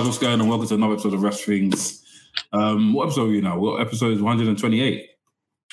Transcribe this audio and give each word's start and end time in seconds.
guys, 0.00 0.06
what's 0.06 0.18
going 0.18 0.40
on? 0.40 0.48
Welcome 0.48 0.66
to 0.68 0.74
another 0.76 0.94
episode 0.94 1.12
of 1.12 1.22
Rest 1.22 1.44
Things. 1.44 2.02
Um, 2.54 2.94
what 2.94 3.04
episode 3.04 3.24
are 3.24 3.32
we 3.32 3.42
now? 3.42 3.58
What 3.58 3.82
episode 3.82 4.14
is 4.14 4.22
128? 4.22 5.10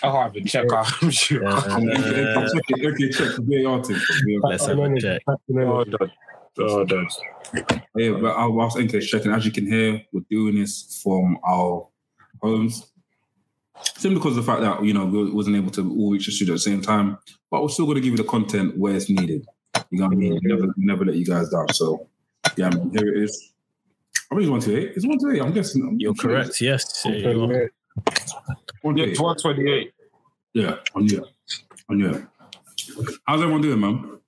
I'll 0.03 0.21
have 0.21 0.33
to 0.33 0.43
check 0.43 0.69
out. 0.73 0.91
I'm 1.01 1.11
sure. 1.11 1.47
Okay, 1.47 1.63
check 1.63 2.63
it. 2.67 2.85
Okay, 2.85 3.09
check 3.09 3.35
the 3.37 3.63
VAR 3.63 3.81
team. 3.81 4.41
Let's 4.43 4.65
have 4.65 4.77
a 4.79 4.99
check. 4.99 5.21
Oh, 5.29 5.85
done. 5.85 6.11
Oh, 6.59 6.83
done. 6.83 7.07
Yeah, 7.95 8.17
but 8.19 8.35
I 8.35 8.45
was 8.47 8.77
NK 8.77 9.01
checking. 9.01 9.31
As 9.31 9.45
you 9.45 9.51
can 9.53 9.65
hear, 9.65 10.01
we're 10.11 10.25
doing 10.29 10.55
this 10.55 10.99
from 11.01 11.39
our 11.47 11.87
homes. 12.41 12.91
Simply 13.95 14.19
because 14.19 14.35
of 14.35 14.45
the 14.45 14.51
fact 14.51 14.59
that 14.59 14.83
you 14.83 14.93
know 14.93 15.05
we 15.05 15.31
wasn't 15.31 15.55
able 15.55 15.71
to 15.71 15.89
all 15.89 16.11
reach 16.11 16.25
the 16.25 16.33
studio 16.33 16.55
at 16.55 16.57
the 16.57 16.63
same 16.63 16.81
time, 16.81 17.17
but 17.49 17.61
we're 17.61 17.69
still 17.69 17.85
going 17.85 17.95
to 17.95 18.01
give 18.01 18.11
you 18.11 18.17
the 18.17 18.25
content 18.25 18.77
where 18.77 18.93
it's 18.93 19.09
needed. 19.09 19.45
You 19.89 19.99
know 19.99 20.07
what 20.07 20.15
I 20.15 20.17
mean? 20.17 20.33
We 20.33 20.53
never, 20.53 20.73
never 20.75 21.05
let 21.05 21.15
you 21.15 21.23
guys 21.23 21.47
down. 21.47 21.69
So 21.69 22.09
yeah, 22.57 22.69
man, 22.69 22.91
here 22.91 23.07
it 23.07 23.23
is. 23.23 23.53
I 24.29 24.35
think 24.35 24.41
it's 24.41 24.49
one 24.49 24.59
two 24.59 24.77
eight. 24.77 24.91
It's 24.95 25.05
one 25.07 25.17
two 25.19 25.31
eight. 25.31 25.41
I'm 25.41 25.53
guessing. 25.53 25.83
I'm 25.87 25.99
You're 25.99 26.13
sure 26.15 26.29
correct. 26.31 26.59
Yes. 26.59 27.03
Oh, 27.05 27.09
Yeah, 27.09 27.29
you 27.29 27.43
are. 27.43 27.71
One 28.81 28.97
Yeah, 28.97 29.05
two 29.13 29.23
128. 29.23 29.93
Yeah, 30.53 30.75
I 30.95 30.99
knew 30.99 31.23
it. 31.23 31.27
I 31.89 31.93
knew 31.93 32.09
it. 32.09 32.25
How's 33.25 33.41
everyone 33.41 33.61
doing, 33.61 33.79
man? 33.79 34.19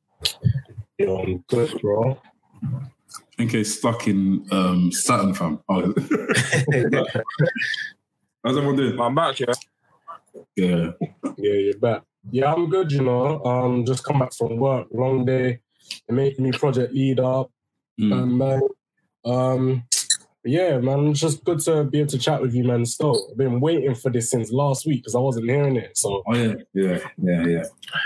Yo, 0.97 1.17
I'm 1.17 1.43
good, 1.47 1.79
bro. 1.81 2.19
NK 3.41 3.65
stuck 3.65 4.07
in 4.07 4.45
um, 4.51 4.91
Saturn, 4.91 5.33
fam. 5.33 5.59
Oh. 5.69 5.93
How's 8.43 8.57
everyone 8.57 8.75
doing? 8.75 8.99
I'm 8.99 9.15
back, 9.15 9.39
yeah. 9.39 9.53
Yeah. 10.55 10.91
Yeah, 11.37 11.53
you're 11.53 11.77
back. 11.79 12.03
Yeah, 12.31 12.53
I'm 12.53 12.69
good, 12.69 12.91
you 12.91 13.01
know. 13.01 13.43
Um, 13.43 13.85
just 13.85 14.03
come 14.03 14.19
back 14.19 14.33
from 14.33 14.57
work, 14.57 14.87
long 14.91 15.25
day. 15.25 15.59
They're 16.07 16.15
making 16.15 16.45
me 16.45 16.51
project 16.51 16.93
leader. 16.93 17.43
Mm. 17.99 18.13
Um, 18.13 18.37
man. 18.37 18.61
Um, 19.25 19.83
yeah, 20.45 20.77
man, 20.79 21.07
it's 21.09 21.19
just 21.19 21.43
good 21.43 21.59
to 21.61 21.83
be 21.83 21.99
able 21.99 22.09
to 22.11 22.17
chat 22.17 22.41
with 22.41 22.53
you, 22.53 22.63
man. 22.63 22.85
Still, 22.85 23.27
I've 23.31 23.37
been 23.37 23.59
waiting 23.59 23.93
for 23.93 24.09
this 24.09 24.29
since 24.31 24.51
last 24.51 24.85
week 24.87 25.01
because 25.01 25.13
I 25.15 25.19
wasn't 25.19 25.45
hearing 25.49 25.75
it. 25.75 25.97
So 25.97 26.23
Oh 26.27 26.33
yeah, 26.35 26.53
yeah, 26.73 26.99
yeah, 27.21 27.45
yeah. 27.45 27.63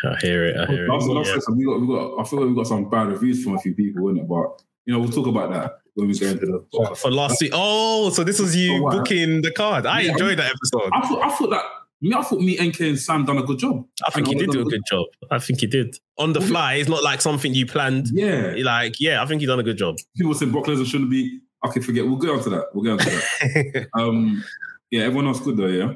I 0.09 0.15
hear 0.19 0.45
it. 0.45 0.57
I 0.57 0.65
hear 0.65 0.87
Last, 0.87 1.05
last 1.07 1.29
it. 1.29 1.31
episode, 1.33 1.57
we 1.57 1.65
got, 1.65 1.79
we 1.81 1.87
got. 1.87 2.19
I 2.19 2.23
feel 2.23 2.39
like 2.39 2.49
we 2.49 2.55
got 2.55 2.67
some 2.67 2.89
bad 2.89 3.07
reviews 3.09 3.43
from 3.43 3.55
a 3.55 3.59
few 3.59 3.75
people, 3.75 4.07
isn't 4.09 4.23
it? 4.23 4.27
But 4.27 4.61
you 4.85 4.93
know, 4.93 4.99
we'll 4.99 5.11
talk 5.11 5.27
about 5.27 5.51
that 5.53 5.77
when 5.93 6.07
we 6.07 6.17
go 6.17 6.25
into 6.27 6.45
the. 6.47 6.65
Yeah. 6.73 6.93
For 6.95 7.11
last 7.11 7.39
week. 7.41 7.51
Oh, 7.53 8.09
so 8.09 8.23
this 8.23 8.39
was 8.39 8.55
you 8.55 8.77
Oh, 8.77 8.81
wow. 8.81 8.89
booking 8.91 9.41
the 9.43 9.51
card. 9.51 9.85
I 9.85 10.01
Yeah. 10.01 10.11
enjoyed 10.13 10.39
that 10.39 10.51
episode. 10.51 10.89
I 10.91 11.07
thought, 11.07 11.23
I 11.23 11.29
thought 11.35 11.49
that. 11.51 11.63
Me, 12.03 12.13
I 12.13 12.21
thought 12.21 12.41
me, 12.41 12.57
NK, 12.61 12.79
and 12.81 12.99
Sam 12.99 13.23
done 13.25 13.37
a 13.37 13.43
good 13.43 13.59
job. 13.59 13.85
I 14.05 14.11
think 14.11 14.27
he 14.27 14.35
I 14.35 14.39
did 14.39 14.49
do 14.51 14.59
a 14.59 14.63
done 14.63 14.69
good 14.71 14.81
job. 14.89 15.05
I 15.31 15.39
think 15.39 15.61
he 15.61 15.67
did. 15.67 15.97
On 16.17 16.33
the 16.33 16.41
fly, 16.41 16.73
it's 16.75 16.89
not 16.89 17.01
like 17.01 17.21
something 17.21 17.53
you 17.53 17.65
planned. 17.65 18.07
Yeah, 18.11 18.55
Like, 18.61 18.99
yeah, 18.99 19.23
I 19.23 19.25
think 19.25 19.39
he 19.39 19.47
done 19.47 19.59
a 19.59 19.63
good 19.63 19.77
job. 19.77 19.95
people 20.17 20.33
saying 20.33 20.51
Brock 20.51 20.65
Lesnar 20.65 20.85
shouldn't 20.85 21.09
be. 21.09 21.39
Okay, 21.65 21.79
forget. 21.79 22.05
We'll 22.05 22.17
get 22.17 22.29
onto 22.31 22.49
that. 22.49 22.65
We'll 22.73 22.83
get 22.83 22.91
onto 22.91 23.09
that. 23.09 23.87
um, 23.97 24.43
yeah, 24.91 25.03
everyone 25.03 25.27
else 25.27 25.39
good 25.39 25.55
though. 25.55 25.67
Yeah, 25.67 25.93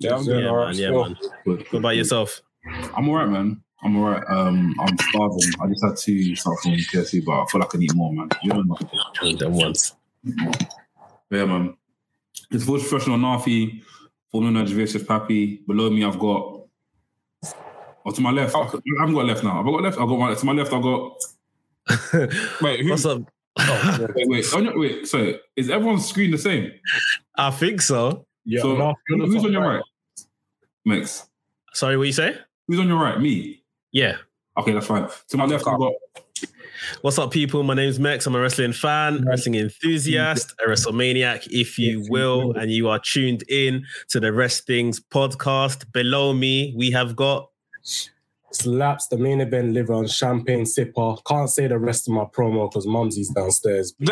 Yeah, 0.00 0.16
I'm 0.16 0.22
Yeah, 0.24 0.32
doing 0.32 0.44
yeah, 0.44 0.50
all 0.50 0.66
man. 0.66 0.74
Yeah, 0.76 0.90
man. 0.90 1.16
good. 1.46 1.66
What 1.70 1.78
about 1.78 1.96
yourself? 1.96 2.42
I'm 2.94 3.08
alright, 3.08 3.28
man. 3.30 3.62
I'm 3.82 3.96
alright. 3.96 4.22
Um, 4.28 4.74
I'm 4.80 4.96
starving. 4.98 5.52
I 5.62 5.66
just 5.68 5.82
had 5.84 5.96
two 5.96 6.36
stuff 6.36 6.60
from 6.62 6.72
KFC, 6.72 7.24
but 7.24 7.32
I 7.40 7.46
feel 7.46 7.60
like 7.62 7.74
I 7.74 7.78
need 7.78 7.94
more, 7.96 8.12
man. 8.12 8.28
You 8.42 8.52
know, 8.52 8.64
man. 8.64 9.36
Done 9.38 9.52
once. 9.54 9.94
But 10.24 10.66
yeah, 11.30 11.44
man. 11.46 11.74
It's 12.50 12.64
voice 12.64 12.86
professional 12.86 13.16
Nafi, 13.18 13.82
former 14.32 14.64
Joseph 14.64 15.06
Pappy. 15.06 15.62
Below 15.66 15.90
me, 15.90 16.04
I've 16.04 16.18
got. 16.18 16.62
Oh, 18.04 18.10
to 18.10 18.20
my 18.20 18.30
left. 18.30 18.54
Oh. 18.56 18.62
I 18.62 19.00
haven't 19.00 19.14
got 19.14 19.26
left 19.26 19.44
now. 19.44 19.60
I've 19.60 19.64
got 19.64 19.82
left. 19.82 19.98
I've 19.98 20.08
got 20.08 20.18
my, 20.18 20.34
to 20.34 20.46
my 20.46 20.52
left. 20.52 20.72
I've 20.72 20.82
got. 20.82 21.16
Wait, 22.62 22.80
who? 22.80 22.90
What's 22.90 23.04
up? 23.04 23.22
Oh, 23.58 24.08
wait, 24.14 24.28
wait. 24.28 24.54
On 24.54 24.66
oh, 24.66 24.70
your, 24.70 24.78
wait. 24.78 25.06
So 25.06 25.34
is 25.56 25.68
everyone's 25.68 26.08
screen 26.08 26.30
the 26.30 26.38
same? 26.38 26.72
I 27.36 27.50
think 27.50 27.82
so. 27.82 28.24
yeah, 28.46 28.62
so 28.62 28.76
now- 28.76 28.94
who- 29.08 29.26
who's 29.26 29.44
on 29.44 29.52
your 29.52 29.62
right? 29.62 29.82
Mix. 30.84 31.28
Sorry, 31.74 31.96
what 31.96 32.06
you 32.06 32.12
say? 32.12 32.36
Who's 32.66 32.80
on 32.80 32.88
your 32.88 32.98
right? 32.98 33.20
Me. 33.20 33.62
Yeah. 33.92 34.16
Okay, 34.58 34.72
that's 34.72 34.86
fine. 34.86 35.08
To 35.28 35.36
my 35.36 35.44
left, 35.44 35.66
I've 35.66 35.78
got. 35.78 35.92
What's 37.02 37.18
up, 37.18 37.30
people? 37.30 37.62
My 37.62 37.74
name's 37.74 37.98
Max. 37.98 38.26
I'm 38.26 38.34
a 38.34 38.40
wrestling 38.40 38.72
fan, 38.72 39.24
wrestling 39.24 39.54
enthusiast, 39.54 40.52
a 40.64 40.68
WrestleManiac, 40.68 41.48
if 41.50 41.78
you 41.78 42.04
will, 42.08 42.52
and 42.52 42.70
you 42.70 42.88
are 42.88 42.98
tuned 42.98 43.44
in 43.48 43.84
to 44.08 44.20
the 44.20 44.32
Rest 44.32 44.66
Things 44.66 45.00
podcast. 45.00 45.90
Below 45.92 46.32
me, 46.32 46.74
we 46.76 46.90
have 46.90 47.14
got 47.14 47.48
slaps 48.52 49.08
the 49.08 49.16
main 49.16 49.40
event 49.40 49.72
liver 49.72 49.94
and 49.94 50.10
champagne 50.10 50.64
sipper. 50.64 51.22
Can't 51.24 51.48
say 51.48 51.66
the 51.66 51.78
rest 51.78 52.08
of 52.08 52.14
my 52.14 52.24
promo 52.24 52.70
because 52.70 52.86
Mumsy's 52.86 53.30
downstairs. 53.30 53.94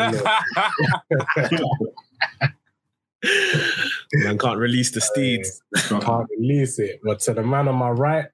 But, 3.23 3.33
you 4.13 4.23
know, 4.23 4.27
man 4.29 4.37
can't 4.39 4.57
release 4.57 4.89
the 4.91 5.01
steeds. 5.01 5.61
can't 5.75 6.27
release 6.39 6.79
it. 6.79 7.01
But 7.03 7.19
to 7.21 7.33
the 7.33 7.43
man 7.43 7.67
on 7.67 7.75
my 7.75 7.89
right, 7.89 8.25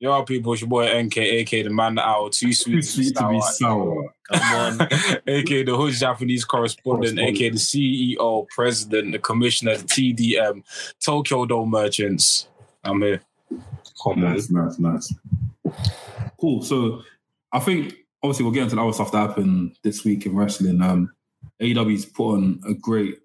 Yo, 0.00 0.22
people, 0.24 0.52
it's 0.52 0.62
your 0.62 0.68
boy 0.68 0.86
NK, 1.00 1.18
aka 1.18 1.62
the 1.62 1.70
man 1.70 1.94
that 1.94 2.04
hour, 2.06 2.28
too 2.30 2.52
sweet, 2.52 2.76
Too 2.76 2.82
sweet 2.82 3.16
to 3.16 3.28
be 3.28 3.40
sour. 3.40 4.12
Come 4.32 4.80
on. 4.80 4.80
aka 5.28 5.62
the 5.62 5.76
hood 5.76 5.92
Japanese 5.92 6.44
correspondent, 6.44 7.16
Correspondent. 7.16 7.36
aka 7.36 7.50
the 7.50 7.56
CEO, 7.56 8.48
president, 8.48 9.12
the 9.12 9.18
commissioner, 9.20 9.76
the 9.76 9.84
TDM, 9.84 10.64
Tokyo 10.98 11.46
Dome 11.46 11.70
merchants. 11.70 12.48
I'm 12.82 13.00
here. 13.02 13.20
come 14.02 14.24
on. 14.24 14.34
Nice, 14.34 14.50
nice, 14.50 14.78
nice. 14.78 15.14
Cool. 16.40 16.62
So 16.62 17.02
I 17.52 17.60
think 17.60 17.94
obviously 18.22 18.44
we'll 18.44 18.54
get 18.54 18.64
into 18.64 18.74
the 18.76 18.82
other 18.82 18.92
stuff 18.92 19.12
that 19.12 19.28
happened 19.28 19.76
this 19.82 20.04
week 20.04 20.26
in 20.26 20.34
wrestling. 20.34 20.82
Um, 20.82 21.12
AEW's 21.60 22.06
put 22.06 22.34
on 22.34 22.60
a 22.68 22.74
great, 22.74 23.18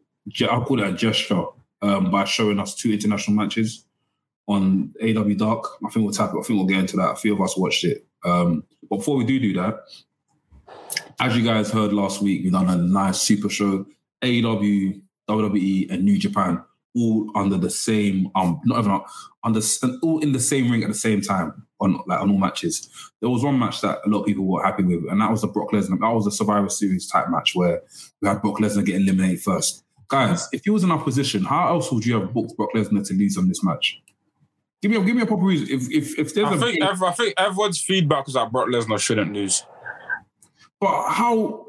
I'll 0.50 0.64
call 0.64 0.80
it 0.82 0.88
a 0.88 0.94
gesture 0.94 1.44
um, 1.82 2.12
by 2.12 2.26
showing 2.26 2.60
us 2.60 2.76
two 2.76 2.92
international 2.92 3.36
matches 3.36 3.85
on 4.48 4.94
AEW 5.02 5.38
Dark. 5.38 5.66
I 5.86 5.90
think 5.90 6.04
we'll 6.04 6.14
tap 6.14 6.34
it. 6.34 6.40
I 6.40 6.44
think 6.44 6.58
we'll 6.58 6.66
get 6.66 6.80
into 6.80 6.98
that. 6.98 7.12
A 7.12 7.16
few 7.16 7.34
of 7.34 7.42
us 7.42 7.58
watched 7.58 7.84
it. 7.84 8.06
Um, 8.24 8.64
but 8.90 8.98
before 8.98 9.18
we 9.18 9.26
do 9.26 9.40
do 9.40 9.54
that, 9.54 9.80
as 11.20 11.36
you 11.36 11.44
guys 11.44 11.72
heard 11.72 11.94
last 11.94 12.22
week, 12.22 12.44
we've 12.44 12.52
done 12.52 12.70
a 12.70 12.76
nice 12.76 13.22
super 13.22 13.50
show. 13.50 13.86
AEW, 14.22 15.02
WWE, 15.30 15.92
and 15.92 16.04
New 16.04 16.18
Japan 16.18 16.64
all 16.96 17.30
under 17.36 17.58
the 17.58 17.70
same 17.70 18.32
um 18.36 18.60
not 18.64 18.80
even 18.80 19.02
under 19.44 19.60
all 20.02 20.20
in 20.20 20.32
the 20.32 20.40
same 20.40 20.72
ring 20.72 20.82
at 20.82 20.88
the 20.88 20.96
same 20.96 21.22
time 21.22 21.66
on 21.82 22.00
like 22.08 22.20
on 22.22 22.32
all 22.32 22.38
matches. 22.38 22.90
There 23.20 23.30
was 23.30 23.44
one 23.44 23.60
match 23.60 23.82
that 23.82 24.00
a 24.06 24.10
lot 24.10 24.22
of 24.22 24.26
people 24.26 24.46
were 24.46 24.64
happy 24.64 24.84
with, 24.84 25.04
and 25.12 25.20
that 25.22 25.30
was 25.30 25.42
the 25.42 25.48
Brock 25.48 25.72
Lesnar. 25.72 26.00
That 26.00 26.14
was 26.14 26.26
a 26.26 26.32
Survivor 26.32 26.70
Series 26.70 27.08
type 27.08 27.30
match 27.30 27.54
where 27.54 27.82
we 28.22 28.28
had 28.28 28.42
Brock 28.42 28.60
Lesnar 28.60 28.86
get 28.86 28.96
eliminated 28.96 29.42
first. 29.42 29.84
Guys, 30.08 30.48
if 30.54 30.66
you 30.66 30.74
was 30.74 30.84
in 30.84 30.92
our 30.92 31.04
position, 31.04 31.44
how 31.44 31.68
else 31.68 31.92
would 31.92 32.06
you 32.06 32.20
have 32.20 32.34
booked 32.34 32.56
Brock 32.56 32.70
Lesnar 32.76 33.06
to 33.08 33.14
lose 33.14 33.38
on 33.38 33.50
this 33.50 33.64
match? 33.64 34.02
Give 34.86 34.92
me 34.92 34.98
a 34.98 35.04
give 35.04 35.16
me 35.16 35.24
a 35.24 35.26
proper 35.26 35.42
reason. 35.46 35.68
If 35.72 35.92
if 35.92 36.20
if 36.20 36.36
there's 36.36 36.48
I 36.48 36.54
a 36.54 36.60
think, 36.60 36.84
ev- 36.84 37.02
I 37.02 37.12
think 37.12 37.34
everyone's 37.38 37.82
feedback 37.82 38.26
was 38.28 38.36
that 38.36 38.52
Brock 38.52 38.68
Lesnar 38.68 39.00
shouldn't 39.00 39.34
lose. 39.34 39.66
but 40.80 41.10
how 41.10 41.66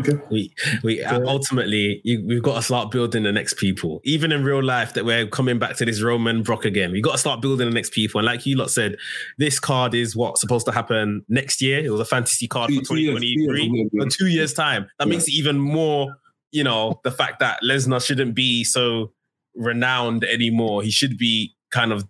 okay. 0.00 0.12
We 0.30 0.52
we 0.84 1.02
uh, 1.02 1.20
ultimately 1.22 2.00
you, 2.04 2.24
we've 2.24 2.42
got 2.42 2.54
to 2.54 2.62
start 2.62 2.92
building 2.92 3.24
the 3.24 3.32
next 3.32 3.54
people. 3.56 4.00
Even 4.04 4.30
in 4.30 4.44
real 4.44 4.62
life, 4.62 4.92
that 4.94 5.04
we're 5.04 5.26
coming 5.26 5.58
back 5.58 5.74
to 5.78 5.84
this 5.84 6.00
Roman 6.02 6.44
Brock 6.44 6.64
again. 6.64 6.92
We 6.92 7.00
got 7.00 7.12
to 7.12 7.18
start 7.18 7.40
building 7.40 7.68
the 7.68 7.74
next 7.74 7.92
people. 7.92 8.20
And 8.20 8.26
like 8.26 8.46
you 8.46 8.56
lot 8.56 8.70
said, 8.70 8.96
this 9.38 9.58
card 9.58 9.92
is 9.92 10.14
what's 10.14 10.40
supposed 10.40 10.66
to 10.66 10.72
happen 10.72 11.24
next 11.28 11.60
year. 11.60 11.80
It 11.84 11.90
was 11.90 12.00
a 12.00 12.04
fantasy 12.04 12.46
card 12.46 12.68
Two- 12.70 12.76
for 12.84 12.94
two 12.94 12.94
two 12.94 13.00
years, 13.00 13.20
2023 13.20 13.90
yeah. 13.92 14.02
in 14.04 14.08
two 14.08 14.28
years' 14.28 14.52
time. 14.54 14.86
That 15.00 15.08
Yeah. 15.08 15.14
makes 15.14 15.26
it 15.26 15.32
even 15.32 15.58
more. 15.58 16.14
You 16.52 16.62
know, 16.62 17.00
the 17.02 17.10
fact 17.10 17.40
that 17.40 17.58
Lesnar 17.64 18.00
shouldn't 18.06 18.36
be 18.36 18.62
so 18.62 19.12
renowned 19.56 20.22
anymore. 20.22 20.82
He 20.82 20.90
should 20.90 21.18
be 21.18 21.55
kind 21.70 21.92
of 21.92 22.04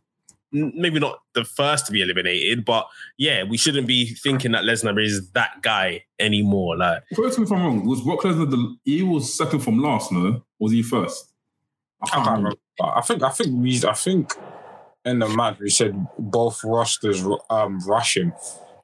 maybe 0.52 0.98
not 0.98 1.20
the 1.34 1.44
first 1.44 1.86
to 1.86 1.92
be 1.92 2.02
eliminated, 2.02 2.64
but 2.64 2.86
yeah, 3.18 3.42
we 3.44 3.56
shouldn't 3.56 3.86
be 3.86 4.14
thinking 4.14 4.52
that 4.52 4.64
Lesnar 4.64 5.02
is 5.02 5.30
that 5.32 5.60
guy 5.62 6.04
anymore. 6.18 6.76
Like. 6.76 7.02
Correct 7.14 7.38
me 7.38 7.44
if 7.44 7.52
I'm 7.52 7.62
wrong. 7.62 7.86
Was 7.86 8.00
Brock 8.00 8.20
Lesnar 8.20 8.50
the 8.50 8.76
he 8.84 9.02
was 9.02 9.32
second 9.32 9.60
from 9.60 9.82
last? 9.82 10.12
No, 10.12 10.42
was 10.58 10.72
he 10.72 10.82
first? 10.82 11.32
I 12.02 12.06
I 12.06 12.08
can't 12.08 12.24
can't 12.24 12.36
remember. 12.38 12.58
remember. 12.80 12.98
I 12.98 13.00
think 13.02 13.22
I 13.22 13.30
think 13.30 13.62
we 13.62 13.82
I 13.86 13.94
think 13.94 14.32
in 15.04 15.18
the 15.18 15.28
match 15.28 15.58
we 15.58 15.70
said 15.70 16.06
both 16.18 16.62
rosters 16.64 17.24
um 17.50 17.80
rush 17.86 18.16
him. 18.16 18.32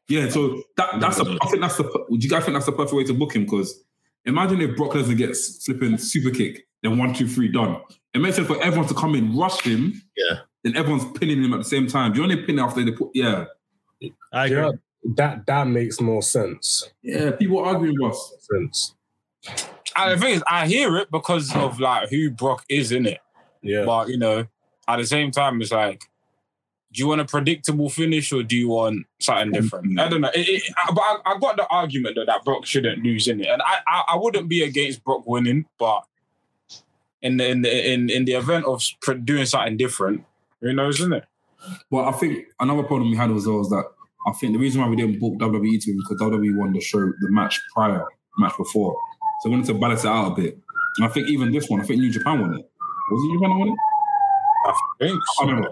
Yeah, 0.09 0.29
so 0.29 0.63
that 0.77 1.01
that's 1.01 1.21
a, 1.21 1.39
I 1.41 1.47
think 1.47 1.61
that's 1.61 1.77
the. 1.77 2.07
Would 2.09 2.23
you 2.25 2.29
guys 2.29 2.45
think 2.45 2.55
that's 2.55 2.67
the 2.67 2.73
perfect 2.73 2.95
way 2.95 3.05
to 3.05 3.15
book 3.15 3.35
him? 3.35 3.45
Because 3.45 3.83
imagine 4.25 4.61
if 4.61 4.77
Brock 4.77 4.91
Lesnar 4.93 5.17
gets 5.17 5.65
flipping 5.65 5.97
super 5.97 6.31
kick, 6.31 6.67
then 6.83 6.99
one, 6.99 7.15
two, 7.15 7.29
three, 7.29 7.49
done. 7.49 7.81
It 8.13 8.19
makes 8.19 8.37
sense 8.37 8.49
for 8.49 8.61
everyone 8.63 8.89
to 8.89 8.95
come 8.95 9.15
in, 9.15 9.37
rush 9.37 9.61
him. 9.63 10.03
Yeah. 10.17 10.41
Then 10.63 10.77
everyone's 10.77 11.19
pinning 11.19 11.43
him 11.43 11.53
at 11.55 11.59
the 11.59 11.65
same 11.65 11.87
time. 11.87 12.13
Do 12.13 12.19
you 12.19 12.25
only 12.25 12.43
pin 12.45 12.59
after 12.59 12.85
they 12.85 12.93
put? 12.93 13.11
Yeah, 13.15 13.47
I 14.33 14.47
agree. 14.47 14.57
Yeah, 14.59 14.71
that 15.17 15.47
that 15.47 15.67
makes 15.67 16.01
more 16.01 16.23
sense. 16.23 16.91
yeah. 17.03 17.33
People 17.33 17.59
are 17.59 17.75
arguing 17.75 17.97
with 17.99 18.13
us. 18.13 18.35
Sense. 18.53 18.95
And 19.97 20.13
the 20.13 20.25
thing 20.25 20.35
is, 20.37 20.45
I 20.49 20.67
hear 20.67 20.97
it 20.99 21.11
because 21.11 21.55
of 21.55 21.81
like 21.81 22.11
who 22.11 22.31
Brock 22.31 22.65
is 22.69 22.93
in 22.93 23.07
it. 23.07 23.19
Yeah. 23.63 23.85
But 23.85 24.09
you 24.09 24.19
know, 24.19 24.47
at 24.87 24.97
the 24.97 25.07
same 25.07 25.31
time, 25.31 25.61
it's 25.61 25.73
like 25.73 26.05
do 26.93 27.01
you 27.01 27.09
want 27.09 27.23
a 27.23 27.25
predictable 27.25 27.89
finish 27.89 28.33
or 28.33 28.43
do 28.43 28.57
you 28.57 28.69
want 28.69 29.07
something 29.19 29.51
different? 29.51 29.99
I 29.99 30.09
don't 30.09 30.21
know. 30.21 30.31
It, 30.35 30.49
it, 30.49 30.63
I, 30.77 30.93
but 30.93 31.01
I, 31.01 31.17
I 31.25 31.39
got 31.39 31.57
the 31.57 31.67
argument 31.69 32.17
that, 32.17 32.27
that 32.27 32.45
Brock 32.45 32.67
shouldn't 32.67 33.03
lose 33.03 33.29
in 33.29 33.41
it, 33.41 33.49
and 33.49 33.63
I, 33.63 33.79
I 33.87 34.05
I 34.09 34.17
wouldn't 34.17 34.49
be 34.49 34.63
against 34.63 35.03
Brock 35.03 35.27
winning, 35.27 35.65
but 35.79 36.05
in 37.23 37.39
the 37.39 37.49
in 37.49 37.63
the 37.63 37.93
in, 37.93 38.11
in 38.11 38.25
the 38.27 38.33
event 38.33 38.67
of 38.67 38.83
doing 39.25 39.47
something 39.47 39.77
different, 39.77 40.25
who 40.63 40.73
knows, 40.73 41.01
isn't 41.01 41.13
it? 41.13 41.25
Well, 41.91 42.07
I 42.07 42.13
think 42.13 42.47
another 42.61 42.83
problem 42.83 43.11
we 43.11 43.17
had 43.17 43.31
as 43.31 43.47
well 43.47 43.61
is 43.61 43.69
that 43.69 43.85
I 44.27 44.33
think 44.33 44.53
the 44.53 44.59
reason 44.59 44.81
why 44.81 44.89
we 44.89 44.97
didn't 44.97 45.19
book 45.19 45.35
WWE 45.35 45.83
to 45.83 45.97
because 45.97 46.21
WWE 46.21 46.57
won 46.57 46.73
the 46.73 46.81
show, 46.81 47.01
the 47.01 47.31
match 47.31 47.61
prior, 47.75 48.05
match 48.39 48.57
before. 48.57 48.97
So 49.43 49.49
we 49.49 49.57
wanted 49.57 49.67
to 49.67 49.75
balance 49.75 50.05
it 50.05 50.09
out 50.09 50.33
a 50.33 50.35
bit. 50.35 50.59
And 50.97 51.07
I 51.07 51.09
think 51.09 51.29
even 51.29 51.53
this 51.53 51.69
one, 51.69 51.81
I 51.81 51.85
think 51.85 52.01
New 52.01 52.11
Japan 52.11 52.41
won 52.41 52.55
it. 52.55 52.71
Was 53.11 53.25
it 53.25 53.29
New 53.29 53.39
Japan 53.39 53.59
won 53.59 53.69
it? 53.69 53.75
I 54.67 54.75
think. 55.01 55.21
I 55.41 55.45
remember. 55.45 55.71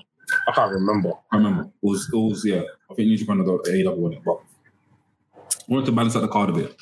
I 0.49 0.53
can't 0.53 0.73
remember. 0.73 1.13
I 1.33 1.37
remember. 1.37 1.63
It 1.63 1.71
was, 1.83 2.09
it 2.13 2.17
was 2.17 2.45
yeah. 2.45 2.63
I 2.91 2.95
think 2.95 3.09
New 3.09 3.19
Japan 3.19 3.45
got 3.45 3.65
AEW 3.65 3.97
won 3.97 4.13
it, 4.15 4.23
but 4.25 4.41
we 5.71 5.77
wanted 5.77 5.87
to 5.87 5.93
balance 5.93 6.17
out 6.17 6.21
the 6.23 6.29
card 6.29 6.51
a 6.51 6.53
bit. 6.53 6.77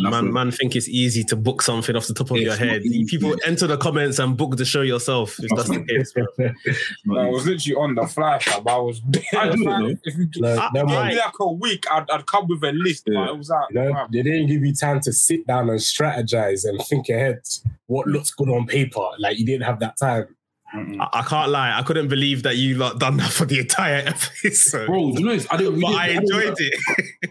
Man, 0.00 0.32
man, 0.32 0.50
think 0.50 0.74
it's 0.76 0.88
easy 0.88 1.22
to 1.24 1.36
book 1.36 1.62
something 1.62 1.94
off 1.96 2.08
the 2.08 2.12
top 2.12 2.30
of 2.32 2.36
It's 2.38 2.44
your 2.44 2.56
head. 2.56 2.82
easy. 2.82 3.04
People 3.04 3.36
enter 3.46 3.66
the 3.68 3.76
comments 3.78 4.18
and 4.18 4.36
book 4.36 4.56
the 4.56 4.64
show 4.64 4.82
yourself. 4.82 5.38
If 5.38 5.48
that's 5.56 5.68
the 5.70 5.84
case, 5.84 6.12
bro. 6.12 6.26
not 7.06 7.24
I 7.26 7.30
was 7.30 7.46
literally 7.46 7.76
on 7.76 7.94
the 7.94 8.06
fly, 8.06 8.38
fam. 8.40 8.66
I 8.68 8.76
was. 8.78 9.00
I 9.32 9.48
do 9.48 9.62
it, 9.62 9.64
Like, 9.64 9.82
though. 9.84 9.96
if 10.02 10.16
you 10.18 10.28
No, 10.42 10.48
I- 10.58 10.70
them 10.74 10.86
give 10.88 10.96
I- 10.96 11.08
me 11.10 11.16
like 11.16 11.32
a 11.40 11.52
week, 11.52 11.84
I'd, 11.90 12.10
I'd 12.10 12.26
come 12.26 12.48
with 12.48 12.64
a 12.64 12.72
list. 12.72 13.04
Yeah. 13.06 13.20
But 13.26 13.30
it 13.34 13.38
was 13.38 13.48
like, 13.48 13.64
You 13.70 13.74
know, 13.76 14.06
they 14.12 14.22
didn't 14.22 14.48
give 14.48 14.62
you 14.64 14.74
time 14.74 14.98
to 15.02 15.12
sit 15.12 15.46
down 15.46 15.70
and 15.70 15.78
strategize 15.78 16.68
and 16.68 16.84
think 16.84 17.08
ahead 17.08 17.40
what 17.86 18.08
looks 18.08 18.30
good 18.32 18.48
on 18.50 18.66
paper. 18.66 19.06
Like 19.20 19.38
you 19.38 19.46
didn't 19.46 19.64
have 19.66 19.78
that 19.80 19.96
time. 19.96 20.34
I, 20.74 21.08
I 21.12 21.22
can't 21.22 21.50
lie. 21.50 21.78
I 21.78 21.82
couldn't 21.82 22.08
believe 22.08 22.42
that 22.44 22.56
you 22.56 22.76
lot 22.78 22.98
done 22.98 23.18
that 23.18 23.30
for 23.30 23.44
the 23.44 23.58
entire 23.60 23.96
episode. 24.06 24.86
Bro, 24.86 25.08
you 25.18 25.20
know. 25.24 25.38
I 25.50 25.56
didn't. 25.56 25.74
we 25.76 25.80
but 25.82 25.88
didn't- 25.88 25.94
I 26.00 26.06
didn't 26.08 26.22
enjoyed 26.24 26.54
it. 26.58 26.74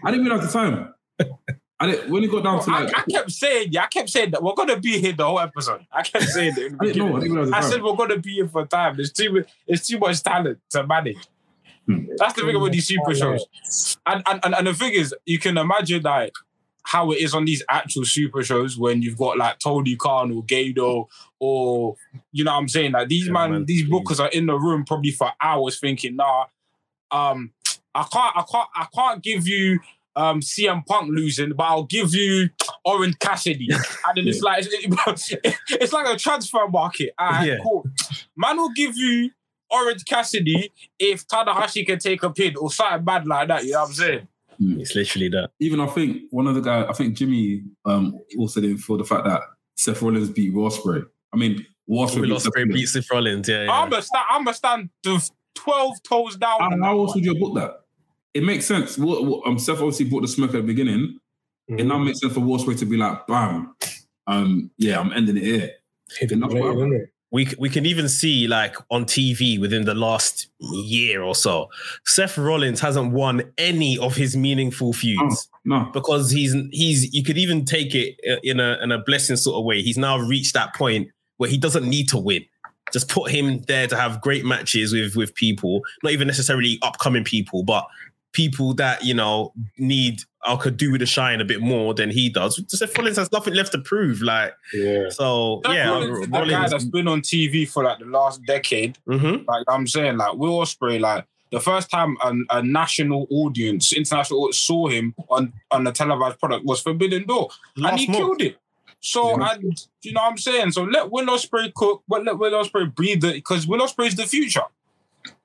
I 0.04 0.10
didn't 0.10 0.26
realize 0.26 0.46
the 0.46 0.52
time. 0.58 0.94
I 1.80 1.86
didn't, 1.86 2.10
when 2.10 2.22
it 2.22 2.30
got 2.30 2.44
down 2.44 2.62
to 2.64 2.70
I, 2.70 2.82
like, 2.84 2.98
I 2.98 3.02
kept 3.10 3.32
saying, 3.32 3.68
yeah, 3.72 3.82
I 3.82 3.86
kept 3.88 4.08
saying 4.08 4.30
that 4.30 4.42
we're 4.42 4.54
gonna 4.54 4.78
be 4.78 5.00
here 5.00 5.12
the 5.12 5.24
whole 5.24 5.40
episode. 5.40 5.84
I 5.90 6.02
kept 6.02 6.24
saying 6.26 6.54
it. 6.56 6.66
in 6.66 6.78
the 6.78 6.78
I 6.80 6.86
didn't 6.86 7.08
know. 7.10 7.16
I 7.16 7.20
didn't 7.20 7.54
I 7.54 7.60
said 7.60 7.82
we're 7.82 7.96
gonna 7.96 8.18
be 8.18 8.34
here 8.34 8.48
for 8.48 8.64
time. 8.66 8.96
There's 8.96 9.12
too 9.12 9.32
much, 9.32 9.48
there's 9.66 9.86
too 9.86 9.98
much 9.98 10.22
talent 10.22 10.60
to 10.70 10.86
manage. 10.86 11.28
Hmm. 11.86 12.04
That's 12.16 12.34
the 12.34 12.42
thing 12.42 12.54
about 12.54 12.70
these 12.70 12.86
super 12.86 13.14
shows. 13.14 13.98
And, 14.06 14.22
and 14.26 14.40
and 14.44 14.54
and 14.54 14.66
the 14.68 14.74
thing 14.74 14.92
is, 14.92 15.12
you 15.26 15.40
can 15.40 15.58
imagine 15.58 16.02
like 16.02 16.32
how 16.84 17.10
it 17.10 17.18
is 17.18 17.34
on 17.34 17.44
these 17.44 17.62
actual 17.68 18.04
super 18.04 18.42
shows 18.42 18.78
when 18.78 19.02
you've 19.02 19.18
got 19.18 19.38
like 19.38 19.58
Tony 19.58 19.96
Khan 19.96 20.32
or 20.32 20.42
Gedo 20.42 21.08
or 21.38 21.96
you 22.30 22.44
know 22.44 22.52
what 22.52 22.58
I'm 22.58 22.68
saying? 22.68 22.92
Like 22.92 23.08
these 23.08 23.26
Yeah, 23.26 23.32
man, 23.32 23.50
man, 23.50 23.64
these 23.64 23.88
bookers 23.88 24.20
are 24.20 24.28
in 24.28 24.46
the 24.46 24.58
room 24.58 24.84
probably 24.84 25.10
for 25.10 25.32
hours 25.40 25.78
thinking, 25.80 26.16
nah, 26.16 26.46
um, 27.10 27.52
I 27.94 28.04
can't 28.04 28.36
I 28.36 28.44
can't 28.50 28.68
I 28.74 28.86
can't 28.94 29.22
give 29.22 29.48
you 29.48 29.80
um 30.16 30.40
CM 30.40 30.84
Punk 30.86 31.10
losing, 31.10 31.52
but 31.54 31.64
I'll 31.64 31.84
give 31.84 32.14
you 32.14 32.48
Orange 32.84 33.18
Cassidy. 33.18 33.68
And 34.06 34.16
then 34.16 34.28
it's 34.28 34.40
like 34.42 34.64
it's, 34.68 35.34
it's 35.70 35.92
like 35.92 36.06
a 36.14 36.18
transfer 36.18 36.66
market. 36.68 37.12
All 37.18 37.28
right, 37.30 37.46
Yeah. 37.48 37.56
cool. 37.62 37.86
Man 38.36 38.56
will 38.56 38.72
give 38.74 38.96
you 38.96 39.30
Orange 39.70 40.04
Cassidy 40.04 40.70
if 40.98 41.26
Tanahashi 41.26 41.86
can 41.86 41.98
take 41.98 42.22
a 42.22 42.30
pin 42.30 42.56
or 42.56 42.70
something 42.70 43.04
bad 43.04 43.26
like 43.26 43.48
that. 43.48 43.64
You 43.64 43.72
know 43.72 43.80
what 43.80 43.88
I'm 43.88 43.94
saying? 43.94 44.28
It's 44.60 44.94
literally 44.94 45.28
that. 45.30 45.50
even 45.60 45.80
I 45.80 45.86
think 45.86 46.22
one 46.30 46.46
of 46.46 46.54
the 46.54 46.60
guys, 46.60 46.86
I 46.88 46.92
think 46.92 47.16
Jimmy 47.16 47.62
um 47.86 48.18
also 48.38 48.60
didn't 48.60 48.78
feel 48.78 48.98
the 48.98 49.04
fact 49.04 49.24
that 49.24 49.40
Seth 49.76 50.02
Rollins 50.02 50.28
beat 50.30 50.52
Ospreay. 50.54 51.04
I 51.32 51.36
mean, 51.36 51.66
Ospreay 51.90 52.16
We 52.16 52.22
beat 52.22 52.32
lost 52.32 52.44
Seth 52.44 52.52
Spray 52.52 52.62
Rollins. 52.64 52.74
beats 52.80 52.92
Seth 52.92 53.10
Rollins. 53.10 53.48
Yeah, 53.48 53.64
yeah. 53.64 53.72
I'm 53.72 53.92
a 53.92 54.02
stand. 54.02 54.24
I'm 54.30 54.46
a 54.46 54.54
stand 54.54 54.90
twelve 55.54 56.02
toes 56.02 56.36
down. 56.36 56.60
How, 56.60 56.70
how 56.82 56.98
else 57.00 57.14
would 57.14 57.24
you 57.24 57.32
have 57.32 57.40
booked 57.40 57.56
that? 57.56 57.80
It 58.34 58.42
makes 58.42 58.66
sense. 58.66 58.96
What, 58.96 59.24
what, 59.24 59.46
um, 59.46 59.58
Seth 59.58 59.78
obviously 59.78 60.06
brought 60.06 60.22
the 60.22 60.28
smoke 60.28 60.50
at 60.50 60.56
the 60.56 60.62
beginning. 60.62 61.18
It 61.68 61.84
now 61.84 61.98
makes 61.98 62.20
sense 62.20 62.34
for 62.34 62.40
Ospreay 62.40 62.78
to 62.80 62.86
be 62.86 62.96
like, 62.96 63.26
bam, 63.26 63.74
um, 64.26 64.70
yeah, 64.76 65.00
I'm 65.00 65.12
ending 65.12 65.38
it 65.38 65.42
here. 65.42 65.70
Enough 66.20 66.50
blade, 66.50 67.08
we 67.32 67.48
we 67.58 67.70
can 67.70 67.86
even 67.86 68.08
see 68.08 68.46
like 68.46 68.76
on 68.90 69.06
TV 69.06 69.58
within 69.58 69.86
the 69.86 69.94
last 69.94 70.48
year 70.60 71.22
or 71.22 71.34
so, 71.34 71.68
Seth 72.04 72.36
Rollins 72.36 72.78
hasn't 72.78 73.12
won 73.12 73.42
any 73.56 73.98
of 73.98 74.14
his 74.14 74.36
meaningful 74.36 74.92
feuds 74.92 75.48
No, 75.64 75.88
because 75.92 76.30
he's 76.30 76.54
he's 76.70 77.12
you 77.12 77.24
could 77.24 77.38
even 77.38 77.64
take 77.64 77.94
it 77.94 78.20
uh, 78.30 78.36
in 78.44 78.60
a 78.60 78.78
in 78.82 78.92
a 78.92 78.98
blessing 78.98 79.36
sort 79.36 79.56
of 79.58 79.64
way. 79.64 79.80
He's 79.80 79.98
now 79.98 80.18
reached 80.18 80.52
that 80.54 80.74
point 80.74 81.08
where 81.38 81.48
he 81.48 81.56
doesn't 81.56 81.88
need 81.88 82.08
to 82.10 82.18
win. 82.18 82.44
Just 82.92 83.08
put 83.08 83.30
him 83.30 83.62
there 83.62 83.86
to 83.86 83.96
have 83.96 84.20
great 84.20 84.44
matches 84.44 84.92
with 84.92 85.16
with 85.16 85.34
people, 85.34 85.80
not 86.02 86.12
even 86.12 86.26
necessarily 86.26 86.78
upcoming 86.82 87.24
people, 87.24 87.64
but 87.64 87.86
people 88.32 88.74
that 88.74 89.04
you 89.04 89.14
know 89.14 89.52
need 89.78 90.20
or 90.48 90.58
could 90.58 90.76
do 90.76 90.90
with 90.90 91.00
a 91.02 91.06
shine 91.06 91.40
a 91.40 91.44
bit 91.44 91.60
more 91.60 91.94
than 91.94 92.10
he 92.10 92.28
does. 92.28 92.60
Seth 92.68 92.96
Rollins 92.98 93.16
has 93.16 93.30
nothing 93.30 93.54
left 93.54 93.72
to 93.72 93.78
prove. 93.78 94.20
Like 94.22 94.54
Yeah. 94.74 95.08
so, 95.10 95.60
Seth 95.64 95.74
yeah. 95.74 95.88
Rollins 95.90 96.18
is 96.18 96.30
the 96.30 96.44
guy 96.46 96.68
that's 96.68 96.84
been 96.84 97.06
on 97.06 97.20
TV 97.20 97.68
for 97.68 97.84
like 97.84 97.98
the 98.00 98.06
last 98.06 98.44
decade. 98.44 98.98
Mhm. 99.08 99.46
Like 99.46 99.64
I'm 99.68 99.86
saying, 99.86 100.16
like 100.16 100.34
Will 100.34 100.58
Ospreay, 100.60 100.98
like 101.00 101.26
the 101.50 101.60
first 101.60 101.90
time 101.90 102.16
a, 102.24 102.34
a 102.58 102.62
national 102.62 103.26
audience, 103.30 103.92
international 103.92 104.40
audience 104.40 104.58
saw 104.58 104.88
him 104.88 105.14
on 105.30 105.52
on 105.70 105.84
the 105.84 105.92
televised 105.92 106.38
product 106.40 106.64
was 106.64 106.80
Forbidden 106.80 107.24
Door, 107.26 107.50
and 107.76 108.00
he 108.00 108.06
month. 108.08 108.18
killed 108.18 108.42
it. 108.42 108.56
So 109.00 109.38
Yeah. 109.38 109.52
and 109.54 109.86
you 110.02 110.12
know 110.12 110.22
what 110.22 110.30
I'm 110.30 110.38
saying. 110.38 110.72
So 110.72 110.82
let 110.84 111.10
Will 111.10 111.26
Ospreay 111.26 111.72
cook, 111.74 112.02
but 112.08 112.24
let 112.24 112.38
Will 112.38 112.52
Ospreay 112.52 112.92
breathe 112.94 113.24
it 113.24 113.34
because 113.34 113.66
Will 113.66 113.80
Ospreay 113.80 114.06
is 114.08 114.16
the 114.16 114.26
future. 114.26 114.62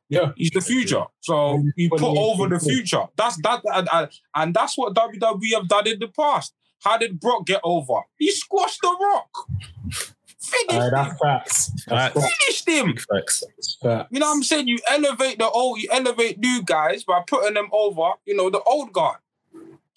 Yeah. 0.09 0.31
He's 0.37 0.51
the 0.51 0.61
future. 0.61 1.03
So 1.19 1.61
you 1.75 1.89
put 1.89 2.01
over 2.01 2.47
the 2.47 2.59
future. 2.59 3.03
That's 3.17 3.37
that, 3.43 3.61
and, 3.73 4.09
and, 4.35 4.53
that's 4.53 4.77
what 4.77 4.93
WWE 4.93 5.53
have 5.55 5.67
done 5.67 5.87
in 5.87 5.99
the 5.99 6.07
past. 6.07 6.53
How 6.83 6.97
did 6.97 7.19
Brock 7.19 7.45
get 7.45 7.59
over? 7.63 8.01
He 8.17 8.31
squashed 8.31 8.79
the 8.81 8.95
Rock. 8.99 9.29
Finished 10.39 10.93
Aye, 10.93 11.03
him. 11.09 11.15
facts. 11.21 11.71
That's 11.87 12.13
Facts. 12.13 12.21
facts. 12.21 12.65
Him. 12.65 12.95
Facts. 12.95 13.43
facts. 13.81 14.07
You 14.11 14.19
know 14.19 14.27
what 14.27 14.35
I'm 14.35 14.43
saying? 14.43 14.67
You 14.67 14.79
elevate 14.89 15.39
the 15.39 15.49
old, 15.49 15.81
you 15.81 15.89
elevate 15.91 16.37
new 16.39 16.61
guys 16.63 17.03
by 17.03 17.21
putting 17.27 17.55
them 17.55 17.67
over, 17.73 18.11
you 18.25 18.35
know, 18.35 18.49
the 18.49 18.61
old 18.61 18.93
guard. 18.93 19.17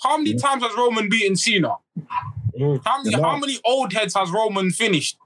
How 0.03 0.17
many 0.17 0.35
times 0.35 0.63
has 0.63 0.75
Roman 0.77 1.09
beaten 1.09 1.37
Cena? 1.37 1.77
Mm. 2.59 2.81
How 2.85 3.03
many 3.03 3.21
how 3.21 3.37
many 3.37 3.59
old 3.65 3.93
heads 3.93 4.15
has 4.15 4.31
Roman 4.31 4.71
finished? 4.71 5.17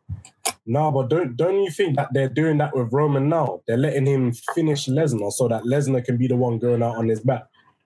No, 0.66 0.90
but 0.90 1.08
don't 1.10 1.36
don't 1.36 1.62
you 1.62 1.70
think 1.70 1.96
that 1.96 2.08
they're 2.12 2.28
doing 2.28 2.58
that 2.58 2.74
with 2.74 2.92
Roman 2.92 3.28
now? 3.28 3.60
They're 3.66 3.76
letting 3.76 4.06
him 4.06 4.32
finish 4.54 4.86
Lesnar 4.86 5.30
so 5.32 5.48
that 5.48 5.64
Lesnar 5.64 6.04
can 6.04 6.16
be 6.16 6.26
the 6.26 6.36
one 6.36 6.58
going 6.58 6.82
out 6.82 6.96
on 6.96 7.08
his 7.08 7.20
back. 7.20 7.44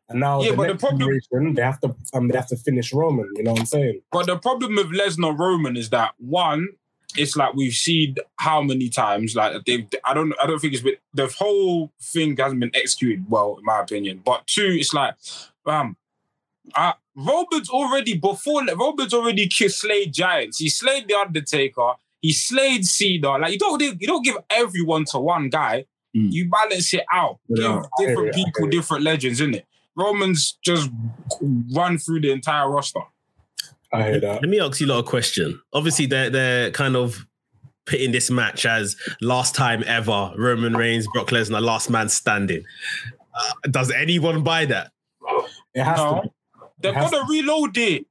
And 0.08 0.20
now 0.20 0.40
Yeah, 0.42 0.52
the 0.52 0.56
but 0.56 0.68
the 0.68 0.75
problem- 0.76 1.54
they 1.54 1.62
have 1.62 1.80
to 1.80 1.94
um 2.14 2.28
they 2.28 2.37
have 2.37 2.47
to 2.49 2.56
finish 2.56 2.92
Roman. 2.92 3.28
You 3.37 3.42
know 3.42 3.52
what 3.52 3.61
I'm 3.61 3.66
saying? 3.66 4.00
But 4.12 4.26
the 4.26 4.38
problem 4.38 4.76
with 4.76 4.92
Lesnar 4.92 5.37
Roman 5.37 5.76
is 5.76 5.90
that 5.90 6.14
one, 6.18 6.68
it's 7.16 7.37
like 7.37 7.54
we've 7.54 7.75
seen 7.75 8.14
how 8.37 8.62
many 8.62 8.88
times, 8.88 9.35
like 9.35 9.64
they 9.64 9.87
I 10.04 10.14
don't 10.14 10.32
I 10.40 10.47
don't 10.47 10.61
think 10.61 10.73
it's 10.75 10.82
been 10.82 10.97
the 11.12 11.26
whole 11.26 11.90
thing 12.00 12.37
hasn't 12.37 12.61
been 12.61 12.70
executed 12.75 13.25
well, 13.28 13.56
in 13.58 13.64
my 13.64 13.80
opinion. 13.80 14.23
But 14.25 14.47
two, 14.47 14.76
it's 14.78 14.94
like, 14.94 15.14
um, 15.66 15.97
uh, 16.75 16.92
Roman's 17.16 17.68
already 17.70 18.16
before 18.16 18.64
Roman's 18.66 19.12
already 19.12 19.49
slayed 19.50 20.12
giants. 20.14 20.58
He 20.58 20.68
slayed 20.68 21.08
the 21.08 21.14
Undertaker. 21.16 21.94
He 22.21 22.33
slayed 22.33 22.85
Cena. 22.85 23.39
Like 23.39 23.53
you 23.53 23.59
don't 23.59 23.81
you 23.81 24.07
don't 24.07 24.25
give 24.25 24.37
everyone 24.51 25.05
to 25.13 25.19
one 25.19 25.49
guy. 25.49 25.85
Mm. 26.17 26.33
You 26.33 26.49
balance 26.49 26.93
it 26.95 27.05
out. 27.13 27.39
Yeah. 27.49 27.83
Give 27.99 28.09
different 28.09 28.37
Yeah, 28.37 28.45
people 28.45 28.65
yeah. 28.65 28.71
different 28.71 29.05
legends, 29.05 29.41
isn't 29.41 29.55
it? 29.55 29.67
Roman's 29.97 30.59
just 30.65 30.91
run 31.75 31.99
through 31.99 32.21
the 32.21 32.31
entire 32.31 32.71
roster. 32.71 33.01
I 33.93 34.03
hear 34.05 34.21
that. 34.21 34.43
Let 34.43 34.49
me 34.49 34.61
ask 34.61 34.81
you 34.81 34.87
a 34.87 34.91
lot 34.91 34.99
of 35.01 35.07
question. 35.07 35.61
Obviously, 35.73 36.07
they're 36.07 36.31
they're 36.31 36.71
kind 36.73 36.97
of 36.97 37.27
pitting 37.87 38.13
this 38.13 38.31
match 38.31 38.67
as 38.67 38.97
last 39.23 39.55
time 39.55 39.83
ever 39.87 40.33
Roman 40.37 40.77
Reigns, 40.77 41.07
Brock 41.13 41.29
Lesnar, 41.29 41.63
last 41.63 41.89
man 41.89 42.09
standing. 42.11 42.65
Uh, 43.35 43.53
does 43.71 43.91
anyone 43.91 44.43
buy 44.43 44.67
that? 44.67 44.91
It 45.75 45.83
has 45.85 45.97
No. 45.99 46.17
to 46.17 46.23
be. 46.23 46.29
They're 46.81 46.93
Has 46.93 47.11
gonna 47.11 47.27
reload 47.31 47.77
it. 47.79 48.07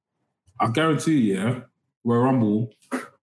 I 0.60 0.70
guarantee 0.72 1.20
you, 1.20 1.36
yeah, 1.36 1.60
Royal 2.04 2.24
Rumble, 2.24 2.70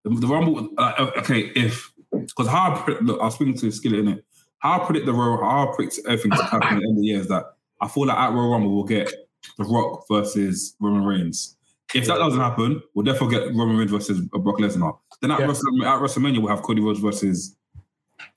the, 0.05 0.11
the 0.11 0.27
Rumble, 0.27 0.69
uh, 0.79 1.11
okay, 1.19 1.41
if, 1.57 1.93
because 2.11 2.47
how 2.47 2.73
I 2.73 2.79
predict, 2.79 3.03
look, 3.05 3.21
I 3.21 3.25
was 3.25 3.35
speaking 3.35 3.57
to 3.59 3.71
Skillet 3.71 4.01
in 4.01 4.09
it, 4.09 4.25
how 4.59 4.81
I 4.81 4.85
predict 4.85 5.07
the 5.07 5.13
Royal, 5.13 5.39
how 5.39 5.69
I 5.69 5.75
predict 5.75 6.01
everything 6.07 6.31
to 6.33 6.45
happen 6.45 6.63
at 6.63 6.81
the 6.81 6.87
end 6.87 6.91
of 6.91 6.97
the 6.97 7.03
year 7.03 7.21
is 7.21 7.29
that 7.29 7.45
I 7.81 7.89
feel 7.89 8.07
like 8.07 8.17
at 8.17 8.33
Royal 8.33 8.51
Rumble 8.51 8.75
we'll 8.75 8.85
get 8.85 9.11
The 9.59 9.65
Rock 9.65 10.05
versus 10.11 10.77
Roman 10.81 11.05
Reigns. 11.05 11.57
If 11.95 12.07
that 12.07 12.17
doesn't 12.19 12.41
happen, 12.41 12.83
we'll 12.95 13.05
definitely 13.05 13.37
get 13.37 13.55
Roman 13.55 13.77
Reigns 13.77 13.91
versus 13.91 14.21
Brock 14.21 14.59
Lesnar. 14.59 14.99
Then 15.21 15.31
at, 15.31 15.41
Yeah. 15.41 15.47
Wrestle- 15.47 15.85
at 15.85 16.01
WrestleMania, 16.01 16.39
we'll 16.39 16.55
have 16.55 16.63
Cody 16.63 16.81
Rhodes 16.81 17.01
versus, 17.01 17.57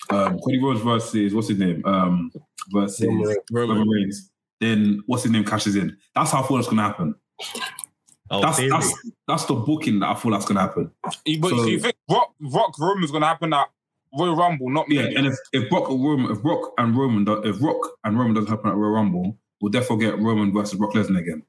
um, 0.09 0.38
Cody 0.39 0.59
Rhodes 0.62 0.81
versus, 0.81 1.33
what's 1.33 1.47
his 1.47 1.57
name? 1.57 1.83
Um, 1.86 2.31
versus 2.71 3.05
Roman 3.07 3.27
Reigns. 3.27 3.39
Roman. 3.51 3.89
Reigns. 3.89 4.31
Then 4.59 5.03
what's 5.05 5.24
his 5.24 5.31
name 5.31 5.45
cashes 5.45 5.75
in. 5.75 5.95
That's 6.15 6.31
how 6.31 6.43
I 6.43 6.47
feel 6.47 6.57
it's 6.57 6.67
going 6.67 6.77
to 6.77 6.83
happen. 6.83 7.15
Oh, 8.29 8.41
That's, 8.41 8.57
theory. 8.57 8.69
that's 8.72 8.93
that's 9.27 9.46
the 9.46 9.53
booking 9.55 10.00
that 10.00 10.10
I 10.10 10.15
feel 10.15 10.31
that's 10.31 10.46
gonna 10.46 10.62
happen. 10.62 10.91
But 11.03 11.13
So- 11.50 11.57
so 11.57 11.65
you 11.65 11.79
think 11.79 11.96
Rock 12.10 12.34
Rock 12.41 12.77
Roman's 12.79 13.12
gonna 13.12 13.25
happen 13.27 13.53
at 13.53 13.67
Royal 14.17 14.36
Rumble, 14.36 14.69
not 14.69 14.89
Yeah, 14.89 15.03
and 15.03 15.27
if, 15.27 15.36
if 15.53 15.69
Brock 15.69 15.89
or 15.89 15.98
Roman, 15.98 16.31
if 16.31 16.41
Brock 16.41 16.74
and 16.77 16.98
Roman, 16.98 17.25
do, 17.25 17.34
if 17.43 17.62
Rock 17.62 17.77
and 18.03 18.17
Roman 18.17 18.34
doesn't 18.34 18.50
happen 18.50 18.69
at 18.69 18.75
Royal 18.75 18.91
Rumble, 18.93 19.38
we'll 19.62 19.72
therefore 19.72 19.98
get 19.98 20.17
Roman 20.19 20.51
versus 20.53 20.77
Brock 20.79 20.93
Lesnar 20.93 21.19
again. 21.19 21.43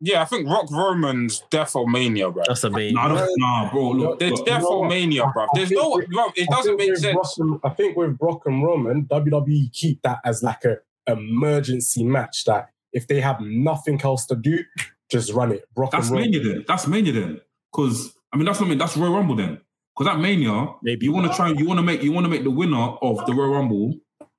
yeah, 0.00 0.22
I 0.22 0.24
think 0.24 0.48
Rock 0.48 0.70
Roman's 0.70 1.42
Defo 1.50 1.86
Mania, 1.86 2.30
bro. 2.30 2.42
That's 2.46 2.62
the 2.62 2.70
main. 2.70 2.94
No, 2.94 3.28
nah, 3.36 3.70
bro. 3.70 3.90
Look, 3.90 4.18
There's 4.20 4.32
look, 4.32 4.46
Defo 4.46 4.88
Mania, 4.88 5.30
bro. 5.32 5.46
There's 5.54 5.70
no, 5.70 6.00
bro, 6.10 6.26
it 6.36 6.48
I 6.50 6.56
doesn't 6.56 6.76
think 6.76 6.78
make 6.78 6.90
with 6.90 7.00
sense. 7.00 7.14
Brock 7.14 7.32
and- 7.38 7.60
I 7.64 7.68
think 7.74 7.96
with 7.96 8.18
Brock 8.18 8.42
and 8.46 8.62
Roman, 8.62 9.04
WWE 9.06 9.72
keep 9.72 10.02
that 10.02 10.18
as 10.24 10.42
like 10.42 10.64
a 10.64 10.78
emergency 11.06 12.04
match 12.04 12.44
that 12.44 12.70
if 12.92 13.06
they 13.06 13.20
have 13.20 13.40
nothing 13.40 14.00
else 14.02 14.26
to 14.26 14.36
do, 14.36 14.58
just 15.12 15.32
run 15.32 15.52
it. 15.52 15.64
Brock 15.74 15.90
that's 15.90 16.08
and 16.08 16.18
Mania 16.18 16.40
then. 16.40 16.64
That's 16.66 16.86
Mania 16.86 17.12
then. 17.12 17.40
Because 17.72 18.14
I 18.32 18.36
mean, 18.36 18.46
that's 18.46 18.60
not 18.60 18.76
that's 18.78 18.96
Royal 18.96 19.14
Rumble 19.14 19.36
then. 19.36 19.60
Because 19.96 20.12
that 20.12 20.20
Mania, 20.20 20.68
Maybe. 20.82 21.06
you 21.06 21.12
want 21.12 21.30
to 21.30 21.36
try 21.36 21.50
and 21.50 21.58
you 21.58 21.66
want 21.66 21.78
to 21.78 21.82
make 21.82 22.02
you 22.02 22.12
want 22.12 22.24
to 22.24 22.30
make 22.30 22.44
the 22.44 22.50
winner 22.50 22.96
of 23.02 23.24
the 23.26 23.34
Royal 23.34 23.54
Rumble 23.54 23.94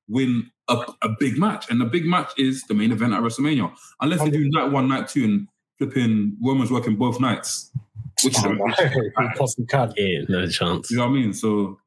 win 0.08 0.50
a, 0.68 0.86
a 1.02 1.10
big 1.20 1.38
match, 1.38 1.70
and 1.70 1.80
the 1.80 1.86
big 1.86 2.06
match 2.06 2.32
is 2.38 2.64
the 2.64 2.74
main 2.74 2.92
event 2.92 3.14
at 3.14 3.22
WrestleMania. 3.22 3.72
Unless 4.02 4.24
they 4.24 4.32
do 4.32 4.50
night 4.50 4.72
one, 4.72 4.88
night 4.88 5.08
two, 5.08 5.24
and 5.24 5.48
flipping 5.78 6.38
Roman's 6.44 6.72
working 6.72 6.96
both 6.96 7.20
nights, 7.20 7.72
which 8.24 8.38
is 8.38 8.44
Oh, 8.46 8.52
you 8.52 9.48
he 9.58 9.66
can. 9.66 9.94
Yeah, 9.96 10.22
no 10.28 10.48
chance. 10.48 10.90
You 10.90 10.98
know 10.98 11.04
what 11.08 11.12
I 11.12 11.14
mean. 11.14 11.34
So 11.34 11.78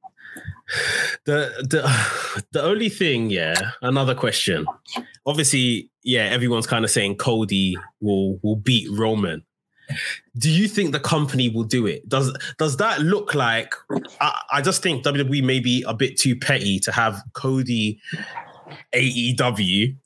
The 1.25 1.53
the 1.69 2.43
the 2.53 2.63
only 2.63 2.89
thing, 2.89 3.31
yeah, 3.31 3.73
another 3.83 4.15
question. 4.15 4.67
Obviously, 5.27 5.91
yeah, 6.05 6.23
everyone's 6.25 6.67
kind 6.67 6.85
of 6.85 6.91
saying 6.91 7.17
Cody 7.17 7.77
will 8.01 8.39
will 8.43 8.57
beat 8.57 8.89
Roman. 8.91 9.45
Do 10.37 10.51
you 10.51 10.67
think 10.69 10.91
the 10.93 10.99
company 11.01 11.49
will 11.49 11.65
do 11.65 11.87
it? 11.87 12.09
Does 12.09 12.37
does 12.59 12.77
that 12.79 13.01
look 13.01 13.35
like? 13.35 13.73
I, 14.21 14.41
I 14.53 14.61
just 14.63 14.83
think 14.83 15.05
WWE 15.05 15.45
may 15.45 15.61
be 15.61 15.85
a 15.87 15.95
bit 15.95 16.17
too 16.19 16.35
petty 16.37 16.79
to 16.81 16.93
have 16.93 17.21
Cody 17.35 18.01
AEW 18.95 19.97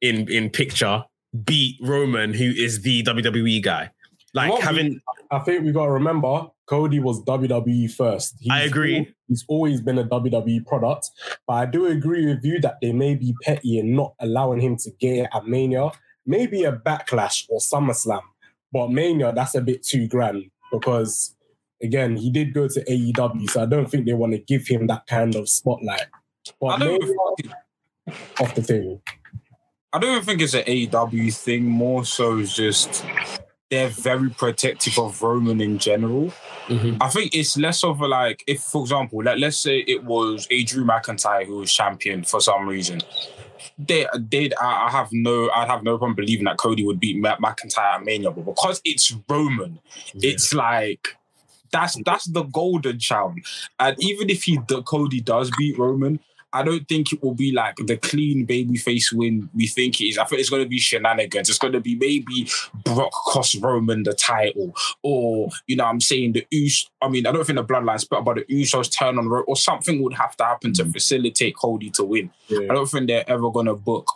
in 0.00 0.30
in 0.30 0.50
picture 0.50 1.04
beat 1.44 1.76
Roman, 1.82 2.32
who 2.32 2.44
is 2.50 2.82
the 2.82 3.02
WWE 3.02 3.62
guy. 3.62 3.90
Like 4.34 4.50
What 4.50 4.60
we- 4.60 4.64
having 4.66 5.00
I 5.30 5.38
think 5.40 5.64
we 5.64 5.72
got 5.72 5.86
to 5.86 5.90
remember 5.92 6.46
Cody 6.66 6.98
was 6.98 7.22
WWE 7.24 7.90
first. 7.92 8.36
He's 8.40 8.50
I 8.52 8.60
agree. 8.62 8.98
al- 8.98 9.06
He's 9.28 9.44
always 9.48 9.80
been 9.80 9.98
a 9.98 10.04
WWE 10.04 10.66
product, 10.66 11.10
but 11.46 11.54
I 11.54 11.66
do 11.66 11.86
agree 11.86 12.26
with 12.26 12.44
you 12.44 12.60
that 12.60 12.76
they 12.80 12.92
may 12.92 13.14
be 13.14 13.34
petty 13.42 13.78
in 13.78 13.94
not 13.96 14.14
allowing 14.20 14.60
him 14.60 14.76
to 14.78 14.90
get 15.00 15.16
it 15.18 15.28
at 15.34 15.46
Mania. 15.46 15.90
Maybe 16.26 16.64
a 16.64 16.72
Backlash 16.72 17.46
or 17.48 17.60
SummerSlam, 17.60 18.22
but 18.72 18.90
Mania 18.90 19.32
that's 19.32 19.54
a 19.54 19.60
bit 19.60 19.84
too 19.84 20.08
grand 20.08 20.44
because 20.72 21.34
again 21.82 22.16
he 22.16 22.30
did 22.30 22.52
go 22.54 22.66
to 22.68 22.84
AEW, 22.84 23.50
so 23.50 23.62
I 23.62 23.66
don't 23.66 23.88
think 23.90 24.06
they 24.06 24.12
want 24.14 24.32
to 24.32 24.38
give 24.38 24.66
him 24.66 24.86
that 24.88 25.06
kind 25.06 25.34
of 25.36 25.48
spotlight. 25.48 26.02
I 26.02 26.52
But 26.60 26.78
don't, 26.78 27.00
Mania 27.02 27.56
off 28.40 28.54
the 28.54 28.62
table. 28.62 29.02
I 29.92 29.98
don't 29.98 30.12
even 30.12 30.24
think 30.24 30.40
it's 30.42 30.54
an 30.54 30.64
AEW 30.64 31.34
thing. 31.34 31.64
More 31.64 32.04
so, 32.04 32.38
it's 32.38 32.54
just 32.54 33.04
they're 33.70 33.88
very 33.88 34.30
protective 34.30 34.98
of 34.98 35.20
Roman 35.22 35.60
in 35.60 35.78
general. 35.78 36.32
Mhm. 36.68 36.98
I 37.00 37.08
think 37.08 37.34
it's 37.34 37.56
less 37.56 37.82
of 37.82 38.00
a 38.00 38.06
like 38.06 38.44
if, 38.46 38.60
for 38.60 38.82
example, 38.82 39.22
like 39.24 39.38
let's 39.38 39.58
say 39.58 39.78
it 39.80 40.04
was 40.04 40.46
a 40.50 40.62
Drew 40.64 40.84
McIntyre 40.84 41.44
who 41.46 41.56
was 41.56 41.72
champion 41.72 42.22
for 42.24 42.40
some 42.40 42.68
reason. 42.68 43.00
They 43.78 44.06
did. 44.28 44.54
I 44.60 44.86
I 44.86 44.90
have 44.90 45.08
no. 45.12 45.50
I 45.50 45.66
have 45.66 45.82
no 45.82 45.98
problem 45.98 46.14
believing 46.14 46.44
that 46.44 46.56
Cody 46.58 46.84
would 46.84 47.00
beat 47.00 47.18
Ma- 47.18 47.36
McIntyre 47.36 47.96
at 47.96 48.04
Mania, 48.04 48.30
but 48.30 48.44
because 48.44 48.80
it's 48.84 49.12
Roman, 49.28 49.80
it's 50.14 50.54
like 50.54 51.16
that's 51.72 51.96
that's 52.04 52.26
the 52.26 52.44
golden 52.44 52.98
child. 52.98 53.34
And 53.80 53.96
even 53.98 54.30
if 54.30 54.44
he 54.44 54.58
the 54.68 54.82
Cody 54.82 55.20
does 55.20 55.50
beat 55.58 55.76
Roman, 55.76 56.20
I 56.56 56.62
don't 56.62 56.88
think 56.88 57.12
it 57.12 57.22
will 57.22 57.34
be 57.34 57.52
like 57.52 57.76
the 57.76 57.96
clean 57.96 58.46
babyface 58.46 59.12
win 59.12 59.50
we 59.54 59.66
think 59.66 60.00
it 60.00 60.06
is. 60.06 60.18
I 60.18 60.24
think 60.24 60.40
it's 60.40 60.50
going 60.50 60.62
to 60.62 60.68
be 60.68 60.78
shenanigans. 60.78 61.48
It's 61.48 61.58
going 61.58 61.74
to 61.74 61.80
be 61.80 61.96
maybe 61.96 62.48
Brock 62.84 63.12
cost 63.12 63.56
Roman 63.62 64.04
the 64.04 64.14
title, 64.14 64.74
or 65.02 65.50
you 65.66 65.76
know, 65.76 65.84
I'm 65.84 66.00
saying 66.00 66.32
the 66.32 66.46
Us. 66.52 66.88
I 67.02 67.08
mean, 67.08 67.26
I 67.26 67.32
don't 67.32 67.46
think 67.46 67.58
the 67.58 67.64
Bloodline 67.64 68.00
split, 68.00 68.24
but 68.24 68.36
the 68.36 68.44
Usos 68.44 68.96
turn 68.96 69.18
on 69.18 69.28
Ro- 69.28 69.44
or 69.46 69.56
something 69.56 70.02
would 70.02 70.14
have 70.14 70.36
to 70.38 70.44
happen 70.44 70.72
to 70.74 70.84
mm. 70.84 70.92
facilitate 70.92 71.56
Cody 71.56 71.90
to 71.90 72.04
win. 72.04 72.30
I 72.50 72.74
don't 72.74 72.88
think 72.88 73.08
they're 73.08 73.28
ever 73.28 73.50
going 73.50 73.66
to 73.66 73.74
book. 73.74 74.06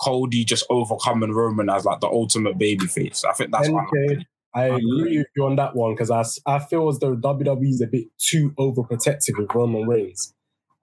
Cody 0.00 0.44
just 0.44 0.64
overcoming 0.70 1.32
Roman 1.32 1.68
as 1.68 1.84
like 1.84 2.00
the 2.00 2.06
ultimate 2.06 2.56
babyface. 2.56 3.22
I 3.24 3.32
think 3.32 3.52
that's 3.52 3.68
what 3.68 3.84
I'm 3.94 4.24
I 4.54 4.64
agree 4.64 5.18
with 5.18 5.28
you 5.36 5.44
on 5.44 5.56
that 5.56 5.76
one 5.76 5.94
because 5.94 6.10
I, 6.10 6.24
I 6.46 6.58
feel 6.58 6.88
as 6.88 6.98
though 6.98 7.14
WWE 7.14 7.68
is 7.68 7.80
a 7.80 7.86
bit 7.86 8.06
too 8.18 8.50
overprotective 8.58 9.38
with 9.38 9.54
Roman 9.54 9.86
Reigns. 9.86 10.34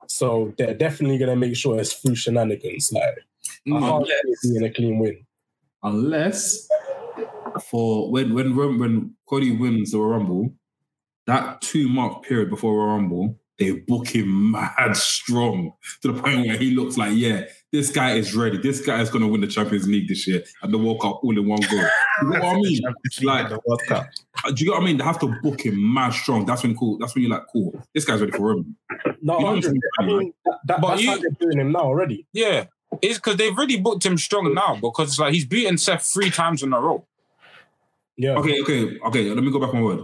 So 0.08 0.54
they're 0.58 0.74
definitely 0.74 1.18
going 1.18 1.30
to 1.30 1.36
make 1.36 1.56
sure 1.56 1.80
it's 1.80 1.94
through 1.94 2.16
shenanigans. 2.16 2.92
Like, 2.92 3.04
I 3.68 3.70
Mm. 3.70 4.08
can't 4.08 4.08
see 4.08 4.50
it 4.50 4.54
being 4.60 4.64
a 4.72 4.74
clean 4.74 5.00
win. 5.00 5.26
unless 5.84 6.68
for 7.70 8.12
when 8.12 8.34
when 8.34 8.56
Rom- 8.56 8.80
when 8.80 9.16
Cody 9.28 9.52
wins 9.56 9.92
the 9.92 10.00
Rumble, 10.00 10.54
that 11.28 11.62
two 11.62 11.88
month 11.90 12.24
period 12.24 12.50
before 12.50 12.76
Royal 12.78 12.98
Rumble, 12.98 13.40
they 13.60 13.72
book 13.72 14.08
him 14.08 14.52
mad 14.52 14.96
strong 14.96 15.74
to 16.02 16.12
the 16.12 16.22
point 16.22 16.46
where 16.46 16.58
he 16.58 16.72
looks 16.72 16.98
like, 16.98 17.14
yeah, 17.16 17.46
this 17.72 17.92
guy 17.92 18.14
is 18.14 18.36
ready. 18.36 18.58
This 18.58 18.86
guy 18.86 19.02
is 19.02 19.10
going 19.10 19.24
to 19.24 19.28
win 19.28 19.42
the 19.42 19.48
Champions 19.48 19.88
League 19.88 20.08
this 20.08 20.28
year 20.28 20.44
and 20.62 20.72
the 20.74 20.78
World 20.78 21.02
Cup 21.02 21.20
all 21.24 21.38
in 21.38 21.48
one 21.48 21.60
go. 21.62 21.68
You 21.76 22.30
know 22.30 22.40
what 22.40 22.44
I 22.44 22.60
mean? 22.60 22.82
Like, 23.24 23.50
the 23.50 23.60
World 23.66 23.82
Cup. 23.88 24.06
Uh, 24.46 24.52
do 24.52 24.64
you 24.64 24.72
know 24.72 24.78
what 24.78 24.84
I 24.84 24.86
mean? 24.86 24.98
They 24.98 25.04
have 25.04 25.20
to 25.20 25.28
book 25.42 25.62
him 25.66 25.94
mad 25.94 26.12
strong. 26.14 26.46
That's 26.46 26.64
when 26.64 26.76
cool. 26.76 26.98
That's 26.98 27.14
when 27.16 27.24
you're 27.24 27.32
like, 27.32 27.46
cool. 27.52 27.82
This 27.94 28.06
guy's 28.06 28.20
ready 28.20 28.32
for 28.32 28.42
Roman. 28.48 28.76
No, 29.22 29.40
You 29.40 29.46
know 29.46 29.52
I 29.52 29.54
what 29.54 29.66
I'm 30.00 30.08
mean, 30.08 30.34
that, 30.46 30.58
that, 30.66 30.82
But 30.82 30.90
that's 30.90 31.02
you- 31.04 31.10
how 31.12 31.18
they're 31.18 31.30
doing 31.40 31.60
him 31.60 31.72
now 31.72 31.80
already. 31.82 32.26
Yeah, 32.34 32.66
it's 33.02 33.18
because 33.18 33.38
they've 33.38 33.56
really 33.58 33.80
booked 33.80 34.06
him 34.06 34.18
strong 34.18 34.54
now 34.54 34.76
because 34.82 35.10
it's 35.10 35.20
like 35.20 35.34
he's 35.34 35.46
beaten 35.46 35.78
Seth 35.78 36.04
three 36.04 36.30
times 36.30 36.64
in 36.64 36.74
a 36.74 36.80
row. 36.80 37.06
Yeah. 38.18 38.36
Okay, 38.36 38.62
okay, 38.62 38.98
okay. 39.00 39.30
Let 39.30 39.44
me 39.44 39.52
go 39.52 39.60
back 39.60 39.70
on 39.74 39.76
my 39.82 39.82
word. 39.86 40.00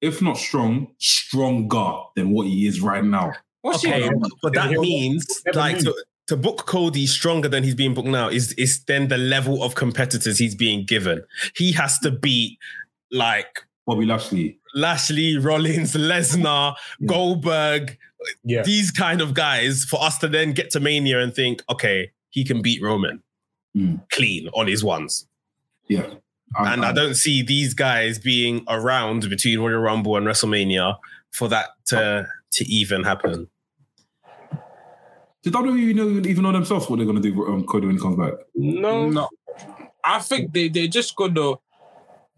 If 0.00 0.20
not 0.22 0.36
strong, 0.36 0.88
stronger 0.98 1.92
than 2.16 2.30
what 2.30 2.46
he 2.46 2.66
is 2.66 2.80
right 2.80 3.04
now. 3.04 3.32
What's 3.60 3.84
Okay, 3.84 4.02
he? 4.02 4.10
but 4.42 4.54
that 4.54 4.70
means 4.72 5.26
like 5.54 5.78
to, 5.78 5.94
to 6.26 6.36
book 6.36 6.66
Cody 6.66 7.06
stronger 7.06 7.48
than 7.48 7.62
he's 7.62 7.74
being 7.76 7.94
booked 7.94 8.08
now 8.08 8.28
is 8.28 8.52
is 8.54 8.82
then 8.84 9.08
the 9.08 9.18
level 9.18 9.62
of 9.62 9.74
competitors 9.76 10.38
he's 10.38 10.54
being 10.56 10.84
given. 10.86 11.22
He 11.54 11.70
has 11.72 11.98
to 12.00 12.10
beat 12.10 12.58
like 13.12 13.64
Bobby 13.86 14.06
Lashley. 14.06 14.58
Lashley, 14.74 15.36
Rollins, 15.38 15.94
Lesnar, 15.94 16.74
Goldberg, 17.06 17.98
Yeah. 18.44 18.62
these 18.62 18.90
kind 18.90 19.20
of 19.20 19.34
guys 19.34 19.84
for 19.84 20.02
us 20.02 20.18
to 20.18 20.28
then 20.28 20.52
get 20.52 20.70
to 20.70 20.80
Mania 20.80 21.20
and 21.20 21.34
think, 21.34 21.62
okay, 21.68 22.10
he 22.30 22.44
can 22.44 22.62
beat 22.62 22.80
Roman 22.82 23.22
Mm. 23.76 24.00
clean 24.10 24.48
on 24.54 24.66
his 24.66 24.82
ones. 24.84 25.26
Yeah. 25.88 26.06
And 26.58 26.84
I 26.84 26.92
don't 26.92 27.14
see 27.14 27.42
these 27.42 27.72
guys 27.74 28.18
being 28.18 28.64
around 28.68 29.28
between 29.30 29.58
Royal 29.58 29.78
Rumble 29.80 30.16
and 30.16 30.26
WrestleMania 30.26 30.96
for 31.32 31.48
that 31.48 31.70
to 31.86 32.26
to 32.52 32.64
even 32.66 33.02
happen. 33.04 33.48
Did 35.42 35.54
WWE 35.54 35.94
know, 35.94 36.28
even 36.28 36.42
know 36.44 36.52
themselves 36.52 36.88
what 36.88 36.96
they're 36.96 37.06
going 37.06 37.20
to 37.20 37.30
do 37.32 37.46
um, 37.46 37.64
Cody 37.64 37.86
when 37.86 37.96
he 37.96 38.02
comes 38.02 38.16
back? 38.16 38.34
No. 38.54 39.08
No, 39.08 39.28
I 40.04 40.18
think 40.20 40.52
they 40.52 40.68
they're 40.68 40.86
just 40.86 41.16
gonna 41.16 41.54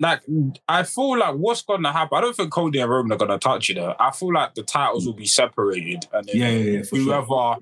like. 0.04 0.22
I 0.68 0.82
feel 0.84 1.18
like 1.18 1.34
what's 1.34 1.62
gonna 1.62 1.92
happen. 1.92 2.16
I 2.16 2.20
don't 2.20 2.36
think 2.36 2.52
Cody 2.52 2.78
and 2.78 2.90
Roman 2.90 3.12
are 3.12 3.18
gonna 3.18 3.38
touch 3.38 3.70
it. 3.70 3.74
Though. 3.74 3.94
I 3.98 4.10
feel 4.12 4.32
like 4.32 4.54
the 4.54 4.62
titles 4.62 5.06
will 5.06 5.14
be 5.14 5.26
separated, 5.26 6.06
and 6.12 6.26
then 6.28 6.36
Yeah, 6.36 6.48
yeah, 6.50 6.70
yeah, 6.78 6.82
whoever, 6.90 7.26
sure. 7.26 7.58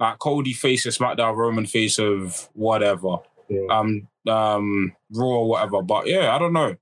like 0.00 0.18
Cody 0.18 0.52
face 0.52 0.86
of 0.86 0.94
SmackDown, 0.94 1.36
Roman 1.36 1.66
face 1.66 1.98
of 1.98 2.48
whatever, 2.54 3.18
um, 3.70 4.08
um, 4.28 4.92
Raw 5.12 5.26
or 5.26 5.48
whatever. 5.48 5.82
But 5.82 6.06
yeah, 6.06 6.34
I 6.34 6.38
don't 6.38 6.52
know. 6.52 6.76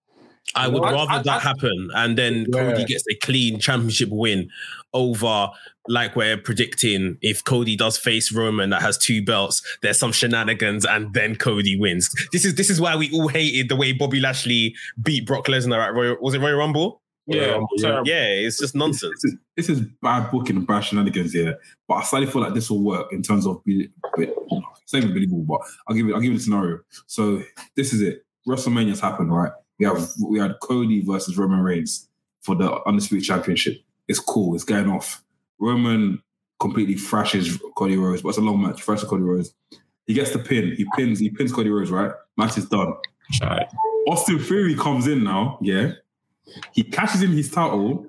I 0.54 0.68
would 0.68 0.84
I- 0.84 0.92
rather 0.92 1.12
I- 1.12 1.22
that 1.22 1.36
I- 1.36 1.40
happen 1.40 1.90
and 1.94 2.18
then 2.18 2.46
Yeah. 2.52 2.72
Cody 2.72 2.84
gets 2.84 3.04
a 3.10 3.14
clean 3.16 3.58
championship 3.58 4.08
win 4.10 4.50
over 4.92 5.48
like 5.88 6.14
we're 6.14 6.36
predicting 6.36 7.16
if 7.22 7.42
Cody 7.42 7.74
does 7.76 7.96
face 7.98 8.30
Roman 8.32 8.70
that 8.70 8.82
has 8.82 8.96
two 8.98 9.24
belts, 9.24 9.62
there's 9.82 9.98
some 9.98 10.12
shenanigans 10.12 10.84
and 10.84 11.12
then 11.12 11.34
Cody 11.34 11.76
wins. 11.76 12.08
This 12.32 12.44
is 12.44 12.54
this 12.54 12.70
is 12.70 12.80
why 12.80 12.94
we 12.96 13.10
all 13.12 13.28
hated 13.28 13.68
the 13.68 13.76
way 13.76 13.92
Bobby 13.92 14.20
Lashley 14.20 14.74
beat 15.02 15.26
Brock 15.26 15.46
Lesnar 15.46 15.78
at 15.84 15.94
Royal 15.94 16.16
was 16.20 16.34
it 16.34 16.40
Royal 16.40 16.56
Rumble? 16.58 17.00
Yeah, 17.26 17.52
Rumble, 17.52 17.68
yeah. 17.78 18.02
Yeah, 18.04 18.24
it's 18.26 18.58
just 18.58 18.74
nonsense. 18.74 19.22
This 19.22 19.32
is, 19.32 19.38
this 19.56 19.68
is 19.70 19.80
bad 20.02 20.30
booking 20.30 20.56
and 20.56 20.66
bad 20.66 20.80
shenanigans 20.80 21.32
here. 21.32 21.58
But 21.88 21.94
I 21.94 22.02
slightly 22.04 22.26
feel 22.30 22.42
like 22.42 22.52
this 22.54 22.68
will 22.70 22.82
work 22.82 23.12
in 23.12 23.22
terms 23.22 23.46
of 23.46 23.64
be, 23.64 23.88
be, 24.16 24.24
it's 24.24 24.92
not 24.92 25.02
even 25.02 25.14
believable, 25.14 25.44
but 25.44 25.60
I'll 25.88 25.96
give 25.96 26.06
it 26.08 26.14
I'll 26.14 26.20
give 26.20 26.32
it 26.32 26.36
a 26.36 26.40
scenario. 26.40 26.80
So 27.06 27.42
this 27.76 27.92
is 27.92 28.02
it. 28.02 28.24
WrestleMania's 28.46 29.00
happened, 29.00 29.32
right? 29.32 29.52
We 29.82 29.88
have 29.88 30.10
we 30.24 30.38
had 30.38 30.60
Cody 30.60 31.00
versus 31.04 31.36
Roman 31.36 31.58
Reigns 31.58 32.08
for 32.42 32.54
the 32.54 32.80
Undisputed 32.86 33.26
Championship. 33.26 33.82
It's 34.06 34.20
cool, 34.20 34.54
it's 34.54 34.62
going 34.62 34.88
off. 34.88 35.24
Roman 35.58 36.22
completely 36.60 36.94
thrashes 36.94 37.60
Cody 37.76 37.96
Rhodes, 37.96 38.22
but 38.22 38.28
it's 38.28 38.38
a 38.38 38.42
long 38.42 38.62
match, 38.62 38.80
thrashes 38.80 39.08
Cody 39.08 39.24
Rhodes. 39.24 39.52
He 40.06 40.14
gets 40.14 40.30
the 40.30 40.38
pin, 40.38 40.76
he 40.76 40.86
pins, 40.94 41.18
he 41.18 41.30
pins 41.30 41.52
Cody 41.52 41.68
Rhodes, 41.68 41.90
right? 41.90 42.12
Match 42.36 42.56
is 42.58 42.68
done. 42.68 42.94
Right. 43.42 43.66
Austin 44.06 44.38
Theory 44.38 44.76
comes 44.76 45.08
in 45.08 45.24
now, 45.24 45.58
yeah. 45.60 45.94
He 46.70 46.84
catches 46.84 47.20
in 47.20 47.32
his 47.32 47.50
title. 47.50 48.06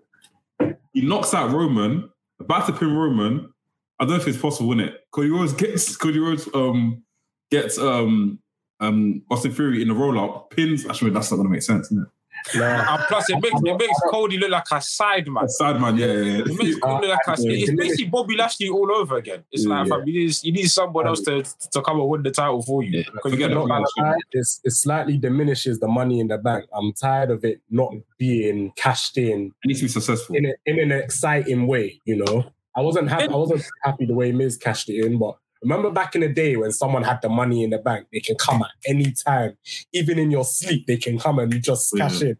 He 0.93 1.01
knocks 1.01 1.33
out 1.33 1.49
Roman, 1.49 2.07
about 2.39 2.67
to 2.67 2.73
pin 2.73 2.95
Roman. 2.95 3.51
I 3.99 4.03
don't 4.03 4.11
know 4.11 4.21
if 4.21 4.27
it's 4.27 4.37
possible, 4.37 4.73
isn't 4.73 4.89
it? 4.89 5.07
Cody 5.09 5.31
Rhodes 5.31 5.53
gets 5.53 5.97
Cody 5.97 6.19
Rhodes 6.19 6.47
um 6.53 7.01
gets 7.49 7.79
um 7.79 8.37
um 8.83 9.21
Austin 9.31 9.51
Theory 9.53 9.81
in 9.81 9.87
the 9.87 9.93
roll 9.93 10.19
up, 10.19 10.49
pins. 10.51 10.85
Actually, 10.85 11.11
that's 11.11 11.31
not 11.31 11.37
gonna 11.37 11.49
make 11.49 11.61
sense, 11.63 11.87
isn't 11.87 12.03
it? 12.03 12.09
Nah. 12.55 12.95
And 12.95 13.03
plus, 13.07 13.29
it 13.29 13.35
makes, 13.41 13.55
it 13.63 13.77
makes 13.79 13.99
Cody 14.11 14.37
look 14.37 14.49
like 14.49 14.65
a 14.73 14.81
side 14.81 15.27
man. 15.29 15.47
Side 15.47 15.79
man, 15.79 15.95
yeah, 15.97 16.07
yeah, 16.07 16.39
It 16.39 16.47
makes. 16.47 16.77
Cody 16.79 17.07
look 17.07 17.17
like 17.25 17.37
a, 17.39 17.41
Yeah. 17.41 17.63
it's 17.63 17.71
basically 17.73 18.05
Bobby 18.05 18.35
Lashley 18.35 18.67
all 18.67 18.91
over 18.91 19.15
again. 19.15 19.45
It's 19.51 19.65
like 19.65 19.87
Yeah. 19.87 19.97
fam, 19.97 20.07
you, 20.07 20.25
need, 20.27 20.35
you 20.43 20.51
need 20.51 20.67
someone 20.67 21.07
else 21.07 21.21
to, 21.21 21.43
to 21.71 21.81
come 21.81 22.01
and 22.01 22.09
win 22.09 22.23
the 22.23 22.31
title 22.31 22.61
for 22.61 22.83
you. 22.83 22.97
Yeah. 22.97 23.03
'Cause 23.21 23.31
you 23.31 23.37
Forget 23.37 23.49
cannot 23.49 23.67
that. 23.69 23.85
manage 23.97 24.17
it. 24.17 24.25
It's, 24.33 24.59
it 24.65 24.71
slightly 24.71 25.17
diminishes 25.17 25.79
the 25.79 25.87
money 25.87 26.19
in 26.19 26.27
the 26.27 26.37
bank. 26.37 26.65
I'm 26.73 26.91
tired 26.91 27.31
of 27.31 27.45
it 27.45 27.61
not 27.69 27.93
being 28.17 28.73
cashed 28.75 29.17
in 29.17 29.53
It 29.63 29.67
needs 29.67 29.79
to 29.79 29.85
be 29.85 29.89
successful. 29.89 30.35
in, 30.35 30.45
a, 30.47 30.53
in 30.65 30.79
an 30.79 30.91
exciting 30.91 31.65
way. 31.65 32.01
You 32.03 32.17
know, 32.25 32.43
I 32.75 32.81
wasn't 32.81 33.07
happy. 33.09 33.29
I 33.29 33.35
wasn't 33.37 33.63
happy 33.83 34.05
the 34.05 34.15
way 34.15 34.33
Miz 34.33 34.57
cashed 34.57 34.89
it 34.89 35.05
in, 35.05 35.17
but 35.17 35.37
remember 35.63 35.89
back 35.89 36.15
in 36.15 36.21
the 36.21 36.29
day 36.29 36.55
when 36.55 36.71
someone 36.71 37.03
had 37.03 37.21
the 37.21 37.29
money 37.29 37.63
in 37.63 37.69
the 37.71 37.77
bank, 37.79 38.07
they 38.11 38.19
can 38.19 38.35
come 38.35 38.61
at 38.61 38.71
any 38.85 39.11
time, 39.11 39.57
even 39.93 40.19
in 40.19 40.29
your 40.29 40.43
sleep. 40.45 40.85
They 40.87 40.97
can 40.97 41.17
come 41.17 41.39
and 41.39 41.51
just 41.63 41.93
cash 41.97 42.21
in. 42.21 42.37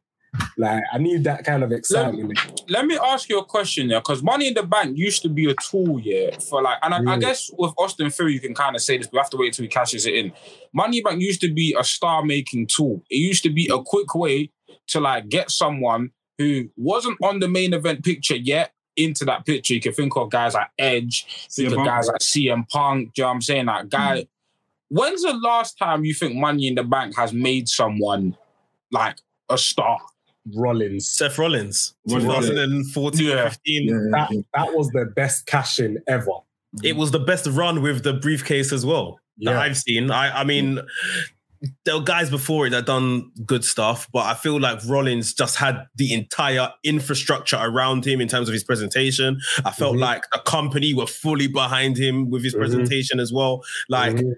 Like 0.58 0.84
I 0.92 0.98
need 0.98 1.24
that 1.24 1.44
kind 1.46 1.64
of 1.64 1.72
excitement. 1.72 2.40
Let 2.70 2.86
me 2.86 2.98
ask 3.04 3.30
you 3.30 3.40
a 3.40 3.46
question, 3.46 3.90
yeah, 3.90 4.00
because 4.00 4.22
Money 4.24 4.48
in 4.48 4.54
the 4.54 4.64
Bank 4.64 4.98
used 4.98 5.22
to 5.24 5.30
be 5.30 5.50
a 5.50 5.56
tool, 5.56 6.00
yeah, 6.00 6.38
for 6.40 6.62
like, 6.62 6.78
and 6.82 6.94
I, 6.94 6.98
I 6.98 7.18
Mm. 7.18 7.22
guess 7.22 7.50
with 7.58 7.74
Austin 7.78 8.10
Theory, 8.10 8.34
you 8.34 8.40
can 8.40 8.54
kind 8.54 8.76
of 8.76 8.82
say 8.82 8.98
this, 8.98 9.08
but 9.08 9.14
we 9.14 9.20
have 9.20 9.30
to 9.32 9.38
wait 9.38 9.48
until 9.48 9.64
he 9.64 9.70
cashes 9.70 10.06
it 10.06 10.14
in. 10.16 10.32
Money 10.74 11.02
Bank 11.02 11.22
used 11.22 11.42
to 11.42 11.52
be 11.54 11.76
a 11.78 11.84
star 11.84 12.24
making 12.24 12.68
tool. 12.68 13.04
It 13.10 13.18
used 13.18 13.44
to 13.44 13.50
be 13.50 13.70
a 13.72 13.82
quick 13.84 14.16
way 14.16 14.52
to 14.88 15.00
like 15.00 15.30
get 15.30 15.52
someone 15.52 16.12
who 16.38 16.70
wasn't 16.78 17.18
on 17.22 17.40
the 17.40 17.48
main 17.48 17.74
event 17.74 18.04
picture 18.04 18.36
yet 18.36 18.72
into 18.96 19.26
that 19.26 19.46
picture. 19.46 19.74
You 19.74 19.82
can 19.82 19.94
think 19.94 20.16
of 20.16 20.30
guys 20.30 20.54
like 20.54 20.70
Edge, 20.78 21.48
think 21.50 21.70
CM 21.70 21.72
of 21.72 21.78
Punk. 21.78 21.88
guys 21.88 22.08
like 22.08 22.22
CM 22.22 22.70
Punk. 22.70 23.14
Do 23.14 23.22
you 23.22 23.24
know 23.24 23.28
what 23.30 23.34
I'm 23.36 23.42
saying? 23.42 23.66
That 23.66 23.90
guy. 23.90 24.22
Mm. 24.22 24.28
When's 24.90 25.24
the 25.24 25.34
last 25.34 25.78
time 25.80 26.06
you 26.06 26.14
think 26.14 26.36
Money 26.36 26.68
in 26.68 26.76
the 26.76 26.84
Bank 26.84 27.16
has 27.18 27.34
made 27.34 27.68
someone 27.68 28.38
like 28.92 29.18
a 29.50 29.58
star? 29.58 30.00
Rollins. 30.56 31.08
Seth 31.10 31.38
Rollins, 31.38 31.96
Rollins, 32.08 32.50
2014, 32.94 33.26
Yeah. 33.26 33.50
15. 33.50 33.88
Yeah, 33.88 33.98
That 34.12 34.28
yeah. 34.32 34.42
that 34.54 34.74
was 34.74 34.90
the 34.90 35.06
best 35.16 35.46
cash 35.46 35.80
in 35.80 36.00
ever. 36.08 36.32
It 36.84 36.96
mm. 36.96 36.98
was 36.98 37.12
the 37.12 37.20
best 37.20 37.48
run 37.48 37.82
with 37.82 38.04
the 38.04 38.14
briefcase 38.14 38.74
as 38.74 38.86
well 38.86 39.20
that 39.40 39.52
Yeah. 39.52 39.60
I've 39.60 39.78
seen. 39.78 40.12
I, 40.12 40.42
I 40.42 40.44
mean, 40.44 40.80
there 41.86 41.96
were 41.98 42.04
guys 42.04 42.30
before 42.30 42.68
it 42.68 42.72
that 42.72 42.86
done 42.86 43.32
good 43.46 43.64
stuff, 43.64 44.08
but 44.12 44.26
I 44.26 44.34
feel 44.34 44.60
like 44.60 44.80
Rollins 44.86 45.34
just 45.34 45.56
had 45.58 45.86
the 45.96 46.14
entire 46.14 46.70
infrastructure 46.84 47.58
around 47.60 48.06
him 48.06 48.20
in 48.22 48.28
terms 48.28 48.48
of 48.50 48.54
his 48.54 48.64
presentation. 48.64 49.40
I 49.64 49.72
felt 49.72 49.96
Mhm. 49.96 50.00
like 50.02 50.24
the 50.32 50.40
company 50.40 50.94
were 50.94 51.08
fully 51.08 51.48
behind 51.48 51.98
him 51.98 52.30
with 52.30 52.44
his 52.44 52.54
Mhm. 52.54 52.60
presentation 52.60 53.20
as 53.20 53.32
well. 53.32 53.62
Like, 53.90 54.16
Mhm. 54.16 54.34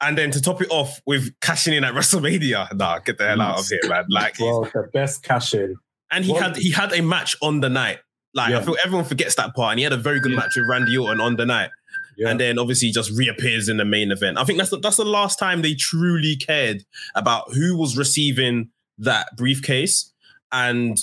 and 0.00 0.16
then 0.18 0.30
to 0.30 0.40
top 0.40 0.62
it 0.62 0.68
off 0.70 1.00
with 1.06 1.32
cashing 1.40 1.74
in 1.74 1.82
at 1.84 1.94
WrestleMania. 1.94 2.72
Nah, 2.76 2.98
get 3.00 3.18
the 3.18 3.26
hell 3.26 3.40
out 3.40 3.58
of 3.60 3.66
here, 3.66 3.80
man. 3.88 4.04
Like, 4.08 4.38
well, 4.38 4.62
the 4.72 4.88
best 4.92 5.22
cash 5.22 5.52
in. 5.54 5.74
and 6.12 6.24
he 6.24 6.32
had 6.34 6.56
he 6.56 6.70
had 6.70 6.92
a 6.92 7.02
match 7.02 7.34
on 7.42 7.60
the 7.60 7.68
night. 7.68 7.98
Like, 8.34 8.52
I 8.54 8.62
feel 8.62 8.76
everyone 8.84 9.06
forgets 9.06 9.34
that 9.36 9.54
part, 9.54 9.72
and 9.72 9.78
he 9.78 9.84
had 9.84 9.94
a 9.94 9.96
very 9.96 10.20
good 10.20 10.32
Yeah. 10.32 10.38
match 10.40 10.52
with 10.56 10.66
Randy 10.68 10.96
Orton 10.98 11.20
on 11.22 11.36
the 11.36 11.46
night 11.46 11.70
Yeah. 12.16 12.30
and 12.30 12.40
then 12.40 12.58
obviously 12.58 12.90
just 12.90 13.10
reappears 13.10 13.68
in 13.68 13.76
the 13.76 13.84
main 13.84 14.10
event. 14.10 14.38
I 14.38 14.44
think 14.44 14.58
that's 14.58 14.70
the, 14.70 14.78
that's 14.78 14.96
the 14.96 15.04
last 15.04 15.38
time 15.38 15.62
they 15.62 15.74
truly 15.74 16.36
cared 16.36 16.84
about 17.14 17.52
who 17.52 17.76
was 17.76 17.96
receiving 17.96 18.70
that 18.98 19.36
briefcase 19.36 20.12
and 20.52 20.98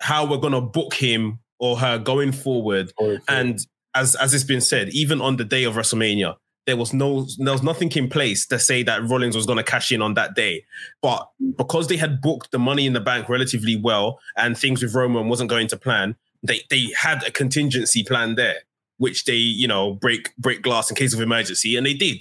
how 0.00 0.24
we're 0.24 0.38
gonna 0.38 0.60
book 0.60 0.94
him 0.94 1.40
or 1.58 1.78
her 1.78 1.98
going 1.98 2.32
forward. 2.32 2.92
And 3.28 3.58
as 3.94 4.14
as 4.16 4.34
it's 4.34 4.44
been 4.44 4.60
said, 4.60 4.90
even 4.90 5.20
on 5.20 5.36
the 5.36 5.44
day 5.44 5.64
of 5.64 5.74
WrestleMania, 5.74 6.36
there 6.66 6.76
was 6.76 6.92
no 6.92 7.26
there 7.38 7.52
was 7.52 7.62
nothing 7.62 7.90
in 7.92 8.08
place 8.08 8.46
to 8.46 8.58
say 8.58 8.82
that 8.84 9.02
Rollins 9.08 9.36
was 9.36 9.46
gonna 9.46 9.64
cash 9.64 9.90
in 9.92 10.02
on 10.02 10.14
that 10.14 10.34
day. 10.34 10.64
But 11.00 11.28
because 11.56 11.88
they 11.88 11.96
had 11.96 12.20
booked 12.20 12.52
the 12.52 12.58
money 12.58 12.86
in 12.86 12.92
the 12.92 13.00
bank 13.00 13.28
relatively 13.28 13.76
well 13.76 14.20
and 14.36 14.56
things 14.56 14.82
with 14.82 14.94
Roman 14.94 15.28
wasn't 15.28 15.50
going 15.50 15.68
to 15.68 15.76
plan, 15.76 16.16
they 16.42 16.60
they 16.70 16.88
had 16.96 17.24
a 17.24 17.30
contingency 17.30 18.02
plan 18.04 18.36
there 18.36 18.60
which 19.02 19.24
they, 19.24 19.34
you 19.62 19.66
know, 19.66 19.94
break 19.94 20.34
break 20.36 20.62
glass 20.62 20.88
in 20.90 20.94
case 20.96 21.12
of 21.14 21.20
emergency, 21.20 21.76
and 21.76 21.84
they 21.86 21.94
did. 21.94 22.18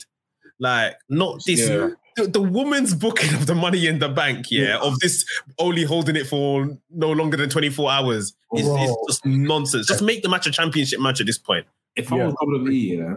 Like, 0.60 0.96
not 1.10 1.39
this 1.46 1.62
Yeah. 1.70 1.89
the, 2.17 2.28
the 2.28 2.41
woman's 2.41 2.94
booking 2.94 3.34
of 3.36 3.46
the 3.46 3.56
money 3.56 3.86
in 3.88 4.00
the 4.00 4.10
bank, 4.10 4.48
yeah, 4.52 4.78
of 4.82 5.00
this 5.00 5.24
only 5.60 5.84
holding 5.84 6.15
it 6.15 6.28
for 6.28 6.78
no 6.89 7.12
longer 7.12 7.38
than 7.38 7.50
24 7.50 7.91
hours 7.91 8.34
is, 8.56 8.67
is 8.67 8.96
just 9.08 9.26
nonsense. 9.26 9.88
Just 9.88 10.02
make 10.04 10.22
the 10.24 10.30
match 10.30 10.48
a 10.48 10.52
championship 10.52 11.00
match 11.00 11.20
at 11.22 11.28
this 11.28 11.38
point. 11.38 11.65
If 11.96 12.12
I 12.12 12.17
Yeah. 12.17 12.26
was 12.28 12.36
WWE, 12.44 12.98
yeah, 12.98 13.13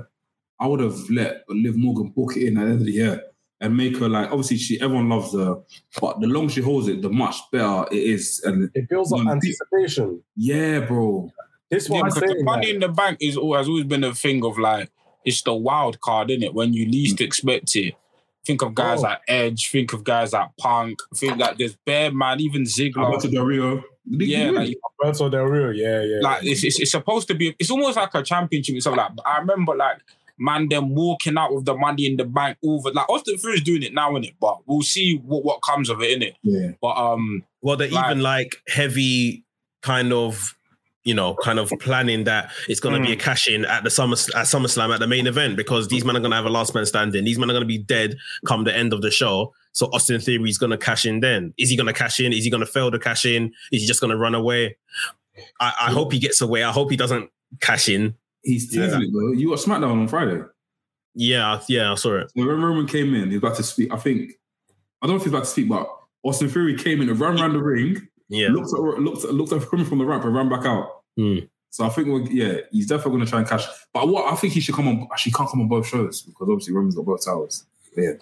I 0.60 0.66
would 0.68 0.80
have 0.80 0.98
let 1.10 1.44
Liv 1.48 1.76
Morgan 1.76 2.08
book 2.16 2.36
it 2.36 2.46
in 2.46 2.56
at 2.58 2.64
the 2.64 2.70
end 2.70 2.80
of 2.80 2.86
the 2.86 2.92
year 2.92 3.22
and 3.60 3.76
make 3.76 3.96
her 3.98 4.08
like 4.08 4.28
obviously 4.30 4.56
she 4.58 4.80
everyone 4.80 5.08
loves 5.08 5.32
her, 5.34 5.56
but 6.00 6.20
the 6.20 6.26
longer 6.26 6.52
she 6.52 6.60
holds 6.60 6.88
it, 6.88 7.02
the 7.02 7.10
much 7.10 7.36
better 7.52 7.84
it 7.92 8.02
is. 8.16 8.40
And 8.44 8.70
It 8.74 8.88
builds 8.88 9.12
up 9.12 9.26
anticipation. 9.26 10.22
yeah, 10.36 10.80
bro. 10.80 11.30
This 11.74 11.88
Yeah, 11.88 12.00
one 12.00 12.10
because 12.10 12.20
the 12.30 12.42
money 12.42 12.70
in 12.70 12.80
the 12.80 12.88
bank 12.88 13.18
is 13.20 13.36
al- 13.36 13.54
has 13.54 13.68
always 13.68 13.84
been 13.84 14.04
a 14.04 14.14
thing 14.14 14.44
of 14.44 14.58
like 14.58 14.90
it's 15.24 15.42
the 15.42 15.54
wild 15.54 16.00
card, 16.00 16.30
isn't 16.30 16.42
it? 16.42 16.54
When 16.54 16.72
you 16.74 16.86
least 16.86 17.20
expect 17.20 17.74
it. 17.76 17.94
Think 18.46 18.60
of 18.62 18.74
guys 18.74 18.98
Oh. 19.00 19.04
like 19.04 19.20
Edge. 19.26 19.70
Think 19.70 19.92
of 19.94 20.04
guys 20.04 20.32
like 20.34 20.50
Punk. 20.58 20.98
Think 21.16 21.38
like 21.38 21.56
there's 21.56 21.76
Bear 21.86 22.12
Man, 22.12 22.40
even 22.40 22.62
Ziggler. 22.64 23.04
Alberto 23.06 23.28
Del 23.30 23.44
Rio. 23.44 23.82
Did 24.10 24.28
Yeah, 24.28 24.44
win? 24.50 24.54
like, 24.56 24.76
Alberto 25.02 25.30
Del 25.30 25.44
Rio, 25.44 25.70
yeah, 25.70 26.02
yeah. 26.02 26.18
like 26.20 26.44
it's, 26.44 26.62
it's 26.62 26.78
it's 26.78 26.90
supposed 26.90 27.26
to 27.28 27.34
be. 27.34 27.56
It's 27.58 27.70
almost 27.70 27.96
like 27.96 28.14
a 28.14 28.22
championship. 28.22 28.76
It's 28.76 28.84
like 28.86 29.10
I 29.24 29.38
remember 29.38 29.74
like 29.74 29.96
man 30.36 30.68
them 30.68 30.94
walking 30.94 31.38
out 31.38 31.54
with 31.54 31.64
the 31.64 31.74
money 31.74 32.04
in 32.04 32.16
the 32.18 32.24
bank 32.24 32.58
over 32.62 32.90
like 32.92 33.08
Austin 33.08 33.38
Theory's 33.38 33.62
doing 33.62 33.82
it 33.82 33.94
now 33.94 34.14
in 34.16 34.24
it, 34.24 34.34
but 34.38 34.58
we'll 34.66 34.82
see 34.82 35.16
what 35.24 35.42
what 35.42 35.60
comes 35.62 35.88
of 35.88 36.02
it 36.02 36.10
in 36.10 36.22
it. 36.22 36.34
yeah. 36.42 36.72
But 36.82 36.96
um, 36.98 37.44
Well, 37.62 37.76
they're 37.78 37.88
Like- 37.88 38.06
even 38.10 38.20
like 38.20 38.56
heavy 38.68 39.44
kind 39.80 40.12
of, 40.12 40.54
you 41.04 41.14
know, 41.14 41.34
kind 41.34 41.58
of 41.58 41.70
planning 41.80 42.24
that 42.24 42.50
it's 42.68 42.80
going 42.80 42.94
to 42.94 43.06
be 43.06 43.12
a 43.12 43.16
mm. 43.16 43.20
cash 43.20 43.46
in 43.46 43.64
at 43.66 43.84
the 43.84 43.90
summer 43.90 44.14
at 44.14 44.46
SummerSlam 44.46 44.92
at 44.92 45.00
the 45.00 45.06
main 45.06 45.26
event 45.26 45.56
because 45.56 45.88
these 45.88 46.04
men 46.04 46.16
are 46.16 46.20
going 46.20 46.30
to 46.30 46.36
have 46.36 46.46
a 46.46 46.50
last 46.50 46.74
man 46.74 46.86
standing. 46.86 47.24
These 47.24 47.38
men 47.38 47.50
are 47.50 47.52
going 47.52 47.62
to 47.62 47.68
be 47.68 47.78
dead 47.78 48.16
come 48.46 48.64
the 48.64 48.74
end 48.74 48.92
of 48.92 49.02
the 49.02 49.10
show. 49.10 49.52
So 49.72 49.86
Austin 49.92 50.20
Theory 50.20 50.48
is 50.48 50.58
going 50.58 50.70
to 50.70 50.78
cash 50.78 51.04
in. 51.04 51.20
Then 51.20 51.52
is 51.58 51.68
he 51.68 51.76
going 51.76 51.86
to 51.86 51.92
cash 51.92 52.20
in? 52.20 52.32
Is 52.32 52.44
he 52.44 52.50
going 52.50 52.60
to 52.60 52.66
fail 52.66 52.90
to 52.90 52.98
cash 52.98 53.26
in? 53.26 53.52
Is 53.70 53.82
he 53.82 53.86
just 53.86 54.00
going 54.00 54.10
to 54.10 54.16
run 54.16 54.34
away? 54.34 54.76
I, 55.60 55.74
I 55.82 55.90
hope 55.90 56.12
he 56.12 56.18
gets 56.18 56.40
away. 56.40 56.64
I 56.64 56.72
hope 56.72 56.90
he 56.90 56.96
doesn't 56.96 57.30
cash 57.60 57.88
in. 57.88 58.14
He's 58.42 58.68
teasing 58.68 59.02
it 59.02 59.10
though. 59.12 59.32
You 59.32 59.50
got 59.50 59.58
SmackDown 59.58 59.90
on 59.92 60.08
Friday. 60.08 60.42
Yeah, 61.14 61.60
yeah, 61.68 61.92
I 61.92 61.94
saw 61.94 62.18
it. 62.18 62.30
So 62.36 62.46
when 62.46 62.60
Roman 62.60 62.86
came 62.86 63.14
in, 63.14 63.30
he 63.30 63.36
was 63.36 63.44
about 63.44 63.56
to 63.56 63.62
speak. 63.62 63.92
I 63.92 63.96
think 63.96 64.32
I 65.02 65.06
don't 65.06 65.16
know 65.16 65.16
if 65.16 65.22
he's 65.22 65.32
about 65.32 65.44
to 65.44 65.50
speak, 65.50 65.68
but 65.68 65.88
Austin 66.22 66.48
Theory 66.48 66.76
came 66.76 67.00
in 67.00 67.08
and 67.08 67.18
ran 67.20 67.38
around 67.38 67.52
the 67.52 67.62
ring, 67.62 68.08
Yeah, 68.28 68.48
looked 68.48 68.72
at 68.72 68.80
looked 69.00 69.24
at, 69.24 69.34
looked 69.34 69.52
at 69.52 69.72
Roman 69.72 69.86
from 69.86 69.98
the 69.98 70.04
ramp 70.04 70.24
and 70.24 70.34
ran 70.34 70.48
back 70.48 70.64
out. 70.64 71.02
Hmm. 71.16 71.38
So 71.70 71.84
I 71.84 71.88
think 71.88 72.06
we're, 72.08 72.22
yeah, 72.30 72.60
he's 72.70 72.86
definitely 72.86 73.12
going 73.16 73.24
to 73.24 73.30
try 73.30 73.40
and 73.40 73.48
cash. 73.48 73.66
But 73.92 74.06
what 74.08 74.32
I 74.32 74.36
think 74.36 74.52
he 74.52 74.60
should 74.60 74.74
come 74.76 74.86
on. 74.88 75.08
Actually, 75.12 75.30
he 75.30 75.34
can't 75.36 75.50
come 75.50 75.60
on 75.60 75.68
both 75.68 75.86
shows 75.86 76.22
because 76.22 76.48
obviously 76.48 76.72
Roman's 76.72 76.94
got 76.94 77.04
both 77.04 77.24
towers. 77.24 77.66
Yeah, 77.96 78.12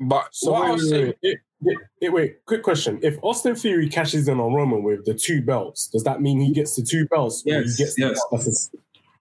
but 0.00 0.28
So 0.32 0.52
what 0.52 0.62
I 0.62 0.64
wait, 0.66 0.72
was 0.74 0.88
saying, 0.90 1.06
wait, 1.06 1.16
wait, 1.22 1.38
wait, 1.60 1.78
wait, 2.00 2.12
wait, 2.12 2.44
quick 2.46 2.62
question. 2.62 2.98
If 3.02 3.18
Austin 3.22 3.54
Theory 3.54 3.88
cashes 3.88 4.28
in 4.28 4.40
on 4.40 4.52
Roman 4.54 4.82
with 4.82 5.04
the 5.06 5.14
two 5.14 5.40
belts, 5.42 5.88
does 5.88 6.04
that 6.04 6.20
mean 6.20 6.40
he 6.40 6.52
gets 6.52 6.76
the 6.76 6.82
two 6.82 7.06
belts? 7.08 7.42
or 7.46 7.50
Yes, 7.52 7.76
he 7.76 7.84
gets 7.84 7.98
yes. 7.98 8.20
The 8.30 8.36
that's 8.36 8.70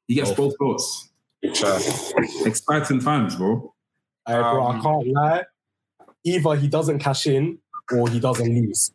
he 0.08 0.16
gets 0.16 0.32
Oh. 0.32 0.36
both 0.36 0.58
belts. 0.58 1.10
uh, 1.64 1.80
Exciting 2.46 3.00
times, 3.00 3.36
bro. 3.36 3.74
a, 4.28 4.32
uh, 4.38 4.54
bro, 4.54 4.64
I 4.68 4.76
Um, 4.76 4.82
can't 4.82 5.08
lie. 5.08 5.44
Either 6.24 6.56
he 6.56 6.68
doesn't 6.68 7.00
cash 7.00 7.26
in 7.28 7.58
or 7.94 8.10
he 8.10 8.20
doesn't 8.20 8.54
lose. 8.54 8.92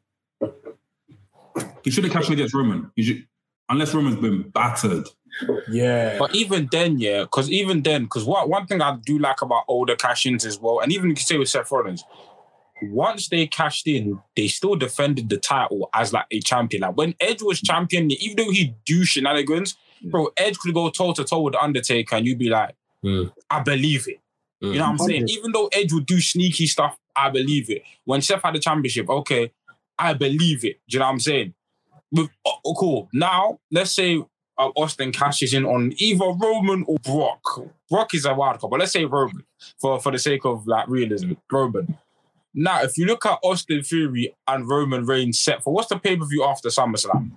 He 1.83 1.91
shouldn't 1.91 2.13
cashed 2.13 2.29
in 2.29 2.35
against 2.35 2.55
Roman. 2.55 2.91
He 2.97 3.03
should, 3.03 3.27
unless 3.69 3.95
Roman's 3.95 4.17
been 4.17 4.51
battered. 4.51 5.09
Yeah. 5.71 6.19
But 6.19 6.35
even 6.35 6.69
then, 6.71 6.99
yeah, 6.99 7.23
because 7.23 7.51
even 7.51 7.83
then, 7.83 8.05
because 8.05 8.25
what 8.25 8.49
one 8.49 8.67
thing 8.67 8.81
I 8.81 8.97
do 9.05 9.19
like 9.19 9.43
about 9.43 9.65
older 9.69 9.97
cash-ins 9.97 10.45
as 10.45 10.59
well, 10.59 10.81
and 10.81 10.93
even 10.93 11.11
you 11.11 11.15
can 11.15 11.25
say 11.25 11.39
with 11.39 11.49
Seth 11.49 11.71
Rollins, 11.71 12.05
once 12.83 13.29
they 13.29 13.47
cashed 13.47 13.87
in, 13.87 14.21
they 14.35 14.49
still 14.49 14.77
defended 14.77 15.29
the 15.29 15.37
title 15.37 15.89
as 15.95 16.13
like 16.13 16.27
a 16.31 16.41
champion. 16.41 16.83
Like 16.83 16.97
when 16.97 17.15
Edge 17.21 17.43
was 17.43 17.61
champion, 17.61 18.11
even 18.11 18.37
though 18.37 18.51
he 18.51 18.75
do 18.85 19.05
shenanigans, 19.05 19.77
bro, 20.05 20.29
Edge 20.37 20.59
could 20.59 20.75
go 20.75 20.91
toe 20.91 21.13
to 21.15 21.25
toe 21.25 21.41
with 21.41 21.53
the 21.53 21.63
Undertaker, 21.63 22.17
and 22.17 22.27
you'd 22.27 22.39
be 22.39 22.51
like, 22.51 22.75
Mm. 23.05 23.33
I 23.51 23.61
believe 23.61 24.09
it. 24.09 24.21
You 24.61 24.75
know 24.75 24.91
what 24.91 24.91
I'm 24.91 24.99
saying? 24.99 25.29
Even 25.29 25.53
though 25.53 25.69
Edge 25.73 25.93
would 25.93 26.07
do 26.07 26.21
sneaky 26.21 26.67
stuff, 26.67 26.99
I 27.15 27.31
believe 27.31 27.71
it. 27.71 27.83
When 28.05 28.23
Seth 28.23 28.43
had 28.43 28.55
the 28.55 28.59
championship, 28.59 29.09
okay, 29.09 29.53
I 29.99 30.15
believe 30.15 30.65
it. 30.65 30.81
Do 30.89 30.97
you 30.97 30.99
know 30.99 31.07
what 31.07 31.13
I'm 31.13 31.21
saying? 31.21 31.55
With, 32.13 32.31
oh, 32.45 32.75
cool. 32.79 33.09
Now, 33.13 33.59
let's 33.71 33.91
say 33.91 34.23
uh, 34.59 34.71
Austin 34.77 35.13
cashes 35.13 35.53
in 35.53 35.65
on 35.65 35.93
either 35.99 36.25
Roman 36.25 36.85
or 36.87 36.99
Brock. 36.99 37.41
Brock 37.91 38.15
is 38.15 38.25
a 38.25 38.35
wild 38.35 38.61
card, 38.61 38.71
but 38.71 38.81
let's 38.81 38.93
say 38.93 39.05
Roman 39.05 39.45
for, 39.81 40.01
for 40.01 40.13
the 40.13 40.19
sake 40.19 40.45
of 40.45 40.67
like 40.67 40.89
realism. 40.89 41.33
Roman. 41.51 41.99
Now, 42.55 42.83
if 42.83 42.97
you 42.97 43.05
look 43.05 43.27
at 43.27 43.39
Austin 43.43 43.83
Theory 43.83 44.35
and 44.49 44.69
Roman 44.69 45.05
Reigns 45.05 45.39
set 45.41 45.63
for 45.63 45.75
what's 45.75 45.89
the 45.89 45.99
pay 45.99 46.17
per 46.17 46.25
view 46.25 46.43
after 46.45 46.71
SummerSlam? 46.71 47.33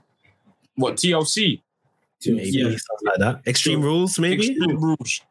What 0.75 0.95
TLC? 0.95 1.61
Maybe. 2.25 2.49
Yeah, 2.49 2.63
something 2.63 2.77
like 3.03 3.19
that. 3.19 3.41
Extreme 3.45 3.81
rules, 3.81 4.17
maybe. 4.17 4.49
Extreme 4.49 4.79
rules. 4.79 5.21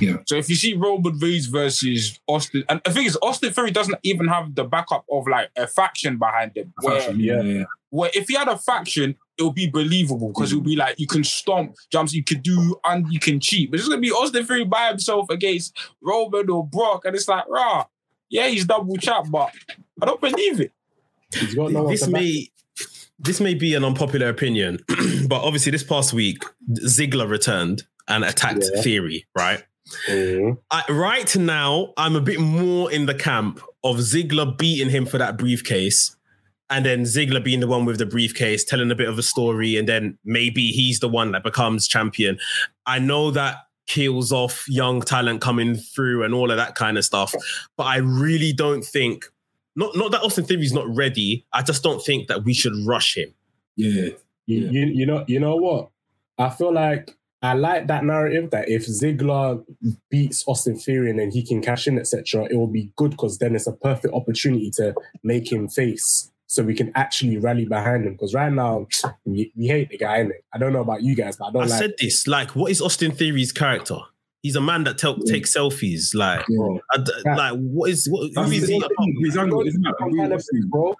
Yeah. 0.00 0.16
So 0.26 0.36
if 0.36 0.48
you 0.48 0.56
see 0.56 0.74
Roman 0.74 1.18
Reigns 1.18 1.46
versus 1.46 2.18
Austin, 2.26 2.64
and 2.68 2.80
the 2.84 2.90
thing 2.90 3.06
is, 3.06 3.18
Austin 3.22 3.52
Theory 3.52 3.70
doesn't 3.70 3.98
even 4.02 4.26
have 4.28 4.54
the 4.54 4.64
backup 4.64 5.04
of 5.10 5.26
like 5.26 5.50
a 5.56 5.66
faction 5.66 6.18
behind 6.18 6.56
him. 6.56 6.72
Where, 6.80 7.00
Faction, 7.00 7.20
yeah, 7.20 7.40
yeah. 7.42 7.64
where 7.90 8.10
if 8.14 8.28
he 8.28 8.34
had 8.34 8.48
a 8.48 8.58
faction, 8.58 9.16
it 9.38 9.42
would 9.42 9.54
be 9.54 9.68
believable 9.68 10.28
because 10.28 10.52
it 10.52 10.56
would 10.56 10.64
be 10.64 10.76
like 10.76 10.98
you 10.98 11.06
can 11.06 11.24
stomp 11.24 11.74
jumps, 11.90 12.14
you 12.14 12.24
could 12.24 12.42
do, 12.42 12.78
and 12.84 13.12
you 13.12 13.20
can 13.20 13.38
cheat. 13.40 13.70
But 13.70 13.80
it's 13.80 13.88
gonna 13.88 14.00
be 14.00 14.10
Austin 14.10 14.44
Theory 14.44 14.64
by 14.64 14.88
himself 14.88 15.30
against 15.30 15.76
Roman 16.00 16.48
or 16.50 16.66
Brock, 16.66 17.04
and 17.04 17.14
it's 17.14 17.28
like, 17.28 17.48
rah, 17.48 17.84
yeah, 18.28 18.48
he's 18.48 18.64
double 18.64 18.96
champ, 18.96 19.28
but 19.30 19.52
I 20.02 20.06
don't 20.06 20.20
believe 20.20 20.60
it. 20.60 20.72
No 21.54 21.88
this 21.88 22.06
may 22.06 22.48
this 23.18 23.40
may 23.40 23.54
be 23.54 23.74
an 23.74 23.84
unpopular 23.84 24.28
opinion, 24.28 24.78
but 25.28 25.42
obviously 25.42 25.72
this 25.72 25.84
past 25.84 26.12
week 26.12 26.42
Ziggler 26.70 27.28
returned 27.28 27.84
and 28.08 28.24
attacked 28.24 28.64
Yeah. 28.74 28.82
Theory, 28.82 29.26
right? 29.36 29.64
Mhm. 30.08 30.58
I, 30.70 30.82
right 30.90 31.36
now, 31.36 31.92
I'm 31.96 32.16
a 32.16 32.20
bit 32.20 32.40
more 32.40 32.90
in 32.90 33.06
the 33.06 33.14
camp 33.14 33.60
of 33.84 33.96
Ziggler 33.98 34.56
beating 34.58 34.90
him 34.90 35.06
for 35.06 35.18
that 35.18 35.36
briefcase, 35.38 36.16
and 36.70 36.84
then 36.84 37.02
Ziggler 37.02 37.42
being 37.42 37.60
the 37.60 37.66
one 37.68 37.84
with 37.84 37.98
the 37.98 38.06
briefcase, 38.06 38.64
telling 38.64 38.90
a 38.90 38.94
bit 38.96 39.08
of 39.08 39.18
a 39.18 39.22
story, 39.22 39.76
and 39.76 39.88
then 39.88 40.18
maybe 40.24 40.68
he's 40.72 40.98
the 41.00 41.08
one 41.08 41.32
that 41.32 41.44
becomes 41.44 41.86
champion. 41.86 42.38
I 42.86 42.98
know 42.98 43.30
that 43.30 43.56
kills 43.86 44.32
off 44.32 44.64
young 44.68 45.00
talent 45.00 45.40
coming 45.40 45.76
through 45.76 46.24
and 46.24 46.34
all 46.34 46.50
of 46.50 46.56
that 46.56 46.74
kind 46.74 46.98
of 46.98 47.04
stuff, 47.04 47.32
but 47.76 47.84
I 47.84 47.98
really 47.98 48.52
don't 48.52 48.84
think. 48.84 49.24
Not, 49.78 49.94
not 49.94 50.10
that 50.12 50.22
Austin 50.22 50.44
Theory's 50.44 50.72
not 50.72 50.88
ready. 50.88 51.44
I 51.52 51.62
just 51.62 51.82
don't 51.82 52.02
think 52.02 52.28
that 52.28 52.44
we 52.44 52.54
should 52.54 52.72
rush 52.86 53.16
him. 53.16 53.32
Yeah. 53.76 54.08
You, 54.46 54.60
Yeah. 54.60 54.70
you, 54.70 54.86
you 54.86 55.06
know, 55.06 55.24
you 55.28 55.38
know 55.38 55.56
what? 55.56 55.90
I 56.38 56.48
feel 56.50 56.72
like 56.72 57.15
I 57.42 57.52
like 57.52 57.86
that 57.88 58.04
narrative 58.04 58.50
that 58.50 58.68
if 58.68 58.86
Ziggler 58.86 59.62
beats 60.10 60.42
Austin 60.48 60.76
Theory 60.78 61.10
and 61.10 61.18
then 61.18 61.30
he 61.30 61.44
can 61.44 61.60
cash 61.60 61.86
in, 61.86 61.98
etc., 61.98 62.44
it 62.50 62.56
will 62.56 62.66
be 62.66 62.90
good 62.96 63.10
because 63.12 63.38
then 63.38 63.54
it's 63.54 63.66
a 63.66 63.72
perfect 63.72 64.14
opportunity 64.14 64.70
to 64.76 64.94
make 65.22 65.50
him 65.52 65.68
face, 65.68 66.30
so 66.46 66.62
we 66.62 66.74
can 66.74 66.90
actually 66.94 67.36
rally 67.36 67.66
behind 67.66 68.06
him. 68.06 68.12
Because 68.14 68.32
right 68.34 68.52
now 68.52 68.86
we, 69.24 69.52
we 69.54 69.66
hate 69.66 69.90
the 69.90 69.98
guy, 69.98 70.20
innit? 70.24 70.40
I 70.54 70.58
don't 70.58 70.72
know 70.72 70.80
about 70.80 71.02
you 71.02 71.14
guys, 71.14 71.36
but 71.36 71.46
I 71.46 71.50
don't 71.52 71.62
I 71.64 71.66
like. 71.66 71.78
said 71.78 71.94
this. 72.00 72.26
Like, 72.26 72.56
what 72.56 72.70
is 72.70 72.80
Austin 72.80 73.12
Theory's 73.12 73.52
character? 73.52 73.98
He's 74.42 74.56
a 74.56 74.60
man 74.60 74.84
that 74.84 74.96
tel- 74.96 75.18
takes 75.18 75.54
selfies. 75.56 76.14
Like, 76.14 76.46
Bro, 76.46 76.80
I 76.94 76.98
d- 76.98 77.12
Yeah. 77.24 77.36
like 77.36 77.58
what 77.58 77.90
is 77.90 78.06
what? 78.08 78.30
Who 78.34 78.50
is 78.52 78.68
he? 78.68 78.80
thing. 78.80 79.16
His 79.24 79.36
angle, 79.36 79.60
isn't 79.66 79.82
that? 79.82 79.94
From 79.98 80.16
Tyler 80.16 80.36
Breeze, 80.36 80.66
bro. 80.68 80.94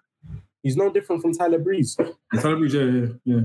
He's 0.62 0.76
no 0.76 0.90
different 0.92 1.22
from 1.22 1.32
Tyler 1.32 1.58
Breeze. 1.60 1.96
Tyler 2.40 2.56
Breeze, 2.56 2.74
yeah, 2.74 2.82
yeah, 2.84 3.06
yeah. 3.24 3.40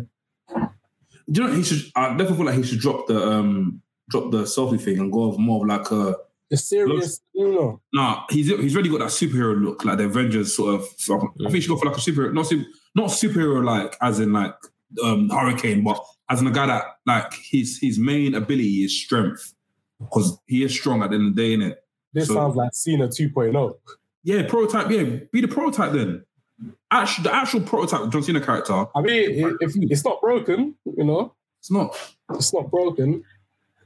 Do 1.31 1.41
you 1.43 1.47
know 1.47 1.53
he 1.55 1.63
should? 1.63 1.91
I 1.95 2.09
definitely 2.09 2.35
feel 2.37 2.45
like 2.45 2.55
he 2.55 2.63
should 2.63 2.79
drop 2.79 3.07
the 3.07 3.21
um 3.25 3.81
drop 4.09 4.31
the 4.31 4.43
selfie 4.43 4.79
thing 4.81 4.99
and 4.99 5.11
go 5.11 5.29
of 5.29 5.39
more 5.39 5.61
of 5.63 5.67
like 5.69 5.89
a 5.91 6.15
The 6.49 6.57
serious, 6.57 7.21
you 7.33 7.51
know. 7.53 7.81
nah. 7.93 8.23
He's 8.29 8.47
he's 8.49 8.75
really 8.75 8.89
got 8.89 8.99
that 8.99 9.09
superhero 9.09 9.61
look, 9.63 9.85
like 9.85 9.97
the 9.97 10.05
Avengers 10.05 10.53
sort 10.55 10.75
of. 10.75 10.85
So 10.97 11.15
I 11.17 11.43
think 11.43 11.53
he 11.55 11.61
should 11.61 11.69
go 11.69 11.77
for 11.77 11.85
like 11.85 11.97
a 11.97 12.01
superhero, 12.01 12.33
not 12.33 12.47
super, 12.47 12.65
not 12.95 13.09
superhero 13.09 13.63
like 13.63 13.95
as 14.01 14.19
in 14.19 14.33
like 14.33 14.53
um 15.03 15.29
Hurricane, 15.29 15.83
but 15.83 16.03
as 16.29 16.41
in 16.41 16.47
a 16.47 16.51
guy 16.51 16.65
that 16.67 16.83
like 17.05 17.33
his 17.33 17.77
his 17.79 17.97
main 17.97 18.35
ability 18.35 18.83
is 18.83 19.01
strength 19.01 19.53
because 19.99 20.37
he 20.47 20.63
is 20.63 20.73
strong 20.73 21.03
at 21.03 21.11
the 21.11 21.15
end 21.15 21.27
of 21.27 21.35
the 21.35 21.41
day, 21.41 21.55
innit? 21.57 21.75
This 22.13 22.27
So- 22.27 22.33
sounds 22.33 22.55
like 22.57 22.73
Cena 22.73 23.05
oh. 23.05 23.07
2.0. 23.07 23.73
Yeah, 24.23 24.43
prototype. 24.47 24.91
Yeah, 24.91 25.19
be 25.31 25.41
the 25.41 25.47
prototype 25.47 25.93
then. 25.93 26.23
Actually, 26.91 27.23
the 27.23 27.33
actual 27.35 27.61
prototype 27.61 28.09
John 28.11 28.21
Cena 28.23 28.41
character. 28.41 28.85
I 28.95 29.01
mean, 29.01 29.55
if 29.61 29.71
it's 29.75 30.03
not 30.03 30.19
broken, 30.21 30.75
you 30.85 31.05
know, 31.05 31.33
It's 31.59 31.71
not. 31.71 31.95
it's 32.33 32.53
not 32.53 32.69
broken. 32.69 33.23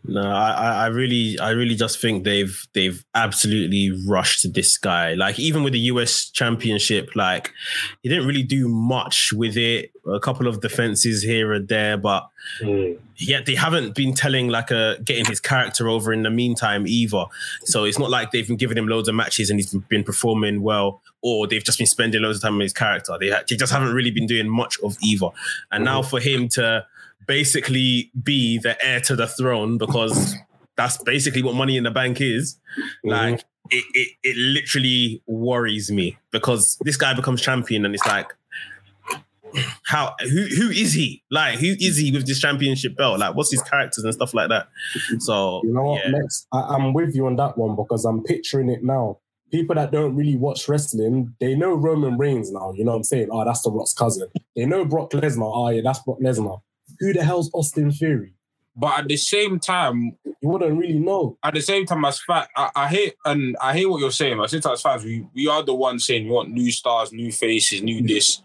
No, 0.08 0.22
I, 0.22 0.86
I- 0.86 0.88
really, 0.88 1.40
I 1.40 1.52
really 1.52 1.76
just 1.76 2.00
think 2.00 2.24
they've 2.24 2.68
they've 2.74 3.04
absolutely 3.16 3.92
rushed 4.08 4.54
this 4.54 4.78
guy. 4.78 5.14
Like 5.14 5.40
even 5.40 5.64
with 5.64 5.74
the 5.74 5.80
US 5.80 6.30
Championship, 6.30 7.16
like 7.16 7.52
he 8.04 8.10
didn't 8.10 8.28
really 8.28 8.44
do 8.44 8.68
much 8.68 9.32
with 9.34 9.58
it. 9.58 9.92
A 10.12 10.20
couple 10.20 10.48
of 10.48 10.62
defenses 10.62 11.24
here 11.24 11.54
and 11.54 11.68
there, 11.68 11.98
but 11.98 12.30
hmm. 12.62 12.94
yet 13.16 13.48
they 13.48 13.56
haven't 13.56 13.96
been 13.96 14.14
telling 14.14 14.50
like 14.50 14.70
a 14.70 14.98
getting 15.04 15.26
his 15.26 15.40
character 15.40 15.90
over 15.90 16.14
in 16.14 16.22
the 16.22 16.30
meantime 16.30 16.86
either. 16.86 17.26
So 17.64 17.86
it's 17.86 17.98
not 17.98 18.12
like 18.12 18.32
they've 18.32 18.48
been 18.48 18.58
giving 18.58 18.78
him 18.78 18.88
loads 18.88 19.10
of 19.10 19.16
matches 19.16 19.50
and 19.50 19.60
he's 19.60 19.74
been 19.74 20.04
performing 20.04 20.62
well, 20.62 21.02
or 21.24 21.48
they've 21.48 21.64
just 21.64 21.80
been 21.80 21.88
spending 21.88 22.22
loads 22.22 22.38
of 22.38 22.44
time 22.44 22.54
on 22.54 22.60
his 22.60 22.74
character. 22.74 23.18
They, 23.20 23.30
they 23.30 23.56
just 23.56 23.72
haven't 23.72 23.94
really 23.94 24.12
been 24.12 24.28
doing 24.28 24.48
much 24.48 24.78
of 24.84 24.96
either. 25.02 25.30
And 25.72 25.82
hmm. 25.82 25.86
now 25.86 26.02
for 26.04 26.20
him 26.20 26.48
to 26.50 26.86
basically 27.28 28.12
be 28.22 28.58
the 28.58 28.78
heir 28.86 29.00
to 29.02 29.16
the 29.16 29.28
throne 29.28 29.78
because 29.78 30.36
that's 30.78 30.98
basically 30.98 31.44
what 31.44 31.56
Money 31.56 31.78
in 31.78 31.84
the 31.84 31.92
Bank 31.92 32.22
is. 32.22 32.58
Mm-hmm. 32.78 33.10
Like 33.10 33.46
it, 33.70 33.84
it, 33.94 34.10
it 34.24 34.38
literally 34.38 35.22
worries 35.26 35.92
me 35.92 36.18
because 36.32 36.78
this 36.82 36.98
guy 36.98 37.14
becomes 37.14 37.42
champion 37.42 37.86
and 37.86 37.96
it's 37.96 38.06
like 38.06 38.34
how 39.84 40.14
who 40.20 40.46
who 40.48 40.70
is 40.70 40.94
he 40.94 41.24
like 41.32 41.60
who 41.60 41.76
is 41.80 41.98
he 41.98 42.12
with 42.12 42.28
this 42.28 42.40
championship 42.40 42.96
belt 42.98 43.20
like 43.20 43.36
what's 43.36 43.52
his 43.52 43.62
characters 43.62 44.04
and 44.04 44.14
stuff 44.14 44.34
like 44.34 44.50
that 44.50 44.68
so 45.20 45.62
You 45.64 45.74
know 45.74 45.84
what, 45.84 46.02
yeah. 46.06 46.12
Lex? 46.12 46.48
I, 46.52 46.62
I'm 46.62 46.94
with 46.94 47.16
you 47.16 47.28
on 47.28 47.36
that 47.38 47.58
one 47.58 47.76
because 47.76 48.06
I'm 48.06 48.24
picturing 48.24 48.70
it 48.70 48.84
now. 48.84 49.20
People 49.52 49.76
that 49.76 49.92
don't 49.92 50.16
really 50.16 50.36
watch 50.36 50.68
wrestling, 50.68 51.34
they 51.40 51.56
know 51.56 51.76
Roman 51.76 52.18
Reigns 52.18 52.52
now. 52.52 52.74
You 52.76 52.84
know 52.84 52.92
what 52.92 52.98
I'm 52.98 53.04
saying? 53.04 53.30
Oh, 53.32 53.46
that's 53.46 53.62
the 53.62 53.72
Rock's 53.72 53.94
cousin. 53.94 54.28
They 54.56 54.66
know 54.66 54.84
Brock 54.84 55.12
Lesnar. 55.12 55.52
Oh, 55.54 55.70
yeah, 55.70 55.82
that's 55.84 56.00
Brock 56.00 56.20
Lesnar. 56.20 56.62
Who 57.00 57.14
the 57.14 57.24
hell's 57.24 57.50
Austin 57.54 57.92
Theory? 57.92 58.34
But 58.78 59.00
at 59.00 59.08
the 59.08 59.16
same 59.18 59.60
time, 59.60 60.18
You 60.42 60.50
wouldn't 60.50 60.78
really 60.78 61.00
know. 61.00 61.38
at 61.44 61.54
the 61.54 61.62
same 61.62 61.86
time 61.86 62.04
as 62.06 62.20
fact, 62.20 62.52
I, 62.58 62.70
I 62.76 62.88
hear 62.90 63.12
and 63.24 63.56
I 63.62 63.78
hear 63.78 63.90
what 63.90 64.02
you're 64.02 64.12
saying. 64.12 64.38
But 64.38 64.50
since 64.50 64.66
as 64.66 64.82
fans, 64.82 65.04
we 65.04 65.26
we 65.34 65.48
are 65.48 65.64
the 65.64 65.74
ones 65.74 66.06
saying 66.06 66.26
we 66.26 66.32
want 66.32 66.50
new 66.52 66.72
stars, 66.72 67.14
new 67.14 67.32
faces, 67.32 67.82
new 67.82 68.06
this. 68.06 68.42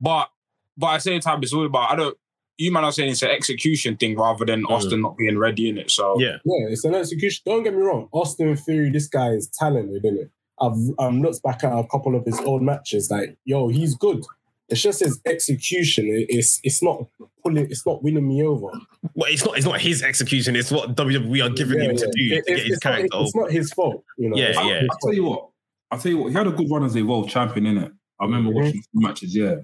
But 0.00 0.28
but 0.76 0.88
at 0.88 0.96
the 0.98 1.00
same 1.02 1.20
time, 1.20 1.42
it's 1.42 1.52
all 1.54 1.64
about 1.66 1.90
I 1.92 1.96
don't. 1.96 2.16
You 2.58 2.70
might 2.70 2.82
not 2.82 2.94
saying 2.94 3.10
it's 3.10 3.22
an 3.22 3.30
execution 3.30 3.96
thing 3.96 4.18
rather 4.18 4.44
than 4.44 4.64
Mm. 4.64 4.70
Austin 4.70 5.00
not 5.00 5.16
being 5.16 5.38
ready 5.38 5.70
in 5.70 5.78
it. 5.78 5.90
So 5.90 6.20
yeah 6.20 6.36
Yeah, 6.44 6.68
it's 6.68 6.84
an 6.84 6.94
execution. 6.94 7.42
Don't 7.46 7.62
get 7.62 7.74
me 7.74 7.80
wrong. 7.80 8.08
Austin 8.12 8.54
Theory, 8.56 8.90
this 8.90 9.08
guy 9.08 9.30
is 9.30 9.48
talented, 9.48 10.04
isn't 10.04 10.18
it? 10.18 10.30
I've 10.60 10.76
um, 10.98 11.22
looked 11.22 11.42
back 11.42 11.64
at 11.64 11.72
a 11.72 11.84
couple 11.90 12.14
of 12.14 12.26
his 12.26 12.38
old 12.40 12.60
matches. 12.60 13.10
Like, 13.10 13.38
yo, 13.46 13.68
he's 13.68 13.94
good. 13.94 14.22
It's 14.70 14.80
just 14.82 15.00
his 15.00 15.20
execution. 15.26 16.06
It's 16.28 16.60
it's 16.62 16.82
not 16.82 17.06
pulling. 17.42 17.64
It's 17.70 17.84
not 17.86 18.02
winning 18.02 18.26
me 18.28 18.42
over. 18.42 18.68
well 19.14 19.30
it's 19.32 19.44
not 19.44 19.56
it's 19.56 19.66
not 19.66 19.80
his 19.80 20.02
execution 20.02 20.54
it's 20.56 20.70
what 20.70 20.94
WWE 20.96 21.44
are 21.44 21.50
giving 21.50 21.78
Yeah, 21.78 21.90
him 21.90 21.96
to 21.96 22.06
do 22.06 22.34
It- 22.34 22.44
to 22.46 22.52
get 22.52 22.58
it's, 22.58 22.62
his 22.62 22.72
it's 22.76 22.84
not, 22.84 23.00
it's 23.24 23.34
not 23.36 23.50
his 23.50 23.72
fault. 23.72 24.04
You 24.18 24.30
know. 24.30 24.36
Yeah, 24.36 24.44
It's 24.48 24.56
not 24.58 24.66
yeah. 24.66 24.80
I'll 24.90 24.98
tell 24.98 25.12
you 25.14 25.24
what. 25.24 25.48
I'll 25.90 25.98
tell 25.98 26.12
you 26.12 26.18
what. 26.18 26.28
He 26.28 26.34
had 26.34 26.46
a 26.46 26.52
good 26.52 26.70
run 26.70 26.84
as 26.84 26.94
Evolve 26.96 27.28
champion, 27.28 27.66
in 27.66 27.78
it. 27.78 27.92
I 28.20 28.24
remember 28.24 28.50
Mhm. 28.50 28.54
watching 28.64 28.82
the 28.94 29.00
matches. 29.08 29.34
Yeah, 29.36 29.56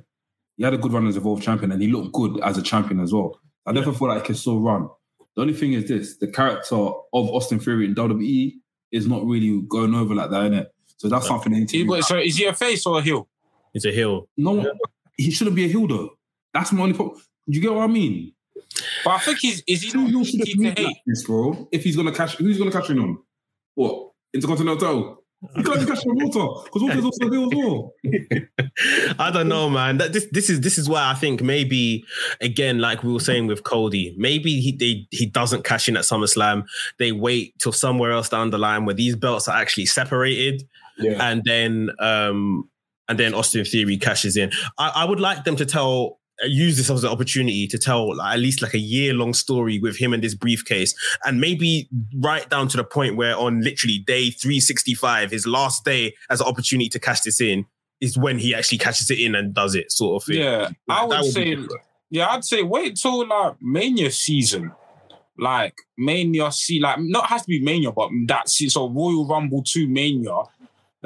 he 0.57 0.65
had 0.65 0.75
a 0.75 0.79
good 0.79 0.93
run 0.93 1.07
as 1.07 1.17
Evolve 1.17 1.41
champion, 1.43 1.71
and 1.73 1.81
he 1.81 1.89
looked 1.89 2.13
good 2.13 2.41
as 2.43 2.59
a 2.59 2.63
champion 2.63 3.01
as 3.01 3.13
well. 3.13 3.39
I 3.67 3.73
definitely 3.73 3.99
feel 3.99 4.09
like 4.09 4.23
he 4.23 4.27
can 4.27 4.35
still 4.35 4.59
run. 4.61 4.89
The 5.37 5.43
only 5.43 5.55
thing 5.55 5.75
is 5.75 5.87
this: 5.87 6.17
the 6.17 6.27
character 6.29 6.75
of 6.75 6.97
Austin 7.13 7.61
Theory 7.61 7.85
in 7.85 7.95
WWE 7.95 8.55
is 8.93 9.07
not 9.07 9.25
really 9.27 9.61
going 9.69 9.95
over 9.95 10.15
like 10.15 10.31
that, 10.31 10.51
innit? 10.51 10.67
So 10.97 11.09
that's 11.09 11.27
something 11.29 11.53
they 11.53 11.65
to. 11.67 11.77
He- 11.77 11.83
do. 11.85 11.91
but- 11.91 12.05
so 12.05 12.17
is 12.19 12.37
he 12.39 12.47
a 12.47 12.55
face 12.55 12.87
or 12.87 12.99
a 12.99 13.03
heel? 13.03 13.29
it's 13.75 13.85
a 13.85 13.93
heel. 13.93 14.27
No, 14.39 14.53
one- 14.53 14.67
he 15.17 15.31
shouldn't 15.31 15.57
be 15.57 15.65
a 15.65 15.69
heel 15.69 15.87
though. 15.87 16.11
That's 16.55 16.73
my 16.73 16.83
only 16.83 16.95
problem. 16.95 17.17
Do 17.49 17.57
you 17.57 17.61
get 17.63 17.73
what 17.75 17.85
I 17.85 17.87
mean? 17.87 18.33
But 19.05 19.11
I 19.13 19.19
think 19.19 19.39
he's 19.39 19.63
is 19.67 19.83
he 19.83 19.91
Two 19.91 20.01
not 20.03 20.11
heels 20.11 20.29
should 20.29 20.41
have 20.41 20.49
to 20.49 20.59
moved 20.59 20.79
hate? 20.79 20.85
like 20.87 20.97
this, 21.07 21.25
bro. 21.25 21.69
If 21.73 21.85
he's 21.85 21.97
gonna 21.97 22.13
cash, 22.13 22.37
who's 22.37 22.59
gonna 22.59 22.71
cash 22.73 22.91
in 22.91 22.99
on? 22.99 23.19
What 23.75 24.11
Intercontinental? 24.35 25.23
You 25.55 25.63
can't 25.63 25.87
cash 25.87 26.05
in 26.05 26.11
on 26.11 26.17
Walter 26.23 26.65
because 26.65 26.83
Walter's 26.83 27.05
also 27.05 27.27
a 27.27 27.31
heel 27.31 27.45
as 27.45 27.55
well. 27.55 27.93
I 29.19 29.31
don't 29.31 29.49
know, 29.49 29.69
man. 29.71 29.99
That 29.99 30.13
this 30.13 30.27
this 30.33 30.51
is 30.51 30.61
this 30.63 30.79
is 30.79 30.89
why 30.89 31.11
I 31.11 31.15
think 31.15 31.43
maybe 31.43 32.05
again, 32.41 32.79
like 32.79 33.03
we 33.03 33.13
were 33.13 33.21
saying 33.21 33.47
with 33.47 33.63
Cody, 33.63 34.15
maybe 34.19 34.61
he 34.61 34.73
they, 34.73 35.07
he 35.11 35.27
doesn't 35.27 35.65
cash 35.65 35.89
in 35.89 35.97
at 35.97 36.05
SummerSlam. 36.05 36.65
They 36.99 37.13
wait 37.13 37.55
till 37.59 37.73
somewhere 37.73 38.13
else 38.13 38.29
down 38.29 38.51
the 38.51 38.59
line 38.59 38.85
where 38.87 38.95
these 38.95 39.15
belts 39.17 39.47
are 39.49 39.57
actually 39.57 39.87
separated, 39.87 40.67
Yeah. 40.99 41.29
and 41.31 41.43
then 41.45 41.91
um 41.99 42.69
and 43.09 43.19
then 43.19 43.35
Austin 43.35 43.65
Theory 43.65 43.97
cashes 43.97 44.37
in. 44.37 44.51
I, 44.79 44.93
I 44.97 45.05
would 45.05 45.21
like 45.21 45.45
them 45.45 45.57
to 45.57 45.67
tell 45.67 46.19
use 46.45 46.77
this 46.77 46.91
as 46.91 47.03
an 47.03 47.11
opportunity 47.11 47.67
to 47.67 47.79
tell 47.79 48.15
like, 48.15 48.35
at 48.35 48.41
least 48.41 48.61
like 48.61 48.75
a 48.75 48.79
year 48.79 49.15
long 49.15 49.33
story 49.33 49.79
with 49.79 49.97
him 49.97 50.13
and 50.13 50.23
this 50.23 50.35
briefcase 50.35 50.95
and 51.25 51.41
maybe 51.41 51.89
right 52.17 52.51
down 52.51 52.69
to 52.69 52.77
the 52.77 52.85
point 52.85 53.17
where 53.17 53.35
on 53.35 53.63
literally 53.63 53.99
day 54.01 54.29
365 54.29 55.31
his 55.31 55.47
last 55.47 55.83
day 55.87 56.15
as 56.29 56.43
an 56.43 56.47
opportunity 56.47 56.91
to 56.91 56.99
cash 56.99 57.23
this 57.23 57.41
in 57.41 57.65
is 58.03 58.19
when 58.19 58.39
he 58.39 58.55
actually 58.55 58.77
catches 58.77 59.11
it 59.11 59.19
in 59.19 59.35
and 59.35 59.55
does 59.55 59.75
it 59.75 59.91
sort 59.91 60.23
of 60.23 60.27
thing 60.27 60.37
Yeah, 60.37 60.69
I 60.91 61.05
Like, 61.05 61.11
that 61.11 61.23
would 61.23 61.35
be 61.35 61.69
say. 61.69 61.77
Yeah, 62.11 62.29
I'd 62.29 62.45
say 62.45 62.63
wait 62.63 62.97
till 62.97 63.27
like 63.27 63.57
Mania 63.61 64.11
season. 64.11 64.73
Like 65.39 65.75
Mania 65.99 66.53
see 66.53 66.81
like 66.81 66.99
not 67.01 67.27
has 67.27 67.43
to 67.43 67.49
be 67.49 67.61
Mania, 67.61 67.93
but 67.93 68.11
that's 68.27 68.61
it. 68.63 68.71
So 68.71 68.89
Royal 68.89 69.27
Rumble 69.27 69.63
to 69.65 69.87
Mania. 69.89 70.37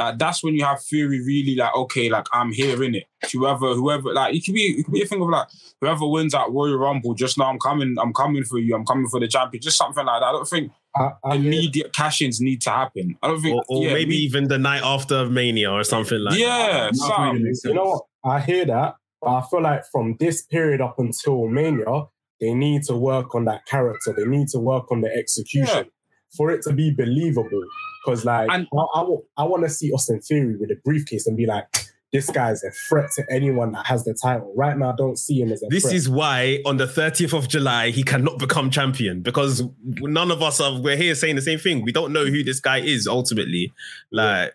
Like 0.01 0.19
that's 0.19 0.43
when 0.43 0.55
you 0.55 0.65
have 0.65 0.83
Theory 0.83 1.21
really 1.25 1.55
like, 1.57 1.75
okay, 1.75 2.09
like 2.09 2.27
I'm 2.33 2.53
here 2.53 2.83
in 2.83 2.95
it. 2.97 3.05
Whoever, 3.33 3.75
whoever, 3.75 4.13
like 4.13 4.35
it 4.35 4.45
could 4.45 4.55
be, 4.55 4.63
it 4.81 4.85
could 4.85 4.95
be 4.95 5.03
a 5.03 5.07
thing 5.07 5.23
of 5.23 5.29
like 5.29 5.47
whoever 5.81 6.07
wins 6.09 6.33
that 6.33 6.51
Royal 6.51 6.77
Rumble, 6.79 7.15
just 7.15 7.39
now 7.39 7.45
I'm 7.51 7.59
coming, 7.59 7.97
I'm 8.01 8.13
coming 8.13 8.45
for 8.45 8.59
you, 8.59 8.75
I'm 8.75 8.85
coming 8.87 9.07
for 9.09 9.21
the 9.21 9.29
champion, 9.29 9.61
just 9.63 9.77
something 9.77 10.05
like 10.05 10.21
that. 10.21 10.27
I 10.27 10.33
don't 10.33 10.49
think 10.49 10.73
I, 10.97 11.11
I 11.25 11.37
hear- 11.37 11.47
immediate 11.53 11.93
cash-ins 11.93 12.41
need 12.41 12.61
to 12.63 12.71
happen. 12.71 13.17
I 13.23 13.29
don't 13.29 13.41
think, 13.41 13.57
Or, 13.57 13.65
or 13.69 13.85
yeah, 13.85 13.93
maybe 13.95 14.11
me- 14.11 14.17
even 14.17 14.49
the 14.49 14.59
night 14.59 14.83
after 14.83 15.29
Mania 15.29 15.71
or 15.71 15.85
something 15.85 16.19
like 16.19 16.39
yeah, 16.39 16.89
That 16.91 16.97
something. 16.97 17.43
really 17.43 17.55
You 17.65 17.75
know 17.75 17.85
what? 17.85 18.33
I 18.33 18.41
hear 18.41 18.65
that, 18.67 18.97
but 19.23 19.29
I 19.29 19.43
feel 19.51 19.63
like 19.63 19.83
from 19.93 20.17
this 20.19 20.43
period 20.43 20.81
up 20.81 20.99
until 20.99 21.47
Mania, 21.47 22.05
they 22.41 22.55
need 22.55 22.83
to 22.85 22.97
work 22.97 23.35
on 23.35 23.45
that 23.45 23.67
character. 23.67 24.15
They 24.17 24.25
need 24.25 24.49
to 24.49 24.59
work 24.59 24.91
on 24.91 25.03
the 25.03 25.11
execution 25.15 25.91
for 26.37 26.51
it 26.51 26.63
to 26.63 26.73
be 26.73 26.93
believable. 26.93 27.65
Because, 28.05 28.25
like, 28.25 28.49
And- 28.51 28.67
I, 28.73 29.05
I, 29.37 29.45
want 29.45 29.65
to 29.65 29.69
see 29.69 29.93
Austin 29.93 30.21
Theory 30.21 30.57
with 30.57 30.71
a 30.71 30.77
briefcase 30.85 31.27
and 31.27 31.37
be 31.37 31.47
like, 31.47 31.67
this 32.13 32.29
guy's 32.31 32.65
a 32.65 32.71
threat 32.89 33.11
to 33.17 33.25
anyone 33.31 33.73
that 33.73 33.87
has 33.87 34.05
the 34.05 34.15
title. 34.15 34.53
Right 34.57 34.77
now, 34.77 34.93
I 34.93 34.97
don't 34.97 35.17
see 35.17 35.41
him 35.41 35.53
as 35.53 35.63
a 35.63 35.67
threat. 35.67 35.71
This 35.71 35.83
threat. 35.85 35.95
is 35.95 36.09
why 36.09 36.61
on 36.67 36.77
the 36.77 36.87
30th 36.87 37.37
of 37.37 37.49
July 37.49 37.91
he 37.91 38.03
cannot 38.03 38.39
become 38.39 38.71
champion 38.71 39.23
because 39.23 39.63
none 39.85 40.33
of 40.33 40.43
us 40.43 40.61
are 40.61 40.81
we're 40.81 40.97
here 40.97 41.15
saying 41.15 41.37
the 41.37 41.43
same 41.43 41.59
thing. 41.61 41.85
We 41.85 41.93
don't 41.93 42.13
know 42.13 42.27
who 42.27 42.43
this 42.43 42.59
guy 42.59 42.79
is 42.79 43.07
ultimately. 43.07 43.73
Like 44.11 44.55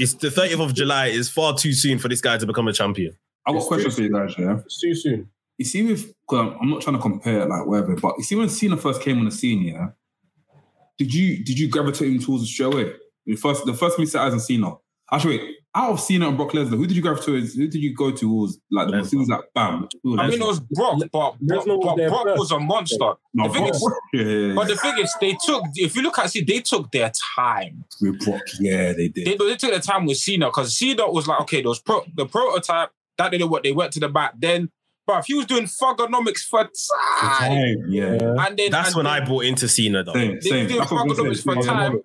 it's 0.00 0.14
the 0.14 0.28
30th 0.28 0.64
of 0.64 0.74
July 0.74 1.06
is 1.06 1.28
far 1.28 1.56
too 1.56 1.72
soon 1.72 1.98
for 1.98 2.08
this 2.08 2.20
guy 2.20 2.38
to 2.38 2.46
become 2.46 2.66
a 2.66 2.72
champion. 2.72 3.16
I 3.46 3.52
got 3.52 3.62
a 3.62 3.66
question 3.66 3.90
for 3.90 4.02
you 4.02 4.10
guys, 4.12 4.34
yeah. 4.38 4.58
It's 4.64 4.80
too 4.80 4.94
soon. 4.94 5.28
You 5.58 5.64
see, 5.64 5.82
with 5.84 6.12
'cause 6.28 6.40
I'm 6.40 6.58
I'm 6.60 6.70
not 6.70 6.80
trying 6.82 6.96
to 6.96 7.02
compare 7.02 7.46
like 7.46 7.66
whatever, 7.66 7.94
but 7.94 8.14
you 8.18 8.24
see 8.24 8.34
when 8.34 8.48
Cena 8.48 8.76
first 8.76 9.00
came 9.00 9.18
on 9.18 9.26
the 9.26 9.30
scene, 9.30 9.62
yeah. 9.62 9.90
Did 10.98 11.12
you 11.12 11.44
did 11.44 11.58
you 11.58 11.68
gravitate 11.68 12.08
him 12.08 12.18
towards 12.20 12.44
it 12.44 12.46
straight 12.46 12.72
away? 12.74 12.92
The 13.26 13.36
first 13.36 13.64
the 13.66 13.74
first 13.74 13.96
time 13.96 14.02
you 14.02 14.06
set 14.06 14.22
eyes 14.22 14.32
on 14.32 14.40
Cena. 14.40 14.72
Actually, 15.12 15.38
wait, 15.38 15.54
out 15.74 15.92
of 15.92 16.00
Cena 16.00 16.28
and 16.28 16.36
Brock 16.36 16.52
Lesnar, 16.52 16.76
who 16.76 16.86
did 16.86 16.96
you 16.96 17.02
gravitate 17.02 17.26
towards? 17.26 17.54
Who 17.54 17.68
did 17.68 17.82
you 17.82 17.94
go 17.94 18.10
towards? 18.10 18.58
Like 18.70 18.88
the 18.88 18.96
most, 18.96 19.12
who 19.12 19.18
was 19.18 19.28
like 19.28 19.40
bam? 19.54 19.88
Who 20.02 20.18
I 20.18 20.28
mean, 20.28 20.40
it 20.40 20.46
was 20.46 20.60
Brock, 20.60 20.98
but 20.98 21.10
Brock, 21.12 21.36
Lesnar 21.42 21.76
was 21.78 22.08
Brock 22.10 22.24
first. 22.26 22.38
was 22.38 22.52
a 22.52 22.60
monster. 22.60 23.12
no, 23.34 23.48
the 23.48 23.54
thing 23.54 23.66
is- 23.66 23.92
yeah, 24.14 24.22
yeah, 24.22 24.46
yeah. 24.48 24.54
But 24.54 24.68
the 24.68 24.76
thing 24.76 24.98
is, 24.98 25.14
they 25.20 25.36
took. 25.44 25.62
If 25.74 25.94
you 25.96 26.02
look 26.02 26.18
at, 26.18 26.30
see, 26.30 26.42
they 26.42 26.60
took 26.60 26.90
their 26.90 27.12
time. 27.36 27.84
with 28.00 28.24
Brock, 28.24 28.42
yeah, 28.60 28.92
they 28.92 29.08
did. 29.08 29.26
They, 29.26 29.36
they 29.36 29.56
took 29.56 29.70
their 29.72 29.80
time 29.80 30.06
with 30.06 30.16
Cena 30.16 30.46
because 30.46 30.76
Cena 30.78 31.10
was 31.10 31.26
like, 31.28 31.40
okay, 31.42 31.60
those 31.60 31.80
pro, 31.80 32.02
the 32.14 32.24
prototype 32.26 32.90
that 33.18 33.30
didn't 33.30 33.50
what 33.50 33.62
they 33.62 33.72
went 33.72 33.92
to 33.92 34.00
the 34.00 34.08
back. 34.08 34.34
Then, 34.38 34.70
but 35.06 35.18
if 35.20 35.26
he 35.26 35.34
was 35.34 35.46
doing 35.46 35.64
thuganomics 35.64 36.40
for 36.48 36.64
time, 36.64 37.84
yeah, 37.88 38.14
Yeah. 38.14 38.46
and 38.46 38.56
then 38.56 38.70
That's 38.70 38.88
and 38.88 38.96
when 38.96 39.04
then, 39.04 39.22
I 39.22 39.26
bought 39.26 39.44
into 39.44 39.68
Cena 39.68 40.02
though. 40.04 40.12
same, 40.12 40.40
same. 40.40 40.68
did 40.68 40.80
That's 40.80 40.90
what 40.90 41.02
I'm 41.02 41.08
fuck 41.08 41.16
gonna 41.18 41.30
up 41.30 41.36
say. 41.36 41.42
for 41.42 41.62
time. 41.62 42.00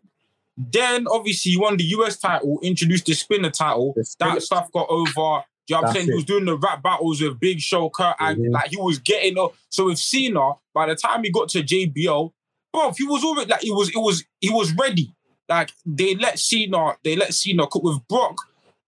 Then 0.57 1.07
obviously 1.07 1.51
he 1.53 1.57
won 1.57 1.77
the 1.77 1.83
US 1.85 2.17
title, 2.17 2.59
introduced 2.61 3.05
the 3.05 3.13
spinner 3.13 3.49
title. 3.49 3.93
The 3.95 4.03
spinner- 4.03 4.33
That 4.35 4.41
stuff 4.41 4.71
got 4.73 4.87
over. 4.89 5.05
Do 5.05 5.13
you 5.15 5.21
know 5.23 5.33
what 5.33 5.43
I'm 5.77 5.81
That's 5.81 5.93
saying? 5.93 6.05
He 6.07 6.13
was 6.15 6.25
doing 6.25 6.45
the 6.45 6.57
rap 6.57 6.81
battles 6.83 7.21
with 7.21 7.39
Big 7.39 7.59
Show, 7.61 7.89
Kurt, 7.89 8.15
and 8.19 8.37
Mhm. 8.39 8.51
like 8.51 8.69
he 8.71 8.77
was 8.77 8.97
getting 8.99 9.37
up. 9.37 9.53
So 9.69 9.85
with 9.85 9.99
Cena, 9.99 10.53
by 10.73 10.87
the 10.87 10.95
time 10.95 11.23
he 11.23 11.29
got 11.31 11.47
to 11.49 11.63
JBL, 11.63 12.33
bro, 12.73 12.91
he 12.97 13.05
was 13.05 13.23
already 13.23 13.49
like 13.51 13.61
he 13.61 13.71
was, 13.71 13.89
it 13.89 13.97
was, 13.97 14.25
he 14.41 14.49
was 14.49 14.73
ready. 14.73 15.13
Like 15.47 15.71
they 15.85 16.15
let 16.15 16.39
Cena, 16.39 16.97
they 17.03 17.15
let 17.15 17.33
Cena 17.33 17.67
cook 17.67 17.83
with 17.83 17.99
Brock. 18.07 18.35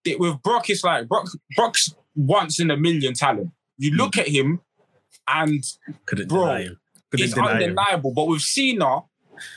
They, 0.04 0.15
with 0.15 0.41
Brock, 0.41 0.69
it's 0.69 0.84
like 0.84 1.08
Brock, 1.08 1.28
Brock's 1.56 1.93
once 2.15 2.60
in 2.60 2.69
a 2.71 2.76
million 2.78 3.13
talent. 3.13 3.52
You 3.78 3.92
hmm. 3.92 3.98
look 3.98 4.18
at 4.18 4.28
him, 4.28 4.62
and 5.28 5.64
Couldn't 6.06 6.30
Bro, 6.30 6.46
deny 6.46 6.62
him. 6.64 6.80
Couldn't 7.10 7.26
it's 7.26 7.34
deny 7.34 7.52
him. 7.52 7.64
undeniable. 7.64 8.14
But 8.14 8.28
with 8.28 8.42
Cena, 8.42 9.02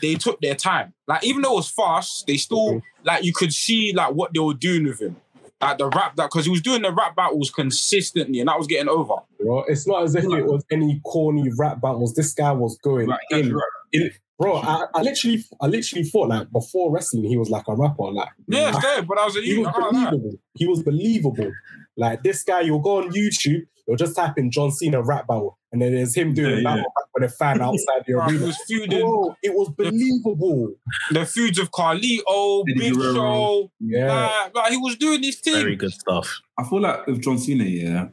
they 0.02 0.14
took 0.14 0.40
their 0.40 0.54
time. 0.54 0.94
Like 1.06 1.24
even 1.24 1.42
though 1.42 1.52
it 1.52 1.56
was 1.56 1.70
fast, 1.70 2.26
they 2.26 2.36
still 2.36 2.82
like 3.04 3.24
you 3.24 3.32
could 3.32 3.52
see 3.52 3.92
like 3.92 4.14
what 4.14 4.32
they 4.32 4.40
were 4.40 4.54
doing 4.54 4.84
with 4.84 5.00
him. 5.00 5.16
Like 5.60 5.78
the 5.78 5.88
rap 5.88 6.16
that 6.16 6.30
because 6.30 6.44
he 6.44 6.50
was 6.50 6.60
doing 6.60 6.82
the 6.82 6.92
rap 6.92 7.16
battles 7.16 7.50
consistently, 7.50 8.40
and 8.40 8.48
that 8.48 8.58
was 8.58 8.66
getting 8.66 8.88
over. 8.88 9.14
Bro, 9.40 9.64
it's 9.68 9.86
not 9.86 10.02
as 10.02 10.14
if 10.14 10.24
it 10.24 10.46
was 10.46 10.64
any 10.70 11.00
corny 11.04 11.50
rap 11.56 11.80
battles. 11.80 12.14
This 12.14 12.34
guy 12.34 12.52
was 12.52 12.78
going 12.78 13.08
Right, 13.08 13.20
in. 13.30 13.56
in- 13.92 14.10
Bro, 14.36 14.56
I, 14.56 14.86
I 14.94 15.02
literally, 15.02 15.44
I 15.60 15.66
literally 15.68 16.04
thought 16.04 16.28
like 16.28 16.50
before 16.50 16.90
wrestling, 16.90 17.22
he 17.24 17.36
was 17.36 17.50
like 17.50 17.68
a 17.68 17.76
rapper. 17.76 18.10
Like 18.10 18.30
Yeah, 18.48 18.70
it's 18.70 18.82
there, 18.82 19.02
but 19.02 19.16
I 19.16 19.26
was 19.26 19.36
like, 19.36 19.44
he 19.44 19.56
was 19.56 19.68
I 19.68 19.80
believable. 19.80 20.32
He 20.54 20.66
was 20.66 20.82
believable. 20.82 21.52
Like 21.96 22.24
this 22.24 22.42
guy, 22.42 22.62
you'll 22.62 22.80
go 22.80 22.96
on 22.96 23.12
YouTube, 23.12 23.62
you'll 23.86 23.96
just 23.96 24.16
type 24.16 24.38
in 24.38 24.50
John 24.50 24.70
Cena 24.70 25.02
rap 25.02 25.26
battle, 25.26 25.58
and 25.72 25.80
then 25.82 25.92
there's 25.94 26.14
him 26.14 26.32
doing 26.34 26.50
Yeah, 26.50 26.56
a 26.56 26.60
yeah. 26.60 26.64
battle 26.64 26.84
rap 26.96 27.08
with 27.14 27.24
a 27.24 27.28
fan 27.34 27.60
outside 27.62 28.02
the 28.06 28.12
Bro, 28.14 28.28
It 28.28 28.40
was 28.40 28.56
feuding 28.66 29.00
Bro, 29.00 29.36
it 29.42 29.54
was 29.54 29.68
believable. 29.76 30.74
the 31.10 31.26
feuds 31.26 31.58
of 31.58 31.70
Carlito, 31.70 32.64
Eddie 32.68 32.78
Big 32.90 32.94
Show. 32.94 33.70
Yeah. 33.80 34.30
Like, 34.46 34.54
like, 34.54 34.72
he 34.72 34.78
was 34.78 34.96
doing 34.96 35.22
his 35.22 35.40
thing. 35.40 35.54
Very 35.54 35.76
good 35.76 35.92
stuff. 35.92 36.40
I 36.58 36.64
feel 36.64 36.80
like 36.80 37.06
with 37.06 37.22
John 37.22 37.38
Cena, 37.38 37.64
yeah, 37.64 38.08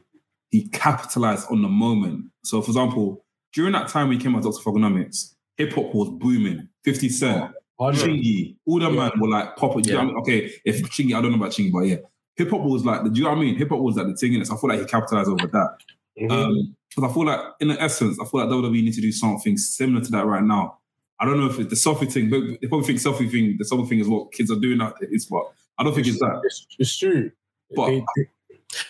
he 0.50 0.68
capitalized 0.68 1.46
on 1.50 1.62
the 1.62 1.68
moment. 1.68 2.26
So, 2.44 2.60
for 2.62 2.70
example, 2.70 3.24
during 3.54 3.72
that 3.72 3.88
time 3.88 4.08
when 4.08 4.18
he 4.18 4.22
came 4.22 4.34
out, 4.36 4.42
Dr. 4.42 4.58
Thuganomics, 4.62 5.34
hip 5.56 5.72
hop 5.72 5.94
was 5.94 6.10
booming. 6.18 6.68
50 6.84 7.08
Cent, 7.10 7.52
oh, 7.78 7.84
Chingy, 7.92 8.56
all 8.66 8.78
the 8.80 8.90
Yeah. 8.90 8.96
man 8.96 9.12
were 9.20 9.28
like 9.28 9.56
popping. 9.56 9.84
Yeah. 9.84 10.02
Yeah. 10.04 10.10
Okay, 10.20 10.50
if 10.64 10.82
Chingy, 10.90 11.14
I 11.16 11.20
don't 11.22 11.30
know 11.30 11.36
about 11.38 11.50
Chingy, 11.52 11.70
but 11.72 11.80
yeah, 11.80 11.96
hip 12.36 12.50
hop 12.50 12.60
was 12.62 12.84
like, 12.84 13.02
do 13.04 13.10
you 13.14 13.22
know 13.24 13.30
what 13.30 13.38
I 13.38 13.40
mean? 13.42 13.56
Hip 13.56 13.68
hop 13.70 13.80
was 13.80 13.96
like 13.96 14.06
the 14.06 14.14
thing 14.14 14.34
in 14.34 14.42
it. 14.42 14.46
So 14.46 14.56
I 14.56 14.58
feel 14.60 14.70
like 14.70 14.80
he 14.80 14.84
capitalized 14.86 15.28
over 15.28 15.46
that. 15.46 15.76
Mhm. 16.20 16.30
Um, 16.30 16.76
because 16.94 17.10
I 17.10 17.14
feel 17.14 17.24
like, 17.24 17.40
in 17.60 17.68
the 17.68 17.80
essence, 17.82 18.18
I 18.20 18.24
feel 18.26 18.40
like 18.40 18.50
WWE 18.50 18.82
need 18.84 18.92
to 18.94 19.00
do 19.00 19.12
something 19.12 19.56
similar 19.56 20.04
to 20.04 20.10
that 20.12 20.26
right 20.26 20.42
now. 20.42 20.78
I 21.18 21.24
don't 21.24 21.38
know 21.40 21.46
if 21.46 21.58
it's 21.58 21.70
the 21.70 21.90
selfie 21.90 22.10
thing, 22.12 22.28
but 22.28 22.40
they 22.60 22.66
probably 22.68 22.86
think 22.86 22.98
selfie 22.98 23.30
thing, 23.30 23.56
the 23.58 23.64
selfie 23.64 23.88
thing 23.88 23.98
is 24.00 24.08
what 24.08 24.30
kids 24.32 24.50
are 24.50 24.58
doing 24.60 24.78
nowadays, 24.78 25.26
but 25.30 25.42
I 25.78 25.84
don't 25.84 25.94
think 25.94 26.06
it's 26.06 26.18
that. 26.18 26.40
It's, 26.44 26.66
it's 26.78 26.98
true. 26.98 27.30
But- 27.74 27.86
They- 27.86 28.04
they- 28.16 28.28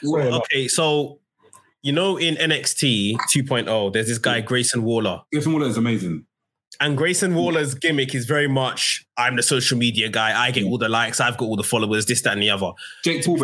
Sorry, 0.05 0.28
Okay, 0.28 0.68
so 0.68 1.18
you 1.83 1.92
know 1.92 2.16
in 2.16 2.37
NXT 2.37 3.16
2.0, 3.35 3.92
there's 3.92 4.07
this 4.07 4.18
guy 4.18 4.40
Grayson 4.40 4.83
Waller. 4.85 5.22
Grayson 5.33 5.52
Waller 5.52 5.66
is 5.66 5.76
amazing. 5.76 6.24
And 6.80 6.96
Grayson 6.96 7.35
Waller's 7.35 7.74
gimmick 7.74 8.14
is 8.14 8.26
very 8.26 8.48
much 8.48 9.04
I'm 9.16 9.37
the 9.37 9.42
social 9.42 9.78
media 9.78 10.08
guy. 10.08 10.40
I 10.40 10.50
get 10.50 10.64
all 10.64 10.78
the 10.78 10.88
likes. 10.88 11.20
I've 11.20 11.37
got 11.37 11.46
all 11.46 11.56
the 11.56 11.62
followers. 11.62 12.06
This, 12.06 12.22
that, 12.22 12.32
and 12.32 12.42
the 12.42 12.50
other. 12.50 12.72
Jake 13.04 13.24
Paul. 13.24 13.38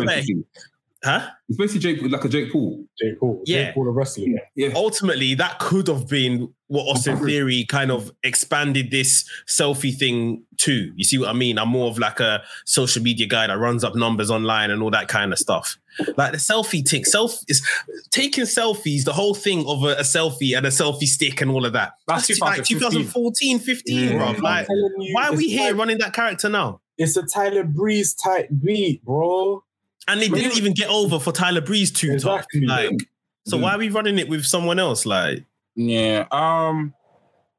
Huh? 1.03 1.29
It's 1.47 1.57
basically 1.57 1.79
Jake, 1.95 2.11
like 2.11 2.25
a 2.25 2.29
Jake 2.29 2.51
Paul. 2.51 2.83
Jake 3.01 3.17
Paul. 3.19 3.41
Yeah. 3.45 3.65
Jake 3.65 3.73
Paul 3.75 3.85
the 3.85 3.91
wrestling. 3.91 4.37
Yeah. 4.55 4.69
Ultimately, 4.75 5.33
that 5.35 5.57
could 5.59 5.87
have 5.87 6.07
been 6.09 6.53
what 6.67 6.83
Austin 6.87 7.17
Theory 7.17 7.65
kind 7.65 7.89
of 7.89 8.11
expanded 8.21 8.91
this 8.91 9.27
selfie 9.47 9.95
thing 9.95 10.43
to. 10.57 10.91
You 10.95 11.03
see 11.05 11.17
what 11.17 11.29
I 11.29 11.33
mean? 11.33 11.57
I'm 11.57 11.69
more 11.69 11.87
of 11.89 11.97
like 11.99 12.19
a 12.19 12.43
social 12.65 13.01
media 13.01 13.27
guy 13.27 13.47
that 13.47 13.57
runs 13.57 13.83
up 13.85 13.95
numbers 13.95 14.29
online 14.29 14.71
and 14.71 14.83
all 14.83 14.91
that 14.91 15.07
kind 15.07 15.31
of 15.31 15.39
stuff. 15.39 15.77
Like 16.17 16.33
the 16.33 16.37
selfie 16.37 16.85
tick, 16.85 17.05
self 17.05 17.39
is 17.47 17.65
taking 18.11 18.43
selfies, 18.43 19.05
the 19.05 19.13
whole 19.13 19.33
thing 19.35 19.65
of 19.67 19.83
a, 19.83 19.95
a 19.95 20.01
selfie 20.03 20.55
and 20.55 20.65
a 20.65 20.69
selfie 20.69 21.07
stick 21.07 21.39
and 21.41 21.49
all 21.49 21.65
of 21.65 21.73
that. 21.73 21.93
That's 22.07 22.27
That's 22.27 22.41
like 22.41 22.63
2014, 22.65 23.59
15, 23.59 23.97
Yeah. 23.97 24.17
bro. 24.17 24.31
Like, 24.41 24.67
you, 24.69 25.13
why 25.13 25.29
are 25.29 25.35
we 25.35 25.49
here 25.49 25.71
like- 25.71 25.79
running 25.79 25.97
that 25.99 26.13
character 26.13 26.49
now? 26.49 26.81
It's 26.97 27.15
a 27.15 27.23
Tyler 27.25 27.63
Breeze 27.63 28.13
type 28.13 28.49
beat, 28.61 29.03
bro. 29.05 29.63
And 30.11 30.21
they 30.21 30.27
didn't 30.29 30.57
even 30.57 30.73
get 30.73 30.89
over 30.89 31.19
for 31.19 31.31
Tyler 31.31 31.61
Breeze 31.61 31.91
too 31.91 32.11
Exactly. 32.13 32.61
tough. 32.65 32.69
Like, 32.69 33.07
so 33.47 33.55
Yeah. 33.57 33.63
why 33.63 33.75
are 33.75 33.77
we 33.77 33.89
running 33.89 34.19
it 34.19 34.27
with 34.29 34.45
someone 34.45 34.79
else? 34.79 35.05
Like, 35.05 35.45
Yeah. 35.75 36.25
Um. 36.31 36.93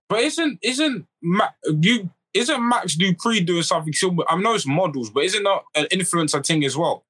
But 0.09 0.21
isn't 0.21 0.59
isn't 0.63 1.07
Ma- 1.23 1.49
you 1.81 2.11
isn't 2.35 2.69
Max 2.69 2.97
Dupri 2.97 3.45
doing 3.47 3.63
something 3.63 3.93
similar? 3.93 4.31
I 4.31 4.37
know 4.37 4.55
it's 4.55 4.67
models, 4.67 5.11
but 5.11 5.25
isn't 5.25 5.43
that 5.43 5.61
an 5.77 5.87
influencer 5.93 6.45
thing 6.45 6.65
as 6.65 6.77
well? 6.77 7.05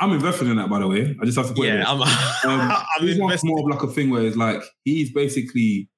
I'm 0.00 0.12
invested 0.12 0.48
in 0.48 0.56
that, 0.56 0.68
by 0.68 0.80
the 0.80 0.88
way. 0.88 1.16
I 1.20 1.24
just 1.24 1.36
have 1.38 1.48
to 1.48 1.54
put 1.54 1.66
it 1.66 1.68
yeah, 1.68 1.76
there. 1.76 1.86
I'm, 1.86 2.00
Um, 2.02 2.08
I'm 3.00 3.06
He's 3.06 3.18
invested. 3.18 3.46
more 3.48 3.60
of 3.60 3.66
like 3.66 3.82
a 3.82 3.92
thing 3.92 4.10
where 4.10 4.22
it's 4.22 4.36
like 4.36 4.60
he's 4.84 5.12
basically 5.12 5.88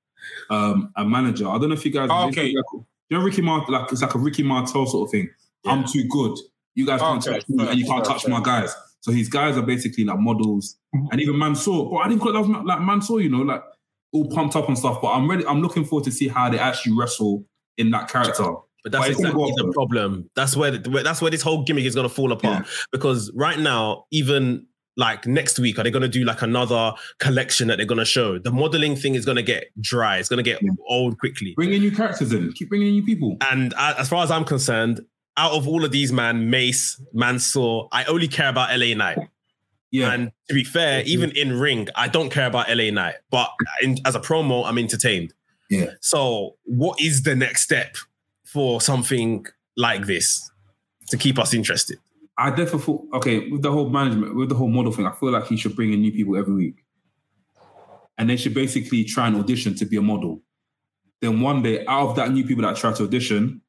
um, 0.51 0.91
a 0.97 1.05
manager. 1.05 1.49
I 1.49 1.59
don't 1.59 1.69
know 1.69 1.75
if 1.75 1.85
you 1.85 1.91
guys. 1.91 2.09
Oh, 2.11 2.29
okay. 2.29 2.47
You 2.49 2.63
know 3.11 3.21
Ricky 3.21 3.41
Martel, 3.43 3.73
like 3.75 3.93
it's 3.93 4.03
like 4.03 4.15
a 4.15 4.19
Ricky 4.19 4.43
Martel 4.43 4.87
sort 4.87 5.09
of 5.09 5.13
thing. 5.13 5.29
I'm 5.67 5.85
too 5.85 6.05
good. 6.09 6.37
You 6.75 6.85
guys 6.87 7.01
can't 7.01 7.27
Okay, 7.27 7.39
touch 7.39 7.49
me, 7.49 7.67
and 7.69 7.79
you 7.79 7.87
can't 7.87 8.05
touch 8.05 8.27
my 8.29 8.41
guys. 8.43 8.75
So 9.07 9.13
his 9.13 9.29
guys 9.29 9.57
are 9.57 9.63
basically 9.63 10.03
like 10.05 10.19
models, 10.19 10.79
and 10.93 11.21
even 11.21 11.39
Mansoor. 11.39 11.89
But 11.89 11.99
I 11.99 12.09
didn't 12.09 12.23
call 12.23 12.37
it 12.37 12.53
that 12.53 12.67
like 12.67 12.81
Mansoor, 12.81 13.21
you 13.21 13.29
know, 13.29 13.43
like 13.43 13.63
all 14.11 14.29
pumped 14.31 14.57
up 14.57 14.67
and 14.67 14.77
stuff. 14.77 15.01
But 15.01 15.13
I'm 15.13 15.31
ready. 15.31 15.47
I'm 15.47 15.63
looking 15.63 15.85
forward 15.85 16.03
to 16.07 16.11
see 16.11 16.27
how 16.27 16.51
they 16.51 16.59
actually 16.59 16.97
wrestle 16.99 17.45
in 17.79 17.93
that 17.93 18.11
character. 18.11 18.43
But 18.83 18.91
that's 18.91 19.01
Why 19.01 19.11
is 19.11 19.21
it 19.21 19.21
exactly 19.21 19.53
the 19.59 19.73
problem. 19.73 20.29
That's 20.35 20.57
where 20.57 20.73
the, 20.73 21.03
that's 21.05 21.23
where 21.23 21.31
this 21.31 21.41
whole 21.41 21.63
gimmick 21.63 21.85
is 21.85 21.95
going 21.95 22.09
to 22.09 22.13
fall 22.13 22.33
apart. 22.33 22.67
Because 22.91 23.31
right 23.33 23.61
now, 23.61 24.07
even 24.11 24.67
like 24.97 25.25
next 25.25 25.61
week, 25.61 25.79
are 25.79 25.85
they 25.85 25.93
going 25.93 26.03
to 26.03 26.09
do 26.09 26.25
like 26.25 26.43
another 26.43 26.93
collection 27.21 27.69
that 27.69 27.77
they're 27.77 27.87
going 27.87 27.99
to 27.99 28.05
show? 28.05 28.41
The 28.41 28.51
modeling 28.51 28.97
thing 28.97 29.15
is 29.15 29.25
going 29.25 29.37
to 29.37 29.43
get 29.45 29.67
dry. 29.81 30.17
It's 30.19 30.29
going 30.29 30.39
to 30.39 30.51
get 30.51 30.61
Yeah. 30.63 30.71
old 30.89 31.17
quickly. 31.21 31.53
Bring 31.55 31.73
in 31.73 31.83
new 31.83 31.93
characters 31.93 32.33
in. 32.33 32.53
Keep 32.55 32.71
bringing 32.71 32.89
in 32.89 32.95
new 32.95 33.05
people. 33.05 33.37
And 33.41 33.73
uh, 33.75 33.95
as 33.99 34.09
far 34.09 34.25
as 34.25 34.33
I'm 34.33 34.45
concerned, 34.45 35.01
out 35.37 35.53
of 35.53 35.69
all 35.69 35.85
of 35.85 35.91
these, 35.91 36.13
man, 36.13 36.51
Mace, 36.51 37.01
Mansoor, 37.13 37.89
I 37.93 38.05
only 38.05 38.29
care 38.29 38.49
about 38.49 38.77
LA 38.77 38.95
Knight. 38.95 39.19
Yeah. 39.91 40.13
And 40.13 40.33
to 40.49 40.55
be 40.55 40.65
fair, 40.65 41.03
even 41.07 41.31
in 41.37 41.59
ring, 41.59 41.89
I 41.95 42.09
don't 42.09 42.31
care 42.31 42.47
about 42.47 42.69
LA 42.69 42.91
Knight. 42.91 43.17
But 43.31 43.51
in, 43.83 43.99
as 44.05 44.15
a 44.15 44.21
promo, 44.21 44.65
I'm 44.67 44.79
entertained. 44.79 45.33
Yeah. 45.71 45.91
So, 46.01 46.57
what 46.65 47.01
is 47.01 47.23
the 47.23 47.35
next 47.35 47.63
step 47.63 47.97
for 48.45 48.81
something 48.81 49.47
like 49.77 50.07
this 50.07 50.51
to 51.09 51.17
keep 51.17 51.39
us 51.39 51.55
interested? 51.55 51.99
I 52.39 52.51
definitely 52.51 52.81
thought, 52.81 53.07
okay, 53.15 53.49
with 53.49 53.63
the 53.63 53.73
whole 53.73 53.89
management, 53.89 54.37
with 54.37 54.49
the 54.49 54.55
whole 54.55 54.69
model 54.69 54.93
thing, 54.93 55.07
I 55.07 55.13
feel 55.13 55.31
like 55.31 55.47
he 55.47 55.57
should 55.57 55.75
bring 55.75 55.93
in 55.93 56.01
new 56.01 56.13
people 56.13 56.37
every 56.37 56.55
week. 56.55 56.85
And 58.19 58.29
they 58.31 58.37
should 58.37 58.55
basically 58.55 59.05
try 59.05 59.27
and 59.27 59.37
audition 59.37 59.75
to 59.77 59.85
be 59.85 59.97
a 59.97 60.03
model. 60.03 60.43
Then 61.21 61.41
one 61.41 61.63
day, 61.63 61.85
out 61.87 62.11
of 62.11 62.17
that 62.17 62.31
new 62.31 62.45
people 62.45 62.63
that 62.63 62.77
try 62.77 62.93
to 62.93 63.05
audition, 63.05 63.63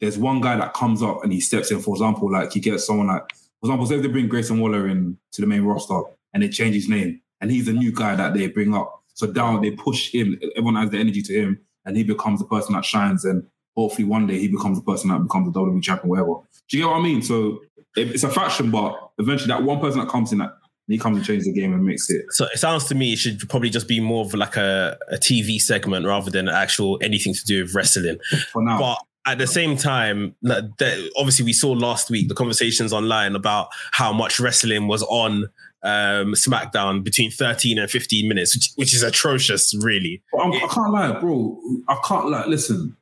there's 0.00 0.18
one 0.18 0.40
guy 0.40 0.56
that 0.56 0.74
comes 0.74 1.02
up 1.02 1.22
and 1.22 1.32
he 1.32 1.40
steps 1.40 1.70
in. 1.70 1.80
For 1.80 1.94
example, 1.94 2.30
like 2.30 2.52
he 2.52 2.60
gets 2.60 2.86
someone 2.86 3.08
like, 3.08 3.30
for 3.60 3.66
example, 3.66 3.86
say 3.86 3.98
they 3.98 4.08
bring 4.08 4.28
Grayson 4.28 4.58
Waller 4.60 4.88
in 4.88 5.18
to 5.32 5.40
the 5.40 5.46
main 5.46 5.62
roster 5.62 6.00
and 6.32 6.42
they 6.42 6.48
change 6.48 6.74
his 6.74 6.88
name, 6.88 7.20
and 7.40 7.50
he's 7.50 7.68
a 7.68 7.72
new 7.72 7.92
guy 7.92 8.14
that 8.16 8.34
they 8.34 8.46
bring 8.48 8.74
up. 8.74 9.02
So 9.14 9.26
down 9.26 9.60
they 9.60 9.72
push 9.72 10.10
him, 10.12 10.38
everyone 10.56 10.76
has 10.76 10.90
the 10.90 10.98
energy 10.98 11.22
to 11.22 11.34
him, 11.34 11.60
and 11.84 11.96
he 11.96 12.04
becomes 12.04 12.40
the 12.40 12.46
person 12.46 12.74
that 12.74 12.84
shines. 12.84 13.24
And 13.24 13.46
hopefully 13.76 14.04
one 14.04 14.26
day 14.26 14.38
he 14.38 14.48
becomes 14.48 14.78
the 14.78 14.84
person 14.84 15.10
that 15.10 15.22
becomes 15.22 15.52
the 15.52 15.60
WWE 15.60 15.82
champion, 15.82 16.08
whatever. 16.08 16.34
Do 16.68 16.78
you 16.78 16.84
get 16.84 16.90
what 16.90 17.00
I 17.00 17.02
mean? 17.02 17.20
So 17.22 17.60
it's 17.96 18.22
a 18.22 18.28
faction, 18.28 18.70
but 18.70 19.10
eventually 19.18 19.48
that 19.48 19.62
one 19.62 19.80
person 19.80 20.00
that 20.00 20.08
comes 20.08 20.32
in 20.32 20.38
that 20.38 20.52
he 20.86 20.98
comes 20.98 21.18
and 21.18 21.26
changes 21.26 21.46
the 21.46 21.52
game 21.52 21.72
and 21.72 21.84
makes 21.84 22.10
it. 22.10 22.24
So 22.30 22.46
it 22.46 22.58
sounds 22.58 22.86
to 22.86 22.94
me 22.94 23.12
it 23.12 23.16
should 23.16 23.48
probably 23.48 23.70
just 23.70 23.86
be 23.86 24.00
more 24.00 24.24
of 24.24 24.34
like 24.34 24.56
a, 24.56 24.98
a 25.10 25.16
TV 25.16 25.60
segment 25.60 26.06
rather 26.06 26.30
than 26.30 26.48
actual 26.48 26.98
anything 27.00 27.32
to 27.32 27.44
do 27.44 27.62
with 27.62 27.74
wrestling. 27.74 28.18
For 28.52 28.62
now, 28.62 28.78
But 28.78 28.98
at 29.26 29.38
the 29.38 29.46
same 29.46 29.76
time, 29.76 30.34
like, 30.42 30.64
the- 30.78 31.10
obviously 31.16 31.44
we 31.44 31.52
saw 31.52 31.70
last 31.72 32.10
week 32.10 32.28
the 32.28 32.34
conversations 32.34 32.92
online 32.92 33.36
about 33.36 33.68
how 33.92 34.12
much 34.12 34.40
wrestling 34.40 34.86
was 34.88 35.02
on 35.04 35.44
um, 35.82 36.34
SmackDown 36.34 37.02
between 37.02 37.30
13 37.30 37.78
and 37.78 37.90
15 37.90 38.28
minutes, 38.28 38.54
which, 38.54 38.70
which 38.76 38.94
is 38.94 39.02
atrocious, 39.02 39.74
really. 39.82 40.22
I'm, 40.38 40.52
I 40.52 40.68
can't 40.70 40.92
lie, 40.92 41.18
bro. 41.20 41.58
I 41.88 41.98
can't 42.06 42.30
lie. 42.30 42.44
Listen, 42.46 42.96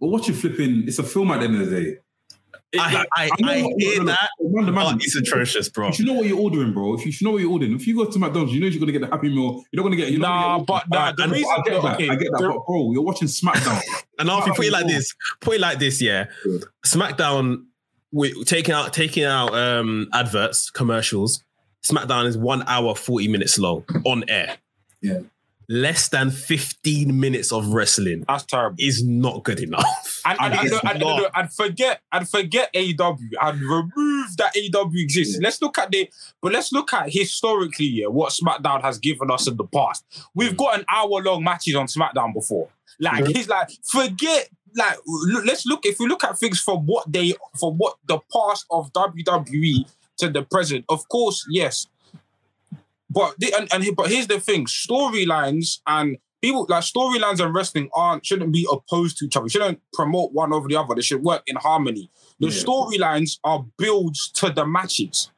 we're 0.00 0.10
watching 0.10 0.34
flipping. 0.34 0.84
It's 0.86 0.98
a 0.98 1.04
film 1.04 1.30
at 1.30 1.38
the 1.38 1.44
end 1.46 1.60
of 1.60 1.70
the 1.70 1.80
day. 1.80 1.96
It- 2.72 2.80
I, 2.80 2.92
like, 2.94 3.08
I, 3.16 3.28
know 3.40 3.48
I 3.50 3.56
hear 3.78 3.98
no, 4.02 4.04
that, 4.06 4.96
it's 5.00 5.14
atrocious, 5.14 5.68
bro. 5.68 5.88
You 5.88 5.92
should 5.92 6.06
know 6.06 6.14
what 6.14 6.26
you're 6.26 6.38
ordering, 6.38 6.72
bro. 6.72 6.94
If 6.94 7.04
you 7.04 7.12
should 7.12 7.24
know 7.26 7.32
what 7.32 7.42
you're 7.42 7.50
ordering, 7.50 7.74
if 7.74 7.86
you 7.86 7.94
go 7.94 8.06
to 8.06 8.18
McDonald's, 8.18 8.52
you 8.54 8.60
know 8.60 8.66
you're 8.66 8.80
gonna 8.80 8.92
get 8.92 9.02
the 9.02 9.08
Happy 9.08 9.28
Meal. 9.28 9.62
You're 9.72 9.82
not 9.82 9.90
gonna 9.90 9.96
get. 9.96 10.10
You're 10.10 10.20
Nah, 10.20 10.56
not 10.58 10.66
gonna 10.66 10.84
but 10.88 10.90
get, 10.90 11.18
nah, 11.18 11.26
the 11.26 11.32
reason- 11.32 11.50
I 11.50 11.62
get 11.68 11.82
that. 11.82 11.94
okay, 11.96 12.08
I 12.08 12.14
get 12.16 12.30
that. 12.32 12.38
the- 12.40 12.48
but 12.48 12.66
bro, 12.66 12.92
you're 12.92 13.02
watching 13.02 13.28
SmackDown. 13.28 13.80
And 14.18 14.28
now 14.28 14.40
if 14.40 14.46
you 14.46 14.52
put 14.54 14.66
it 14.66 14.72
like 14.72 14.86
this, 14.86 15.14
put 15.40 15.54
it 15.56 15.60
like 15.60 15.78
this, 15.80 16.00
yeah. 16.00 16.26
Yeah. 16.46 16.58
SmackDown, 16.86 17.64
we 18.12 18.44
taking 18.44 18.72
out 18.74 18.92
taking 18.92 19.24
out 19.24 19.52
um 19.54 20.08
adverts, 20.12 20.70
commercials. 20.70 21.42
SmackDown 21.84 22.26
is 22.26 22.38
one 22.38 22.62
hour 22.68 22.94
forty 22.94 23.26
minutes 23.28 23.58
long 23.58 23.84
on 24.04 24.24
air. 24.28 24.56
Yeah. 25.00 25.20
Less 25.74 26.08
than 26.08 26.30
fifteen 26.30 27.18
minutes 27.18 27.50
of 27.50 27.68
wrestling 27.68 28.24
That's 28.28 28.44
terrible. 28.44 28.76
is 28.78 29.02
not 29.02 29.42
good 29.42 29.60
enough. 29.60 29.84
And, 30.24 30.38
and, 30.40 30.54
and, 30.54 30.66
It's 30.66 30.80
and, 30.84 30.90
and, 30.90 31.00
not. 31.00 31.18
and, 31.18 31.26
and 31.34 31.52
forget 31.52 32.00
and 32.12 32.28
forget 32.28 32.72
AEW 32.74 33.30
and 33.40 33.60
remove 33.60 34.36
that 34.36 34.54
AEW 34.54 35.00
exists. 35.00 35.34
Yeah. 35.34 35.40
Let's 35.42 35.60
look 35.60 35.78
at 35.78 35.90
the 35.90 36.08
but 36.40 36.52
let's 36.52 36.72
look 36.72 36.92
at 36.92 37.12
historically, 37.12 37.86
yeah, 37.86 38.06
what 38.06 38.30
SmackDown 38.30 38.82
has 38.82 38.98
given 38.98 39.32
us 39.32 39.48
in 39.48 39.56
the 39.56 39.64
past. 39.64 40.04
We've 40.32 40.52
mm. 40.52 40.58
got 40.58 40.78
an 40.78 40.84
hour 40.88 41.20
long 41.22 41.42
matches 41.42 41.74
on 41.74 41.86
SmackDown 41.86 42.34
before. 42.34 42.68
Like 43.00 43.24
True. 43.24 43.32
he's 43.34 43.48
like, 43.48 43.70
forget 43.82 44.48
like 44.76 44.96
let's 45.44 45.66
look 45.66 45.84
if 45.86 45.98
we 45.98 46.06
look 46.06 46.22
at 46.24 46.38
things 46.38 46.60
from 46.60 46.86
what 46.86 47.10
they 47.10 47.34
from 47.58 47.74
what 47.78 47.96
the 48.06 48.18
past 48.32 48.66
of 48.70 48.92
WWE 48.92 49.90
to 50.18 50.30
the 50.30 50.42
present. 50.42 50.84
Of 50.88 51.08
course, 51.08 51.44
yes. 51.50 51.86
But 53.12 53.34
the, 53.38 53.52
and, 53.58 53.68
and 53.72 53.84
he- 53.84 53.92
but 53.92 54.08
here's 54.10 54.26
the 54.26 54.40
thing: 54.40 54.66
storylines 54.66 55.78
and 55.86 56.16
people 56.40 56.66
like 56.68 56.82
storylines 56.84 57.40
and 57.44 57.54
wrestling 57.54 57.88
aren't 57.94 58.24
shouldn't 58.26 58.52
be 58.52 58.66
opposed 58.70 59.18
to 59.18 59.26
each 59.26 59.36
other. 59.36 59.48
Shouldn't 59.48 59.80
promote 59.92 60.32
one 60.32 60.52
over 60.52 60.68
the 60.68 60.76
other. 60.76 60.94
They 60.94 61.02
should 61.02 61.22
work 61.22 61.42
in 61.46 61.56
harmony. 61.56 62.10
The 62.40 62.48
Yeah. 62.48 62.62
storylines 62.64 63.38
are 63.44 63.64
builds 63.78 64.30
to 64.36 64.50
the 64.50 64.66
matches. 64.66 65.30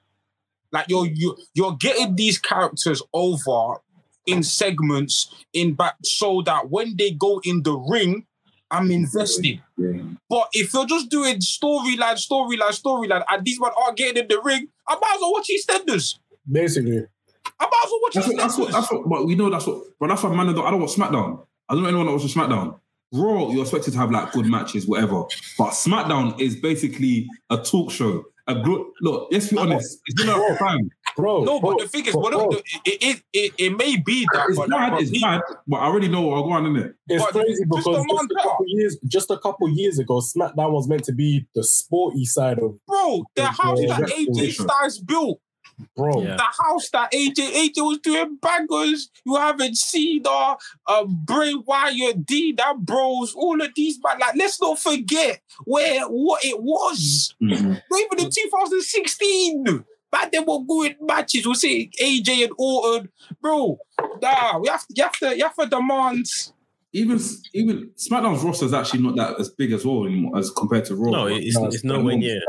Like 0.72 0.86
you're 0.88 1.06
you 1.06 1.36
you're 1.54 1.76
getting 1.78 2.16
these 2.16 2.38
characters 2.38 3.02
over 3.12 3.80
in 4.26 4.42
segments 4.42 5.28
in 5.52 5.74
back 5.74 5.96
so 6.02 6.42
that 6.46 6.70
when 6.70 6.96
they 6.96 7.10
go 7.10 7.40
in 7.44 7.62
the 7.62 7.74
ring, 7.76 8.26
I'm 8.70 8.90
invested. 8.90 9.60
Yeah. 9.76 10.02
But 10.30 10.48
if 10.52 10.72
you're 10.72 10.86
just 10.86 11.10
doing 11.10 11.36
storyline, 11.40 12.16
storyline, 12.18 12.72
storyline, 12.82 13.22
and 13.30 13.44
these 13.44 13.60
men 13.60 13.70
aren't 13.80 13.98
getting 13.98 14.22
in 14.22 14.28
the 14.28 14.40
ring, 14.42 14.68
I 14.88 14.94
might 14.94 15.12
as 15.16 15.20
well 15.20 15.32
watch 15.32 15.48
EastEnders. 15.50 16.18
Basically, 16.50 17.04
I 17.60 17.64
might 17.64 17.80
as 17.84 17.90
well 17.90 18.00
watch 18.02 18.14
That's 18.14 18.26
what, 18.28 18.36
that's 18.36 18.58
what, 18.58 18.72
that's 18.72 18.92
what, 18.92 19.08
but 19.08 19.26
we 19.26 19.34
know 19.34 19.50
that's 19.50 19.66
what, 19.66 19.82
but 20.00 20.08
that's 20.08 20.22
what 20.22 20.34
man, 20.34 20.48
I 20.48 20.52
don't, 20.52 20.66
I 20.66 20.70
don't 20.70 20.80
watch 20.80 20.94
SmackDown. 20.94 21.46
I 21.68 21.74
don't 21.74 21.82
know 21.82 21.88
anyone 21.88 22.06
that 22.06 22.12
watches 22.12 22.34
SmackDown. 22.34 22.78
Raw, 23.12 23.50
you're 23.50 23.62
expected 23.62 23.92
to 23.92 23.98
have 23.98 24.10
like 24.10 24.32
good 24.32 24.46
matches, 24.46 24.86
whatever. 24.86 25.22
But 25.56 25.70
SmackDown 25.70 26.40
is 26.40 26.56
basically 26.56 27.28
a 27.50 27.58
talk 27.58 27.90
show. 27.92 28.24
A 28.46 28.56
good 28.56 28.84
look. 29.00 29.28
Let's 29.32 29.48
be 29.48 29.56
honest. 29.56 30.00
It's 30.04 30.20
been 30.22 30.30
a 30.34 30.36
long 30.36 30.54
time. 30.58 30.90
bro. 31.16 31.44
No, 31.44 31.60
bro, 31.60 31.76
but 31.76 31.82
the 31.84 31.88
thing 31.88 32.04
is, 32.04 32.12
bro, 32.12 32.22
but 32.24 32.30
bro, 32.32 32.50
it, 32.84 33.02
it, 33.02 33.22
it, 33.32 33.52
it 33.56 33.70
may 33.78 33.96
be 33.96 34.26
that, 34.34 34.48
It's 34.50 34.58
but, 34.58 34.68
bad. 34.68 34.90
but 34.90 35.00
It's 35.00 35.10
he- 35.12 35.20
bad. 35.22 35.40
But 35.66 35.76
I 35.78 35.84
already 35.86 36.08
know 36.08 36.20
what 36.20 36.34
I'll 36.36 36.42
go 36.42 36.50
on 36.52 36.66
in 36.66 36.76
it. 36.76 36.94
It's 37.08 37.24
but 37.24 37.32
crazy 37.32 37.62
just 37.64 37.70
because 37.70 37.84
the 37.84 38.28
just 38.28 38.30
a 38.30 38.42
couple 38.42 38.64
years, 38.68 38.98
just 39.06 39.30
a 39.30 39.38
couple 39.38 39.68
years 39.70 39.98
ago, 39.98 40.20
SmackDown 40.20 40.72
was 40.72 40.86
meant 40.88 41.04
to 41.04 41.12
be 41.12 41.46
the 41.54 41.64
sporty 41.64 42.26
side 42.26 42.58
of 42.58 42.78
bro, 42.86 43.24
the 43.34 43.42
Yeah, 43.42 43.52
house 43.52 43.78
yeah, 43.80 43.98
that. 44.00 44.10
AJ 44.10 44.52
Styles 44.52 44.98
built, 44.98 45.40
bro. 45.96 46.22
Yeah. 46.22 46.36
the 46.36 46.42
house 46.42 46.90
that 46.90 47.12
AJ 47.12 47.52
AJ 47.52 47.74
was 47.78 47.98
doing 47.98 48.36
bangers. 48.40 49.10
You 49.24 49.36
haven't 49.36 49.76
seen 49.76 50.22
uh, 50.26 50.56
uh 50.86 51.04
Bray 51.04 51.54
Wyatt, 51.54 52.24
D, 52.26 52.52
that 52.52 52.78
bros, 52.78 53.34
all 53.34 53.60
of 53.60 53.70
these, 53.74 53.98
but 53.98 54.18
like, 54.18 54.36
let's 54.36 54.60
not 54.60 54.78
forget 54.78 55.40
where 55.64 56.02
what 56.04 56.44
it 56.44 56.60
was. 56.60 57.34
Mhm. 57.42 57.80
Not 57.90 58.00
even 58.00 58.26
in 58.26 58.30
2016. 58.30 59.84
Back 60.10 60.30
then, 60.30 60.44
we're 60.46 60.60
good 60.60 60.96
matches. 61.00 61.44
We'll 61.44 61.56
say 61.56 61.90
AJ 62.00 62.44
and 62.44 62.52
Orton, 62.56 63.08
bro. 63.42 63.78
Nah, 64.22 64.58
we 64.60 64.68
have 64.68 64.86
to, 64.86 64.94
you 64.94 65.02
have 65.02 65.18
to, 65.18 65.36
you 65.36 65.42
have 65.42 65.56
to 65.56 65.66
demand. 65.66 66.26
Even 66.92 67.18
even 67.52 67.90
SmackDown's 67.96 68.44
roster 68.44 68.66
is 68.66 68.72
actually 68.72 69.02
not 69.02 69.16
that 69.16 69.40
as 69.40 69.48
big 69.50 69.72
as 69.72 69.84
well 69.84 70.04
anymore 70.06 70.38
as 70.38 70.50
compared 70.50 70.84
to 70.84 70.94
Raw. 70.94 71.10
No, 71.10 71.26
it's, 71.26 71.58
No, 71.58 71.66
it's 71.66 71.82
nowhere 71.82 72.16
near. 72.16 72.40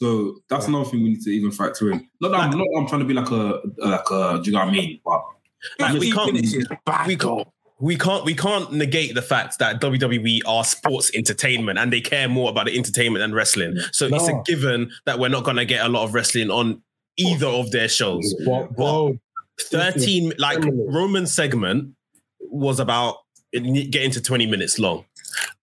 So 0.00 0.36
that's 0.48 0.66
another 0.68 0.84
thing 0.84 1.02
we 1.02 1.10
need 1.10 1.22
to 1.22 1.30
even 1.30 1.50
factor 1.50 1.90
in. 1.90 2.08
Not 2.20 2.30
that 2.30 2.40
I'm, 2.40 2.50
not 2.50 2.58
that 2.58 2.78
I'm 2.78 2.86
trying 2.86 3.00
to 3.00 3.06
be 3.06 3.14
like 3.14 3.30
a 3.30 3.60
like 3.78 4.10
a. 4.10 4.40
Do 4.42 4.50
you 4.50 4.52
know 4.56 4.60
what 4.64 4.68
I 4.68 4.72
mean? 4.72 5.00
But 5.04 5.22
Like, 5.80 5.98
we 5.98 6.12
can't- 6.12 6.32
minutes 6.32 6.54
is 6.54 6.66
bad, 6.86 7.06
we 7.06 7.16
can't 7.16 7.48
we 7.80 7.96
can't 7.96 8.24
we 8.24 8.34
can't 8.34 8.72
negate 8.72 9.14
the 9.14 9.22
fact 9.22 9.58
that 9.60 9.80
WWE 9.80 10.40
are 10.46 10.64
sports 10.64 11.10
entertainment 11.14 11.78
and 11.78 11.92
they 11.92 12.00
care 12.00 12.28
more 12.28 12.50
about 12.50 12.66
the 12.66 12.76
entertainment 12.76 13.22
than 13.22 13.32
wrestling. 13.34 13.76
So 13.92 14.06
it's 14.06 14.28
a 14.28 14.42
given 14.46 14.90
that 15.06 15.18
we're 15.18 15.28
not 15.28 15.44
gonna 15.44 15.64
get 15.64 15.84
a 15.84 15.88
lot 15.88 16.04
of 16.04 16.14
wrestling 16.14 16.50
on 16.50 16.82
either 17.16 17.46
of 17.46 17.70
their 17.72 17.88
shows. 17.88 18.34
But, 18.44 18.74
bro, 18.76 19.18
13 19.60 20.32
like. 20.38 20.58
Roman 20.64 21.26
segment 21.26 21.94
was 22.40 22.80
about 22.80 23.16
getting 23.52 24.10
to 24.12 24.20
20 24.20 24.46
minutes 24.46 24.78
long. 24.78 25.04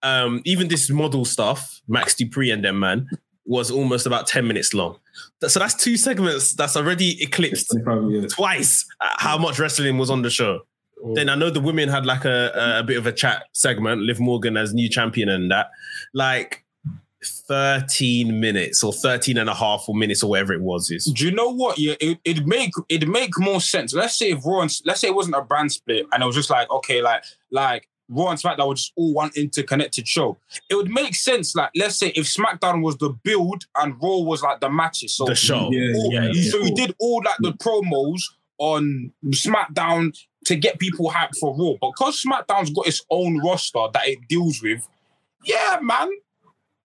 Um, 0.04 0.41
even 0.45 0.67
this 0.67 0.89
model 0.89 1.26
stuff, 1.26 1.82
Max 1.88 2.13
Dupri 2.15 2.54
and 2.54 2.63
them 2.63 2.80
man, 2.80 3.08
was 3.45 3.69
almost 3.69 4.05
about 4.05 4.27
10 4.27 4.47
minutes 4.47 4.73
long. 4.73 4.97
So 5.47 5.60
that's 5.60 5.75
two 5.75 5.97
segments 5.97 6.53
that's 6.53 6.75
already 6.75 7.21
eclipsed 7.21 7.71
25 7.84 8.29
twice 8.29 8.86
uh, 9.01 9.10
how 9.17 9.38
much 9.38 9.60
wrestling 9.60 9.97
was 9.97 10.10
on 10.10 10.21
the 10.23 10.29
show. 10.29 10.62
Then 11.13 11.29
I 11.29 11.36
know 11.36 11.51
the 11.51 11.60
women 11.60 11.88
had 11.88 12.05
like 12.05 12.25
a, 12.25 12.79
a 12.79 12.84
bit 12.84 12.97
of 12.97 13.05
a 13.05 13.12
chat 13.12 13.43
segment, 13.53 14.01
Liv 14.01 14.19
Morgan 14.19 14.58
as 14.58 14.73
new 14.73 14.89
champion 14.89 15.29
and 15.29 15.51
that. 15.51 15.69
Like 16.13 16.65
13 17.23 18.39
minutes 18.39 18.84
or 18.84 18.93
13 18.93 19.38
and 19.38 19.49
a 19.49 19.53
half 19.53 19.86
or 19.88 19.95
minutes 19.95 20.23
or 20.23 20.29
whatever 20.31 20.53
it 20.53 20.62
was 20.62 20.89
is. 20.91 21.05
Do 21.05 21.25
you 21.25 21.31
know 21.31 21.50
what? 21.50 21.77
Yeah, 21.77 21.96
it, 22.00 22.19
it'd 22.23 22.48
make 22.48 22.71
it'd 22.89 23.10
make 23.10 23.37
more 23.37 23.62
sense. 23.62 23.93
Let's 23.93 24.17
say 24.17 24.31
if 24.31 24.46
Raw 24.46 24.62
and 24.62 24.81
let's 24.85 25.02
say 25.02 25.08
it 25.08 25.15
wasn't 25.15 25.35
a 25.35 25.41
brand 25.41 25.71
split 25.71 26.06
and 26.12 26.23
it 26.23 26.25
was 26.25 26.35
just 26.35 26.50
like 26.50 26.69
okay, 26.69 27.02
like 27.02 27.23
like 27.52 27.87
Raw 28.10 28.29
and 28.29 28.39
SmackDown 28.39 28.67
were 28.67 28.75
just 28.75 28.93
all 28.95 29.13
one 29.13 29.31
interconnected 29.35 30.08
show. 30.08 30.37
It 30.69 30.75
would 30.75 30.89
make 30.91 31.15
sense. 31.15 31.56
Like 31.56 31.71
let's 31.75 31.95
say 31.97 32.10
if 32.10 32.25
SmackDown 32.25 32.81
was 32.83 32.97
the 32.97 33.10
build 33.23 33.65
and 33.75 33.95
Raw 34.01 34.17
was 34.19 34.41
like 34.43 34.60
the 34.60 34.69
matches. 34.69 35.15
So 35.15 35.25
The 35.25 35.35
show. 35.35 35.69
Yeah, 35.71 35.93
all- 35.95 36.13
yeah, 36.13 36.23
you- 36.25 36.31
yeah. 36.41 36.51
so 36.51 36.58
you 36.60 36.75
did 36.75 36.95
all 36.99 37.21
like 37.25 37.37
the 37.39 37.53
promos 37.53 38.21
on 38.58 39.12
SmackDown 39.27 40.15
to 40.45 40.56
get 40.56 40.79
people 40.79 41.10
hyped 41.12 41.37
for 41.39 41.56
Raw, 41.58 41.73
but 41.81 41.91
because 41.97 42.21
SmackDown's 42.23 42.69
got 42.69 42.87
its 42.87 43.03
own 43.10 43.39
roster 43.43 43.85
that 43.93 44.08
it 44.08 44.19
deals 44.29 44.62
with. 44.62 44.87
Yeah, 45.43 45.79
man. 45.81 46.10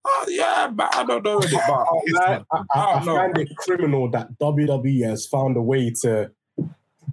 Oh, 0.05 0.25
yeah, 0.29 0.71
man. 0.75 0.89
I 0.93 1.05
don't 1.05 1.23
know. 1.25 1.41
But 1.41 1.53
oh, 1.69 2.03
I, 2.19 2.23
I, 2.23 2.43
I, 2.53 2.63
I 2.75 2.95
Oh, 3.01 3.05
no. 3.05 3.17
find 3.17 3.39
it 3.39 3.55
criminal 3.59 4.11
that 4.11 4.39
WWE 4.39 5.05
has 5.07 5.27
found 5.27 5.57
a 5.59 5.63
way 5.63 5.91
to 6.03 6.31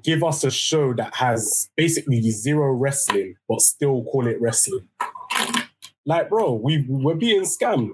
give 0.03 0.23
us 0.23 0.43
a 0.43 0.51
show 0.51 0.93
that 0.93 1.13
has 1.15 1.69
basically 1.75 2.21
zero 2.31 2.71
wrestling, 2.73 3.35
but 3.47 3.61
still 3.61 4.03
call 4.05 4.27
it 4.27 4.39
wrestling. 4.41 4.87
Like, 6.05 6.29
bro, 6.29 6.53
we 6.53 6.85
we're 6.87 7.15
being 7.15 7.41
scammed. 7.43 7.91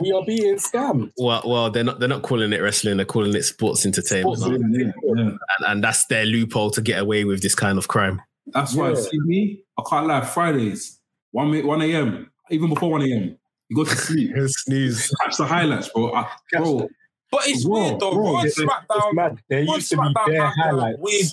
We 0.00 0.12
are 0.12 0.24
being 0.26 0.56
scammed. 0.56 1.12
Well, 1.16 1.42
well, 1.46 1.70
they're 1.70 1.84
not 1.84 1.98
they're 2.00 2.08
not 2.08 2.22
calling 2.22 2.52
it 2.52 2.60
wrestling, 2.60 2.96
they're 2.98 3.06
calling 3.06 3.34
it 3.34 3.42
sports 3.44 3.86
entertainment. 3.86 4.38
Sports 4.38 4.54
and, 4.56 4.74
Yeah, 4.74 4.92
yeah. 5.16 5.30
and 5.68 5.82
that's 5.82 6.04
their 6.06 6.26
loophole 6.26 6.70
to 6.72 6.82
get 6.82 7.00
away 7.00 7.24
with 7.24 7.42
this 7.42 7.54
kind 7.54 7.78
of 7.78 7.88
crime. 7.88 8.20
That's 8.48 8.74
why, 8.74 8.90
Yeah. 8.90 8.94
see 8.96 9.18
me, 9.20 9.62
I 9.78 9.82
can't 9.88 10.06
lie. 10.06 10.20
Fridays, 10.24 11.00
1, 11.32 11.66
1 11.66 11.82
a.m., 11.82 12.30
even 12.50 12.68
before 12.68 12.90
1 12.90 13.02
a.m., 13.02 13.38
you 13.68 13.76
go 13.76 13.84
to 13.84 13.96
sleep, 13.96 14.32
Snooze. 14.46 15.10
catch 15.24 15.36
the 15.38 15.46
highlights, 15.46 15.88
bro. 15.88 16.12
I, 16.12 16.28
bro, 16.52 16.88
But 17.30 17.42
it's 17.48 17.64
Bro, 17.64 17.72
weird 17.82 18.00
though. 18.00 18.12
bro, 18.12 18.22
Raw 18.32 18.38
and 18.40 18.46
it's- 18.46 18.58
it's 18.58 18.70
SmackDown. 18.70 19.14
mad. 19.14 19.38
There 19.48 19.58
Raw 19.64 19.72
and 19.72 19.76
used 19.76 19.90
to 19.90 19.96
be 19.96 20.02
SmackDown 20.02 20.26
bare 20.26 20.46
highlights. 20.46 20.98
weird 21.00 21.26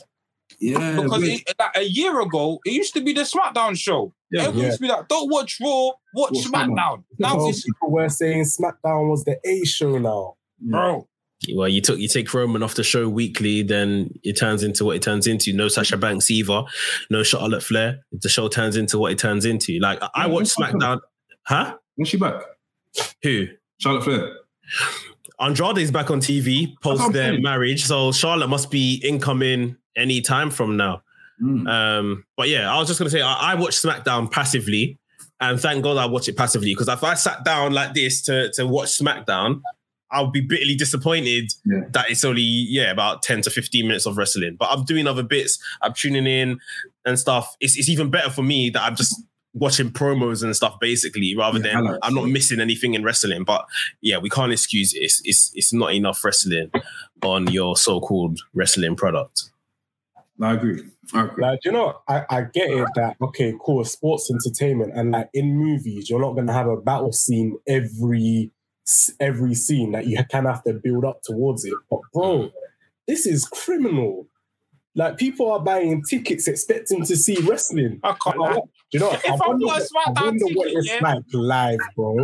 Yeah, 0.60 1.02
because 1.02 1.24
it, 1.24 1.42
like, 1.60 1.72
a 1.78 1.84
year 1.84 2.22
ago 2.22 2.60
it 2.66 2.72
used 2.74 2.94
to 2.94 3.02
be 3.02 3.14
the 3.14 3.22
SmackDown 3.22 3.78
show. 3.78 4.14
yeah. 4.32 4.42
Everyone 4.44 4.60
Yeah. 4.60 4.66
used 4.68 4.78
to 4.78 4.82
be 4.82 4.88
like, 4.90 5.08
"Don't 5.08 5.30
watch 5.32 5.58
Raw, 5.62 5.68
watch 6.16 6.32
Watch 6.32 6.34
SmackDown." 6.46 7.04
Now 7.20 7.38
So 7.40 7.50
it's 7.50 7.64
people 7.64 7.92
were 7.92 8.10
saying 8.10 8.44
SmackDown 8.44 9.10
was 9.10 9.24
the 9.26 9.38
A 9.46 9.66
show 9.66 9.98
now. 9.98 10.36
bro. 10.60 11.08
Well, 11.54 11.68
you 11.68 11.82
took 11.82 12.00
you 12.00 12.08
take 12.08 12.34
Roman 12.34 12.64
off 12.64 12.76
the 12.76 12.84
show 12.84 13.10
weekly, 13.10 13.64
then 13.64 14.18
it 14.24 14.34
turns 14.40 14.64
into 14.64 14.86
what 14.86 14.96
it 14.96 15.02
turns 15.02 15.28
into. 15.28 15.52
No 15.52 15.68
Sasha 15.68 15.98
Banks 15.98 16.32
either, 16.32 16.64
no 17.10 17.22
Charlotte 17.24 17.62
Flair. 17.64 18.00
The 18.14 18.30
show 18.30 18.48
turns 18.48 18.78
into 18.78 18.98
what 18.98 19.12
it 19.12 19.18
turns 19.20 19.44
into. 19.44 19.78
Like 19.80 20.02
I- 20.02 20.10
I 20.16 20.28
watched? 20.28 20.56
SmackDown. 20.56 21.02
Huh? 21.46 21.76
When's 21.96 22.08
she 22.10 22.18
back? 22.18 22.42
Who? 23.24 23.48
Charlotte 23.80 24.04
Flair. 24.06 24.38
Andrade's 25.46 25.92
back 25.92 26.10
on 26.12 26.20
TV 26.20 26.80
post 26.82 27.12
their 27.14 27.32
saying. 27.32 27.42
marriage, 27.42 27.86
so 27.86 28.12
Charlotte 28.12 28.48
must 28.50 28.72
be 28.72 29.02
incoming 29.04 29.76
any 29.96 30.22
time 30.22 30.50
from 30.50 30.78
now. 30.78 31.02
Mm. 31.42 31.68
Um, 31.68 32.26
but 32.38 32.50
yeah, 32.50 32.74
I 32.74 32.78
was 32.80 32.88
just 32.88 33.00
gonna 33.00 33.10
say 33.10 33.22
I, 33.22 33.52
I 33.52 33.56
watch 33.56 33.74
SmackDown 33.82 34.32
passively, 34.32 34.98
and 35.42 35.60
thank 35.60 35.84
God 35.84 35.98
I 35.98 36.06
watch 36.06 36.28
it 36.30 36.38
passively 36.38 36.72
because 36.74 36.88
if 36.88 37.04
I 37.04 37.16
sat 37.16 37.44
down 37.44 37.74
like 37.74 37.94
this 37.94 38.22
to 38.24 38.52
to 38.54 38.66
watch 38.68 38.90
SmackDown, 38.98 39.62
I'll 40.12 40.32
be 40.32 40.42
bitterly 40.42 40.76
disappointed 40.76 41.52
Yeah. 41.66 41.82
that 41.92 42.10
it's 42.12 42.24
only 42.24 42.42
yeah 42.44 42.92
about 42.92 43.24
ten 43.24 43.42
to 43.42 43.50
fifteen 43.50 43.88
minutes 43.88 44.06
of 44.06 44.16
wrestling. 44.18 44.56
But 44.60 44.70
I'm 44.72 44.84
doing 44.86 45.08
other 45.08 45.24
bits, 45.24 45.58
I'm 45.82 45.94
tuning 45.94 46.28
in 46.28 46.60
and 47.06 47.18
stuff. 47.20 47.56
It's 47.60 47.78
it's 47.78 47.90
even 47.90 48.10
better 48.12 48.30
for 48.30 48.44
me 48.44 48.70
that 48.70 48.82
I'm 48.84 48.96
just 48.96 49.22
watching 49.54 49.92
promos 49.92 50.44
and 50.44 50.56
stuff 50.56 50.80
basically 50.80 51.36
rather 51.36 51.60
Yeah, 51.60 51.64
than 51.64 51.74
highlights, 51.86 52.00
I'm 52.04 52.16
not 52.16 52.28
missing 52.28 52.60
anything 52.60 52.94
in 52.94 53.04
wrestling. 53.04 53.44
But 53.44 53.66
yeah, 54.02 54.18
we 54.18 54.30
can't 54.30 54.52
excuse 54.52 54.94
it. 54.94 55.00
It's 55.00 55.22
it's 55.24 55.52
it's 55.56 55.74
not 55.74 55.94
enough 55.94 56.24
wrestling 56.24 56.72
on 57.22 57.48
your 57.48 57.78
so-called 57.78 58.40
wrestling 58.54 58.96
product. 58.96 59.50
No, 60.38 60.48
I 60.48 60.54
agree. 60.54 60.82
I 61.14 61.26
agree. 61.26 61.44
Like, 61.44 61.60
you 61.64 61.72
know, 61.72 62.00
I, 62.08 62.26
I 62.30 62.42
get 62.42 62.72
it 62.72 62.88
that 62.96 63.18
okay, 63.22 63.54
cool, 63.64 63.86
sports 63.86 64.32
entertainment, 64.32 64.94
and 64.96 65.12
like 65.12 65.30
in 65.34 65.56
movies, 65.56 66.10
you're 66.10 66.20
not 66.20 66.34
gonna 66.34 66.54
have 66.54 66.68
a 66.68 66.78
battle 66.78 67.14
scene 67.14 67.58
every 67.68 68.52
every 69.20 69.56
scene 69.56 69.92
that 69.92 70.08
you 70.08 70.18
kind 70.32 70.48
of 70.48 70.56
have 70.56 70.64
to 70.64 70.74
build 70.74 71.06
up 71.06 71.22
towards 71.24 71.66
it. 71.66 71.74
But 71.90 72.00
bro, 72.14 72.50
this 73.08 73.26
is 73.26 73.46
criminal. 73.46 74.28
Like 74.96 75.18
people 75.18 75.52
are 75.52 75.60
buying 75.60 76.04
tickets 76.04 76.48
expecting 76.48 77.04
to 77.06 77.16
see 77.16 77.38
wrestling. 77.42 78.00
I 78.04 78.16
can't. 78.24 78.38
Like, 78.38 78.64
you 78.94 79.00
know, 79.00 79.12
If 79.12 79.26
I 79.26 79.34
I 79.34 79.48
wonder, 79.48 79.66
bought 79.66 79.80
a 79.82 79.88
what- 79.92 80.08
I 80.08 80.12
SmackDown 80.12 80.26
wonder 80.26 80.46
what 80.56 80.66
ticket, 80.68 80.78
it's 80.80 80.88
yeah. 80.88 81.00
like 81.02 81.24
live, 81.34 81.80
bro. 81.96 82.16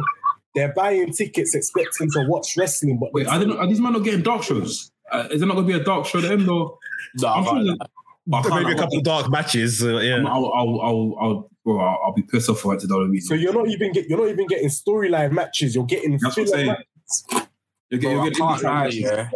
They're 0.56 0.74
buying 0.74 1.12
tickets 1.14 1.54
expecting 1.56 2.10
to 2.12 2.26
watch 2.28 2.56
wrestling, 2.58 2.98
but 3.00 3.14
Wait, 3.14 3.28
are, 3.28 3.38
they 3.40 3.46
not, 3.46 3.58
are 3.60 3.68
these 3.68 3.80
men 3.80 3.94
not 3.94 4.04
getting 4.04 4.22
dark 4.24 4.44
shows? 4.44 4.92
Uh, 5.12 5.28
is 5.32 5.40
there 5.40 5.48
not 5.48 5.56
going 5.56 5.68
to 5.68 5.74
be 5.74 5.80
a 5.80 5.84
dark 5.84 6.06
show 6.06 6.20
at 6.20 6.24
the 6.24 6.32
end 6.32 6.48
though? 6.48 6.78
Nah, 7.18 7.34
I'm 7.34 7.42
I 7.42 7.46
sure 7.46 7.54
can't. 7.56 7.66
that- 7.80 7.90
I 8.32 8.42
can't- 8.44 8.56
Maybe 8.64 8.72
a 8.74 8.76
couple 8.76 9.02
dark 9.02 9.30
matches. 9.32 9.84
uh, 9.84 9.98
yeah. 9.98 10.18
I'll, 10.28 10.52
I'll, 10.54 10.82
I'll, 10.82 11.16
I'll, 11.20 11.50
bro, 11.66 11.80
I'll, 11.80 12.00
I'll 12.06 12.14
be 12.14 12.22
pissed 12.22 12.48
off 12.50 12.60
for 12.60 12.76
it 12.76 12.80
to 12.82 12.88
WWE. 12.88 13.22
so 13.22 13.34
you're 13.34 13.54
not 13.54 13.68
even 13.70 13.92
get 13.92 14.08
you're 14.08 14.20
not 14.20 14.28
even 14.30 14.46
getting 14.46 14.68
storyline 14.70 15.32
matches. 15.32 15.74
You're 15.74 15.86
getting 15.86 16.12
That's 16.12 16.38
what 16.38 16.38
I'm 16.38 16.46
filler 16.46 16.58
saying. 16.58 16.68
matches. 16.68 17.26
You're 17.90 18.00
Bro, 18.00 18.00
getting, 18.02 18.20
I 18.20 18.24
you're 18.24 18.32
getting 18.32 18.48
can't 18.48 18.64
lie, 18.64 18.88
yeah. 18.88 19.30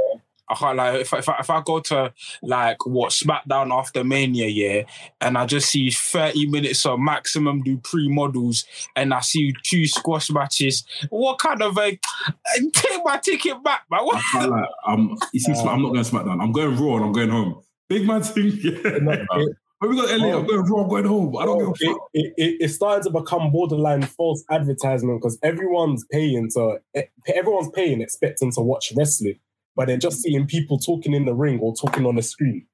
I 0.54 0.56
can't 0.56 0.78
lie. 0.78 0.96
If 0.98 1.14
I, 1.14 1.18
if 1.20 1.30
I, 1.30 1.38
if 1.40 1.50
I 1.50 1.62
go 1.62 1.80
to 1.82 2.14
like 2.42 2.86
what 2.86 3.12
SmackDown 3.12 3.72
after 3.78 4.04
Mania, 4.04 4.48
yeah, 4.48 4.84
and 5.22 5.38
I 5.38 5.46
just 5.46 5.70
see 5.70 5.90
30 5.92 6.48
minutes 6.48 6.86
of 6.86 7.00
maximum 7.00 7.64
Dupri 7.64 8.10
models 8.10 8.66
and 8.96 9.14
I 9.14 9.20
see 9.22 9.54
two 9.64 9.86
squash 9.88 10.30
matches, 10.30 10.86
what 11.10 11.40
kind 11.40 11.62
of 11.62 11.78
a 11.78 12.00
take 12.74 13.02
my 13.04 13.18
ticket 13.18 13.64
back, 13.64 13.84
man? 13.90 14.02
I 14.02 14.04
What? 14.04 14.22
can't 14.32 14.50
lie. 14.52 14.66
I'm, 14.86 15.18
you 15.34 15.40
see, 15.40 15.52
I'm 15.54 15.82
not 15.82 15.94
going 15.94 16.04
SmackDown. 16.06 16.42
I'm 16.42 16.52
going 16.52 16.78
Raw 16.80 16.96
and 16.98 17.06
I'm 17.06 17.12
going 17.14 17.30
home. 17.30 17.62
Big 17.90 18.08
man 18.08 18.22
thing, 18.24 18.52
yeah. 18.62 18.98
No, 19.02 19.12
it- 19.12 19.58
When 19.80 19.90
we 19.92 19.98
got 19.98 20.18
LA, 20.18 20.38
I'm 20.38 20.46
going 20.48 20.62
Raw, 20.62 20.84
I'm 20.84 20.90
going 20.90 21.04
home. 21.06 21.36
I 21.38 21.46
don't 21.46 21.60
give 21.60 21.68
a 21.68 21.94
fuck. 21.94 22.02
it, 22.14 22.34
it, 22.38 22.58
it's 22.62 22.76
starting 22.76 23.04
to 23.04 23.10
become 23.20 23.52
borderline 23.52 24.04
false 24.04 24.42
advertisement 24.50 25.20
because 25.22 25.38
everyone's 25.44 26.06
paying 26.10 26.50
to 26.52 26.80
eh, 26.96 27.04
everyone's 27.36 27.70
paying 27.72 28.00
expecting 28.02 28.52
to 28.54 28.62
watch 28.62 28.94
wrestling, 28.96 29.40
but 29.76 29.88
they're 29.88 29.98
just 29.98 30.22
seeing 30.22 30.46
people 30.46 30.78
talking 30.78 31.14
in 31.14 31.26
the 31.26 31.34
ring 31.34 31.60
or 31.60 31.76
talking 31.76 32.06
on 32.06 32.16
the 32.16 32.22
screen. 32.22 32.66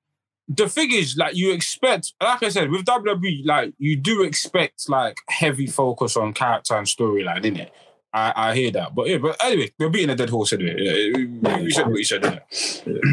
The 0.47 0.67
thing 0.67 0.91
is, 0.91 1.15
like, 1.15 1.35
you 1.35 1.53
expect, 1.53 2.13
like 2.21 2.41
I 2.41 2.49
said, 2.49 2.71
with 2.71 2.83
WWE, 2.85 3.45
like, 3.45 3.73
you 3.77 3.95
do 3.95 4.23
expect 4.23 4.89
like 4.89 5.17
heavy 5.29 5.67
focus 5.67 6.17
on 6.17 6.33
character 6.33 6.75
and 6.75 6.87
storyline, 6.87 7.43
innit? 7.43 7.69
I, 8.11 8.33
I 8.35 8.55
hear 8.55 8.71
that, 8.71 8.95
but 8.95 9.07
yeah, 9.07 9.19
but 9.19 9.37
anyway, 9.43 9.71
we're 9.77 9.89
beating 9.89 10.09
a 10.09 10.15
dead 10.15 10.31
horse 10.31 10.51
anyway. 10.53 10.75
Yeah, 10.79 11.57
You 11.59 11.69
said 11.69 11.87
what 11.87 11.97
you 11.97 12.03
said, 12.03 12.23
innit? 12.23 13.03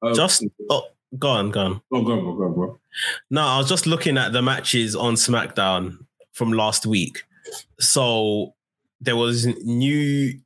Uh, 0.00 0.14
Just 0.14 0.44
oh, 0.70 0.84
go 1.18 1.28
on, 1.28 1.50
go 1.50 1.60
on. 1.60 1.82
Go 1.90 1.98
on, 1.98 2.04
go 2.04 2.12
on, 2.12 2.20
bro, 2.22 2.34
go 2.34 2.44
on, 2.44 2.54
bro. 2.54 2.78
No, 3.30 3.42
I 3.42 3.58
was 3.58 3.68
just 3.68 3.86
looking 3.86 4.16
at 4.16 4.32
the 4.32 4.42
matches 4.42 4.94
on 4.94 5.14
SmackDown 5.14 5.98
from 6.32 6.52
last 6.52 6.86
week. 6.86 7.24
So 7.80 8.54
there 9.00 9.16
was 9.16 9.46
new. 9.64 10.38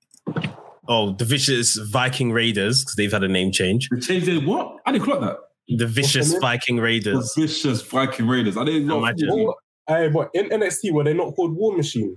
Oh, 0.94 1.12
the 1.14 1.24
vicious 1.24 1.76
Viking 1.76 2.32
Raiders 2.32 2.82
because 2.84 2.96
they've 2.96 3.10
had 3.10 3.24
a 3.24 3.28
name 3.28 3.50
change. 3.50 3.88
They 3.88 3.98
changed 4.00 4.28
it. 4.28 4.44
What? 4.44 4.76
I 4.84 4.92
didn't 4.92 5.04
clock 5.04 5.20
that. 5.20 5.38
The 5.68 5.86
vicious 5.86 6.32
name? 6.32 6.40
Viking 6.42 6.76
The 6.76 7.32
vicious 7.34 7.80
Viking 7.80 8.28
Raiders. 8.28 8.58
I 8.58 8.64
didn't 8.64 8.86
know. 8.86 8.98
Imagine. 8.98 9.30
Or, 9.30 9.56
eh, 9.88 10.08
but 10.08 10.28
in 10.34 10.50
NXT, 10.50 10.92
were 10.92 11.04
they 11.04 11.14
not 11.14 11.34
called 11.34 11.56
War 11.56 11.74
Machine? 11.74 12.14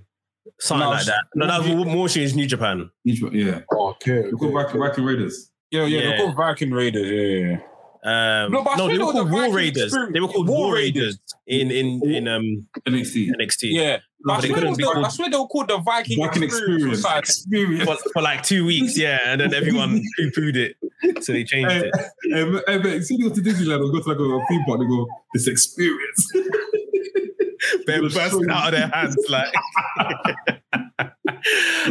Something 0.60 0.84
No, 0.84 0.90
like 0.90 1.06
that. 1.06 1.24
No, 1.34 1.46
that 1.46 1.60
was 1.76 1.86
more 1.86 2.06
is 2.22 2.36
New 2.36 2.46
Japan. 2.46 2.90
New 3.06 3.14
Japan, 3.14 3.32
Yeah. 3.34 3.60
Okay, 3.72 4.22
They're 4.22 4.32
called 4.32 4.52
Viking, 4.52 4.80
Viking 4.80 5.04
Raiders. 5.04 5.50
Yeah, 5.70 5.86
yeah, 5.86 5.98
Yeah. 5.98 6.06
they're 6.08 6.18
called 6.18 6.36
Viking 6.36 6.70
Raiders. 6.70 7.06
Yeah, 7.10 7.20
yeah, 7.22 7.50
yeah. 7.52 7.58
Um, 8.06 8.52
No, 8.52 8.62
but 8.62 8.70
I 8.70 8.76
no, 8.76 8.84
swear 8.84 8.88
they 8.88 8.92
they 8.92 8.98
were 8.98 9.06
were 9.06 9.12
called 9.12 9.28
the 9.28 9.32
War 9.34 9.52
Raiders. 9.52 9.82
Experience. 9.84 10.12
They 10.14 10.20
were 10.20 10.28
called 10.28 10.48
War 10.48 10.58
War 10.68 10.74
Raiders. 10.76 11.18
Raiders 11.48 11.70
in 11.70 11.70
in 11.72 12.10
in 12.14 12.28
um 12.28 12.66
NXT. 12.86 13.30
NXT. 13.40 13.62
Yeah, 13.72 13.98
No, 14.24 14.34
I, 14.34 14.36
but 14.36 14.42
they 14.42 14.48
swear 14.48 14.54
couldn't 14.54 14.66
it 14.66 14.68
was 14.70 14.78
be 14.78 14.84
the, 14.84 14.90
I 15.06 15.08
swear 15.08 15.30
they 15.30 15.36
were 15.36 15.46
called 15.48 15.68
the 15.68 15.78
Viking, 15.78 16.18
Viking 16.24 16.42
Experience. 16.44 16.98
Experience. 17.00 17.28
Experience. 17.30 17.84
For, 17.84 17.96
for 18.12 18.22
like 18.22 18.42
two 18.44 18.64
weeks, 18.64 18.96
yeah, 18.96 19.18
and 19.26 19.40
then 19.40 19.52
everyone 19.52 20.00
poo 20.18 20.30
pooed 20.30 20.54
it, 20.56 20.76
so 21.24 21.32
they 21.32 21.42
changed 21.44 21.70
Hey, 21.72 21.90
it. 21.92 21.94
hey, 22.32 22.44
man, 22.44 22.62
hey, 22.68 22.78
man, 22.78 23.02
see, 23.02 23.16
they 23.16 23.24
go 23.28 23.34
to 23.34 23.40
Disneyland 23.40 23.80
or 23.86 23.90
go 23.92 24.00
to 24.00 24.08
like 24.08 24.18
a, 24.18 24.22
a 24.22 24.46
theme 24.48 24.62
park, 24.66 24.80
they 24.80 24.86
go, 24.86 25.06
this 25.34 25.48
experience. 25.48 26.32
They're 27.86 28.02
bursting 28.02 28.48
out 28.50 28.72
of 28.72 28.78
their 28.78 28.88
hands, 28.88 29.16
like. 29.28 29.52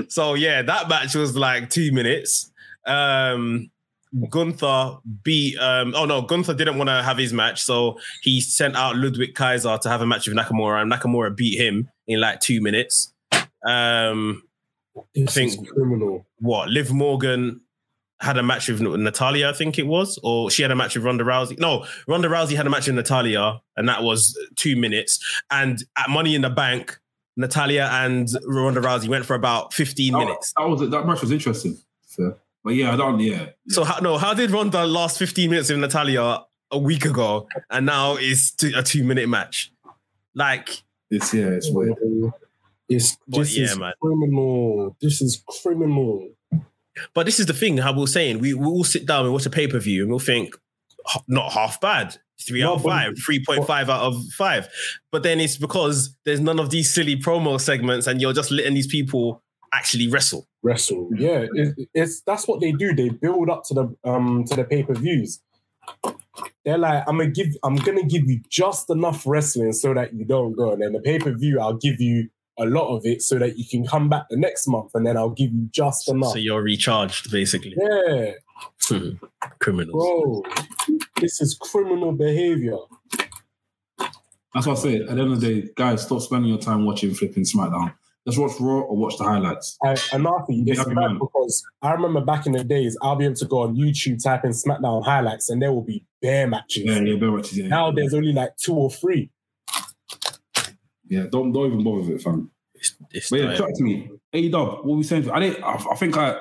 so 0.09 0.33
yeah, 0.35 0.61
that 0.61 0.87
match 0.89 1.15
was 1.15 1.35
like 1.35 1.69
two 1.69 1.91
minutes. 1.91 2.51
Um, 2.85 3.69
Gunther 4.29 4.97
beat. 5.23 5.57
Um, 5.57 5.93
oh 5.95 6.05
no, 6.05 6.21
Gunther 6.21 6.53
didn't 6.53 6.77
want 6.77 6.89
to 6.89 7.03
have 7.03 7.17
his 7.17 7.33
match, 7.33 7.61
so 7.61 7.99
he 8.21 8.41
sent 8.41 8.75
out 8.75 8.95
Ludwig 8.95 9.35
Kaiser 9.35 9.77
to 9.77 9.89
have 9.89 10.01
a 10.01 10.05
match 10.05 10.27
with 10.27 10.37
Nakamura, 10.37 10.81
and 10.81 10.91
Nakamura 10.91 11.35
beat 11.35 11.59
him 11.59 11.89
in 12.07 12.19
like 12.21 12.39
two 12.39 12.61
minutes. 12.61 13.13
Um, 13.67 14.43
This 15.13 15.33
think- 15.33 15.51
is 15.61 15.69
criminal. 15.71 16.25
what 16.39 16.69
Liv 16.69 16.91
Morgan 16.91 17.61
had 18.21 18.37
a 18.37 18.43
match 18.43 18.69
with 18.69 18.79
Natalya, 18.79 19.49
I 19.49 19.53
think 19.53 19.77
it 19.77 19.85
was, 19.87 20.17
or 20.23 20.49
she 20.49 20.61
had 20.61 20.71
a 20.71 20.75
match 20.75 20.95
with 20.95 21.03
Ronda 21.03 21.25
Rousey. 21.25 21.59
No, 21.59 21.85
Ronda 22.07 22.29
Rousey 22.29 22.55
had 22.55 22.65
a 22.65 22.69
match 22.69 22.87
with 22.87 22.95
Natalya, 22.95 23.59
and 23.75 23.89
that 23.89 24.03
was 24.03 24.37
two 24.55 24.77
minutes. 24.77 25.19
And 25.51 25.83
at 25.97 26.09
Money 26.09 26.33
in 26.35 26.41
the 26.41 26.49
Bank, 26.49 26.97
Natalya 27.35 27.89
and 27.91 28.29
Ronda 28.47 28.79
Rousey 28.79 29.09
went 29.09 29.25
for 29.25 29.35
about 29.35 29.73
fifteen 29.73 30.13
That, 30.13 30.19
minutes. 30.19 30.53
that 30.57 30.63
was 30.69 30.89
that 30.89 31.05
match 31.05 31.19
was 31.21 31.31
interesting. 31.31 31.77
But 32.65 32.73
yeah, 32.73 32.91
I 32.91 32.97
don't. 32.97 33.19
Yeah. 33.19 33.49
So 33.69 33.83
how, 33.83 33.99
no, 33.99 34.17
how 34.17 34.33
did 34.33 34.49
Ronda 34.49 34.85
last 34.87 35.19
fifteen 35.19 35.51
minutes 35.51 35.69
with 35.69 35.79
Natalya 35.79 36.39
a 36.71 36.79
week 36.79 37.05
ago, 37.05 37.47
and 37.69 37.85
now 37.85 38.15
it's 38.19 38.51
two, 38.55 38.71
a 38.75 38.81
two 38.81 39.03
minute 39.03 39.29
match? 39.29 39.71
Like, 40.33 40.81
It's 41.11 41.31
yeah, 41.33 41.45
it's 41.49 41.69
weird. 41.71 41.95
It's 42.89 43.17
But 43.27 43.37
this 43.41 43.55
yeah, 43.57 43.63
is 43.65 43.77
man. 43.79 43.93
criminal. 44.01 44.97
This 44.99 45.21
is 45.21 45.43
criminal. 45.61 46.27
but 47.13 47.27
this 47.27 47.39
is 47.39 47.45
the 47.45 47.53
thing. 47.53 47.77
How 47.77 47.97
we're 47.97 48.07
saying 48.07 48.39
we 48.39 48.55
we 48.55 48.65
all 48.65 48.83
sit 48.83 49.05
down 49.05 49.25
and 49.25 49.31
watch 49.33 49.45
a 49.45 49.51
pay 49.51 49.67
per 49.67 49.79
view, 49.79 50.01
and 50.01 50.09
we'll 50.09 50.19
think 50.19 50.55
not 51.27 51.51
half 51.51 51.79
bad. 51.79 52.17
Three 52.41 52.61
No, 52.61 52.71
out 52.71 52.75
of 52.77 52.81
five, 52.83 53.13
three 53.23 53.43
point 53.45 53.65
five 53.67 53.89
out 53.91 54.01
of 54.01 54.15
five. 54.37 54.67
But 55.11 55.21
then 55.23 55.39
it's 55.39 55.55
because 55.57 56.15
there's 56.25 56.39
none 56.41 56.59
of 56.59 56.71
these 56.71 56.91
silly 56.93 57.15
promo 57.15 57.61
segments, 57.61 58.07
and 58.07 58.19
you're 58.19 58.33
just 58.33 58.49
letting 58.51 58.73
these 58.73 58.87
people 58.87 59.43
actually 59.75 60.07
wrestle. 60.07 60.47
Wrestle. 60.63 61.09
Yeah, 61.17 61.45
it, 61.53 61.89
it's 61.93 62.21
that's 62.21 62.47
what 62.47 62.61
they 62.61 62.71
do. 62.71 62.95
They 62.95 63.09
build 63.09 63.49
up 63.49 63.63
to 63.65 63.73
the 63.73 63.95
um 64.03 64.45
to 64.45 64.55
the 64.55 64.63
pay 64.63 64.83
per 64.83 64.93
views. 64.93 65.41
They're 66.63 66.77
like, 66.77 67.03
I'm 67.07 67.17
gonna 67.17 67.29
give, 67.29 67.47
I'm 67.63 67.75
gonna 67.75 68.03
give 68.03 68.23
you 68.27 68.41
just 68.49 68.89
enough 68.89 69.23
wrestling 69.25 69.73
so 69.73 69.93
that 69.93 70.13
you 70.13 70.25
don't 70.25 70.53
go, 70.53 70.73
and 70.73 70.81
then 70.81 70.93
the 70.93 70.99
pay 70.99 71.19
per 71.19 71.31
view, 71.31 71.59
I'll 71.59 71.77
give 71.77 72.01
you 72.01 72.29
a 72.57 72.65
lot 72.65 72.95
of 72.95 73.05
it 73.05 73.21
so 73.21 73.37
that 73.37 73.57
you 73.57 73.65
can 73.69 73.85
come 73.85 74.09
back 74.09 74.23
the 74.29 74.37
next 74.37 74.67
month, 74.67 74.91
and 74.95 75.05
then 75.05 75.17
I'll 75.17 75.29
give 75.29 75.51
you 75.53 75.69
just 75.71 76.09
enough. 76.09 76.31
So 76.31 76.39
you're 76.39 76.61
recharged, 76.61 77.31
basically. 77.31 77.75
yeah, 77.77 78.31
Criminals. 79.59 79.93
bro, 79.93 80.43
this 81.19 81.41
is 81.41 81.55
criminal 81.55 82.13
behavior. 82.13 82.77
That's 84.53 84.67
what 84.67 84.77
I 84.77 84.81
say. 84.81 84.95
At 85.01 85.07
the 85.07 85.11
end 85.11 85.33
of 85.33 85.41
the 85.41 85.61
day, 85.61 85.69
guys, 85.75 86.03
stop 86.03 86.21
spending 86.21 86.49
your 86.49 86.59
time 86.59 86.85
watching 86.85 87.13
flipping 87.13 87.43
SmackDown. 87.43 87.93
Let's 88.25 88.39
watch 88.39 88.53
Raw 88.59 88.79
or 88.79 88.97
watch 88.97 89.17
the 89.19 89.23
highlights. 89.23 89.77
Uh, 89.85 89.89
and, 89.89 89.99
and 90.13 90.25
Nafi, 90.25 90.65
Be 90.65 90.71
it's 90.71 90.79
happy, 90.79 90.95
because 91.19 91.63
I 91.83 91.91
remember 91.91 92.21
back 92.21 92.47
in 92.47 92.53
the 92.53 92.63
days, 92.63 92.97
I'll 93.01 93.15
be 93.15 93.25
able 93.25 93.35
to 93.35 93.45
go 93.45 93.59
on 93.59 93.75
YouTube, 93.75 94.21
type 94.23 94.43
in 94.45 94.51
SmackDown 94.51 95.05
highlights, 95.05 95.49
and 95.49 95.61
there 95.61 95.71
will 95.71 95.83
be 95.83 96.03
bare 96.23 96.47
matches. 96.47 96.83
Yeah, 96.85 97.01
yeah, 97.01 97.15
bear 97.19 97.31
watches. 97.31 97.55
Yeah, 97.57 97.67
Now 97.67 97.91
there's 97.91 98.13
only 98.15 98.33
like 98.33 98.57
two 98.57 98.73
or 98.73 98.89
three. 98.89 99.29
yeah. 101.07 101.25
Don't 101.29 101.51
don't 101.51 101.67
even 101.67 101.83
bother 101.83 101.97
with 101.99 102.09
it, 102.09 102.21
fam. 102.21 102.49
It's, 102.73 102.95
it's 103.11 103.29
But 103.29 103.39
yeah, 103.41 103.55
time. 103.55 103.73
to 103.75 103.83
me. 103.83 104.09
A 104.33 104.49
Dub, 104.49 104.67
what 104.67 104.85
were 104.85 104.95
we 104.97 105.03
saying? 105.03 105.29
I 105.29 105.39
didn't. 105.39 105.63
I, 105.63 105.73
I 105.91 105.95
think 105.95 106.17
I 106.17 106.31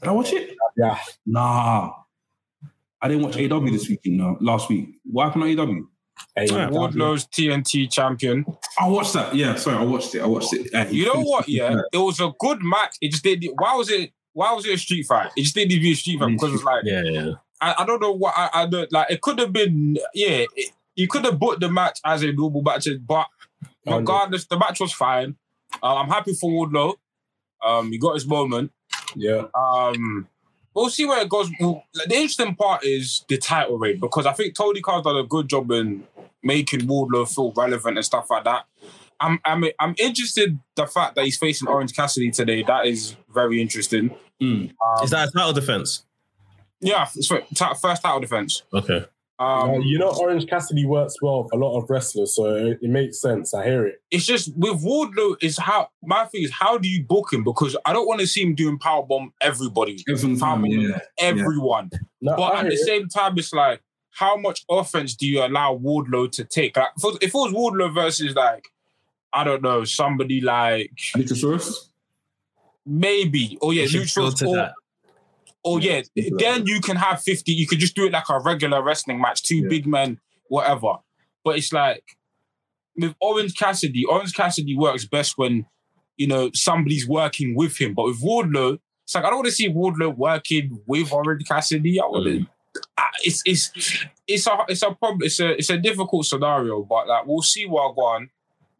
did. 0.00 0.08
I 0.08 0.12
watch 0.12 0.32
it. 0.32 0.56
Yeah. 0.76 0.98
Nah, 1.26 1.92
I 3.00 3.08
didn't 3.08 3.22
watch 3.22 3.36
AW 3.38 3.60
this 3.70 3.88
week. 3.88 4.00
No, 4.06 4.36
last 4.40 4.68
week. 4.68 4.88
What 5.04 5.24
happened 5.26 5.44
on 5.44 5.68
AW? 5.68 5.82
Hey, 6.36 6.46
Yeah. 6.46 6.68
Wardlow's 6.68 7.26
TNT 7.26 7.90
champion. 7.90 8.44
I 8.80 8.88
watched 8.88 9.12
that. 9.14 9.34
Yeah, 9.34 9.54
sorry, 9.56 9.76
I 9.76 9.84
watched 9.84 10.14
it. 10.14 10.22
I 10.22 10.26
watched 10.26 10.52
it. 10.52 10.74
Uh, 10.74 10.86
You 10.90 11.06
know 11.06 11.20
what? 11.22 11.48
Yeah, 11.48 11.76
it 11.92 11.98
was 11.98 12.20
a 12.20 12.32
good 12.38 12.62
match. 12.62 12.96
It 13.00 13.10
just 13.12 13.22
did. 13.24 13.44
Why 13.56 13.74
was 13.76 13.90
it? 13.90 14.10
Why 14.32 14.52
was 14.52 14.66
it 14.66 14.74
a 14.74 14.78
street 14.78 15.04
fight? 15.06 15.30
It 15.36 15.42
just 15.42 15.54
didn't 15.54 15.68
need 15.70 15.82
be 15.82 15.92
a 15.92 15.94
street 15.94 16.18
fight 16.18 16.32
because 16.32 16.54
it's 16.54 16.64
like 16.64 16.82
Yeah, 16.84 17.02
yeah. 17.04 17.30
I, 17.60 17.74
I 17.78 17.86
don't 17.86 18.00
know 18.02 18.12
what 18.12 18.34
I, 18.36 18.50
I 18.52 18.66
don't 18.66 18.90
like. 18.92 19.10
It 19.10 19.20
could 19.20 19.38
have 19.38 19.52
been 19.52 19.96
yeah. 20.12 20.44
It, 20.56 20.70
you 20.96 21.08
could 21.08 21.24
have 21.24 21.38
booked 21.38 21.60
the 21.60 21.70
match 21.70 21.98
as 22.04 22.22
a 22.22 22.32
normal 22.32 22.62
match, 22.62 22.86
but 23.06 23.26
regardless, 23.86 24.46
the 24.46 24.58
match 24.58 24.80
was 24.80 24.92
fine. 24.92 25.36
Uh, 25.82 25.96
I'm 25.96 26.08
happy 26.08 26.34
for 26.34 26.50
Wardlow. 26.50 26.94
Um, 27.64 27.90
he 27.90 27.98
got 27.98 28.14
his 28.14 28.26
moment. 28.26 28.70
Yeah. 29.16 29.44
Um, 29.54 30.28
we'll 30.74 30.90
see 30.90 31.06
where 31.06 31.22
it 31.22 31.28
goes. 31.28 31.50
Well, 31.60 31.84
the 31.94 32.14
interesting 32.14 32.54
part 32.54 32.84
is 32.84 33.24
the 33.28 33.38
title 33.38 33.78
reign 33.78 34.00
because 34.00 34.26
I 34.26 34.32
think 34.32 34.54
Tony 34.54 34.80
Khan's 34.80 35.04
done 35.04 35.16
a 35.16 35.24
good 35.24 35.48
job 35.48 35.70
in 35.70 36.04
making 36.42 36.80
Wardlow 36.80 37.32
feel 37.32 37.52
relevant 37.52 37.96
and 37.96 38.04
stuff 38.04 38.30
like 38.30 38.44
that. 38.44 38.66
I'm 39.20 39.38
I'm 39.44 39.64
I'm 39.80 39.94
interested 39.98 40.58
the 40.74 40.86
fact 40.86 41.14
that 41.14 41.24
he's 41.24 41.38
facing 41.38 41.68
Orange 41.68 41.94
Cassidy 41.94 42.30
today. 42.30 42.62
That 42.62 42.86
is 42.86 43.16
very 43.32 43.60
interesting. 43.60 44.10
Mm. 44.42 44.70
Um, 44.84 45.04
Is 45.04 45.10
that 45.10 45.28
a 45.28 45.32
title 45.32 45.52
defense? 45.52 46.04
yeah? 46.80 47.08
it's 47.14 47.28
first 47.28 48.02
title 48.02 48.20
defense. 48.20 48.62
Okay. 48.72 49.06
Um, 49.40 49.70
Uh, 49.70 49.78
you 49.78 49.98
know, 49.98 50.10
Orange 50.20 50.46
Cassidy 50.46 50.84
works 50.86 51.16
well 51.20 51.42
with 51.42 51.52
a 51.52 51.56
lot 51.56 51.76
of 51.76 51.90
wrestlers, 51.90 52.36
so 52.36 52.54
it, 52.54 52.78
it 52.82 52.88
makes 52.90 53.20
sense. 53.20 53.52
I 53.52 53.64
hear 53.64 53.84
it. 53.86 54.00
it's 54.12 54.24
just 54.24 54.54
with 54.56 54.82
Wardlow 54.84 55.42
is 55.42 55.58
how 55.58 55.88
my 56.04 56.24
thing 56.26 56.44
is 56.44 56.52
how 56.52 56.78
do 56.78 56.88
you 56.88 57.02
book 57.02 57.32
him 57.32 57.42
because 57.42 57.76
I 57.84 57.92
don't 57.92 58.06
want 58.06 58.20
to 58.20 58.26
see 58.28 58.42
him 58.42 58.54
doing 58.54 58.78
powerbomb 58.78 59.32
everybody, 59.40 60.04
Every 60.08 60.36
time, 60.36 60.64
yeah. 60.66 61.00
everyone. 61.18 61.90
No, 62.20 62.36
But 62.36 62.42
I 62.42 62.58
at 62.58 62.62
hear 62.66 62.70
the 62.70 62.76
it. 62.76 62.86
same 62.86 63.08
time, 63.08 63.36
it's 63.36 63.52
like 63.52 63.82
how 64.12 64.36
much 64.36 64.64
offense 64.70 65.16
do 65.16 65.26
you 65.26 65.44
allow 65.44 65.76
Wardlow 65.76 66.30
to 66.32 66.44
take? 66.44 66.76
Like 66.76 66.90
if 66.96 67.02
it 67.02 67.06
was- 67.08 67.18
if 67.20 67.28
it 67.30 67.34
was 67.34 67.52
Wardlow 67.52 67.92
versus 67.92 68.36
like 68.36 68.68
I 69.32 69.42
don't 69.42 69.62
know 69.62 69.82
somebody 69.82 70.40
like 70.40 70.92
Luchasaurus. 71.16 71.88
maybe 72.86 73.58
oh 73.62 73.70
yeah 73.72 73.82
You 73.82 73.88
should 73.88 74.00
neutrals 74.00 74.34
go 74.34 74.46
to 74.46 74.50
or, 74.52 74.56
that. 74.56 74.72
Or 75.64 75.80
yeah, 75.80 76.02
Yeah. 76.14 76.30
then 76.38 76.66
you 76.66 76.80
can 76.80 76.96
have 76.96 77.22
fifty. 77.22 77.52
You 77.52 77.66
could 77.66 77.78
just 77.80 77.94
do 77.96 78.06
it 78.06 78.12
like 78.12 78.28
a 78.28 78.38
regular 78.40 78.82
wrestling 78.82 79.20
match, 79.20 79.42
two 79.42 79.56
Yeah. 79.62 79.68
big 79.68 79.86
men, 79.86 80.20
whatever. 80.48 80.94
But 81.44 81.56
it's 81.58 81.72
like 81.72 82.04
with 82.96 83.14
Orange 83.20 83.54
Cassidy, 83.56 84.04
Orange 84.04 84.34
Cassidy 84.34 84.76
works 84.76 85.04
best 85.04 85.36
when 85.36 85.66
you 86.16 86.26
know 86.26 86.50
somebody's 86.54 87.08
working 87.08 87.54
with 87.56 87.80
him. 87.80 87.94
But 87.94 88.04
with 88.04 88.22
Wardlow, 88.22 88.78
it's 89.04 89.14
like 89.14 89.24
I 89.24 89.28
don't 89.30 89.38
want 89.38 89.46
to 89.46 89.52
see 89.52 89.68
Wardlow 89.68 90.16
working 90.16 90.78
with 90.86 91.12
Orange 91.12 91.44
Cassidy. 91.48 91.98
I 92.00 92.04
want 92.04 92.26
to. 92.26 92.46
Ah, 92.98 93.08
It's 93.22 93.42
it's 93.44 93.70
it's 94.26 94.46
a 94.46 94.56
it's 94.68 94.82
a 94.82 94.92
problem. 94.92 95.20
It's 95.22 95.40
a 95.40 95.56
it's 95.56 95.70
a 95.70 95.78
difficult 95.78 96.26
scenario, 96.26 96.82
but 96.82 97.08
like 97.08 97.26
we'll 97.26 97.42
see 97.42 97.66
what 97.66 97.94
go 97.96 98.02
on. 98.02 98.30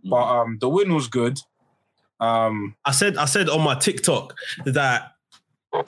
But 0.04 0.16
um, 0.40 0.58
the 0.60 0.68
win 0.68 0.92
was 0.94 1.08
good. 1.08 1.38
Um, 2.20 2.76
I 2.84 2.92
said 2.92 3.16
I 3.16 3.24
said 3.24 3.48
on 3.48 3.62
my 3.62 3.74
TikTok 3.74 4.34
that 4.66 5.13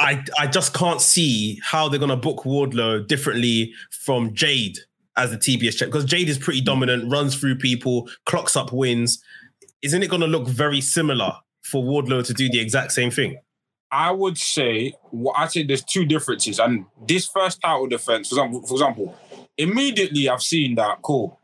I 0.00 0.24
I 0.38 0.46
just 0.46 0.74
can't 0.74 1.00
see 1.00 1.60
how 1.62 1.88
they're 1.88 2.00
gonna 2.00 2.16
book 2.16 2.44
Wardlow 2.44 3.06
differently 3.06 3.72
from 3.90 4.34
Jade 4.34 4.78
as 5.16 5.30
the 5.30 5.38
TBS 5.38 5.76
check 5.76 5.88
because 5.88 6.04
Jade 6.04 6.28
is 6.28 6.38
pretty 6.38 6.60
dominant, 6.60 7.10
runs 7.10 7.36
through 7.36 7.56
people, 7.56 8.08
clocks 8.26 8.56
up 8.56 8.72
wins. 8.72 9.22
Isn't 9.82 10.02
it 10.02 10.10
gonna 10.10 10.26
look 10.26 10.48
very 10.48 10.80
similar 10.80 11.32
for 11.62 11.82
Wardlow 11.82 12.24
to 12.26 12.34
do 12.34 12.48
the 12.48 12.60
exact 12.60 12.92
same 12.92 13.10
thing? 13.10 13.38
I 13.92 14.10
would 14.10 14.36
say 14.36 14.94
what 15.10 15.36
I 15.38 15.46
say 15.46 15.62
there's 15.62 15.84
two 15.84 16.04
differences, 16.04 16.58
and 16.58 16.86
this 17.06 17.26
first 17.28 17.60
title 17.62 17.86
defense, 17.86 18.28
for 18.28 18.34
example, 18.34 18.66
for 18.66 18.74
example, 18.74 19.16
immediately 19.56 20.28
I've 20.28 20.42
seen 20.42 20.74
that 20.74 21.02
cool. 21.02 21.38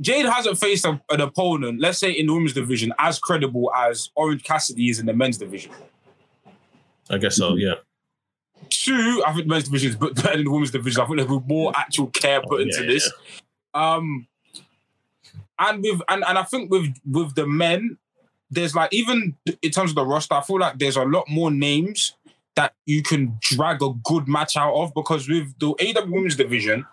Jade 0.00 0.26
hasn't 0.26 0.58
faced 0.58 0.84
a- 0.84 1.00
an 1.10 1.20
opponent, 1.20 1.80
let's 1.80 1.98
say 1.98 2.10
in 2.10 2.26
the 2.26 2.32
women's 2.32 2.54
division, 2.54 2.92
as 2.98 3.18
credible 3.20 3.70
as 3.76 4.10
Orange 4.16 4.42
Cassidy 4.42 4.88
is 4.88 4.98
in 4.98 5.06
the 5.06 5.12
men's 5.12 5.38
division. 5.38 5.70
I 7.10 7.18
guess 7.18 7.36
so. 7.36 7.54
Yeah. 7.56 7.74
Two, 8.70 9.22
I 9.26 9.32
think 9.32 9.46
the 9.46 9.50
men's 9.50 9.64
division 9.64 9.90
is 9.90 9.96
better 9.96 10.14
than 10.14 10.44
the 10.44 10.50
women's 10.50 10.70
division. 10.70 11.00
I 11.02 11.06
think 11.06 11.18
there'll 11.18 11.40
be 11.40 11.54
more 11.54 11.72
actual 11.76 12.08
care 12.08 12.40
put 12.40 12.60
Oh, 12.60 12.62
into 12.62 12.80
yeah, 12.82 12.86
this. 12.86 13.12
Um, 13.74 14.26
and 15.58 15.82
with 15.82 16.00
and, 16.08 16.24
and 16.26 16.38
I 16.38 16.42
think 16.42 16.70
with 16.70 16.94
with 17.10 17.34
the 17.34 17.46
men, 17.46 17.98
there's 18.50 18.74
like 18.74 18.92
even 18.92 19.36
in 19.62 19.70
terms 19.70 19.90
of 19.90 19.94
the 19.94 20.04
roster, 20.06 20.34
I 20.34 20.42
feel 20.42 20.58
like 20.58 20.78
there's 20.78 20.96
a 20.96 21.04
lot 21.04 21.28
more 21.28 21.50
names 21.50 22.14
that 22.56 22.74
you 22.86 23.02
can 23.02 23.36
drag 23.40 23.82
a 23.82 23.90
good 24.04 24.26
match 24.26 24.56
out 24.56 24.74
of 24.74 24.92
because 24.94 25.28
with 25.28 25.58
the 25.58 25.68
AW 25.68 26.06
Women's 26.06 26.36
division, 26.36 26.86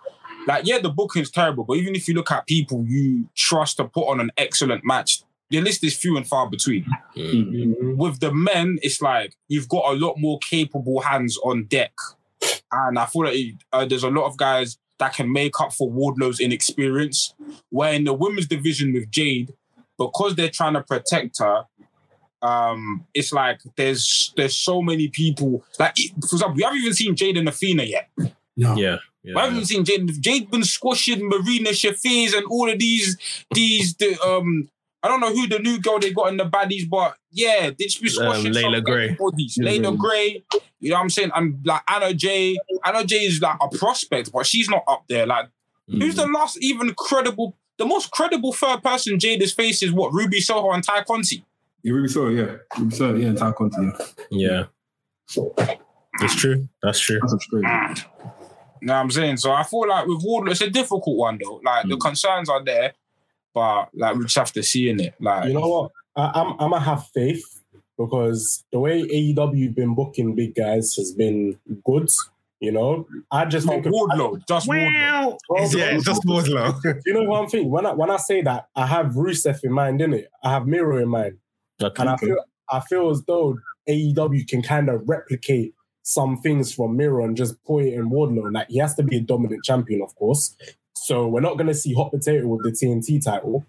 like 0.46 0.66
yeah, 0.66 0.78
the 0.78 0.90
booking's 0.90 1.30
terrible, 1.30 1.64
but 1.64 1.78
even 1.78 1.94
if 1.94 2.06
you 2.06 2.14
look 2.14 2.30
at 2.30 2.46
people 2.46 2.84
you 2.86 3.28
trust 3.34 3.78
to 3.78 3.84
put 3.84 4.06
on 4.08 4.20
an 4.20 4.30
excellent 4.36 4.84
match, 4.84 5.22
the 5.54 5.60
list 5.60 5.84
is 5.84 5.96
few 5.96 6.16
and 6.16 6.26
far 6.26 6.48
between. 6.48 6.84
Mhm. 7.16 7.96
With 7.96 8.20
the 8.20 8.32
men, 8.32 8.78
it's 8.82 9.00
like 9.00 9.34
you've 9.48 9.68
got 9.68 9.92
a 9.92 9.96
lot 9.96 10.14
more 10.18 10.38
capable 10.50 11.00
hands 11.00 11.38
on 11.44 11.64
deck, 11.64 11.92
and 12.72 12.98
I 12.98 13.06
feel 13.06 13.24
like 13.24 13.34
it- 13.36 13.54
uh, 13.72 13.84
there's 13.84 14.04
a 14.04 14.10
lot 14.10 14.26
of 14.26 14.36
guys 14.36 14.78
that 14.98 15.14
can 15.14 15.32
make 15.32 15.60
up 15.60 15.72
for 15.74 15.90
Wardlow's 15.90 16.40
inexperience. 16.40 17.34
Where 17.70 17.92
in 17.92 18.04
the 18.04 18.12
women's 18.12 18.46
division 18.46 18.92
with 18.92 19.10
Jade, 19.10 19.52
because 19.98 20.34
they're 20.36 20.50
trying 20.50 20.74
to 20.74 20.82
protect 20.82 21.38
her, 21.38 21.64
um, 22.42 23.06
it's 23.14 23.32
like 23.32 23.60
there's 23.76 24.32
there's 24.36 24.56
so 24.56 24.82
many 24.82 25.08
people. 25.08 25.64
Like 25.78 25.94
for 26.28 26.36
example, 26.36 26.54
we 26.56 26.62
haven't 26.62 26.80
even 26.80 26.94
seen 26.94 27.16
Jade 27.16 27.36
and 27.38 27.48
Athena 27.48 27.84
yet. 27.84 28.08
No. 28.56 28.76
Yeah. 28.76 28.98
We 29.24 29.32
Yeah. 29.32 29.44
haven't 29.46 29.64
seen 29.66 29.84
Jade. 29.84 30.22
Jade 30.22 30.50
been 30.50 30.64
squashing 30.64 31.26
Marina 31.28 31.70
Shafir 31.70 32.36
and 32.36 32.44
all 32.50 32.68
of 32.70 32.78
these 32.78 33.16
these 33.54 33.94
the 33.96 34.20
um. 34.22 34.68
I 35.04 35.08
don't 35.08 35.20
know 35.20 35.32
who 35.32 35.46
the 35.46 35.58
new 35.58 35.78
girl 35.78 35.98
they 35.98 36.12
got 36.12 36.28
in 36.30 36.38
the 36.38 36.46
baddies, 36.46 36.88
but 36.88 37.16
yeah, 37.30 37.68
they 37.78 37.84
just 37.84 38.00
be 38.02 38.08
squashing 38.08 38.46
Um, 38.46 38.52
Layla 38.54 38.76
some 38.76 38.84
Gray. 38.84 39.14
Bodies. 39.14 39.58
Yeah, 39.60 39.68
Layla 39.70 39.90
yeah. 39.92 39.96
Gray, 39.98 40.44
you 40.80 40.90
know 40.90 40.96
what 40.96 41.02
I'm 41.02 41.10
saying? 41.10 41.30
And 41.34 41.58
like 41.66 41.82
Anna 41.88 42.14
Jay. 42.14 42.56
Anna 42.84 43.04
Jay 43.04 43.18
is 43.26 43.40
like 43.42 43.58
a 43.60 43.68
prospect, 43.76 44.32
but 44.32 44.46
she's 44.46 44.68
not 44.68 44.82
up 44.88 45.04
there. 45.08 45.26
Like, 45.26 45.48
who's 45.88 46.14
the 46.16 46.26
last 46.26 46.56
even 46.62 46.94
credible, 46.94 47.54
the 47.78 47.84
most 47.86 48.10
credible 48.12 48.52
third 48.54 48.82
person 48.82 49.18
Jade 49.18 49.42
has 49.42 49.52
faced 49.52 49.82
is 49.82 49.92
what? 49.92 50.12
Ruby 50.14 50.40
Soho 50.40 50.70
and 50.72 50.82
Tay 50.82 51.04
Conti. 51.06 51.44
Yeah, 51.82 51.92
Ruby 51.92 52.08
Soho, 52.08 52.28
yeah. 52.30 52.56
Ruby 52.78 52.94
Soho, 52.96 53.14
yeah, 53.14 53.28
entire 53.28 53.52
content, 53.52 53.94
yeah. 54.30 54.64
Yeah. 55.36 55.74
That's 56.20 56.34
true. 56.34 56.68
That's 56.82 56.98
true. 57.00 57.18
That's 57.20 57.32
a 57.34 57.38
great. 57.50 57.64
You 58.80 58.88
know 58.88 58.94
what 58.94 59.00
I'm 59.00 59.10
saying? 59.10 59.38
So 59.38 59.52
I 59.52 59.62
feel 59.64 59.88
like 59.88 60.06
with 60.06 60.22
Wardlow, 60.24 60.50
it's 60.50 60.60
a 60.60 60.70
difficult 60.70 61.16
one 61.16 61.38
though. 61.42 61.60
Like 61.64 61.88
the 61.88 61.96
Mm. 61.96 62.00
concerns 62.00 62.48
are 62.48 62.62
there, 62.64 62.92
but 63.54 63.88
like 63.94 64.16
we 64.16 64.24
just 64.24 64.36
have 64.36 64.52
to 64.52 64.62
see 64.62 64.88
in 64.88 65.00
it. 65.00 65.14
Like 65.20 65.48
You 65.48 65.54
know 65.54 65.68
what? 65.68 65.92
I, 66.16 66.40
I'm 66.40 66.52
I'm 66.60 66.70
gonna 66.70 66.80
have 66.80 67.06
faith 67.08 67.62
because 67.96 68.64
the 68.72 68.80
way 68.80 69.02
AEW 69.02 69.74
been 69.74 69.94
booking 69.94 70.34
big 70.34 70.54
guys 70.54 70.94
has 70.96 71.12
been 71.12 71.58
good. 71.84 72.10
You 72.60 72.72
know, 72.72 73.06
I 73.30 73.44
just 73.44 73.66
not 73.66 73.74
think 73.74 73.86
of, 73.86 73.92
Wardlow, 73.92 74.46
just 74.48 74.68
Wardlow. 74.68 75.36
Yeah, 75.74 75.98
just 75.98 76.22
Wardlow. 76.22 76.80
you 77.06 77.12
know 77.12 77.24
what 77.24 77.42
I'm 77.42 77.48
thinking 77.48 77.70
when 77.70 77.84
I 77.84 77.92
when 77.92 78.10
I 78.10 78.16
say 78.16 78.42
that 78.42 78.68
I 78.74 78.86
have 78.86 79.08
Rusev 79.08 79.62
in 79.64 79.72
mind, 79.72 80.00
innit? 80.00 80.26
I 80.42 80.50
have 80.50 80.66
Miro 80.66 80.98
in 80.98 81.08
mind, 81.08 81.38
and 81.80 82.08
I 82.08 82.16
feel 82.16 82.36
I 82.70 82.80
feel 82.80 83.10
as 83.10 83.22
though 83.26 83.58
AEW 83.88 84.48
can 84.48 84.62
kind 84.62 84.88
of 84.88 85.06
replicate 85.06 85.74
some 86.02 86.38
things 86.38 86.72
from 86.72 86.96
Miro 86.96 87.24
and 87.24 87.36
just 87.36 87.62
put 87.64 87.84
it 87.84 87.94
in 87.94 88.10
Wardlow. 88.10 88.52
Like 88.52 88.68
he 88.68 88.78
has 88.78 88.94
to 88.94 89.02
be 89.02 89.18
a 89.18 89.20
dominant 89.20 89.64
champion, 89.64 90.00
of 90.00 90.14
course. 90.14 90.56
So 90.96 91.26
we're 91.28 91.40
not 91.40 91.58
gonna 91.58 91.74
see 91.74 91.92
hot 91.94 92.10
potato 92.12 92.46
with 92.46 92.62
the 92.62 92.70
TNT 92.70 93.22
title. 93.24 93.64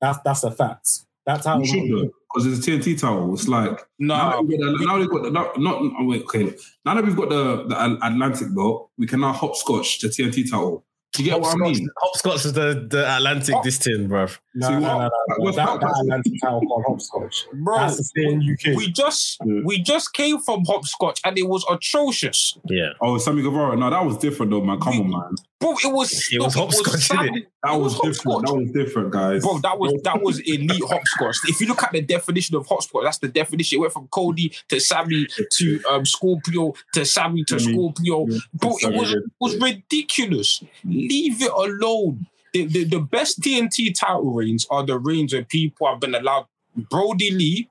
That's 0.00 0.18
that's 0.24 0.44
a 0.44 0.50
fact. 0.50 0.88
That's 1.26 1.46
how 1.46 1.58
You 1.60 1.66
should 1.66 1.90
though, 1.90 2.10
because 2.34 2.46
it's 2.58 2.66
a 2.66 2.70
TNT 2.70 2.98
title. 2.98 3.32
It's 3.34 3.46
like 3.46 3.78
now, 3.98 4.30
No, 4.30 4.36
that 4.36 4.44
we've 4.46 4.58
got 4.60 4.78
the, 4.78 4.86
now 4.86 4.98
we've 4.98 5.10
got 5.10 5.22
the, 5.24 5.30
not, 5.30 5.60
not 5.60 5.82
oh, 5.98 6.04
wait, 6.06 6.22
okay. 6.22 6.54
Now 6.84 6.94
that 6.94 7.04
we've 7.04 7.14
got 7.16 7.28
the, 7.28 7.64
the 7.68 7.98
Atlantic 8.06 8.54
belt, 8.54 8.90
we 8.98 9.06
can 9.06 9.20
now 9.20 9.32
hopscotch 9.32 10.00
the 10.00 10.08
TNT 10.08 10.50
title. 10.50 10.84
Do 11.12 11.24
you 11.24 11.30
get 11.30 11.40
what 11.40 11.54
I 11.54 11.58
mean? 11.58 11.88
Hopscotch 11.98 12.44
is 12.46 12.52
the, 12.52 12.86
the 12.88 13.16
Atlantic 13.16 13.54
Oh. 13.56 13.62
this 13.64 13.78
tin, 13.78 14.08
bruv. 14.08 14.38
No, 14.54 14.68
So 14.68 14.78
no, 14.78 14.80
what- 14.80 14.82
no, 14.82 14.98
no, 14.98 15.08
no. 15.08 15.44
what's 15.44 15.56
That, 15.56 15.66
that- 15.66 15.80
that 15.80 16.00
Atlantic 16.02 16.32
title 16.42 16.60
called 16.62 16.84
hopscotch. 16.86 17.46
bro. 17.52 17.78
That's 17.78 17.96
to 17.96 18.04
stay 18.04 18.24
in 18.24 18.40
UK. 18.42 18.76
We 18.76 18.90
just 18.92 19.38
Yeah. 19.44 19.60
we 19.64 19.78
just 19.82 20.12
came 20.14 20.38
from 20.38 20.64
hopscotch 20.64 21.20
and 21.24 21.36
it 21.36 21.48
was 21.48 21.64
atrocious. 21.70 22.56
Yeah. 22.66 22.90
Oh, 23.02 23.18
Sammy 23.18 23.42
Guevara. 23.42 23.76
No, 23.76 23.90
that 23.90 24.04
was 24.04 24.16
different 24.18 24.50
though, 24.52 24.62
man. 24.64 24.80
Come 24.80 25.00
on, 25.00 25.10
man. 25.10 25.34
Bro, 25.60 25.72
it 25.84 25.92
was 25.92 26.28
It 26.32 26.40
was 26.40 26.54
hopscotch, 26.54 27.00
sad. 27.02 27.18
innit? 27.18 27.46
That 27.62 27.74
It 27.74 27.80
was 27.80 28.00
different. 28.00 28.46
That 28.46 28.54
was 28.54 28.70
different, 28.72 29.10
guys. 29.12 29.42
Bro, 29.42 29.58
that 29.58 29.78
was 29.78 30.00
that 30.04 30.22
was 30.22 30.38
elite 30.46 30.82
hopscotch. 30.88 31.36
If 31.48 31.60
you 31.60 31.66
look 31.66 31.82
at 31.82 31.92
the 31.92 32.00
definition 32.00 32.56
of 32.56 32.66
hopscotch, 32.66 33.04
that's 33.04 33.18
the 33.18 33.28
definition. 33.28 33.76
It 33.76 33.80
went 33.82 33.92
from 33.92 34.08
Cody 34.08 34.52
to 34.68 34.80
Sammy 34.80 35.26
to 35.52 35.82
um, 35.90 36.06
Scorpio 36.06 36.72
to 36.94 37.04
Sammy 37.04 37.44
to 37.44 37.60
Scorpio. 37.60 38.26
Yeah, 38.26 38.38
Bro, 38.54 38.76
it 38.80 38.94
was 38.94 39.10
did. 39.12 39.22
was 39.38 39.56
ridiculous. 39.60 40.62
Leave 40.84 41.42
it 41.42 41.50
alone. 41.52 42.26
The, 42.52 42.64
the, 42.66 42.84
the 42.84 42.98
best 43.00 43.40
TNT 43.40 43.94
title 43.94 44.32
reigns 44.32 44.66
are 44.70 44.84
the 44.84 44.98
reigns 44.98 45.32
where 45.34 45.44
people 45.44 45.86
have 45.88 46.00
been 46.00 46.14
allowed 46.14 46.46
Brodie 46.74 47.30
Lee, 47.32 47.68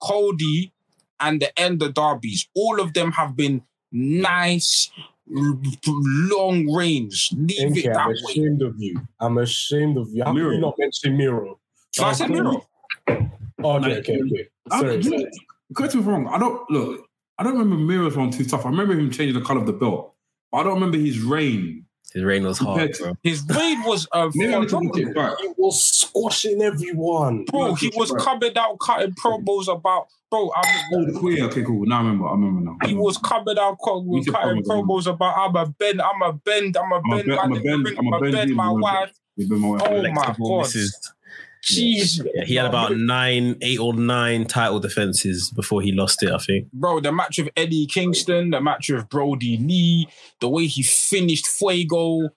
Cody, 0.00 0.72
and 1.20 1.42
the 1.42 1.58
end 1.60 1.82
of 1.82 1.94
Derbies. 1.94 2.46
All 2.54 2.80
of 2.80 2.94
them 2.94 3.12
have 3.12 3.36
been 3.36 3.62
nice, 3.92 4.90
l- 4.96 5.04
long 5.28 6.72
reigns. 6.72 7.30
Leave 7.36 7.72
MK, 7.72 7.76
it 7.78 7.84
that 7.84 7.96
way. 7.96 8.02
I'm 8.02 8.08
way. 8.08 8.14
ashamed 8.30 8.62
of 8.62 8.74
you. 8.78 9.00
I'm 9.20 9.38
ashamed 9.38 9.96
of 9.96 10.08
you. 10.12 10.24
How 10.24 10.32
can 10.32 10.42
you 10.42 10.58
not 10.58 10.74
mention 10.78 11.16
Miro? 11.16 11.58
So 11.92 12.04
I 12.04 12.12
said, 12.12 12.30
Miro. 12.30 12.66
Oh, 13.62 13.76
okay, 13.76 13.98
okay, 13.98 14.20
okay. 14.20 14.48
Sorry, 14.70 15.00
don't- 15.00 15.02
sorry. 15.04 15.30
Correct 15.74 15.94
me 15.94 16.00
if 16.00 16.06
I'm 16.06 16.12
wrong. 16.12 16.28
I 16.28 16.38
don't 16.38 16.70
look. 16.70 17.08
I 17.38 17.42
don't 17.42 17.58
remember 17.58 17.76
Miro's 17.76 18.16
one 18.16 18.30
too 18.30 18.44
tough. 18.44 18.66
I 18.66 18.68
remember 18.68 18.94
him 18.94 19.10
changing 19.10 19.38
the 19.38 19.44
color 19.44 19.60
of 19.60 19.66
the 19.66 19.72
belt, 19.72 20.14
but 20.52 20.58
I 20.58 20.62
don't 20.62 20.74
remember 20.74 20.98
his 20.98 21.20
reign. 21.20 21.83
His 22.14 22.22
reign 22.22 22.44
was 22.44 22.58
hard, 22.58 22.78
Compared 22.94 22.98
bro. 22.98 23.16
His 23.24 23.44
reign 23.48 23.82
was 23.82 24.06
uh, 24.12 24.30
Maybe 24.34 24.46
need 24.54 24.68
to 24.68 24.68
phenomenal. 24.68 24.92
look 24.94 24.98
it 25.08 25.14
back. 25.14 25.34
He 25.40 25.48
was 25.58 25.82
squashing 25.82 26.62
everyone. 26.62 27.44
Bro, 27.46 27.74
he 27.74 27.90
was 27.96 28.12
coming 28.12 28.56
out 28.56 28.78
cutting 28.78 29.12
promos 29.14 29.66
about 29.66 30.06
bro. 30.30 30.50
I 30.54 30.62
Oh, 30.92 31.04
the 31.04 31.18
queer. 31.18 31.44
Okay, 31.46 31.62
cool. 31.64 31.84
Now 31.86 31.96
I 31.96 32.02
remember. 32.02 32.26
I 32.28 32.30
remember 32.32 32.60
now. 32.60 32.76
he 32.86 32.94
was 32.94 33.18
coming 33.18 33.58
out 33.58 33.78
cut- 33.84 34.04
He's 34.12 34.28
a 34.28 34.30
cutting 34.32 34.62
promos 34.62 35.06
about 35.12 35.36
I'm 35.36 35.56
a 35.56 35.66
bend, 35.66 36.00
I'm 36.00 36.22
a 36.22 36.32
bend, 36.32 36.76
I'm 36.76 36.92
a 36.92 37.00
bend, 37.02 37.26
bend- 37.26 37.38
I'm 37.40 37.52
a 37.52 37.60
bend- 37.60 37.98
I'm 37.98 38.12
a 38.12 38.20
bend 38.20 38.32
bend 38.32 38.54
my 38.54 38.64
I'm 38.66 38.70
a 38.70 38.74
wife. 38.74 39.12
My 39.36 39.68
way. 39.70 39.80
Oh 39.82 40.12
my 40.12 40.34
God. 40.38 40.66
Misses. 41.70 42.20
Jeez, 42.20 42.28
Yeah, 42.34 42.44
he 42.44 42.54
had 42.56 42.66
about 42.66 42.96
nine, 42.96 43.56
eight 43.62 43.78
or 43.78 43.94
nine 43.94 44.44
title 44.46 44.80
defenses 44.80 45.50
before 45.50 45.82
he 45.82 45.92
lost 45.92 46.22
it. 46.22 46.30
I 46.30 46.38
think. 46.38 46.70
bro. 46.72 47.00
The 47.00 47.12
match 47.12 47.38
with 47.38 47.48
Eddie 47.56 47.86
Kingston, 47.86 48.50
the 48.50 48.60
match 48.60 48.90
with 48.90 49.08
Brodie 49.08 49.56
Lee, 49.58 50.08
the 50.40 50.48
way 50.48 50.66
he 50.66 50.82
finished 50.82 51.46
Fuego, 51.46 52.28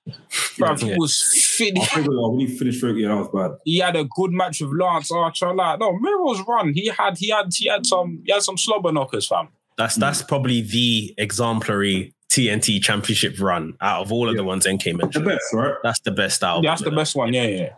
bro, 0.57 0.75
he 0.75 0.89
Yeah. 0.89 0.95
was 0.97 1.21
finished. 1.57 1.91
Oh, 1.97 2.29
when 2.31 2.39
he 2.39 2.47
finished 2.57 2.79
Drake, 2.81 2.95
yeah, 2.97 3.09
that 3.09 3.17
was 3.17 3.29
bad. 3.33 3.57
He 3.65 3.79
had 3.79 3.95
a 3.95 4.05
good 4.05 4.31
match 4.31 4.61
with 4.61 4.71
Lance 4.79 5.11
Archer. 5.11 5.53
Like, 5.53 5.79
no, 5.79 5.97
Miro's 5.99 6.41
run. 6.47 6.73
He 6.73 6.87
had, 6.87 7.17
he 7.17 7.29
had, 7.29 7.47
he 7.53 7.67
had 7.67 7.85
some, 7.85 8.21
he 8.25 8.31
had 8.31 8.41
some 8.43 8.57
slobber 8.57 8.91
knockers, 8.91 9.27
fam. 9.27 9.49
That's 9.77 9.95
that's 9.95 10.23
probably 10.23 10.61
the 10.61 11.13
exemplary 11.19 12.13
TNT 12.31 12.81
championship 12.81 13.39
run 13.39 13.75
out 13.79 14.01
of 14.01 14.11
all 14.11 14.27
of 14.27 14.35
the 14.35 14.43
ones 14.43 14.67
NK 14.67 14.83
The 14.83 15.21
best, 15.23 15.53
right? 15.53 15.75
That's 15.83 15.99
the 15.99 16.11
best 16.11 16.43
out. 16.43 16.63
Yeah, 16.63 16.71
that's 16.71 16.81
the 16.81 16.91
best 16.91 17.15
one. 17.15 17.31
Yeah, 17.33 17.43
yeah. 17.47 17.69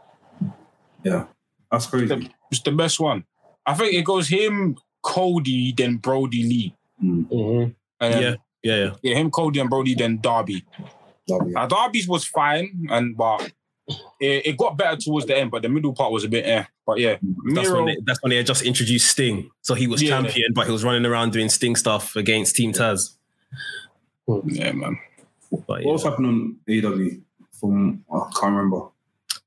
Yeah, 1.04 1.26
that's 1.72 1.86
crazy. 1.88 2.08
The- 2.08 2.30
It's 2.52 2.62
the 2.62 2.72
best 2.72 3.00
one. 3.00 3.24
I 3.66 3.74
think 3.76 3.94
it 3.94 4.04
goes 4.04 4.28
him, 4.28 4.76
Cody, 5.04 5.72
then 5.78 5.98
Brodie 5.98 6.44
Lee. 6.44 6.76
Mhm. 7.04 7.76
And 8.02 8.14
then- 8.14 8.22
Yeah, 8.24 8.36
yeah, 8.64 8.76
yeah. 8.86 8.92
yeah, 9.04 9.16
him, 9.16 9.30
Cody, 9.32 9.60
and 9.60 9.70
Brody, 9.70 9.94
then 9.96 10.20
Darby. 10.20 10.66
Lovely. 11.28 11.52
Now, 11.54 11.68
Darby's 11.68 12.08
was 12.08 12.26
fine, 12.26 12.88
and 12.90 13.16
but 13.16 13.52
it, 14.20 14.48
it 14.48 14.58
got 14.58 14.78
better 14.78 14.98
towards 14.98 15.28
the 15.28 15.38
end, 15.38 15.52
but 15.52 15.62
the 15.62 15.70
middle 15.70 15.94
part 15.94 16.12
was 16.12 16.24
a 16.24 16.28
bit 16.30 16.46
eh. 16.46 16.64
But 16.88 17.00
yeah, 17.00 17.18
That's 17.54 17.70
when, 17.70 17.86
they, 17.86 17.98
that's 18.04 18.22
when 18.24 18.32
they 18.32 18.44
just 18.44 18.64
introduced 18.64 19.10
Sting. 19.12 19.50
So 19.62 19.76
he 19.76 19.86
was 19.88 20.02
Yeah. 20.02 20.10
champion, 20.22 20.54
but 20.56 20.66
he 20.66 20.72
was 20.72 20.84
running 20.84 21.06
around 21.06 21.34
doing 21.34 21.50
Sting 21.50 21.76
stuff 21.76 22.16
against 22.16 22.56
Team 22.56 22.74
Taz. 22.74 23.16
yeah, 24.48 24.72
man. 24.72 24.98
But 25.52 25.84
What 25.84 25.94
was 25.94 26.04
happening 26.04 26.30
on 26.32 26.56
AEW? 26.68 27.22
From 27.60 28.04
I 28.12 28.20
can't 28.40 28.56
remember. 28.56 28.88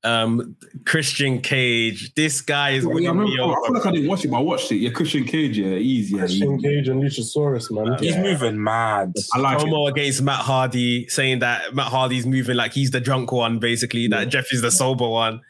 Um, 0.03 0.55
Christian 0.85 1.41
Cage. 1.41 2.13
This 2.15 2.41
guy 2.41 2.71
is 2.71 2.85
Oh, 2.85 2.97
yeah, 2.97 3.09
I, 3.09 3.11
remember 3.11 3.23
me 3.23 3.33
I 3.33 3.37
feel 3.37 3.45
over. 3.45 3.73
like 3.73 3.85
I 3.85 3.91
didn't 3.91 4.09
watch 4.09 4.25
it, 4.25 4.27
but 4.29 4.37
I 4.37 4.41
watched 4.41 4.71
it. 4.71 4.75
Yeah, 4.77 4.89
Christian 4.91 5.23
Cage. 5.23 5.57
Yeah, 5.57 5.75
easy. 5.75 6.15
Yeah, 6.15 6.21
Christian 6.21 6.59
easy. 6.59 6.67
Cage 6.67 6.87
and 6.89 7.01
Luchasaurus, 7.01 7.71
man. 7.71 7.97
He's 7.99 8.17
moving 8.17 8.61
mad. 8.61 9.13
I 9.33 9.39
like 9.39 9.59
it. 9.59 9.65
Promo 9.65 9.89
against 9.89 10.21
Matt 10.21 10.41
Hardy, 10.41 11.07
saying 11.07 11.39
that 11.39 11.73
Matt 11.73 11.87
Hardy's 11.87 12.25
moving 12.25 12.57
like 12.57 12.73
he's 12.73 12.91
the 12.91 12.99
drunk 12.99 13.31
one, 13.31 13.59
basically. 13.59 14.07
That 14.07 14.29
Jeff 14.29 14.51
is 14.51 14.61
the 14.61 14.71
sober 14.71 15.07
one. 15.07 15.41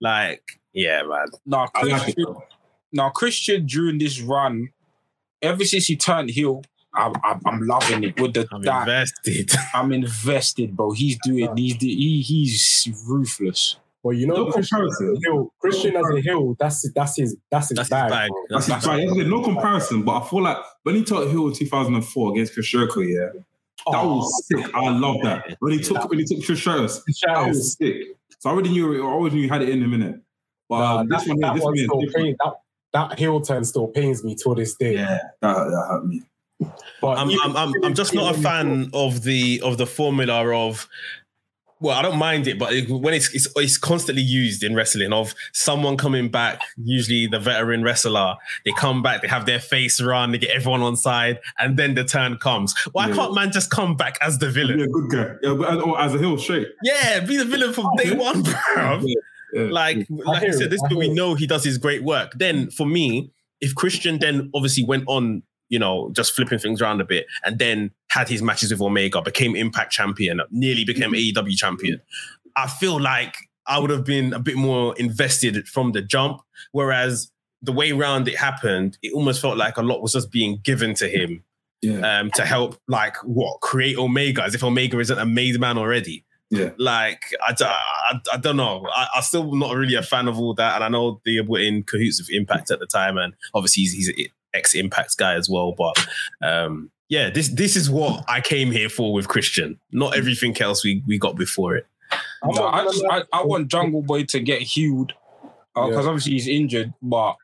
Like, 0.00 0.42
yeah, 0.72 1.02
man. 1.02 1.26
Now, 1.46 1.68
I 1.74 1.82
like 1.84 2.14
it. 2.16 3.14
Christian, 3.14 3.66
during 3.66 3.98
this 3.98 4.20
run, 4.20 4.70
ever 5.40 5.64
since 5.64 5.86
he 5.86 5.96
turned 5.96 6.30
heel, 6.30 6.62
I'm, 6.92 7.12
I'm, 7.22 7.40
I'm 7.46 7.60
loving 7.66 8.02
it. 8.02 8.20
With 8.20 8.34
the 8.34 8.48
I'm 8.50 8.62
that, 8.62 8.80
invested. 8.88 9.52
I'm 9.72 9.92
invested, 9.92 10.76
bro. 10.76 10.90
He's 10.90 11.16
doing. 11.22 11.56
He's 11.56 11.76
he, 11.76 12.22
he's 12.22 12.88
ruthless. 13.06 13.76
Well, 14.02 14.16
you 14.16 14.26
know, 14.26 14.34
No 14.34 14.44
Christian 14.50 14.80
as 14.80 14.96
comparison. 14.96 15.16
a 15.16 15.18
heel, 15.30 15.54
Christian 15.60 15.96
as 15.96 16.04
a 16.14 16.20
heel, 16.20 16.56
that's 16.58 16.90
that's 16.94 17.16
his 17.18 17.36
that's 17.50 17.68
his 17.68 17.76
That's 17.76 17.88
his 17.88 17.90
bag. 17.90 18.10
bag. 18.10 18.30
That's 18.48 18.66
That's 18.66 18.84
his 18.84 18.88
right. 18.88 19.08
Yeah, 19.14 19.24
no 19.24 19.42
comparison, 19.42 20.02
but 20.04 20.22
I 20.22 20.26
feel 20.26 20.42
like 20.42 20.56
when 20.84 20.94
he 20.94 21.04
took 21.04 21.28
Hill 21.30 21.48
in 21.48 21.54
2004 21.54 22.32
against 22.32 22.54
Chris 22.54 22.66
Jericho, 22.68 23.00
yeah, 23.00 23.26
that 23.34 23.42
Oh, 23.86 24.16
was 24.16 24.46
sick. 24.46 24.74
I 24.74 24.88
love 24.88 25.16
that. 25.24 25.56
When 25.60 25.72
he 25.72 25.78
took 25.80 26.08
when 26.08 26.18
he 26.18 26.24
took 26.24 26.44
Chris 26.44 26.64
that 26.64 27.46
was 27.46 27.76
sick. 27.76 28.02
So 28.38 28.48
I 28.48 28.52
already 28.54 28.70
knew 28.70 29.06
I 29.06 29.10
always 29.10 29.34
knew 29.34 29.42
he 29.42 29.48
had 29.48 29.60
it 29.62 29.68
in 29.68 29.82
him, 29.82 29.90
innit? 29.90 30.20
But 30.68 30.78
Nah, 30.78 30.98
um, 31.00 31.08
this 31.08 31.24
that, 31.24 31.28
one 31.28 31.36
here, 31.38 31.46
that 31.46 31.54
this 31.54 31.64
one 31.64 31.72
one 31.74 32.08
still 32.08 32.22
pain, 32.22 32.36
that, 32.42 32.54
that 32.94 33.18
heel 33.18 33.40
turn 33.42 33.64
still 33.64 33.88
pains 33.88 34.24
me 34.24 34.34
to 34.36 34.54
this 34.54 34.74
day. 34.76 34.94
Yeah, 34.94 35.18
that, 35.42 35.54
that 35.56 35.86
hurt 35.90 36.06
me. 36.06 36.22
But 37.00 37.18
I'm, 37.18 37.30
I'm, 37.42 37.56
I'm, 37.56 37.84
I'm 37.84 37.94
just 37.94 38.14
not 38.14 38.34
a 38.34 38.38
fan 38.38 38.90
of 38.92 39.22
the 39.22 39.60
of 39.62 39.76
the 39.78 39.86
formula 39.86 40.46
of. 40.54 40.88
Well, 41.80 41.96
I 41.98 42.02
don't 42.02 42.18
mind 42.18 42.46
it, 42.46 42.58
but 42.58 42.72
it- 42.74 42.90
when 42.90 43.14
it's, 43.14 43.34
it's 43.34 43.48
it's 43.56 43.78
constantly 43.78 44.22
used 44.22 44.62
in 44.62 44.74
wrestling 44.74 45.12
of 45.12 45.34
someone 45.52 45.96
coming 45.96 46.28
back, 46.28 46.60
usually 46.76 47.26
the 47.26 47.38
veteran 47.40 47.82
wrestler, 47.82 48.36
they 48.66 48.72
come 48.76 49.02
back, 49.02 49.22
they 49.22 49.28
have 49.28 49.46
their 49.46 49.60
face 49.60 50.00
run, 50.00 50.32
they 50.32 50.38
get 50.38 50.50
everyone 50.50 50.82
on 50.82 50.94
side, 50.96 51.40
and 51.58 51.78
then 51.78 51.94
the 51.94 52.04
turn 52.04 52.36
comes. 52.36 52.74
Why 52.92 53.08
Yeah. 53.08 53.14
can't 53.14 53.34
man 53.34 53.50
just 53.50 53.70
come 53.70 53.96
back 53.96 54.18
as 54.20 54.38
the 54.38 54.50
villain? 54.50 54.76
Be 54.76 54.82
a 54.84 54.88
good 54.88 55.10
guy. 55.10 55.34
Yeah, 55.42 55.50
uh, 55.52 55.80
or 55.80 56.00
as 56.00 56.14
a 56.14 56.18
heel 56.18 56.36
straight. 56.38 56.68
Yeah, 56.82 57.20
be 57.20 57.36
the 57.38 57.44
villain 57.46 57.72
from 57.72 57.88
day 57.96 58.12
one, 58.14 58.42
bro. 58.42 59.00
Yeah. 59.54 59.62
Like, 59.70 60.06
like 60.10 60.44
I 60.44 60.50
said, 60.50 60.62
it, 60.66 60.70
this 60.70 60.80
we 60.94 61.08
know 61.12 61.34
he 61.34 61.46
does 61.46 61.64
his 61.64 61.76
great 61.78 62.02
work. 62.04 62.32
Then 62.36 62.70
for 62.70 62.86
me, 62.86 63.32
if 63.60 63.74
Christian 63.74 64.18
then 64.20 64.50
obviously 64.54 64.84
went 64.84 65.04
on, 65.08 65.42
you 65.70 65.78
know, 65.78 66.10
just 66.14 66.34
flipping 66.34 66.58
things 66.58 66.80
around 66.80 67.00
a 67.00 67.04
bit, 67.04 67.26
and 67.44 67.58
then 67.58 67.90
had 68.10 68.28
his 68.28 68.42
matches 68.42 68.70
with 68.70 68.80
Omega, 68.80 69.22
became 69.22 69.56
Impact 69.56 69.92
champion, 69.92 70.40
nearly 70.50 70.84
became 70.84 71.12
AEW 71.12 71.56
champion, 71.56 72.00
I 72.56 72.66
feel 72.66 73.00
like 73.00 73.36
I 73.66 73.78
would 73.78 73.90
have 73.90 74.04
been 74.04 74.32
a 74.32 74.38
bit 74.38 74.56
more 74.56 74.94
invested 74.98 75.68
from 75.68 75.92
the 75.92 76.02
jump. 76.02 76.40
Whereas 76.72 77.30
the 77.62 77.72
way 77.72 77.92
round 77.92 78.28
it 78.28 78.36
happened, 78.36 78.98
it 79.02 79.12
almost 79.12 79.40
felt 79.40 79.56
like 79.56 79.76
a 79.76 79.82
lot 79.82 80.02
was 80.02 80.12
just 80.12 80.30
being 80.30 80.60
given 80.62 80.94
to 80.94 81.08
him 81.08 81.44
yeah, 81.82 82.18
um, 82.18 82.30
to 82.32 82.44
help, 82.44 82.78
like, 82.88 83.16
what 83.24 83.60
create 83.60 83.96
Omega, 83.96 84.42
as 84.42 84.54
if 84.54 84.64
Omega 84.64 84.98
isn't 84.98 85.18
a 85.18 85.24
made 85.24 85.58
man 85.60 85.78
already 85.78 86.24
yeah. 86.50 86.70
like 86.78 87.22
I 87.46 88.36
don't 88.40 88.56
know. 88.56 88.86
I, 88.92 89.06
I'm 89.14 89.22
still 89.22 89.54
not 89.54 89.76
really 89.76 89.94
a 89.94 90.02
fan 90.02 90.28
of 90.28 90.38
all 90.38 90.54
that, 90.54 90.74
and 90.74 90.84
I 90.84 90.88
know 90.88 91.20
they 91.24 91.40
were 91.40 91.60
in 91.60 91.84
cahoots 91.84 92.20
with 92.20 92.30
Impact 92.30 92.70
at 92.70 92.80
the 92.80 92.86
time, 92.86 93.16
and 93.16 93.34
obviously 93.54 93.84
he's, 93.84 93.92
he's 93.92 94.08
an 94.08 94.14
ex 94.52 94.74
Impact 94.74 95.16
guy 95.16 95.34
as 95.34 95.48
well. 95.48 95.74
But 95.76 96.06
um, 96.42 96.90
yeah, 97.10 97.28
this 97.28 97.48
this 97.48 97.76
is 97.76 97.90
what 97.90 98.24
I 98.28 98.40
came 98.40 98.70
here 98.70 98.88
for 98.88 99.12
with 99.12 99.28
Christian. 99.28 99.78
Not 99.92 100.16
everything 100.16 100.56
else 100.62 100.82
we 100.84 101.02
we 101.06 101.18
got 101.18 101.36
before 101.36 101.76
it. 101.76 101.86
I'm 102.42 102.54
No, 102.54 102.64
I, 102.66 102.84
just. 102.84 103.04
I, 103.10 103.22
I 103.32 103.44
want 103.44 103.68
Jungle 103.68 104.02
Boy 104.02 104.24
to 104.24 104.40
get 104.40 104.62
healed 104.62 105.12
because 105.74 106.04
Yeah. 106.04 106.10
obviously 106.10 106.32
he's 106.32 106.48
injured. 106.48 106.92
But 107.02 107.36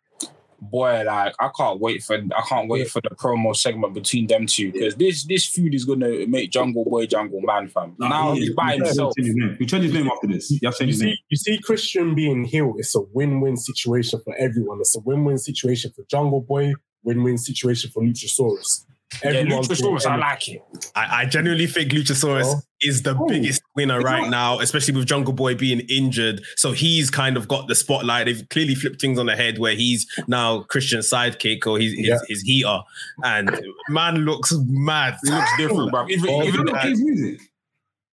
boy, 0.60 1.02
like 1.04 1.34
I 1.38 1.50
can't 1.56 1.80
wait 1.80 2.02
for 2.02 2.14
I 2.16 2.42
can't 2.48 2.68
wait 2.68 2.88
for 2.90 3.00
the 3.02 3.10
promo 3.10 3.54
segment 3.54 3.92
between 3.92 4.26
them 4.28 4.46
two 4.46 4.72
because 4.72 4.94
this 4.94 5.24
this 5.24 5.44
feud 5.46 5.74
is 5.74 5.84
gonna 5.84 6.26
make 6.26 6.50
Jungle 6.50 6.84
Boy 6.84 7.06
Jungle 7.06 7.40
Man 7.42 7.68
fam. 7.68 7.94
Nah, 7.98 8.08
now 8.08 8.32
he- 8.34 8.40
he's 8.46 8.54
by 8.54 8.72
he- 8.72 8.78
he 8.78 8.84
himself. 8.84 9.12
changed 9.16 9.28
his 9.28 9.36
name. 9.36 9.56
He 9.58 9.66
his 9.66 9.92
name 9.92 10.08
after 10.10 10.26
this. 10.28 10.50
You 10.50 10.60
have 10.64 10.76
to 10.76 10.84
You 10.84 10.86
change 10.86 10.94
his 10.94 11.02
name. 11.02 11.14
see, 11.14 11.22
you 11.30 11.36
see, 11.36 11.58
Christian 11.62 12.14
being 12.14 12.44
healed, 12.44 12.76
it's 12.78 12.94
a 12.94 13.00
win-win 13.12 13.56
situation 13.56 14.20
for 14.24 14.34
everyone. 14.36 14.78
It's 14.80 14.96
a 14.96 15.00
win-win 15.00 15.38
situation 15.38 15.92
for 15.94 16.04
Jungle 16.10 16.40
Boy, 16.40 16.72
win-win 17.02 17.36
situation 17.36 17.90
for 17.92 18.02
Luchasaurus. 18.02 18.85
Yeah, 19.24 19.42
Luchasaurus, 19.44 20.04
I 20.04 20.16
like 20.16 20.48
it. 20.48 20.62
I, 20.96 21.22
I 21.22 21.26
genuinely 21.26 21.68
think 21.68 21.92
Luchasaurus 21.92 22.44
Oh. 22.46 22.60
is 22.82 23.02
the 23.02 23.16
Oh. 23.16 23.26
biggest 23.28 23.62
winner 23.76 24.00
right 24.00 24.22
not- 24.22 24.30
now, 24.30 24.58
especially 24.58 24.94
with 24.94 25.06
Jungle 25.06 25.32
Boy 25.32 25.54
being 25.54 25.80
injured. 25.88 26.42
So 26.56 26.72
he's 26.72 27.08
kind 27.08 27.36
of 27.36 27.46
got 27.48 27.68
the 27.68 27.74
spotlight. 27.76 28.26
They've 28.26 28.46
clearly 28.50 28.74
flipped 28.74 29.00
things 29.00 29.18
on 29.18 29.26
the 29.26 29.36
head 29.36 29.58
where 29.58 29.74
he's 29.74 30.06
now 30.26 30.62
Christian's 30.62 31.08
sidekick 31.08 31.66
or 31.66 31.78
he's 31.78 31.92
his, 31.96 32.08
Yeah. 32.08 32.18
his 32.28 32.42
heater. 32.42 32.80
And 33.22 33.58
man 33.88 34.16
looks 34.24 34.52
mad. 34.66 35.16
He 35.24 35.30
looks 35.30 35.56
different, 35.56 35.92
bro. 35.92 36.08
Even, 36.08 36.28
Oh, 36.28 36.40
Is 36.42 36.48
even 36.48 36.66
that 36.66 36.72
not 36.74 36.86
music? 36.86 37.40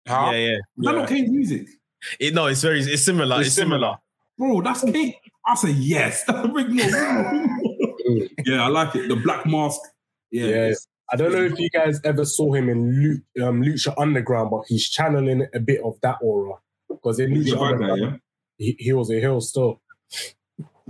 huh? 0.08 0.30
Yeah, 0.32 0.38
yeah. 0.38 0.56
Is 0.56 0.62
that 0.78 0.96
not 0.96 1.08
Kane's 1.10 1.32
music? 1.32 1.68
It, 2.20 2.34
no, 2.36 2.46
it's 2.48 2.62
very 2.62 2.82
it's 2.82 3.04
similar. 3.04 3.40
It's, 3.40 3.48
It's 3.48 3.56
similar. 3.56 3.96
Bro, 4.38 4.62
that's 4.62 4.84
Kane. 4.84 5.14
I 5.46 5.56
say 5.56 5.72
yes. 5.72 6.24
Yeah, 8.46 8.66
I 8.66 8.68
like 8.68 8.96
it. 8.96 9.08
The 9.08 9.16
black 9.16 9.46
mask. 9.46 9.80
Yeah, 10.34 10.68
Yeah. 10.68 10.74
I 11.12 11.16
don't 11.16 11.32
know 11.32 11.44
if 11.44 11.60
you 11.60 11.70
guys 11.70 12.02
ever 12.04 12.26
saw 12.26 12.54
him 12.54 12.70
in 12.70 13.22
Lu- 13.36 13.46
um, 13.46 13.62
Lucha 13.62 13.94
Underground, 13.98 14.50
but 14.50 14.64
he's 14.68 14.90
channeling 14.90 15.46
a 15.54 15.60
bit 15.60 15.80
of 15.84 15.94
that 16.02 16.18
aura. 16.22 16.56
Because 16.90 17.20
in 17.20 17.36
He's 17.36 17.52
a 17.52 17.56
Lucha 17.56 17.72
bad 17.72 17.80
guy, 17.80 17.90
Underground, 17.92 18.22
he, 18.58 18.76
he 18.80 18.94
was 18.94 19.12
a 19.12 19.20
heel 19.20 19.40
still. 19.42 19.80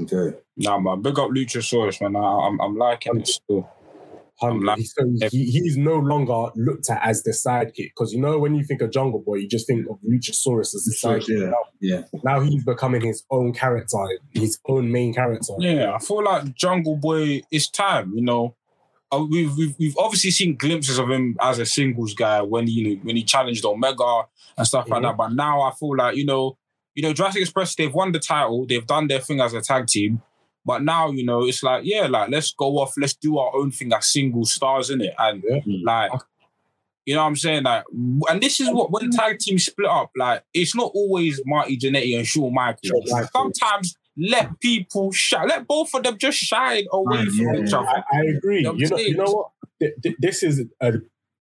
Okay. 0.02 0.38
Nah, 0.58 0.80
man, 0.80 1.02
big 1.02 1.20
up 1.20 1.30
Luchasaurus, 1.30 2.02
man. 2.02 2.16
I, 2.16 2.48
I'm, 2.48 2.60
I'm 2.62 2.76
liking 2.78 3.20
it 3.20 3.28
still. 3.28 3.70
I'm 4.42 4.62
like- 4.62 4.80
so 4.82 5.04
he, 5.32 5.46
he's 5.46 5.78
no 5.78 5.96
longer 5.98 6.52
looked 6.56 6.90
at 6.90 7.02
as 7.06 7.24
the 7.24 7.32
sidekick. 7.32 7.92
Because 7.96 8.14
you 8.14 8.20
know, 8.22 8.38
when 8.40 8.56
you 8.56 8.64
think 8.64 8.82
of 8.82 8.92
Jungle 8.92 9.20
Boy, 9.22 9.36
you 9.36 9.48
just 9.48 9.68
think 9.68 9.88
of 9.90 9.98
Luchasaurus 10.08 10.74
as 10.76 10.84
the 10.86 10.96
Luchasaurus, 10.96 11.24
sidekick. 11.26 11.40
yeah. 11.40 11.46
Now, 11.50 11.64
Yeah. 11.82 12.02
now 12.24 12.40
he's 12.42 12.64
becoming 12.64 13.02
his 13.02 13.24
own 13.30 13.54
character, 13.54 13.98
his 14.32 14.60
own 14.68 14.92
main 14.92 15.14
character. 15.14 15.54
Yeah, 15.60 15.94
I 15.94 16.00
feel 16.00 16.24
like 16.24 16.54
Jungle 16.56 16.96
Boy. 16.98 17.42
It's 17.52 17.70
time, 17.70 18.14
you 18.16 18.22
know. 18.24 18.56
Uh, 19.14 19.24
we've, 19.30 19.56
we've 19.58 19.76
we've 19.80 19.98
obviously 19.98 20.32
seen 20.32 20.56
glimpses 20.56 20.98
of 20.98 21.10
him 21.10 21.36
as 21.42 21.60
a 21.60 21.66
singles 21.66 22.14
guy 22.14 22.42
when 22.42 22.68
he 22.68 22.74
you 22.74 22.96
know, 22.96 23.02
when 23.04 23.16
he 23.16 23.24
challenged 23.24 23.64
Omega 23.66 24.24
and 24.58 24.68
stuff 24.68 24.90
like 24.90 25.00
Mhm. 25.02 25.04
that. 25.10 25.18
But 25.18 25.34
now 25.34 25.62
I 25.62 25.72
feel 25.80 25.96
like 25.96 26.16
you 26.16 26.26
know, 26.26 26.58
you 26.96 27.04
know, 27.04 27.14
Jurassic 27.14 27.42
Express 27.42 27.76
they've 27.76 27.94
won 27.94 28.12
the 28.12 28.20
title, 28.20 28.66
they've 28.68 28.86
done 28.86 29.08
their 29.08 29.20
thing 29.20 29.40
as 29.42 29.54
a 29.54 29.62
tag 29.62 29.88
team. 29.88 30.22
But 30.66 30.82
now 30.84 31.12
you 31.12 31.26
know, 31.26 31.44
it's 31.46 31.62
like 31.64 31.84
yeah, 31.86 32.08
like 32.08 32.30
let's 32.30 32.54
go 32.54 32.78
off, 32.80 32.94
let's 32.98 33.14
do 33.16 33.38
our 33.38 33.56
own 33.56 33.72
thing 33.72 33.94
as 33.94 34.08
single 34.12 34.46
stars 34.46 34.90
in 34.90 35.02
it, 35.02 35.14
and 35.18 35.44
Yeah. 35.48 35.60
like. 35.84 36.12
You 37.06 37.16
know 37.16 37.22
what 37.24 37.28
I'm 37.28 37.36
saying? 37.36 37.64
Like, 37.64 37.84
and 38.30 38.42
this 38.42 38.62
is 38.62 38.70
what 38.70 38.90
when 38.90 39.12
tag 39.12 39.38
teams 39.38 39.66
split 39.66 39.90
up, 39.90 40.10
like 40.16 40.42
it's 40.54 40.74
not 40.74 40.90
always 40.96 41.42
Marty 41.46 41.76
Jannetty 41.78 42.16
and 42.18 42.26
Shawn 42.26 42.54
Michaels. 42.54 42.80
Shawn 42.86 43.02
Michaels. 43.08 43.30
Sometimes 43.34 43.98
let 44.18 44.60
people 44.60 45.12
shine, 45.12 45.48
let 45.48 45.68
both 45.68 45.94
of 45.94 46.04
them 46.04 46.18
just 46.18 46.38
shine 46.38 46.86
away 46.92 47.18
Right, 47.20 47.28
from 47.30 47.46
yeah, 47.56 47.62
each 47.64 47.74
other. 47.74 47.88
I, 47.88 48.04
I 48.14 48.22
agree. 48.38 48.58
You 48.58 48.64
know 48.64 48.72
what 48.72 48.80
You 48.80 48.90
know, 48.90 48.98
you 48.98 49.16
know 49.18 49.24
what? 49.32 49.48
Th- 49.82 49.94
th- 50.04 50.16
This 50.20 50.44
is 50.44 50.64
a 50.82 50.94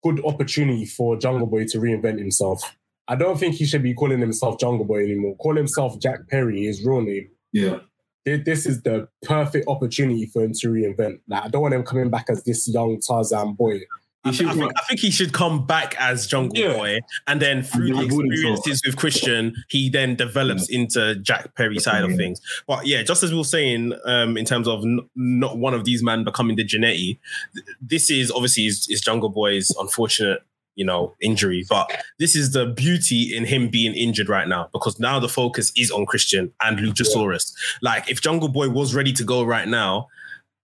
good 0.03 0.23
opportunity 0.25 0.85
for 0.85 1.17
Jungle 1.17 1.47
Boy 1.47 1.65
to 1.67 1.77
reinvent 1.79 2.19
himself. 2.19 2.61
I 3.07 3.15
don't 3.15 3.39
think 3.39 3.55
he 3.55 3.65
should 3.65 3.83
be 3.83 3.93
calling 3.93 4.19
himself 4.19 4.59
Jungle 4.59 4.85
Boy 4.85 5.03
anymore. 5.03 5.35
Call 5.37 5.55
himself 5.55 5.97
Jack 5.99 6.27
Perry, 6.29 6.65
his 6.65 6.85
real 6.85 7.01
name. 7.01 7.29
Yeah. 7.53 7.79
Th- 8.25 8.43
This 8.43 8.65
is 8.65 8.81
the 8.81 9.07
perfect 9.23 9.67
opportunity 9.69 10.25
for 10.25 10.43
him 10.43 10.51
to 10.59 10.67
reinvent. 10.67 11.19
Like, 11.27 11.43
I 11.45 11.47
don't 11.47 11.61
want 11.61 11.73
him 11.73 11.83
coming 11.83 12.09
back 12.09 12.25
as 12.29 12.43
this 12.43 12.67
young 12.67 12.99
Tarzan 12.99 13.53
boy. 13.53 13.79
I, 14.27 14.31
should 14.31 14.47
I 14.47 14.53
think, 14.53 14.71
I 14.77 14.81
think 14.87 14.99
he 14.99 15.11
should 15.11 15.33
come 15.33 15.65
back 15.65 15.95
as 15.99 16.27
Jungle 16.27 16.57
Yeah. 16.57 16.73
Boy, 16.73 16.99
and 17.27 17.41
then 17.41 17.63
through 17.63 17.93
the 17.93 17.99
And 17.99 18.11
then 18.11 18.19
experiences 18.25 18.81
with 18.85 18.95
Christian, 18.95 19.55
he 19.69 19.89
then 19.89 20.15
develops 20.15 20.69
into 20.69 21.15
Jack 21.15 21.55
Perry 21.55 21.79
side 21.79 22.03
of 22.03 22.15
things. 22.15 22.41
But 22.67 22.85
yeah, 22.85 23.03
just 23.03 23.23
as 23.23 23.31
we 23.31 23.37
were 23.37 23.43
saying, 23.43 23.93
um, 24.05 24.37
in 24.37 24.45
terms 24.45 24.67
of 24.67 24.83
n- 24.83 25.07
not 25.15 25.57
one 25.57 25.73
of 25.73 25.85
these 25.85 26.03
men 26.03 26.23
becoming 26.23 26.55
the 26.55 26.63
Jannetty, 26.65 27.17
th- 27.55 27.65
this 27.81 28.09
is 28.09 28.31
obviously 28.31 28.65
is, 28.67 28.87
is 28.89 29.01
Jungle 29.01 29.29
Boy's 29.29 29.75
unfortunate, 29.79 30.41
you 30.75 30.85
know, 30.85 31.15
injury. 31.21 31.65
But 31.69 31.91
this 32.19 32.35
is 32.35 32.51
the 32.51 32.65
beauty 32.65 33.35
in 33.35 33.45
him 33.45 33.69
being 33.69 33.93
injured 33.93 34.29
right 34.29 34.47
now 34.47 34.69
because 34.73 34.99
now 34.99 35.19
the 35.19 35.29
focus 35.29 35.71
is 35.75 35.91
on 35.91 36.05
Christian 36.05 36.53
and 36.61 36.77
Luchasaurus. 36.79 37.53
Like 37.81 38.09
if 38.09 38.21
Jungle 38.21 38.49
Boy 38.49 38.69
was 38.69 38.93
ready 38.93 39.13
to 39.13 39.23
go 39.23 39.43
right 39.43 39.67
now. 39.67 40.07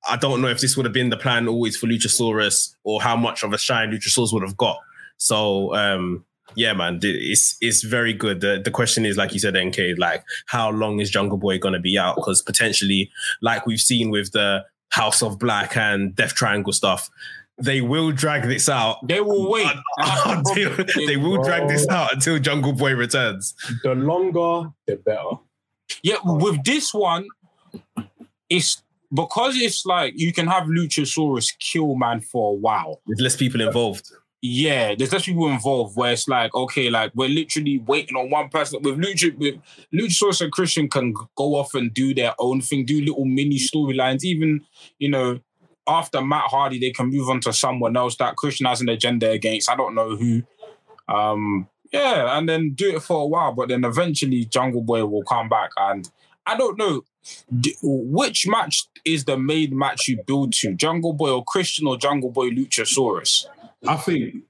I 0.08 0.18
don't 0.18 0.42
know 0.42 0.48
if 0.48 0.60
this 0.60 0.76
would 0.76 0.86
have 0.86 0.94
been 0.94 1.10
the 1.10 1.18
plan 1.18 1.48
always 1.48 1.78
for 1.78 1.88
Luchasaurus 1.88 2.76
or 2.84 3.02
how 3.02 3.16
much 3.16 3.44
of 3.44 3.54
a 3.54 3.58
shine 3.58 3.92
Luchasaurus 3.92 4.34
would 4.34 4.44
have 4.44 4.58
got. 4.58 4.78
So 5.18 5.74
um, 5.76 6.26
yeah, 6.56 6.74
man, 6.74 7.00
it's 7.02 7.58
it's 7.62 7.84
very 7.84 8.14
good. 8.14 8.42
The 8.42 8.62
the 8.64 8.72
question 8.72 9.06
is, 9.06 9.18
like 9.18 9.34
you 9.34 9.40
said, 9.40 9.56
NK, 9.58 9.98
like 9.98 10.24
how 10.48 10.70
long 10.72 11.00
is 11.00 11.10
Jungle 11.10 11.38
Boy 11.38 11.58
gonna 11.58 11.80
be 11.80 11.98
out? 11.98 12.16
Because 12.16 12.42
potentially, 12.42 13.10
like 13.42 13.66
we've 13.66 13.80
seen 13.80 14.10
with 14.10 14.32
the 14.32 14.66
House 14.90 15.24
of 15.24 15.40
Black 15.40 15.76
and 15.76 16.16
Death 16.16 16.36
Triangle 16.36 16.74
stuff, 16.74 17.10
they 17.58 17.82
will 17.82 18.12
drag 18.12 18.44
this 18.44 18.70
out. 18.70 19.08
They 19.08 19.22
will 19.22 19.50
wait. 19.50 19.68
until, 19.98 20.76
they 21.08 21.18
will 21.18 21.42
drag 21.44 21.68
this 21.68 21.88
out 21.88 22.14
until 22.14 22.40
Jungle 22.40 22.74
Boy 22.74 22.94
returns. 22.94 23.56
The 23.84 23.96
longer, 23.96 24.72
the 24.86 24.98
better. 24.98 25.38
yeah, 26.04 26.18
with 26.24 26.64
this 26.64 26.94
one, 26.94 27.28
it's 28.50 28.82
because 29.14 29.56
it's 29.58 29.86
like 29.86 30.14
you 30.16 30.34
can 30.34 30.48
have 30.48 30.64
Luchasaurus 30.64 31.58
kill 31.60 31.96
man 31.96 32.22
for 32.22 32.54
a 32.54 32.56
while. 32.56 33.02
With 33.06 33.22
less 33.22 33.36
people 33.36 33.62
involved. 33.62 34.12
Yeah, 34.42 34.94
there's 34.96 35.14
less 35.14 35.26
people 35.26 35.48
involved 35.48 35.96
where 35.96 36.12
it's 36.12 36.28
like, 36.28 36.54
okay, 36.54 36.90
like 36.90 37.12
we're 37.16 37.30
literally 37.30 37.80
waiting 37.80 38.18
on 38.18 38.30
one 38.30 38.50
person. 38.50 38.82
With 38.82 38.98
Lucha, 38.98 39.38
with 39.38 39.56
Luchasaurus 39.94 40.42
and 40.42 40.52
Christian 40.52 40.90
can 40.90 41.14
go 41.36 41.56
off 41.56 41.74
and 41.76 41.94
do 41.94 42.14
their 42.14 42.34
own 42.40 42.60
thing, 42.60 42.86
do 42.86 43.00
little 43.00 43.26
mini 43.26 43.58
storylines. 43.58 44.24
Even, 44.24 44.66
you 45.00 45.10
know, 45.10 45.40
after 45.88 46.22
Matt 46.22 46.50
Hardy, 46.50 46.80
they 46.80 46.92
can 46.92 47.10
move 47.10 47.30
on 47.30 47.40
to 47.42 47.54
someone 47.54 47.96
else 47.96 48.18
that 48.18 48.36
Christian 48.36 48.66
has 48.66 48.82
an 48.82 48.90
agenda 48.90 49.30
against. 49.30 49.70
I 49.70 49.76
don't 49.76 49.96
know 49.96 50.16
who. 50.16 50.44
Um, 51.08 51.70
yeah, 51.94 52.38
and 52.38 52.50
then 52.50 52.74
do 52.74 52.96
it 52.96 53.04
for 53.04 53.22
a 53.22 53.28
while, 53.28 53.54
but 53.54 53.70
then 53.70 53.86
eventually 53.86 54.46
Jungle 54.46 54.82
Boy 54.82 55.06
will 55.06 55.24
come 55.24 55.48
back. 55.48 55.70
And 55.78 56.10
I 56.46 56.58
don't 56.58 56.78
know 56.78 57.04
d- 57.60 57.76
which 57.82 58.48
match 58.48 58.86
is 59.06 59.26
the 59.26 59.38
main 59.38 59.78
match 59.78 60.08
you 60.08 60.22
build 60.26 60.54
to, 60.54 60.74
Jungle 60.74 61.14
Boy 61.14 61.32
or 61.32 61.44
Christian 61.44 61.88
or 61.88 61.98
Jungle 61.98 62.30
Boy 62.32 62.50
Luchasaurus. 62.50 63.46
I 63.88 63.96
think 63.98 64.44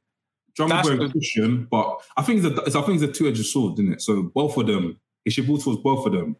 Jungle 0.56 0.78
That's 0.78 0.90
Boy 0.90 0.98
the- 0.98 1.10
Christian, 1.10 1.68
but 1.70 1.98
I 2.18 2.22
think 2.22 2.44
it's 2.44 2.58
a, 2.58 2.62
it's, 2.64 2.76
I 2.76 2.82
think 2.82 3.02
it's 3.02 3.12
a 3.12 3.14
two-edged 3.18 3.46
sword, 3.46 3.80
isn't 3.80 3.94
it? 3.94 4.02
So 4.02 4.24
both 4.24 4.58
of 4.58 4.68
them, 4.68 5.00
it 5.26 5.32
should 5.34 5.48
build 5.48 5.64
towards 5.64 5.82
both 5.82 6.06
of 6.06 6.14
them. 6.14 6.36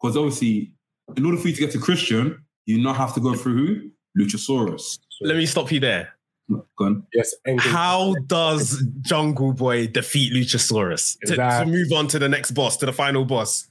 Because 0.00 0.16
obviously, 0.16 0.72
in 1.16 1.24
order 1.24 1.38
for 1.38 1.48
you 1.48 1.54
to 1.54 1.60
get 1.60 1.70
to 1.72 1.78
Christian, 1.78 2.44
you 2.66 2.82
now 2.82 2.92
have 2.92 3.14
to 3.14 3.20
go 3.20 3.34
through 3.34 3.66
who? 3.66 3.90
Luchasaurus. 4.18 4.98
Let 5.22 5.36
me 5.36 5.46
stop 5.46 5.72
you 5.72 5.80
there. 5.80 6.14
Go 6.50 6.62
on. 6.78 7.06
Yes, 7.14 7.34
NK. 7.48 7.60
How 7.62 8.14
does 8.26 8.84
Jungle 9.00 9.54
Boy 9.54 9.86
defeat 9.86 10.32
Luchasaurus 10.32 11.16
to, 11.26 11.36
to 11.36 11.64
move 11.66 11.90
on 11.92 12.06
to 12.08 12.18
the 12.18 12.28
next 12.28 12.50
boss, 12.50 12.76
to 12.78 12.86
the 12.86 12.92
final 12.92 13.24
boss? 13.24 13.68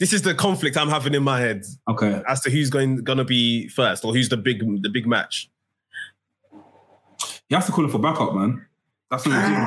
This 0.00 0.12
is 0.12 0.22
the 0.22 0.34
conflict 0.34 0.76
I'm 0.76 0.88
having 0.88 1.14
in 1.14 1.22
my 1.24 1.40
head 1.40 1.64
Okay. 1.88 2.22
as 2.28 2.40
to 2.42 2.50
who's 2.50 2.70
going 2.70 3.02
gonna 3.04 3.24
be 3.24 3.68
first 3.68 4.04
or 4.04 4.12
who's 4.12 4.28
the 4.28 4.36
big 4.36 4.60
the 4.82 4.88
big 4.88 5.06
match. 5.06 5.50
He 7.48 7.54
has 7.54 7.66
to 7.66 7.72
call 7.72 7.84
him 7.84 7.90
for 7.90 7.98
backup, 7.98 8.34
man. 8.34 8.66
That's 9.10 9.24
what 9.26 9.34
he's 9.34 9.48
doing. 9.48 9.58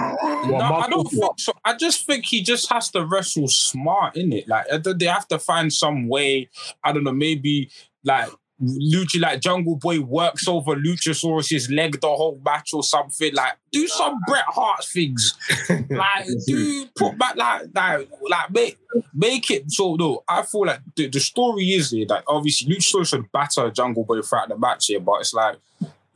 What, 0.52 0.60
no, 0.60 0.76
I 0.76 0.88
don't 0.88 1.10
think 1.10 1.40
so. 1.40 1.52
I 1.66 1.74
just 1.76 2.06
think 2.06 2.26
he 2.26 2.44
just 2.44 2.72
has 2.72 2.90
to 2.92 3.04
wrestle 3.06 3.48
smart 3.48 4.16
in 4.16 4.32
it. 4.32 4.48
Like 4.48 4.68
they 4.84 5.06
have 5.06 5.28
to 5.30 5.40
find 5.40 5.74
some 5.74 6.08
way. 6.08 6.50
I 6.84 6.92
don't 6.92 7.04
know, 7.04 7.12
maybe 7.12 7.72
like 8.04 8.30
Lucha, 8.62 9.20
like 9.20 9.42
Jungle 9.42 9.76
Boy 9.76 10.00
works 10.00 10.48
over 10.48 10.76
Luchasaurus's 10.76 11.70
leg 11.70 12.00
the 12.00 12.08
whole 12.08 12.40
match 12.46 12.74
or 12.74 12.84
something. 12.84 13.34
Like 13.34 13.54
do 13.72 13.88
some 13.88 14.20
Bret 14.28 14.46
Hart 14.48 14.86
things. 14.86 15.38
Like 15.90 16.28
do 16.48 16.86
put 16.96 17.18
back 17.18 17.36
like 17.36 17.64
like 17.74 18.10
like 18.30 18.52
make 18.52 18.78
make 19.14 19.52
it 19.52 19.72
so 19.72 19.96
no. 19.96 20.24
I 20.28 20.44
feel 20.44 20.66
like 20.66 20.80
the, 20.96 21.08
the 21.08 21.20
story 21.20 21.66
is 21.72 21.92
here 21.92 22.06
that 22.08 22.24
obviously 22.28 22.74
Luchasaurus 22.74 23.10
should 23.10 23.32
batter 23.32 23.70
Jungle 23.72 24.04
Boy 24.04 24.22
throughout 24.22 24.50
the 24.50 24.58
match 24.58 24.88
here, 24.88 25.00
but 25.00 25.22
it's 25.22 25.34
like. 25.34 25.58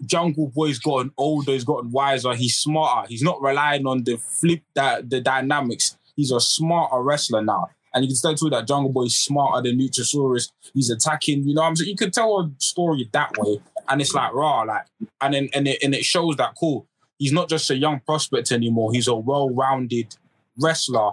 Jungle 0.05 0.51
Boy's 0.53 0.77
gotten 0.77 1.11
older, 1.17 1.53
he's 1.53 1.63
gotten 1.63 1.89
wiser, 1.89 2.35
he's 2.35 2.57
smarter. 2.57 3.07
He's 3.07 3.23
not 3.23 3.41
relying 3.41 3.87
on 3.87 4.03
the 4.03 4.17
flip 4.17 4.61
that 4.75 5.09
the 5.09 5.21
dynamics. 5.21 5.97
He's 6.17 6.31
a 6.31 6.41
smarter 6.41 7.01
wrestler 7.01 7.41
now. 7.41 7.69
And 7.95 8.03
you 8.03 8.09
can 8.09 8.17
tell 8.21 8.35
too 8.35 8.49
that 8.51 8.67
Jungle 8.67 8.91
Boy 8.91 9.03
is 9.05 9.17
smarter 9.17 9.61
than 9.67 9.79
Luchasaurus. 9.79 10.51
He's 10.73 10.89
attacking, 10.89 11.47
you 11.47 11.55
know 11.55 11.61
what 11.61 11.69
I'm 11.69 11.75
saying? 11.77 11.89
You 11.89 11.95
can 11.95 12.11
tell 12.11 12.39
a 12.39 12.51
story 12.61 13.09
that 13.13 13.31
way. 13.37 13.59
And 13.89 14.01
it's 14.01 14.13
like 14.13 14.33
raw, 14.33 14.61
like, 14.63 14.85
and 15.21 15.33
then 15.33 15.49
and 15.53 15.67
it 15.67 15.81
and 15.81 15.95
it 15.95 16.03
shows 16.03 16.35
that 16.37 16.55
cool. 16.59 16.87
He's 17.17 17.31
not 17.31 17.47
just 17.49 17.69
a 17.69 17.75
young 17.77 18.01
prospect 18.01 18.51
anymore. 18.51 18.91
He's 18.91 19.07
a 19.07 19.15
well-rounded 19.15 20.15
wrestler, 20.59 21.11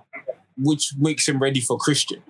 which 0.57 0.93
makes 0.99 1.29
him 1.29 1.39
ready 1.41 1.61
for 1.61 1.79
Christian. 1.79 2.23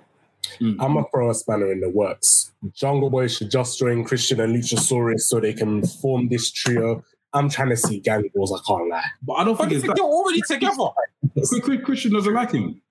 Hmm. 0.58 0.78
I'm 0.80 0.96
a 0.98 1.04
throw 1.10 1.30
a 1.30 1.34
spanner 1.34 1.72
in 1.72 1.80
the 1.80 1.88
works. 1.88 2.52
Jungle 2.74 3.08
Boy 3.08 3.28
should 3.28 3.50
just 3.50 3.78
join 3.78 4.04
Christian 4.04 4.40
and 4.40 4.54
Luchasaurus 4.54 5.20
so 5.20 5.40
they 5.40 5.54
can 5.54 5.86
form 5.86 6.28
this 6.28 6.50
trio. 6.50 7.02
I'm 7.32 7.48
trying 7.48 7.70
to 7.70 7.76
see 7.76 8.00
gang 8.00 8.28
wars, 8.34 8.52
I 8.52 8.60
can't 8.66 8.90
lie. 8.90 9.02
But 9.22 9.34
I 9.34 9.44
don't 9.44 9.56
But 9.56 9.68
think 9.70 9.72
it's 9.78 9.86
they're 9.86 9.94
that. 9.94 10.02
already 10.02 10.42
together. 10.46 10.90
Chris- 11.32 11.60
Chris- 11.62 11.80
Christian 11.84 12.12
doesn't 12.12 12.34
like 12.34 12.50
him. 12.52 12.82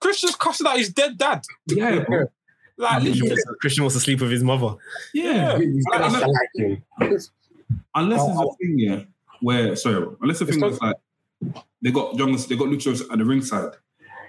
Christian's 0.00 0.36
cussing 0.36 0.66
out 0.66 0.78
his 0.78 0.92
dead 0.92 1.16
dad. 1.18 1.42
Yeah, 1.66 2.00
bro. 2.00 2.24
Like 2.78 3.02
Christian 3.02 3.12
literally. 3.26 3.30
wants, 3.46 3.58
Christian 3.60 3.84
wants 3.84 3.94
to 3.96 4.00
sleep 4.00 4.20
with 4.22 4.30
his 4.30 4.42
mother. 4.42 4.74
Yeah. 5.12 5.58
He's 5.58 5.84
I- 5.92 5.98
gonna 5.98 6.16
I- 6.18 6.26
like 6.26 6.48
him. 6.54 6.82
Unless 7.94 8.20
it's 8.22 8.38
Oh, 8.38 8.48
a 8.50 8.56
thing, 8.56 8.78
yeah, 8.78 9.00
where 9.40 9.76
sorry, 9.76 10.06
unless 10.22 10.38
the 10.38 10.46
thing 10.46 10.60
was 10.60 10.80
like 10.80 10.96
they 11.82 11.90
got 11.90 12.16
Jungle, 12.16 12.38
they 12.38 12.56
got 12.56 12.68
Luchos 12.68 13.02
at 13.12 13.18
the 13.18 13.24
ringside, 13.24 13.72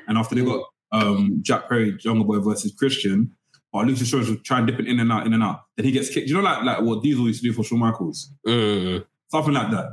and 0.07 0.17
after 0.17 0.35
they 0.35 0.43
got 0.43 0.63
um 0.91 1.39
Jack 1.41 1.69
Perry, 1.69 1.93
Jungle 1.97 2.25
Boy 2.25 2.39
versus 2.39 2.73
Christian, 2.77 3.31
or 3.71 3.83
Luchasaurus 3.83 4.29
was 4.29 4.41
trying 4.43 4.65
dipping 4.65 4.87
in 4.87 4.99
and 4.99 5.11
out, 5.11 5.25
in 5.25 5.33
and 5.33 5.43
out. 5.43 5.61
Then 5.77 5.85
he 5.85 5.91
gets 5.93 6.09
kicked. 6.09 6.27
You 6.27 6.35
know, 6.35 6.41
like 6.41 6.63
like 6.63 6.81
what 6.81 7.01
Diesel 7.03 7.27
used 7.27 7.41
to 7.41 7.47
do 7.47 7.53
for 7.53 7.63
Shawn 7.63 7.79
Michaels, 7.79 8.31
Mm. 8.45 9.05
something 9.29 9.53
like 9.53 9.71
that. 9.71 9.91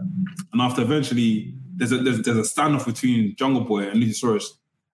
And 0.53 0.61
after 0.61 0.83
eventually, 0.83 1.55
there's 1.77 1.93
a 1.93 1.99
there's, 1.99 2.23
there's 2.23 2.39
a 2.39 2.43
standoff 2.61 2.87
between 2.87 3.37
Jungle 3.37 3.63
Boy 3.65 3.89
and 3.89 4.03
Luchasaurus, 4.03 4.45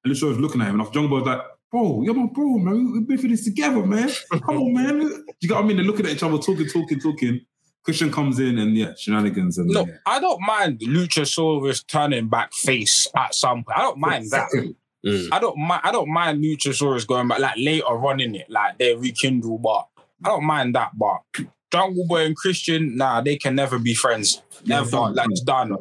and 0.04 0.10
was 0.10 0.22
looking 0.38 0.60
at 0.60 0.68
him, 0.68 0.74
and 0.74 0.82
after 0.82 0.94
Jungle 0.94 1.18
Boy's 1.18 1.26
like. 1.26 1.40
Bro, 1.72 2.02
you're 2.02 2.14
my 2.14 2.26
bro, 2.26 2.58
man. 2.58 2.92
We've 2.92 3.08
been 3.08 3.18
through 3.18 3.30
this 3.30 3.42
together, 3.42 3.84
man. 3.84 4.08
Come 4.30 4.58
on, 4.58 4.72
man. 4.74 5.24
You 5.40 5.48
got 5.48 5.56
what 5.56 5.64
I 5.64 5.66
mean? 5.66 5.76
They're 5.78 5.84
looking 5.84 6.06
at 6.06 6.12
each 6.12 6.22
other, 6.22 6.38
talking, 6.38 6.68
talking, 6.68 7.00
talking. 7.00 7.40
Christian 7.84 8.12
comes 8.12 8.38
in 8.38 8.58
and 8.58 8.76
yeah, 8.76 8.94
shenanigans 8.96 9.58
and 9.58 9.68
No, 9.68 9.84
yeah. 9.84 9.94
I 10.06 10.20
don't 10.20 10.40
mind 10.40 10.78
Luchasaurus 10.80 11.84
turning 11.86 12.28
back 12.28 12.52
face 12.54 13.08
at 13.16 13.34
some 13.34 13.64
point. 13.64 13.76
I 13.76 13.82
don't 13.82 13.98
mind 13.98 14.30
that. 14.30 14.50
Mm. 15.04 15.28
I 15.32 15.38
don't 15.38 15.58
mind. 15.58 15.80
I 15.84 15.92
don't 15.92 16.12
mind 16.12 16.42
Luchasaurus 16.42 17.06
going 17.06 17.28
back 17.28 17.40
like 17.40 17.56
later 17.58 17.84
on 17.86 18.20
in 18.20 18.36
it, 18.36 18.48
like 18.48 18.78
they 18.78 18.94
rekindle. 18.94 19.58
But 19.58 19.86
I 20.24 20.28
don't 20.28 20.44
mind 20.44 20.74
that. 20.76 20.92
But 20.96 21.22
Jungle 21.72 22.06
Boy 22.06 22.24
and 22.24 22.36
Christian, 22.36 22.96
nah, 22.96 23.20
they 23.20 23.36
can 23.36 23.54
never 23.54 23.78
be 23.78 23.94
friends. 23.94 24.40
Yeah, 24.62 24.76
Never. 24.76 24.90
fine, 24.90 25.14
like 25.14 25.28
it's 25.30 25.42
done. 25.42 25.76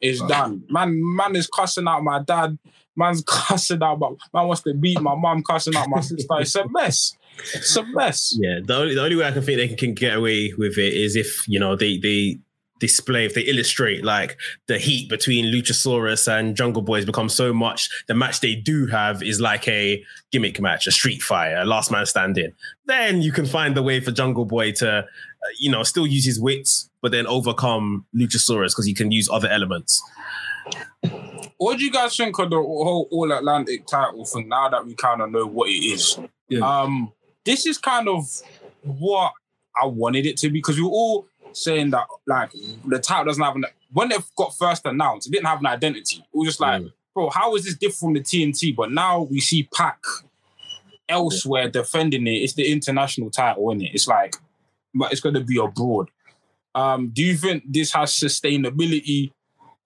It's 0.00 0.18
Fine. 0.18 0.28
done. 0.28 0.64
Man, 0.68 1.16
man 1.16 1.36
is 1.36 1.46
cussing 1.46 1.88
out 1.88 2.02
my 2.02 2.20
dad. 2.20 2.58
Man's 2.96 3.22
cussing 3.26 3.82
out. 3.82 3.98
My, 3.98 4.10
man 4.34 4.48
wants 4.48 4.62
to 4.62 4.74
beat 4.74 5.00
my 5.00 5.14
mom. 5.14 5.42
Cussing 5.42 5.76
out 5.76 5.88
my 5.88 6.00
sister. 6.00 6.26
It's 6.40 6.54
a 6.54 6.68
mess. 6.68 7.16
It's 7.54 7.76
a 7.76 7.84
mess. 7.84 8.36
Yeah, 8.40 8.60
the 8.64 8.76
only 8.76 8.94
the 8.94 9.02
only 9.02 9.16
way 9.16 9.26
I 9.26 9.32
can 9.32 9.42
think 9.42 9.58
they 9.58 9.68
can, 9.68 9.94
get 9.94 10.16
away 10.16 10.52
with 10.56 10.78
it 10.78 10.94
is 10.94 11.16
if 11.16 11.46
you 11.46 11.60
know 11.60 11.76
they 11.76 11.98
they 11.98 12.38
display 12.78 13.24
if 13.24 13.34
they 13.34 13.42
illustrate 13.42 14.04
like 14.04 14.36
the 14.66 14.78
heat 14.78 15.08
between 15.08 15.46
Luchasaurus 15.46 16.28
and 16.28 16.54
Jungle 16.54 16.82
Boys 16.82 17.04
become 17.04 17.28
so 17.28 17.52
much. 17.52 17.88
The 18.06 18.14
match 18.14 18.40
they 18.40 18.54
do 18.54 18.86
have 18.86 19.22
is 19.22 19.40
like 19.40 19.66
a 19.68 20.04
gimmick 20.30 20.60
match, 20.60 20.86
a 20.86 20.90
street 20.90 21.22
fight, 21.22 21.52
a 21.52 21.64
last 21.64 21.90
man 21.90 22.06
standing. 22.06 22.52
Then 22.86 23.22
you 23.22 23.32
can 23.32 23.46
find 23.46 23.76
the 23.76 23.82
way 23.82 24.00
for 24.00 24.10
Jungle 24.10 24.44
Boy 24.44 24.72
to, 24.72 24.90
uh, 24.98 25.02
you 25.58 25.70
know, 25.70 25.82
still 25.82 26.06
use 26.06 26.26
his 26.26 26.40
wits, 26.40 26.90
but 27.00 27.12
then 27.12 27.26
overcome 27.26 28.04
Luchasaurus 28.14 28.72
because 28.72 28.86
he 28.86 28.94
can 28.94 29.10
use 29.10 29.28
other 29.30 29.48
elements. 29.48 30.02
What 31.58 31.78
do 31.78 31.84
you 31.84 31.90
guys 31.90 32.16
think 32.16 32.38
of 32.38 32.50
the 32.50 32.56
whole 32.56 33.08
All 33.10 33.32
Atlantic 33.32 33.86
title 33.86 34.24
thing 34.24 34.48
now 34.48 34.68
that 34.68 34.84
we 34.86 34.94
kind 34.94 35.22
of 35.22 35.30
know 35.30 35.46
what 35.46 35.68
it 35.70 35.72
is? 35.72 36.18
Yeah. 36.48 36.60
Um, 36.60 37.12
this 37.44 37.66
is 37.66 37.78
kind 37.78 38.08
of 38.08 38.24
what 38.82 39.32
I 39.80 39.86
wanted 39.86 40.26
it 40.26 40.36
to 40.38 40.48
be 40.48 40.58
because 40.58 40.76
we 40.76 40.82
were 40.82 40.90
all 40.90 41.26
saying 41.52 41.90
that 41.90 42.06
like 42.26 42.50
the 42.86 42.98
title 42.98 43.24
doesn't 43.26 43.42
have 43.42 43.56
an 43.56 43.64
when 43.92 44.12
it 44.12 44.22
got 44.36 44.54
first 44.56 44.84
announced, 44.84 45.28
it 45.28 45.32
didn't 45.32 45.46
have 45.46 45.60
an 45.60 45.66
identity. 45.66 46.18
It 46.18 46.36
was 46.36 46.48
just 46.48 46.60
like, 46.60 46.82
Mm. 46.82 46.92
bro, 47.14 47.30
how 47.30 47.54
is 47.54 47.64
this 47.64 47.74
different 47.74 47.98
from 47.98 48.12
the 48.14 48.20
TNT? 48.20 48.74
But 48.76 48.92
now 48.92 49.22
we 49.22 49.40
see 49.40 49.68
Pac 49.74 49.98
elsewhere 51.08 51.68
defending 51.70 52.26
it. 52.26 52.30
It's 52.42 52.54
the 52.54 52.70
international 52.70 53.30
title, 53.30 53.70
is 53.72 53.82
it? 53.82 53.90
It's 53.94 54.08
like, 54.08 54.36
but 54.94 55.12
it's 55.12 55.20
going 55.20 55.34
to 55.36 55.40
be 55.40 55.58
abroad. 55.58 56.10
Um, 56.74 57.08
do 57.12 57.22
you 57.22 57.36
think 57.36 57.62
this 57.66 57.92
has 57.94 58.12
sustainability? 58.12 59.32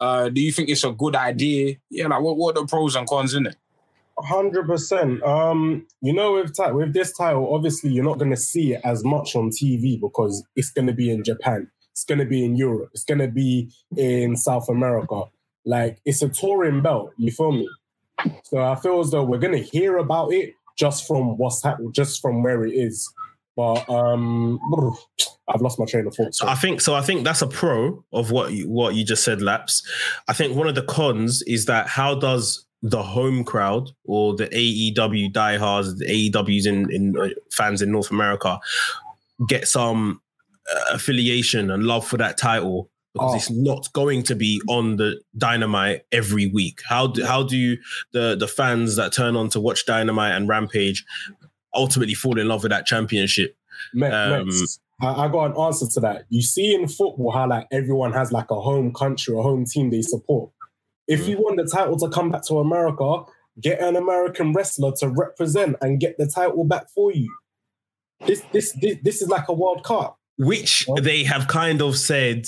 Uh, 0.00 0.28
do 0.30 0.40
you 0.40 0.50
think 0.50 0.68
it's 0.68 0.84
a 0.84 0.92
good 0.92 1.14
idea? 1.14 1.76
Yeah, 1.90 2.06
like 2.06 2.22
what, 2.22 2.36
what 2.36 2.56
are 2.56 2.62
the 2.62 2.66
pros 2.66 2.96
and 2.96 3.06
cons 3.06 3.34
in 3.34 3.46
it? 3.46 3.56
Hundred 4.18 4.66
percent. 4.66 5.22
Um, 5.22 5.86
you 6.02 6.12
know, 6.12 6.34
with 6.34 6.54
ti- 6.54 6.72
with 6.72 6.92
this 6.92 7.16
title, 7.16 7.54
obviously 7.54 7.90
you're 7.90 8.04
not 8.04 8.18
going 8.18 8.30
to 8.30 8.36
see 8.36 8.74
it 8.74 8.80
as 8.84 9.04
much 9.04 9.34
on 9.34 9.50
TV 9.50 10.00
because 10.00 10.44
it's 10.56 10.70
going 10.70 10.86
to 10.86 10.92
be 10.92 11.10
in 11.10 11.24
Japan, 11.24 11.70
it's 11.92 12.04
going 12.04 12.18
to 12.18 12.26
be 12.26 12.44
in 12.44 12.56
Europe, 12.56 12.90
it's 12.92 13.04
going 13.04 13.20
to 13.20 13.28
be 13.28 13.70
in 13.96 14.36
South 14.36 14.68
America. 14.68 15.22
Like 15.64 16.00
it's 16.04 16.22
a 16.22 16.28
touring 16.28 16.82
belt. 16.82 17.12
You 17.16 17.30
feel 17.30 17.52
me? 17.52 17.68
So 18.44 18.58
I 18.58 18.74
feel 18.76 19.00
as 19.00 19.10
though 19.10 19.24
we're 19.24 19.38
going 19.38 19.56
to 19.56 19.62
hear 19.62 19.96
about 19.96 20.32
it 20.32 20.54
just 20.76 21.06
from 21.06 21.38
what's 21.38 21.62
happening, 21.62 21.92
just 21.92 22.20
from 22.20 22.42
where 22.42 22.64
it 22.64 22.72
is. 22.72 23.10
But 23.60 23.90
um, 23.92 24.58
I've 25.48 25.60
lost 25.60 25.78
my 25.78 25.84
train 25.84 26.06
of 26.06 26.14
thought. 26.14 26.34
So 26.34 26.46
I 26.48 26.54
think 26.54 26.80
so. 26.80 26.94
I 26.94 27.02
think 27.02 27.24
that's 27.24 27.42
a 27.42 27.46
pro 27.46 28.02
of 28.12 28.30
what 28.30 28.52
you, 28.52 28.70
what 28.70 28.94
you 28.94 29.04
just 29.04 29.22
said, 29.22 29.42
Laps. 29.42 29.86
I 30.28 30.32
think 30.32 30.56
one 30.56 30.66
of 30.66 30.74
the 30.74 30.82
cons 30.82 31.42
is 31.42 31.66
that 31.66 31.86
how 31.88 32.14
does 32.14 32.64
the 32.82 33.02
home 33.02 33.44
crowd 33.44 33.90
or 34.04 34.34
the 34.34 34.46
AEW 34.46 35.30
diehards, 35.32 35.98
the 35.98 36.06
AEWs 36.06 36.66
in, 36.66 36.90
in 36.90 37.18
uh, 37.18 37.28
fans 37.52 37.82
in 37.82 37.92
North 37.92 38.10
America 38.10 38.58
get 39.46 39.68
some 39.68 40.22
uh, 40.74 40.94
affiliation 40.94 41.70
and 41.70 41.82
love 41.84 42.06
for 42.06 42.16
that 42.16 42.38
title 42.38 42.88
because 43.12 43.32
Oh. 43.32 43.36
it's 43.36 43.50
not 43.50 43.92
going 43.92 44.22
to 44.22 44.36
be 44.36 44.62
on 44.68 44.96
the 44.96 45.20
Dynamite 45.36 46.02
every 46.12 46.46
week. 46.46 46.80
How 46.88 47.08
do 47.08 47.24
how 47.24 47.42
do 47.42 47.56
you, 47.56 47.76
the 48.12 48.36
the 48.36 48.46
fans 48.48 48.96
that 48.96 49.12
turn 49.12 49.34
on 49.36 49.48
to 49.50 49.60
watch 49.60 49.84
Dynamite 49.84 50.34
and 50.34 50.48
Rampage 50.48 51.04
ultimately 51.74 52.14
fall 52.14 52.38
in 52.38 52.48
love 52.48 52.62
with 52.62 52.70
that 52.70 52.86
championship? 52.86 53.56
Me- 53.94 54.06
Um, 54.08 54.50
I, 55.02 55.24
I 55.24 55.28
got 55.28 55.46
an 55.52 55.56
answer 55.62 55.86
to 55.94 56.00
that. 56.00 56.24
You 56.28 56.42
see 56.42 56.74
in 56.74 56.86
football 56.88 57.30
how 57.32 57.48
like 57.48 57.66
everyone 57.72 58.12
has 58.12 58.32
like 58.32 58.50
a 58.50 58.60
home 58.60 58.92
country 58.92 59.34
a 59.36 59.40
home 59.42 59.64
team 59.64 59.90
they 59.90 60.02
support. 60.02 60.50
If 61.08 61.26
you 61.26 61.38
want 61.38 61.56
the 61.56 61.64
title 61.66 61.96
to 61.98 62.08
come 62.10 62.30
back 62.30 62.44
to 62.46 62.58
America, 62.58 63.22
get 63.60 63.80
an 63.80 63.96
American 63.96 64.52
wrestler 64.52 64.92
to 64.98 65.08
represent 65.08 65.76
and 65.80 65.98
get 65.98 66.16
the 66.18 66.26
title 66.26 66.64
back 66.64 66.90
for 66.90 67.12
you. 67.12 67.34
This 68.26 68.42
this 68.52 68.72
this, 68.80 68.98
this 69.02 69.22
is 69.22 69.28
like 69.28 69.48
a 69.48 69.52
World 69.54 69.82
Cup. 69.84 70.18
which 70.36 70.86
they 71.00 71.24
have 71.24 71.48
kind 71.48 71.80
of 71.82 71.96
said 71.96 72.46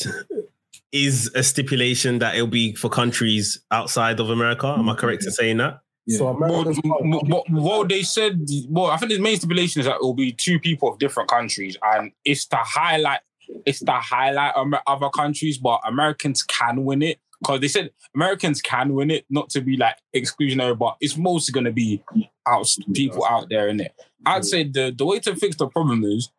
is 0.93 1.31
a 1.35 1.43
stipulation 1.43 2.19
that 2.19 2.35
it'll 2.35 2.47
be 2.47 2.75
for 2.75 2.91
countries 2.91 3.59
outside 3.71 4.21
of 4.21 4.29
America. 4.29 4.67
Am 4.67 4.89
I 4.89 4.95
correct 4.95 5.25
in 5.25 5.31
saying 5.33 5.57
that? 5.57 5.81
Yeah. 6.07 6.19
So 6.19 6.33
Well, 6.33 6.37
Americans 6.51 6.81
m- 6.85 6.93
m- 7.15 7.21
well, 7.29 7.45
well, 7.51 7.85
they 7.87 8.03
said, 8.03 8.47
well, 8.69 8.87
I 8.87 8.97
think 8.97 9.13
the 9.13 9.21
main 9.21 9.37
stipulation 9.37 9.81
is 9.81 9.87
that 9.87 9.97
it 9.97 10.03
will 10.03 10.15
be 10.15 10.33
two 10.33 10.59
people 10.59 10.89
of 10.93 10.99
different 10.99 11.29
countries, 11.29 11.77
and 11.83 12.13
it's 12.25 12.47
to 12.47 12.57
highlight, 12.57 13.21
it's 13.67 13.81
to 13.81 13.93
highlight 13.93 14.55
other 14.87 15.11
countries, 15.11 15.59
but 15.59 15.81
Americans 15.87 16.43
can 16.43 16.85
win 16.85 17.03
it 17.03 17.19
because 17.41 17.61
they 17.61 17.69
said 17.69 17.91
Americans 18.15 18.61
can 18.61 18.95
win 18.95 19.11
it, 19.11 19.27
not 19.29 19.51
to 19.51 19.61
be 19.61 19.77
like 19.77 19.97
exclusionary, 20.15 20.79
but 20.79 20.97
it's 21.01 21.17
mostly 21.17 21.53
going 21.53 21.65
to 21.65 21.73
be 21.73 22.03
out 22.47 22.69
people 22.95 23.25
out 23.25 23.49
there 23.51 23.69
in 23.69 23.81
it. 23.81 23.93
I'd 24.25 24.45
say 24.45 24.65
the 24.65 24.95
the 24.97 25.05
way 25.05 25.19
to 25.21 25.35
fix 25.35 25.57
the 25.57 25.67
problem 25.67 26.05
is 26.05 26.31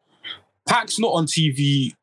Pac's 0.68 1.00
not 1.00 1.10
on 1.10 1.26
TV 1.26 1.94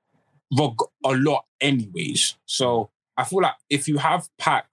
a 0.52 1.12
lot, 1.12 1.44
anyways. 1.60 2.36
So 2.46 2.90
I 3.16 3.24
feel 3.24 3.42
like 3.42 3.54
if 3.68 3.88
you 3.88 3.98
have 3.98 4.28
Pac, 4.38 4.66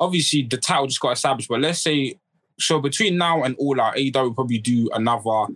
obviously 0.00 0.42
the 0.42 0.56
title 0.56 0.86
just 0.86 1.00
got 1.00 1.12
established, 1.12 1.48
but 1.48 1.60
let's 1.60 1.80
say 1.80 2.14
so 2.58 2.80
between 2.80 3.16
now 3.16 3.42
and 3.42 3.54
all 3.58 3.80
out, 3.80 3.96
AEW 3.96 4.22
will 4.22 4.34
probably 4.34 4.58
do 4.58 4.88
another 4.92 5.54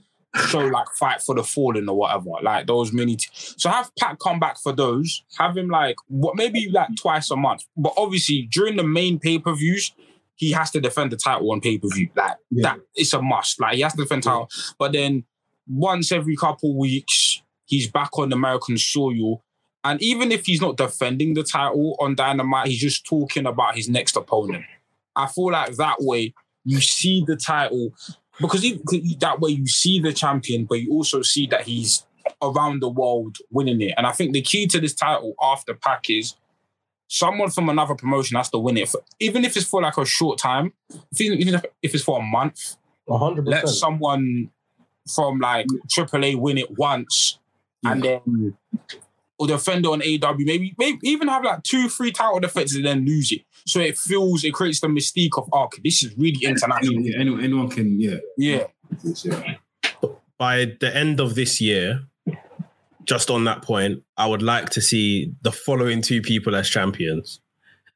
show 0.49 0.61
like 0.61 0.88
Fight 0.99 1.20
for 1.22 1.34
the 1.34 1.42
Fallen 1.45 1.88
or 1.88 1.97
whatever, 1.97 2.30
like 2.42 2.66
those 2.66 2.92
mini. 2.92 3.16
T- 3.16 3.28
so 3.32 3.68
have 3.70 3.90
Pat 3.99 4.18
come 4.18 4.40
back 4.40 4.59
for 4.59 4.72
those. 4.72 5.22
Have 5.38 5.57
him 5.57 5.68
like 5.68 5.97
what 6.09 6.36
maybe 6.36 6.68
like 6.70 6.88
twice 6.97 7.30
a 7.30 7.36
month, 7.36 7.64
but 7.76 7.92
obviously 7.97 8.49
during 8.51 8.76
the 8.76 8.84
main 8.84 9.18
pay 9.18 9.38
per 9.38 9.55
views. 9.55 9.92
He 10.36 10.51
has 10.51 10.72
to 10.72 10.80
defend 10.80 11.12
the 11.12 11.16
title 11.16 11.53
on 11.53 11.61
pay 11.61 11.78
per 11.78 11.86
view. 11.95 12.09
Like 12.16 12.36
Yeah. 12.51 12.62
that, 12.70 12.80
it's 12.97 13.12
a 13.12 13.22
must. 13.22 13.61
Like 13.61 13.76
he 13.76 13.82
has 13.82 13.95
to 13.95 14.03
defend 14.03 14.24
title. 14.24 14.49
But 14.80 14.90
then 14.90 15.22
once 15.68 16.11
every 16.11 16.34
couple 16.34 16.76
weeks, 16.76 17.40
he's 17.66 17.88
back 17.88 18.18
on 18.18 18.32
American 18.32 18.76
soil. 18.76 19.45
And 19.85 20.03
even 20.03 20.32
if 20.32 20.47
he's 20.47 20.61
not 20.61 20.76
defending 20.76 21.35
the 21.35 21.43
title 21.43 21.97
on 22.01 22.14
Dynamite, 22.14 22.68
he's 22.68 22.80
just 22.80 23.05
talking 23.07 23.47
about 23.47 23.76
his 23.76 23.89
next 23.89 24.16
opponent. 24.16 24.64
I 25.14 25.26
feel 25.26 25.51
like 25.53 25.76
that 25.76 25.97
way 26.01 26.35
you 26.64 26.80
see 26.80 27.22
the 27.26 27.37
title 27.37 27.93
because 28.41 28.62
he, 28.62 28.80
that 29.20 29.41
way 29.41 29.51
you 29.51 29.66
see 29.66 30.01
the 30.01 30.12
champion, 30.12 30.64
but 30.64 30.80
you 30.80 30.91
also 30.91 31.22
see 31.22 31.47
that 31.49 31.62
he's 31.62 32.05
around 32.43 32.80
the 32.80 32.89
world 32.89 33.37
winning 33.51 33.80
it. 33.82 33.93
And 33.97 34.07
I 34.07 34.12
think 34.12 34.32
the 34.32 34.41
key 34.43 34.66
to 34.68 34.80
this 34.80 34.95
title 34.95 35.35
after 35.41 35.74
Pac 35.74 36.09
is 36.09 36.35
someone 37.07 37.51
from 37.51 37.68
another 37.68 37.95
promotion 37.95 38.37
has 38.39 38.49
to 38.51 38.59
win 38.59 38.78
it, 38.78 38.89
for, 38.89 39.03
even 39.20 39.45
if 39.45 39.57
it's 39.57 39.66
for 39.66 39.82
like 39.82 39.99
a 39.99 40.05
short 40.07 40.39
time, 40.39 40.72
even 41.20 41.55
if- 41.55 41.64
it's 41.82 42.03
for 42.03 42.18
a 42.18 42.22
month 42.22 42.76
hundred 43.09 43.47
let 43.47 43.68
someone 43.68 44.51
from 45.14 45.39
like 45.39 45.66
AAA 45.95 46.37
win 46.41 46.57
it 46.57 46.70
once 46.78 47.39
and 47.85 48.03
then 48.03 48.57
or 49.39 49.47
defend 49.47 49.85
it 49.85 49.89
on 49.89 50.03
AW. 50.03 50.37
Maybe 50.39 50.74
maybe 50.78 50.99
even 51.03 51.28
have 51.28 51.45
like 51.45 51.62
two, 51.62 51.89
three 51.89 52.12
title 52.12 52.41
defenses 52.41 52.76
and 52.76 52.87
then 52.87 53.05
lose 53.05 53.32
it. 53.32 53.43
So 53.66 53.80
it 53.80 53.99
feels 53.99 54.45
it 54.45 54.53
creates 54.53 54.80
the 54.80 54.89
mystique 54.89 55.37
of 55.37 55.49
arc. 55.53 55.78
this 55.82 56.03
is 56.03 56.16
really 56.16 56.45
international. 56.45 56.95
Anyone, 56.95 57.05
yeah, 57.05 57.20
anyone, 57.20 57.45
anyone 57.45 57.70
can, 57.70 58.01
yeah. 58.01 58.16
Yeah. 58.37 58.66
yeah. 59.22 59.55
By 60.39 60.76
the 60.80 60.95
end 60.95 61.20
of 61.20 61.35
this 61.35 61.61
year, 61.61 62.03
just 63.05 63.30
on 63.30 63.45
that 63.45 63.62
point, 63.62 64.03
I 64.16 64.26
would 64.26 64.43
like 64.43 64.70
to 64.70 64.80
see 64.80 65.32
the 65.43 65.53
following 65.53 66.03
two 66.03 66.22
people 66.22 66.55
as 66.57 66.68
champions. 66.68 67.41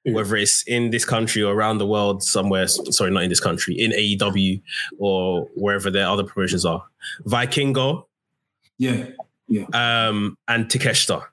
Who? 0.05 0.15
Whether 0.15 0.37
it's 0.37 0.63
in 0.67 0.91
this 0.91 1.05
country 1.05 1.43
or 1.43 1.53
around 1.53 1.79
the 1.79 1.87
world 1.87 2.23
somewhere, 2.23 2.67
sorry, 2.69 3.11
not 3.11 3.25
in 3.25 3.29
this 3.29 3.41
country, 3.41 3.75
in 3.79 3.91
AEW 3.93 4.63
or 4.99 5.49
wherever 5.55 5.91
their 5.91 6.07
other 6.09 6.25
promotions 6.25 6.65
are. 6.65 6.85
Vikingo 7.27 8.05
Yeah. 8.79 9.09
Um, 9.73 10.37
and 10.47 10.67
Takeshita. 10.67 11.25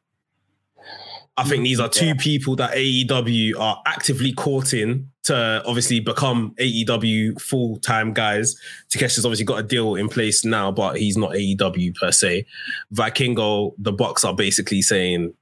I 1.37 1.43
think 1.43 1.63
these 1.63 1.81
are 1.81 1.89
two 1.89 2.15
people 2.15 2.55
that 2.55 2.71
AEW 2.71 3.59
are 3.59 3.81
actively 3.85 4.31
courting 4.31 5.11
to 5.23 5.61
obviously 5.65 5.99
become 5.99 6.55
AEW 6.57 7.41
full 7.41 7.77
time 7.79 8.13
guys. 8.13 8.55
Takeshita's 8.89 9.25
obviously 9.25 9.43
got 9.43 9.59
a 9.59 9.63
deal 9.63 9.95
in 9.95 10.07
place 10.07 10.45
now, 10.45 10.71
but 10.71 10.97
he's 10.97 11.17
not 11.17 11.31
AEW 11.31 11.93
per 11.95 12.11
se. 12.11 12.45
Vikingo, 12.93 13.73
the 13.77 13.91
box 13.91 14.23
are 14.23 14.33
basically 14.33 14.81
saying, 14.81 15.33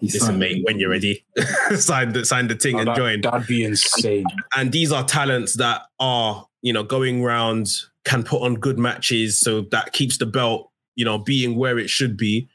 He's 0.00 0.14
"Listen, 0.14 0.40
mate, 0.40 0.64
when 0.64 0.80
you're 0.80 0.90
ready, 0.90 1.24
sign 1.76 2.12
the 2.12 2.24
sign 2.24 2.48
the 2.48 2.56
thing 2.56 2.80
and 2.80 2.88
that, 2.88 2.96
join." 2.96 3.20
That'd 3.20 3.46
be 3.46 3.62
insane. 3.62 4.24
and 4.56 4.72
these 4.72 4.90
are 4.90 5.04
talents 5.04 5.54
that 5.58 5.82
are 6.00 6.44
you 6.62 6.72
know 6.72 6.82
going 6.82 7.22
round 7.22 7.68
can 8.04 8.24
put 8.24 8.42
on 8.42 8.56
good 8.56 8.80
matches 8.80 9.38
so 9.38 9.60
that 9.70 9.92
keeps 9.92 10.18
the 10.18 10.26
belt 10.26 10.71
you 10.94 11.04
know, 11.04 11.18
being 11.18 11.56
where 11.56 11.78
it 11.78 11.88
should 11.88 12.16
be. 12.16 12.48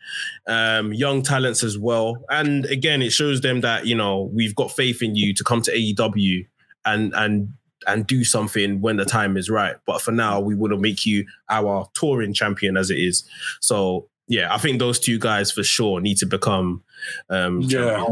Um, 0.48 0.94
young 0.94 1.22
talents 1.22 1.64
as 1.64 1.78
well. 1.78 2.24
And 2.30 2.66
again, 2.66 3.02
it 3.02 3.12
shows 3.12 3.42
them 3.42 3.62
that, 3.62 3.86
you 3.86 3.96
know, 3.96 4.30
we've 4.34 4.56
got 4.56 4.72
faith 4.72 5.02
in 5.02 5.16
you 5.16 5.34
to 5.34 5.44
come 5.44 5.62
to 5.64 5.72
AEW 5.72 6.48
and 6.86 7.14
and 7.16 7.54
and 7.86 8.06
do 8.06 8.24
something 8.24 8.82
when 8.82 8.98
the 8.98 9.06
time 9.06 9.38
is 9.38 9.50
right. 9.50 9.76
But 9.86 10.02
for 10.02 10.12
now, 10.12 10.40
we 10.40 10.56
want 10.56 10.74
to 10.74 10.80
make 10.80 11.06
you 11.06 11.26
our 11.50 11.88
touring 11.94 12.34
champion 12.34 12.76
as 12.76 12.90
it 12.90 12.98
is. 12.98 13.28
So 13.62 14.10
yeah, 14.28 14.54
I 14.54 14.58
think 14.58 14.80
those 14.80 15.00
two 15.00 15.20
guys 15.20 15.52
for 15.52 15.64
sure 15.64 16.02
need 16.02 16.18
to 16.18 16.26
become 16.26 16.84
um 17.30 17.62
Yeah. 17.62 18.06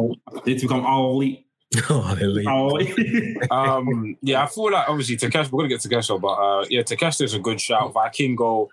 They 0.46 0.54
need 0.54 0.60
to 0.60 0.68
become 0.68 0.86
Ollie. 0.86 1.46
Oh, 1.90 2.16
they're 2.16 2.30
late. 2.30 2.48
Ollie. 2.48 3.36
um, 3.52 4.16
yeah, 4.22 4.44
I 4.44 4.48
feel 4.48 4.72
like 4.72 4.88
obviously 4.88 5.18
Takesh, 5.18 5.52
We're 5.52 5.64
gonna 5.64 5.70
get 5.70 5.82
Takeshi, 5.82 6.18
but 6.20 6.28
uh, 6.28 6.66
yeah, 6.70 6.84
Takesh 6.84 7.22
is 7.22 7.34
a 7.34 7.40
good 7.40 7.60
shout. 7.60 7.94
Vikingo, 7.94 8.70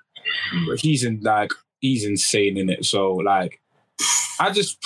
he's 0.79 1.05
in 1.05 1.21
like 1.21 1.53
he's 1.81 2.05
insane 2.05 2.57
in 2.57 2.69
it. 2.71 2.85
So 2.85 3.15
like, 3.15 3.61
I 4.41 4.51
just 4.51 4.79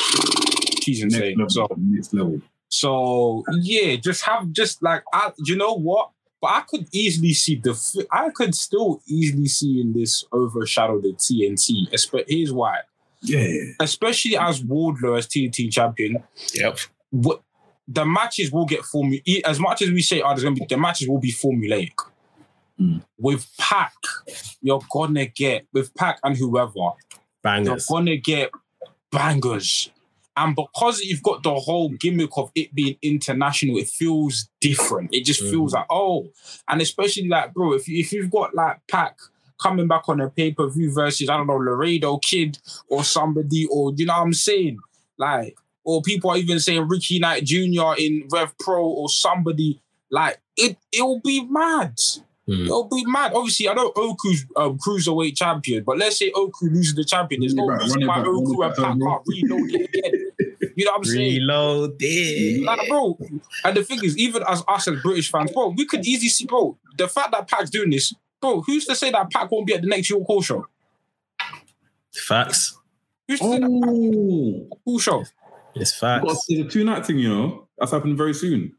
he's 0.84 1.02
Next 1.02 1.14
insane. 1.14 1.36
level. 1.38 1.50
So 1.50 1.68
Next 1.78 2.14
level. 2.14 2.40
so 2.68 3.44
yeah, 3.60 3.96
just 3.96 4.22
have 4.24 4.50
just 4.52 4.82
like 4.82 5.02
I, 5.12 5.32
you 5.38 5.56
know 5.56 5.74
what? 5.74 6.10
But 6.40 6.48
I 6.48 6.60
could 6.68 6.86
easily 6.92 7.32
see 7.32 7.56
the. 7.56 8.06
I 8.12 8.28
could 8.30 8.54
still 8.54 9.00
easily 9.08 9.46
see 9.48 9.80
in 9.80 9.94
this 9.94 10.22
overshadow 10.32 11.00
the 11.00 11.14
TNT. 11.14 11.90
Espe- 11.92 12.24
Here's 12.28 12.52
why. 12.52 12.80
Yeah. 13.22 13.72
Especially 13.80 14.36
as 14.36 14.62
Wardlow 14.62 15.16
as 15.16 15.26
TNT 15.26 15.72
champion, 15.72 16.22
Yep. 16.54 16.78
what 17.10 17.40
the 17.88 18.04
matches 18.04 18.52
will 18.52 18.66
get 18.66 18.80
formu 18.82 19.22
as 19.44 19.58
much 19.58 19.80
as 19.80 19.90
we 19.90 20.02
say 20.02 20.20
oh, 20.20 20.28
there's 20.28 20.42
gonna 20.44 20.54
be 20.56 20.66
the 20.68 20.76
matches 20.76 21.08
will 21.08 21.18
be 21.20 21.32
formulaic. 21.32 21.92
Mm. 22.80 23.02
With 23.18 23.46
Pac, 23.58 23.94
you're 24.60 24.82
gonna 24.92 25.26
get 25.26 25.66
with 25.72 25.94
Pac 25.94 26.18
and 26.22 26.36
whoever, 26.36 26.92
bangers. 27.42 27.86
you're 27.88 27.98
gonna 27.98 28.16
get 28.16 28.50
bangers. 29.10 29.90
And 30.36 30.54
because 30.54 31.00
you've 31.00 31.22
got 31.22 31.42
the 31.42 31.54
whole 31.54 31.88
gimmick 31.88 32.36
of 32.36 32.50
it 32.54 32.74
being 32.74 32.96
international, 33.00 33.78
it 33.78 33.88
feels 33.88 34.50
different. 34.60 35.14
It 35.14 35.24
just 35.24 35.40
feels 35.40 35.72
like, 35.72 35.86
oh, 35.88 36.28
and 36.68 36.82
especially 36.82 37.26
like, 37.26 37.54
bro, 37.54 37.72
if, 37.72 37.88
you, 37.88 37.98
if 38.00 38.12
you've 38.12 38.30
got 38.30 38.54
like 38.54 38.78
Pac 38.90 39.18
coming 39.58 39.88
back 39.88 40.08
on 40.08 40.20
a 40.20 40.28
pay 40.28 40.52
per 40.52 40.68
view 40.68 40.92
versus, 40.92 41.30
I 41.30 41.38
don't 41.38 41.46
know, 41.46 41.54
Laredo 41.54 42.18
Kid 42.18 42.58
or 42.88 43.02
somebody, 43.02 43.66
or 43.70 43.94
you 43.96 44.04
know 44.04 44.12
what 44.12 44.24
I'm 44.24 44.34
saying? 44.34 44.78
Like, 45.16 45.56
or 45.84 46.02
people 46.02 46.30
are 46.30 46.36
even 46.36 46.60
saying 46.60 46.86
Ricky 46.86 47.18
Knight 47.18 47.44
Jr. 47.44 47.94
in 47.96 48.28
Rev 48.30 48.52
Pro 48.58 48.84
or 48.84 49.08
somebody, 49.08 49.80
like, 50.10 50.38
it, 50.56 50.76
it'll 50.92 51.20
be 51.20 51.46
mad. 51.46 51.94
Hmm. 52.46 52.64
It'll 52.66 52.88
be 52.88 53.04
mad. 53.06 53.32
Obviously, 53.34 53.68
I 53.68 53.74
know 53.74 53.92
Oku's 53.96 54.46
um, 54.54 54.78
cruiserweight 54.78 55.36
champion, 55.36 55.82
but 55.84 55.98
let's 55.98 56.16
say 56.18 56.30
Oku 56.34 56.66
loses 56.68 56.94
the 56.94 57.04
champion. 57.04 57.40
There's 57.40 57.54
no 57.54 57.66
Run 57.66 57.76
it 57.76 57.78
back, 57.80 57.86
reason 57.96 58.06
why 58.06 58.20
Oku 58.20 58.62
and 58.62 58.72
it 58.72 58.76
back, 58.76 58.76
Pac 58.76 58.98
bro. 58.98 59.08
can't 59.10 59.22
reload 59.26 59.70
it 59.70 59.88
again. 59.94 60.30
You 60.76 60.84
know 60.84 60.90
what 60.92 60.98
I'm 60.98 61.04
saying? 61.04 61.34
Reloaded. 61.40 62.62
Like, 62.62 62.88
bro, 62.88 63.18
and 63.64 63.76
the 63.76 63.82
thing 63.82 64.04
is, 64.04 64.16
even 64.18 64.44
as 64.46 64.62
us 64.68 64.86
as 64.86 65.00
British 65.02 65.30
fans, 65.30 65.50
bro, 65.50 65.68
we 65.76 65.86
could 65.86 66.06
easily 66.06 66.28
see, 66.28 66.46
bro, 66.46 66.78
the 66.96 67.08
fact 67.08 67.32
that 67.32 67.48
Pac's 67.48 67.70
doing 67.70 67.90
this, 67.90 68.14
bro, 68.40 68.60
who's 68.60 68.84
to 68.86 68.94
say 68.94 69.10
that 69.10 69.30
Pac 69.32 69.50
won't 69.50 69.66
be 69.66 69.74
at 69.74 69.82
the 69.82 69.88
next 69.88 70.08
York 70.10 70.24
Hall 70.26 70.40
show? 70.42 70.66
Facts. 72.14 72.78
Who's 73.28 73.40
to 73.40 73.44
say 73.52 73.58
that 73.58 73.68
Oh, 73.68 74.78
Hall 74.84 74.98
show? 74.98 75.24
It's 75.74 76.02
I've 76.02 76.22
got 76.22 76.28
to 76.28 76.34
facts. 76.34 76.46
see 76.46 76.62
the 76.62 76.68
two 76.68 76.84
night 76.84 77.04
thing, 77.04 77.18
you 77.18 77.28
know. 77.28 77.68
That's 77.78 77.90
happening 77.92 78.16
very 78.16 78.34
soon. 78.34 78.74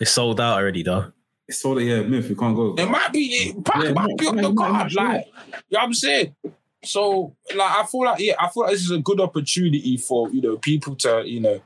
It's 0.00 0.10
sold 0.12 0.40
out 0.40 0.58
already, 0.58 0.82
though. 0.82 1.12
It's 1.50 1.64
all 1.64 1.80
yeah, 1.80 2.02
myth, 2.02 2.28
we 2.28 2.36
can't 2.36 2.54
go. 2.54 2.76
It 2.78 2.88
might 2.88 3.12
be, 3.12 3.24
it, 3.24 3.56
Yeah, 3.82 3.92
might 3.92 4.16
be 4.16 4.28
on 4.28 4.36
the 4.36 4.54
card, 4.54 4.94
like, 4.94 5.26
you 5.26 5.32
know 5.52 5.58
what 5.70 5.82
I'm 5.82 5.94
saying? 5.94 6.36
So, 6.84 7.34
like, 7.56 7.72
I 7.72 7.84
feel 7.86 8.04
like, 8.04 8.20
yeah, 8.20 8.34
I 8.38 8.48
feel 8.48 8.62
like 8.62 8.72
this 8.72 8.82
is 8.82 8.92
a 8.92 9.00
good 9.00 9.20
opportunity 9.20 9.96
for, 9.96 10.30
you 10.30 10.40
know, 10.40 10.58
people 10.58 10.94
to, 10.96 11.24
you 11.26 11.40
know, 11.40 11.60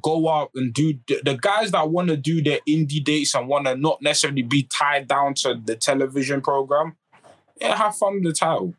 go 0.00 0.26
out 0.30 0.52
and 0.54 0.72
do 0.72 0.98
the, 1.06 1.20
the 1.22 1.36
guys 1.36 1.70
that 1.72 1.90
want 1.90 2.08
to 2.08 2.16
do 2.16 2.42
their 2.42 2.60
indie 2.66 3.04
dates 3.04 3.34
and 3.34 3.46
want 3.46 3.66
to 3.66 3.76
not 3.76 4.00
necessarily 4.00 4.40
be 4.40 4.62
tied 4.62 5.06
down 5.06 5.34
to 5.34 5.60
the 5.62 5.76
television 5.76 6.40
program. 6.40 6.96
Yeah, 7.60 7.76
have 7.76 7.96
fun 7.96 8.14
with 8.14 8.24
the 8.24 8.32
title. 8.32 8.72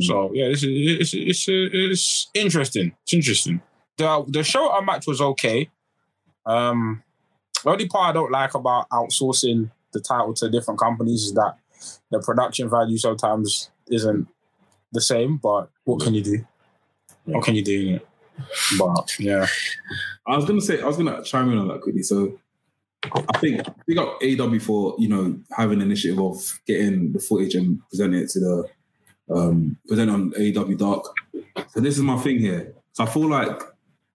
So 0.00 0.30
yeah, 0.34 0.46
it's 0.46 0.62
it's 0.64 1.14
it's 1.14 1.46
it's 1.48 2.28
interesting. 2.34 2.94
It's 3.04 3.14
interesting. 3.14 3.62
The 3.96 4.22
the 4.28 4.44
show 4.44 4.70
I 4.70 4.84
match 4.84 5.06
was 5.06 5.22
okay. 5.22 5.70
Um, 6.44 7.02
the 7.64 7.70
only 7.70 7.88
part 7.88 8.10
I 8.10 8.12
don't 8.12 8.30
like 8.30 8.54
about 8.54 8.88
outsourcing 8.90 9.70
the 9.92 10.00
title 10.00 10.34
to 10.34 10.50
different 10.50 10.80
companies 10.80 11.24
is 11.24 11.34
that 11.34 11.54
the 12.10 12.20
production 12.20 12.68
value 12.68 12.98
sometimes 12.98 13.70
isn't 13.88 14.28
the 14.92 15.00
same. 15.00 15.36
But 15.36 15.70
what 15.84 16.02
can 16.02 16.14
you 16.14 16.22
do? 16.22 16.46
What 17.24 17.44
can 17.44 17.54
you 17.54 17.64
do? 17.64 18.00
But 18.78 19.18
yeah, 19.18 19.46
I 20.26 20.36
was 20.36 20.44
gonna 20.44 20.60
say 20.60 20.80
I 20.80 20.86
was 20.86 20.96
gonna 20.96 21.22
chime 21.22 21.50
in 21.50 21.58
on 21.58 21.68
that 21.68 21.80
quickly. 21.80 22.02
So 22.02 22.38
I 23.04 23.38
think 23.38 23.66
big 23.86 23.98
up 23.98 24.20
AEW 24.20 24.62
for 24.62 24.94
you 24.98 25.08
know 25.08 25.38
having 25.56 25.80
initiative 25.80 26.20
of 26.20 26.60
getting 26.66 27.12
the 27.12 27.18
footage 27.18 27.54
and 27.54 27.80
presenting 27.88 28.20
it 28.20 28.30
to 28.30 28.40
the 28.40 28.64
um 29.34 29.76
present 29.86 30.10
on 30.10 30.30
AEW 30.32 30.78
Dark. 30.78 31.04
So 31.70 31.80
this 31.80 31.96
is 31.96 32.02
my 32.02 32.16
thing 32.18 32.38
here. 32.38 32.74
So 32.92 33.04
I 33.04 33.06
feel 33.06 33.28
like 33.28 33.60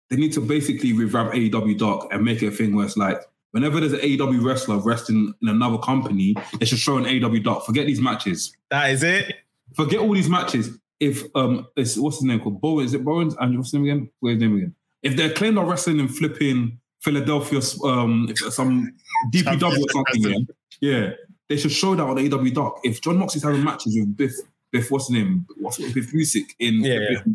they 0.09 0.15
need 0.15 0.34
to 0.34 0.41
basically 0.41 0.93
revamp 0.93 1.34
AEW 1.34 1.78
Dark 1.78 2.07
and 2.11 2.24
make 2.24 2.41
it 2.41 2.47
a 2.47 2.51
thing 2.51 2.76
where 2.76 2.86
it's 2.86 2.97
like 2.97 3.21
whenever 3.54 3.80
there's 3.80 3.93
an 3.93 3.99
AEW 3.99 4.43
wrestler 4.43 4.78
wrestling 4.78 5.34
in 5.41 5.47
another 5.47 5.78
company, 5.78 6.36
they 6.60 6.66
should 6.66 6.80
show 6.80 6.97
an 6.97 7.06
AEW 7.06 7.43
Dark. 7.43 7.66
Forget 7.66 7.86
these 7.86 8.01
matches. 8.01 8.56
That 8.70 8.89
is 8.89 9.04
it. 9.04 9.34
Forget 9.76 9.99
all 9.99 10.14
these 10.14 10.30
matches. 10.30 10.78
If 10.99 11.24
um, 11.36 11.68
it's 11.76 11.97
what's 11.97 12.18
his 12.18 12.26
name 12.26 12.39
called? 12.39 12.60
Bowen? 12.60 12.86
Is 12.86 12.93
it 12.93 13.06
Bowen's? 13.06 13.36
And 13.39 13.58
what's 13.58 13.70
his 13.70 13.76
name 13.76 13.84
again? 13.84 14.10
What's 14.20 14.34
his 14.34 14.41
name 14.41 14.58
again? 14.58 14.76
If 15.01 15.16
the 15.18 15.32
Acclaimed 15.32 15.58
are 15.58 15.66
wrestling 15.66 15.99
in 15.99 16.08
flipping 16.08 16.80
Philadelphia, 17.01 17.60
um, 17.84 18.34
some 18.49 18.93
DPW 19.34 19.80
or 19.80 19.89
something, 19.91 20.47
yeah, 20.80 20.99
yeah, 21.01 21.10
they 21.49 21.58
should 21.58 21.72
show 21.72 21.95
that 21.95 22.04
on 22.04 22.18
AEW 22.18 22.54
Dark. 22.54 22.78
If 22.84 23.01
John 23.01 23.18
Moxley's 23.18 23.43
having 23.43 23.64
matches 23.64 23.97
with 23.97 24.16
Biff, 24.16 24.34
Biff, 24.72 24.89
what's 24.89 25.08
his 25.08 25.18
name? 25.18 25.45
What's 25.58 25.78
Biff 25.78 26.12
Busick 26.12 26.51
in 26.60 26.82
Yeah, 26.82 26.99
yeah. 27.10 27.34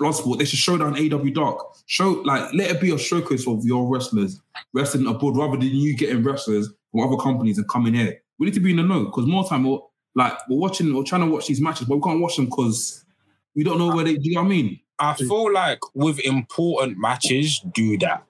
Bloodsport, 0.00 0.38
they 0.38 0.44
should 0.44 0.58
show 0.58 0.78
down 0.78 0.94
AEW 0.94 1.34
Dark. 1.34 1.58
Show 1.86 2.10
like 2.24 2.52
let 2.54 2.70
it 2.70 2.80
be 2.80 2.92
a 2.92 2.98
showcase 2.98 3.46
of 3.48 3.64
your 3.64 3.88
wrestlers 3.88 4.40
wrestling 4.72 5.06
abroad 5.06 5.36
rather 5.36 5.56
than 5.56 5.66
you 5.68 5.96
getting 5.96 6.22
wrestlers 6.22 6.68
from 6.92 7.00
other 7.00 7.20
companies 7.20 7.58
and 7.58 7.68
coming 7.68 7.94
here. 7.94 8.20
We 8.38 8.46
need 8.46 8.54
to 8.54 8.60
be 8.60 8.70
in 8.70 8.76
the 8.76 8.82
know 8.84 9.06
because 9.06 9.26
more 9.26 9.48
time 9.48 9.64
we're 9.64 9.78
like 10.14 10.34
we're 10.48 10.58
watching, 10.58 10.94
we're 10.94 11.02
trying 11.02 11.22
to 11.22 11.26
watch 11.28 11.46
these 11.48 11.60
matches, 11.60 11.88
but 11.88 11.96
we 11.96 12.02
can't 12.02 12.20
watch 12.20 12.36
them 12.36 12.46
because 12.46 13.04
we 13.56 13.64
don't 13.64 13.78
know 13.78 13.94
where 13.94 14.04
they. 14.04 14.14
Do 14.16 14.28
you 14.28 14.36
know 14.36 14.42
what 14.42 14.46
I 14.46 14.50
mean? 14.50 14.80
I 15.00 15.14
feel 15.14 15.52
like 15.52 15.80
with 15.94 16.18
important 16.20 16.98
matches, 16.98 17.60
do 17.72 17.98
that. 17.98 18.24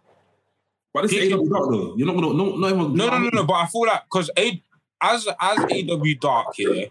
But 0.94 1.02
this 1.02 1.12
is 1.12 1.32
AEW 1.32 1.50
Dark 1.50 1.70
though. 1.70 1.94
You're 1.96 2.06
not 2.06 2.14
gonna 2.14 2.34
no 2.34 2.56
no 2.56 2.66
everyone- 2.66 2.94
No, 2.96 3.08
no, 3.10 3.18
no, 3.18 3.28
no. 3.28 3.44
But 3.44 3.54
I 3.54 3.66
feel 3.66 3.82
like 3.86 4.02
because 4.04 4.30
a 4.38 4.62
as 5.02 5.26
as 5.40 5.58
AEW 5.58 6.18
Dark 6.20 6.54
here, 6.54 6.88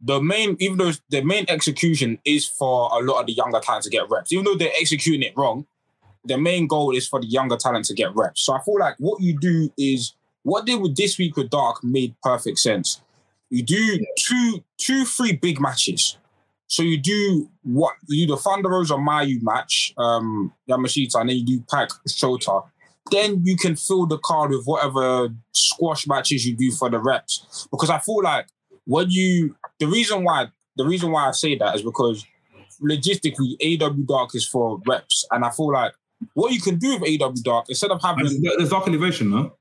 the 0.00 0.20
main 0.20 0.56
even 0.60 0.78
though 0.78 0.92
the 1.10 1.22
main 1.22 1.44
execution 1.48 2.18
is 2.24 2.46
for 2.46 2.88
a 2.92 3.02
lot 3.02 3.20
of 3.20 3.26
the 3.26 3.32
younger 3.32 3.60
talent 3.60 3.84
to 3.84 3.90
get 3.90 4.08
reps, 4.08 4.32
even 4.32 4.44
though 4.44 4.54
they're 4.54 4.72
executing 4.78 5.22
it 5.22 5.32
wrong, 5.36 5.66
the 6.24 6.38
main 6.38 6.66
goal 6.66 6.94
is 6.94 7.08
for 7.08 7.20
the 7.20 7.26
younger 7.26 7.56
talent 7.56 7.84
to 7.86 7.94
get 7.94 8.14
reps. 8.14 8.42
So 8.42 8.54
I 8.54 8.60
feel 8.62 8.78
like 8.78 8.96
what 8.98 9.20
you 9.20 9.38
do 9.38 9.72
is 9.76 10.14
what 10.42 10.66
they 10.66 10.78
did 10.78 10.96
this 10.96 11.18
week 11.18 11.36
with 11.36 11.50
Dark 11.50 11.82
made 11.82 12.14
perfect 12.22 12.58
sense. 12.58 13.00
You 13.50 13.62
do 13.62 14.04
two, 14.18 14.62
two, 14.76 15.04
three 15.04 15.32
big 15.32 15.60
matches. 15.60 16.16
So 16.66 16.82
you 16.82 16.98
do 16.98 17.48
what 17.62 17.94
you 18.08 18.26
do 18.26 18.34
the 18.34 18.40
Thunder 18.40 18.68
Rosa 18.68 18.94
Mayu 18.94 19.42
match, 19.42 19.94
um, 19.96 20.52
Yamashita, 20.68 21.18
and 21.18 21.30
then 21.30 21.36
you 21.38 21.46
do 21.46 21.64
Pac 21.70 21.88
Shota 22.06 22.64
then 23.10 23.42
you 23.44 23.56
can 23.56 23.76
fill 23.76 24.06
the 24.06 24.18
card 24.18 24.50
with 24.50 24.64
whatever 24.64 25.28
squash 25.52 26.06
matches 26.06 26.46
you 26.46 26.56
do 26.56 26.70
for 26.70 26.90
the 26.90 26.98
reps. 26.98 27.66
Because 27.70 27.90
I 27.90 27.98
feel 27.98 28.22
like 28.22 28.46
when 28.84 29.10
you 29.10 29.56
the 29.78 29.86
reason 29.86 30.24
why 30.24 30.46
the 30.76 30.84
reason 30.84 31.10
why 31.10 31.28
I 31.28 31.32
say 31.32 31.56
that 31.56 31.74
is 31.74 31.82
because 31.82 32.24
logistically 32.82 33.56
AEW 33.60 34.06
Dark 34.06 34.34
is 34.34 34.46
for 34.46 34.80
reps, 34.86 35.26
and 35.30 35.44
I 35.44 35.50
feel 35.50 35.72
like 35.72 35.92
what 36.34 36.52
you 36.52 36.60
can 36.60 36.78
do 36.78 36.98
with 36.98 37.02
AEW 37.02 37.42
Dark 37.42 37.66
instead 37.68 37.90
of 37.90 38.00
having 38.02 38.26
And 38.26 38.44
There's 38.58 38.70
Dark 38.70 38.88
Elevation, 38.88 39.30
no? 39.30 39.52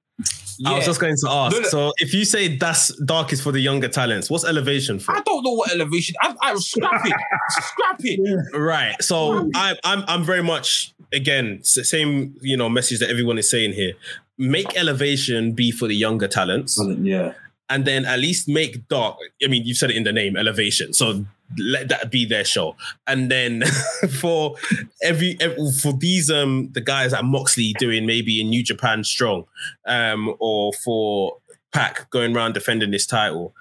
I 0.66 0.76
was 0.76 0.86
just 0.86 1.00
going 1.00 1.16
to 1.16 1.30
ask. 1.30 1.56
No, 1.56 1.62
no. 1.62 1.70
So 1.70 1.94
if 1.98 2.14
you 2.14 2.26
say 2.26 2.58
that's 2.58 2.96
dark 3.04 3.32
is 3.32 3.42
for 3.42 3.52
the 3.52 3.60
younger 3.60 3.88
talents, 3.88 4.30
what's 4.30 4.44
elevation 4.44 5.00
for? 5.00 5.16
I 5.16 5.22
don't 5.22 5.44
know 5.44 5.52
what 5.52 5.72
elevation. 5.72 6.16
I, 6.22 6.34
I 6.42 6.56
scrap 6.56 7.06
it, 7.06 7.14
scrap 7.50 8.00
it. 8.00 8.46
Right. 8.58 8.96
So 9.02 9.50
I, 9.54 9.76
I'm 9.84 10.04
I'm 10.08 10.24
very 10.24 10.42
much 10.42 10.94
again 11.14 11.64
same 11.64 12.36
you 12.42 12.58
know 12.58 12.70
message 12.70 13.00
that 13.00 13.10
everyone 13.10 13.38
is 13.38 13.50
saying 13.50 13.74
here. 13.74 13.94
Make 14.40 14.76
elevation 14.76 15.54
be 15.54 15.72
for 15.72 15.88
the 15.88 15.96
younger 15.96 16.28
talents, 16.28 16.80
Yeah. 17.02 17.34
And 17.70 17.86
then 17.86 18.06
at 18.06 18.20
least 18.20 18.48
make 18.48 18.88
dark. 18.88 19.18
I 19.44 19.48
mean, 19.48 19.66
you 19.66 19.74
said 19.74 19.92
it 19.92 19.98
in 19.98 20.04
the 20.04 20.14
name, 20.14 20.38
elevation. 20.38 20.94
So 20.94 21.26
let 21.58 21.90
that 21.90 22.12
be 22.12 22.26
their 22.26 22.46
show, 22.46 22.76
and 23.08 23.32
then 23.32 23.64
for 24.20 24.56
every, 25.02 25.38
every 25.40 25.72
for 25.82 25.94
these 25.94 26.30
um 26.30 26.70
the 26.74 26.82
guys 26.82 27.14
at 27.14 27.24
Moxley 27.24 27.74
doing 27.80 28.06
maybe 28.06 28.42
in 28.42 28.50
New 28.50 28.64
Japan 28.64 29.04
Strong, 29.04 29.46
um 29.86 30.36
or 30.40 30.74
for 30.74 31.38
Pac 31.72 32.10
going 32.10 32.36
around 32.36 32.54
defending 32.54 32.92
this 32.92 33.06
title. 33.06 33.54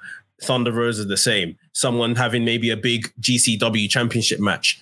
Thunder 0.43 0.73
Rosa 0.73 1.05
the 1.05 1.17
same. 1.17 1.57
Someone 1.73 2.15
having 2.15 2.45
maybe 2.45 2.71
a 2.71 2.77
big 2.77 3.13
GCW 3.21 3.89
championship 3.89 4.39
match. 4.39 4.81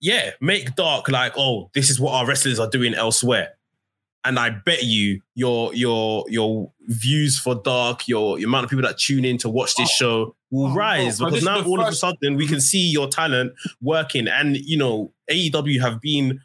Yeah, 0.00 0.30
make 0.40 0.74
Dark 0.74 1.08
like, 1.08 1.32
oh, 1.36 1.70
this 1.74 1.90
is 1.90 2.00
what 2.00 2.12
our 2.12 2.26
wrestlers 2.26 2.58
are 2.58 2.68
doing 2.68 2.94
elsewhere. 2.94 3.54
And 4.24 4.38
I 4.38 4.50
bet 4.50 4.84
you 4.84 5.20
your 5.34 5.74
your 5.74 6.24
your 6.28 6.70
views 6.86 7.38
for 7.38 7.56
Dark, 7.56 8.06
your, 8.06 8.38
your 8.38 8.48
amount 8.48 8.64
of 8.64 8.70
people 8.70 8.86
that 8.86 8.98
tune 8.98 9.24
in 9.24 9.38
to 9.38 9.48
watch 9.48 9.74
this 9.74 9.90
show 9.90 10.36
will 10.50 10.68
oh, 10.68 10.74
rise 10.74 11.18
but 11.18 11.30
because 11.30 11.44
now 11.44 11.62
all 11.64 11.80
of 11.80 11.88
a 11.88 11.94
sudden 11.94 12.36
we 12.36 12.46
can 12.46 12.60
see 12.60 12.90
your 12.90 13.08
talent 13.08 13.52
working. 13.80 14.28
And 14.28 14.56
you 14.56 14.76
know, 14.76 15.12
AEW 15.30 15.80
have 15.80 16.00
been 16.00 16.40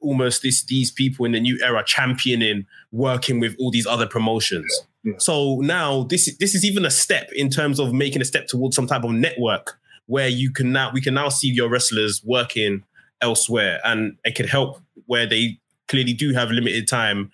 almost 0.00 0.42
this 0.42 0.64
these 0.64 0.90
people 0.90 1.24
in 1.24 1.32
the 1.32 1.40
new 1.40 1.58
era 1.62 1.82
championing 1.86 2.66
working 2.92 3.40
with 3.40 3.56
all 3.58 3.70
these 3.70 3.86
other 3.86 4.06
promotions. 4.06 4.66
Yeah. 5.02 5.14
So 5.18 5.60
now 5.60 6.04
this 6.04 6.34
this 6.38 6.54
is 6.54 6.64
even 6.64 6.84
a 6.84 6.90
step 6.90 7.30
in 7.32 7.48
terms 7.48 7.78
of 7.78 7.92
making 7.92 8.22
a 8.22 8.24
step 8.24 8.46
towards 8.48 8.76
some 8.76 8.86
type 8.86 9.04
of 9.04 9.12
network 9.12 9.78
where 10.06 10.28
you 10.28 10.50
can 10.50 10.72
now 10.72 10.90
we 10.92 11.00
can 11.00 11.14
now 11.14 11.28
see 11.28 11.48
your 11.48 11.68
wrestlers 11.68 12.22
working 12.24 12.84
elsewhere 13.20 13.80
and 13.84 14.16
it 14.24 14.34
could 14.34 14.46
help 14.46 14.80
where 15.06 15.26
they 15.26 15.58
clearly 15.88 16.12
do 16.12 16.32
have 16.32 16.50
limited 16.50 16.88
time 16.88 17.30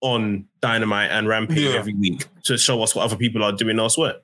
on 0.00 0.46
Dynamite 0.60 1.10
and 1.10 1.26
Rampage 1.26 1.58
Yeah. 1.58 1.70
every 1.78 1.94
week 1.94 2.26
to 2.44 2.58
show 2.58 2.82
us 2.82 2.94
what 2.94 3.04
other 3.04 3.16
people 3.16 3.42
are 3.42 3.52
doing 3.52 3.78
elsewhere. 3.78 4.16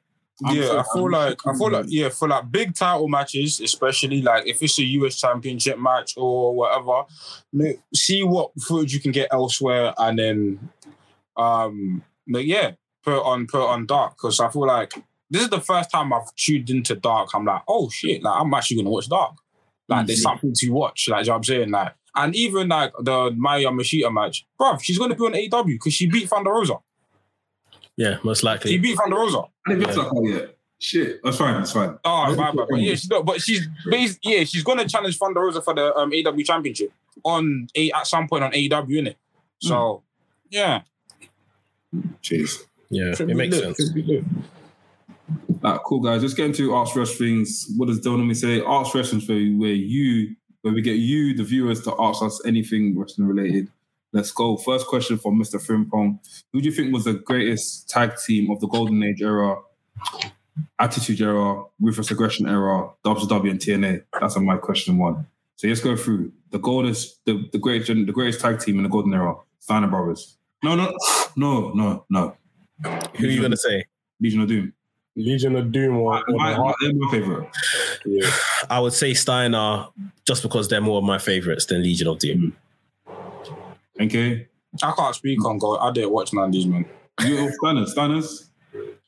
I'm 0.45 0.57
yeah, 0.57 0.67
so- 0.67 0.79
I 0.79 0.83
feel 0.95 1.05
I'm 1.07 1.11
like 1.13 1.39
I 1.47 1.53
feel 1.57 1.71
like 1.71 1.87
yeah, 1.89 2.09
for 2.09 2.27
like 2.29 2.51
big 2.51 2.75
title 2.75 3.09
matches, 3.09 3.61
especially 3.61 4.23
like 4.23 4.47
if 4.47 4.63
it's 4.63 4.79
a 4.79 4.83
US 4.85 5.21
championship 5.21 5.79
match 5.79 6.15
or 6.17 6.55
whatever, 6.55 7.05
see 7.95 8.23
what 8.25 8.51
footage 8.61 8.93
you 8.93 9.01
can 9.01 9.13
get 9.13 9.29
elsewhere 9.31 9.95
and 9.99 10.19
then 10.19 10.71
um 11.37 12.03
but 12.27 12.45
yeah, 12.45 12.73
put 13.05 13.21
on 13.23 13.47
put 13.47 13.67
on 13.67 13.87
dark 13.87 14.17
because 14.17 14.41
I 14.41 14.49
feel 14.51 14.67
like 14.67 14.95
this 15.31 15.43
is 15.43 15.51
the 15.51 15.61
first 15.61 15.91
time 15.91 16.13
I've 16.13 16.35
tuned 16.37 16.71
into 16.71 16.95
dark. 16.95 17.31
I'm 17.35 17.45
like, 17.45 17.63
oh 17.69 17.89
shit, 17.91 18.23
like 18.23 18.41
I'm 18.41 18.53
actually 18.55 18.79
gonna 18.79 18.91
watch 18.91 19.09
dark. 19.09 19.35
Like 19.89 20.07
there's 20.07 20.21
Mhm. 20.21 20.23
something 20.23 20.53
to 20.55 20.71
watch, 20.71 21.09
like 21.09 21.21
you 21.25 21.27
know 21.29 21.33
what 21.33 21.37
I'm 21.39 21.45
saying? 21.45 21.71
Like 21.71 21.95
and 22.15 22.35
even 22.35 22.69
like 22.69 22.93
the 23.01 23.31
Miyu 23.31 23.67
Yamashita 23.67 24.13
match, 24.13 24.47
bruv, 24.59 24.83
she's 24.83 24.99
gonna 24.99 25.15
be 25.15 25.25
on 25.25 25.33
AEW 25.33 25.67
because 25.67 25.95
she 25.95 26.07
beat 26.09 26.29
Thunder 26.29 26.51
Rosa. 26.51 26.75
Yeah, 27.97 28.19
most 28.23 28.43
likely. 28.43 28.71
She 28.73 28.77
likely. 28.79 28.91
beat 28.91 28.99
Thunder 28.99 29.17
Rosa. 29.17 29.43
I 29.67 29.71
didn't 29.71 29.85
get 29.87 29.95
to 29.95 30.01
that 30.03 30.23
yet. 30.25 30.57
Shit, 30.79 31.21
that's 31.23 31.37
fine. 31.37 31.55
That's 31.55 31.73
fine. 31.73 31.97
Oh, 32.05 32.25
That's 32.27 32.37
my 32.39 32.51
the 32.51 32.57
bad. 32.57 32.67
But 32.71 32.81
yeah, 32.81 32.91
she's 32.91 33.09
not, 33.09 33.25
but 33.25 33.41
she's 33.41 33.69
based, 33.89 34.19
yeah, 34.23 34.43
she's 34.43 34.65
gonna 34.65 34.89
challenge 34.89 35.17
Thunder 35.17 35.41
Rosa 35.41 35.63
for 35.63 35.75
the 35.75 35.95
um, 35.95 36.11
AEW 36.11 36.45
championship 36.45 36.93
on 37.25 37.69
a 37.77 37.93
at 37.93 38.07
some 38.07 38.27
point 38.29 38.43
on 38.43 38.51
AEW, 38.53 38.89
innit? 38.89 39.15
So 39.61 40.03
yeah, 40.51 40.83
Cheers. 42.21 42.65
Yeah, 42.91 43.15
should 43.15 43.31
it 43.31 43.37
makes 43.37 43.57
lit, 43.57 43.65
sense. 43.65 43.77
should 43.77 43.95
be 43.95 44.03
lit. 44.03 44.25
Like, 45.63 45.81
cool 45.85 46.01
guys. 46.01 46.23
Let's 46.23 46.35
get 46.35 46.47
into 46.47 46.75
Arts 46.75 46.95
Wrestling's. 46.97 47.73
What 47.77 47.87
does 47.87 48.01
Del 48.01 48.17
normally 48.17 48.35
say? 48.35 48.61
Arts 48.61 48.95
Wrestling's 48.95 49.25
for 49.25 49.33
you, 49.35 49.57
where 49.59 49.71
you, 49.71 50.35
where 50.63 50.73
we 50.73 50.81
get 50.81 50.97
you, 50.97 51.35
the 51.35 51.45
viewers, 51.45 51.83
to 51.83 51.95
ask 51.99 52.23
us 52.23 52.41
anything 52.47 52.99
wrestling 52.99 53.29
related. 53.29 53.69
Let's 54.13 54.31
go. 54.31 54.57
First 54.57 54.87
question 54.87 55.19
from 55.19 55.41
Mr. 55.41 55.61
Frimpong. 55.65 56.19
Who 56.53 56.61
do 56.61 56.69
you 56.69 56.75
think 56.75 56.93
was 56.93 57.05
the 57.05 57.15
greatest 57.15 57.89
tag 57.89 58.13
team 58.25 58.51
of 58.51 58.61
the 58.61 58.69
Golden 58.69 59.03
Age 59.03 59.23
era, 59.23 59.57
Attitude 60.79 61.21
era, 61.21 61.65
Ruthless 61.81 62.11
Aggression 62.11 62.49
era, 62.49 62.91
WCW 63.05 63.51
and 63.51 63.61
TNA? 63.61 64.05
That's 64.21 64.37
on 64.37 64.45
my 64.45 64.57
question 64.57 64.99
one. 64.99 65.27
So 65.57 65.69
let's 65.69 65.81
go 65.81 65.97
through 65.97 66.33
the 66.51 66.59
greatest, 66.59 67.25
the, 67.25 67.49
the 67.53 67.59
greatest, 67.59 67.89
the 67.89 68.13
greatest 68.13 68.41
tag 68.41 68.61
team 68.61 68.77
in 68.79 68.83
the 68.83 68.89
Golden 68.89 69.15
era, 69.15 69.35
Steiner 69.61 69.89
Brothers. 69.89 70.37
No, 70.63 70.77
no, 70.77 70.95
no, 71.37 71.73
no, 71.73 72.05
no. 72.11 72.37
Who 72.85 73.27
are 73.27 73.31
you 73.31 73.41
gonna 73.41 73.57
say? 73.57 73.85
Legion 74.21 74.43
of 74.43 74.49
Doom. 74.49 74.73
Legion 75.17 75.57
of 75.57 75.71
Doom 75.73 75.97
or, 75.99 76.19
or 76.19 76.25
My, 76.37 76.57
my, 76.57 76.75
they're 76.81 76.95
my 76.95 77.11
favorite. 77.11 77.49
yeah. 78.07 78.31
I 78.71 78.81
would 78.81 78.93
say 78.95 79.13
Steiner 79.15 79.87
just 80.27 80.43
because 80.43 80.69
they're 80.69 80.81
more 80.81 80.99
of 80.99 81.05
my 81.05 81.19
favorites 81.19 81.67
than 81.67 81.83
Legion 81.83 82.09
of 82.09 82.19
Doom. 82.19 82.57
Okay. 84.01 84.49
I 84.83 84.93
can't 84.93 85.15
speak 85.15 85.45
on 85.45 85.59
God. 85.59 85.77
I 85.81 85.93
didn't 85.93 86.11
watch 86.13 86.33
none 86.33 86.47
of 86.47 86.53
these 86.53 86.67
man. 86.67 86.87
You 87.21 87.51
Steiners, 87.63 87.95
Steiners. 87.95 88.49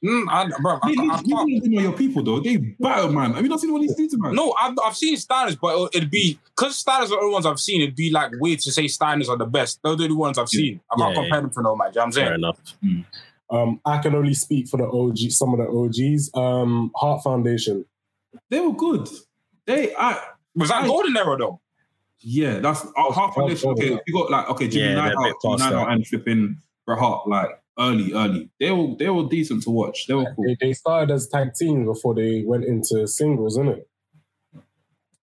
Mm, 0.04 0.26
I, 0.28 0.50
bro, 0.60 0.78
I, 0.82 0.88
They, 0.90 0.94
can't- 0.96 1.10
I 1.12 1.20
you 1.24 1.34
can't. 1.62 1.72
know 1.72 1.80
your 1.80 1.92
people 1.94 2.22
though. 2.22 2.38
They 2.40 2.58
battle, 2.58 3.10
man. 3.10 3.32
Have 3.32 3.42
you 3.42 3.48
not 3.48 3.60
seen 3.60 3.72
what 3.72 3.80
he's 3.80 3.94
doing 3.94 4.10
to 4.10 4.18
man? 4.18 4.34
No, 4.34 4.52
I've, 4.60 4.74
I've 4.84 4.94
seen 4.94 5.16
Steiners, 5.16 5.58
but 5.58 5.68
it'll- 5.72 5.88
it'd 5.94 6.10
be 6.10 6.38
because 6.54 6.84
Steiners 6.84 7.04
are 7.04 7.08
the 7.08 7.16
only 7.20 7.32
ones 7.32 7.46
I've 7.46 7.58
seen. 7.58 7.80
It'd 7.80 7.96
be 7.96 8.10
like 8.10 8.30
weird 8.38 8.60
to 8.60 8.70
say 8.72 8.84
Steiners 8.84 9.30
are 9.30 9.38
the 9.38 9.46
best. 9.46 9.80
Those 9.82 9.94
are 9.94 9.96
the 9.96 10.04
only 10.04 10.16
ones 10.16 10.36
I've 10.36 10.50
seen. 10.50 10.80
I 10.92 10.96
can't 11.00 11.14
Yeah, 11.16 11.22
compare 11.22 11.40
them 11.40 11.50
for 11.50 11.62
no 11.62 11.74
match. 11.74 11.94
You 11.94 12.00
know 12.00 12.02
what 12.02 12.06
I'm 12.08 12.12
Fair 12.12 12.26
saying? 12.26 12.34
enough. 12.34 12.58
Um, 13.54 13.80
I 13.84 13.98
can 13.98 14.14
only 14.14 14.34
speak 14.34 14.68
for 14.68 14.76
the 14.78 14.86
OG, 14.88 15.30
some 15.30 15.54
of 15.54 15.58
the 15.60 15.68
OGs. 15.68 16.30
Um, 16.34 16.90
Hart 16.96 17.22
Foundation. 17.22 17.84
They 18.50 18.58
were 18.60 18.72
good. 18.74 19.08
They, 19.66 19.94
I, 19.94 20.20
Was 20.56 20.68
that 20.70 20.82
I- 20.84 20.86
Golden 20.86 21.16
Era 21.16 21.36
though? 21.38 21.60
yeah, 22.20 22.58
that's 22.58 22.84
uh, 22.84 23.12
half 23.12 23.32
Oh, 23.36 23.40
foundation. 23.42 23.68
oh, 23.68 23.72
Okay, 23.72 23.98
you 24.06 24.12
got 24.14 24.30
like 24.30 24.48
okay, 24.50 24.66
Jimmy 24.68 24.86
Yeah, 24.88 24.94
they're 24.94 25.04
a 25.04 25.08
Neidhart, 25.08 25.24
bit 25.24 25.34
Jimmy 25.42 25.52
past 25.56 25.64
Neidhart 25.70 25.88
that. 25.88 25.94
and 25.94 26.06
flipping 26.06 26.56
Bret 26.86 26.98
Hart 26.98 27.28
like 27.28 27.50
early, 27.78 28.12
early. 28.14 28.50
They 28.58 28.70
were 28.70 28.94
they 28.98 29.10
were 29.10 29.28
decent 29.28 29.62
to 29.64 29.70
watch. 29.70 30.06
They 30.06 30.14
were 30.14 30.32
cool. 30.34 30.44
They, 30.46 30.56
they 30.60 30.72
started 30.72 31.12
as 31.12 31.28
tag 31.28 31.54
teams 31.54 31.86
before 31.86 32.14
they 32.14 32.42
went 32.46 32.64
into 32.64 33.06
singles, 33.06 33.54
isn't 33.54 33.68
it? 33.68 33.88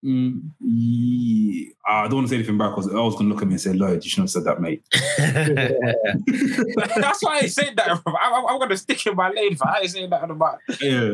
Mm, 0.04 0.50
yeah. 0.60 1.70
I 1.88 2.04
don't 2.08 2.16
want 2.16 2.28
to 2.28 2.30
say 2.32 2.36
anything 2.38 2.58
back 2.58 2.72
because 2.76 2.92
I 2.92 3.00
was 3.00 3.16
gonna 3.16 3.30
look 3.30 3.42
at 3.42 3.48
me 3.48 3.54
and 3.54 3.62
say, 3.62 3.74
"Lloyd, 3.74 4.04
you 4.04 4.10
shouldn't 4.10 4.32
have 4.34 4.44
said 4.44 4.46
that, 4.46 4.60
mate." 4.60 4.84
That's 6.96 7.24
why 7.24 7.40
I 7.44 7.48
said 7.48 7.76
that. 7.78 8.02
Bro. 8.04 8.14
I, 8.16 8.46
I'm 8.50 8.60
gonna 8.60 8.78
stick 8.78 9.06
in 9.06 9.16
my 9.16 9.30
lane. 9.30 9.56
For 9.56 9.68
I 9.68 9.80
ain't 9.82 9.90
saying 9.92 10.10
that 10.10 10.30
about. 10.30 10.58
Yeah, 10.82 11.14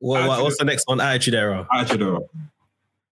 What, 0.00 0.26
what- 0.28 0.42
what's 0.42 0.58
the 0.58 0.64
next 0.64 0.86
one? 0.88 1.00
Attitude 1.00 1.34
Era. 1.34 1.66
actually, 1.72 1.98
though. 1.98 2.28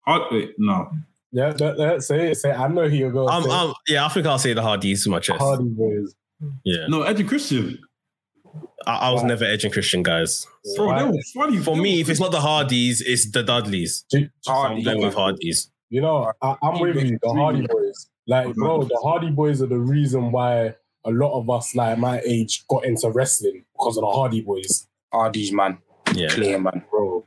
Hard, 0.07 0.23
wait, 0.33 0.55
no. 0.59 0.91
Yeah, 1.31 1.53
that, 1.53 1.77
that, 1.79 2.03
say 2.03 2.33
it. 2.33 2.37
Say 2.37 2.51
it. 2.51 2.59
I 2.59 2.67
know 2.69 2.89
who 2.89 2.97
you're 2.97 3.13
going 3.13 3.29
I'm, 3.31 3.43
to 3.45 3.49
say. 3.49 3.55
I'm, 3.55 3.75
yeah, 3.89 4.05
I 4.05 4.09
think 4.09 4.27
I'll 4.27 4.39
say 4.39 4.53
the 4.53 4.63
Hardys 4.63 5.05
to 5.05 5.11
my 5.11 5.21
chest. 5.21 5.39
Hardy 5.41 5.65
Boys. 5.69 6.15
Yeah, 6.65 6.87
No, 6.89 7.03
Edge 7.03 7.21
and 7.21 7.29
Christian. 7.29 7.79
I, 8.87 8.97
I 8.97 9.11
was 9.13 9.23
Wow. 9.23 9.29
never 9.29 9.45
Edge 9.45 9.65
and 9.65 9.73
Christian 9.73 10.03
guys. 10.03 10.47
Bro, 10.77 10.87
Why? 10.87 11.03
they 11.03 11.09
were 11.11 11.19
funny. 11.35 11.59
For 11.59 11.77
me, 11.77 12.01
if 12.01 12.09
it's 12.09 12.21
not 12.21 12.33
the 12.33 12.41
Hardys, 12.41 13.01
it's 13.01 13.31
the 13.31 13.43
Dudleys. 13.43 14.05
Do- 14.11 14.29
Hardy. 14.47 14.77
I'm 14.79 14.83
going 14.85 15.03
with 15.07 15.15
Hardys. 15.15 15.71
You 15.91 16.01
know, 16.01 16.33
I, 16.43 16.57
I'm 16.63 16.81
with 16.81 16.97
you. 16.97 17.19
The 17.23 17.33
Hardy 17.33 17.67
Boys. 17.67 18.09
Like, 18.27 18.55
bro, 18.55 18.85
the 18.85 18.99
Hardy 19.03 19.31
Boys 19.31 19.61
are 19.63 19.67
the 19.67 19.79
reason 19.79 20.33
why 20.33 20.75
a 21.05 21.11
lot 21.11 21.39
of 21.39 21.51
us, 21.51 21.75
like 21.75 21.99
my 21.99 22.21
age, 22.27 22.65
got 22.69 22.85
into 22.85 23.11
wrestling 23.11 23.65
because 23.77 23.97
of 23.97 24.03
the 24.03 24.11
Hardy 24.11 24.41
Boys, 24.41 24.87
Are 25.13 25.31
these 25.31 25.53
man? 25.53 25.79
Yeah, 26.15 26.29
Clear 26.29 26.59
man. 26.61 26.85
bro. 26.91 27.27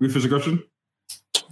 Ruthless 0.00 0.24
Aggression. 0.24 0.62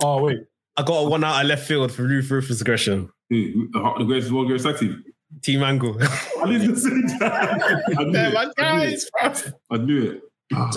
Oh 0.02 0.22
wait, 0.22 0.38
I 0.76 0.82
got 0.82 0.98
a 1.04 1.08
one 1.08 1.24
out 1.24 1.40
of 1.42 1.48
left 1.48 1.66
field 1.66 1.90
for 1.92 2.02
Ruth 2.02 2.30
Ruthless 2.30 2.60
Aggression. 2.60 3.10
Who? 3.30 3.68
The 3.72 4.04
greatest 4.06 4.30
world 4.30 4.48
greatest 4.48 4.66
tag 4.66 4.78
team. 4.78 5.02
Team 5.42 5.62
Angle. 5.62 5.96
I 6.00 6.46
didn't 6.46 6.76
say 6.76 6.90
that. 7.18 7.82
I 7.98 8.04
knew 8.04 8.12
They're 8.12 8.28
it. 8.28 8.34
my 8.34 8.52
I 8.58 8.86
knew 8.86 8.92
it. 9.22 9.54
I 9.70 9.76
knew 9.76 10.02
it. 10.10 10.22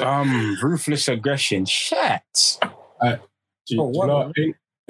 Um, 0.02 0.58
ruthless 0.62 1.08
aggression. 1.08 1.66
Shit. 1.66 2.60
do, 3.02 3.82
Oh, 3.82 3.84
what 3.86 4.08
know, 4.08 4.32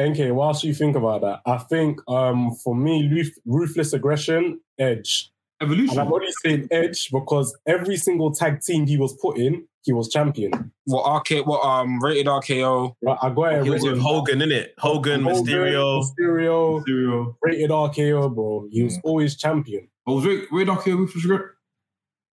NK, 0.02 0.34
whilst 0.34 0.64
you 0.64 0.74
think 0.74 0.96
about 0.96 1.22
that, 1.22 1.42
I 1.46 1.58
think 1.58 2.00
um 2.10 2.52
for 2.64 2.74
me, 2.74 3.10
Ruth, 3.10 3.38
Ruthless 3.46 3.94
Aggression, 3.94 4.62
Edge. 4.80 5.32
Evolution. 5.62 6.00
And 6.00 6.08
I'm 6.08 6.14
only 6.14 6.32
saying 6.44 6.70
Edge 6.72 7.10
because 7.12 7.56
every 7.66 7.98
single 7.98 8.32
tag 8.34 8.62
team 8.62 8.88
he 8.88 8.98
was 8.98 9.14
put 9.22 9.38
in, 9.38 9.68
he 9.90 9.94
was 9.94 10.08
champion. 10.08 10.72
What 10.86 11.04
RK? 11.22 11.48
What 11.48 11.66
um 11.66 12.00
rated 12.00 12.28
RKO? 12.28 12.94
Right, 13.02 13.18
I 13.24 13.30
got 13.32 13.54
it 13.54 13.64
He 13.64 13.72
was 13.72 13.82
with 13.82 13.94
written. 13.94 14.04
Hogan, 14.06 14.40
innit? 14.40 14.68
Hogan, 14.78 15.22
Mysterio. 15.24 16.04
Mysterio, 16.04 16.84
Mysterio. 16.88 17.36
rated 17.42 17.72
RKO, 17.72 18.34
bro. 18.36 18.68
He 18.72 18.84
was 18.84 19.00
always 19.04 19.36
champion. 19.36 19.88
I 20.08 20.12
was 20.12 20.26
Ray, 20.28 20.42
Ray 20.52 20.66
Dark 20.66 20.84
here 20.84 20.96
with 20.98 21.10
Aggression. 21.16 21.50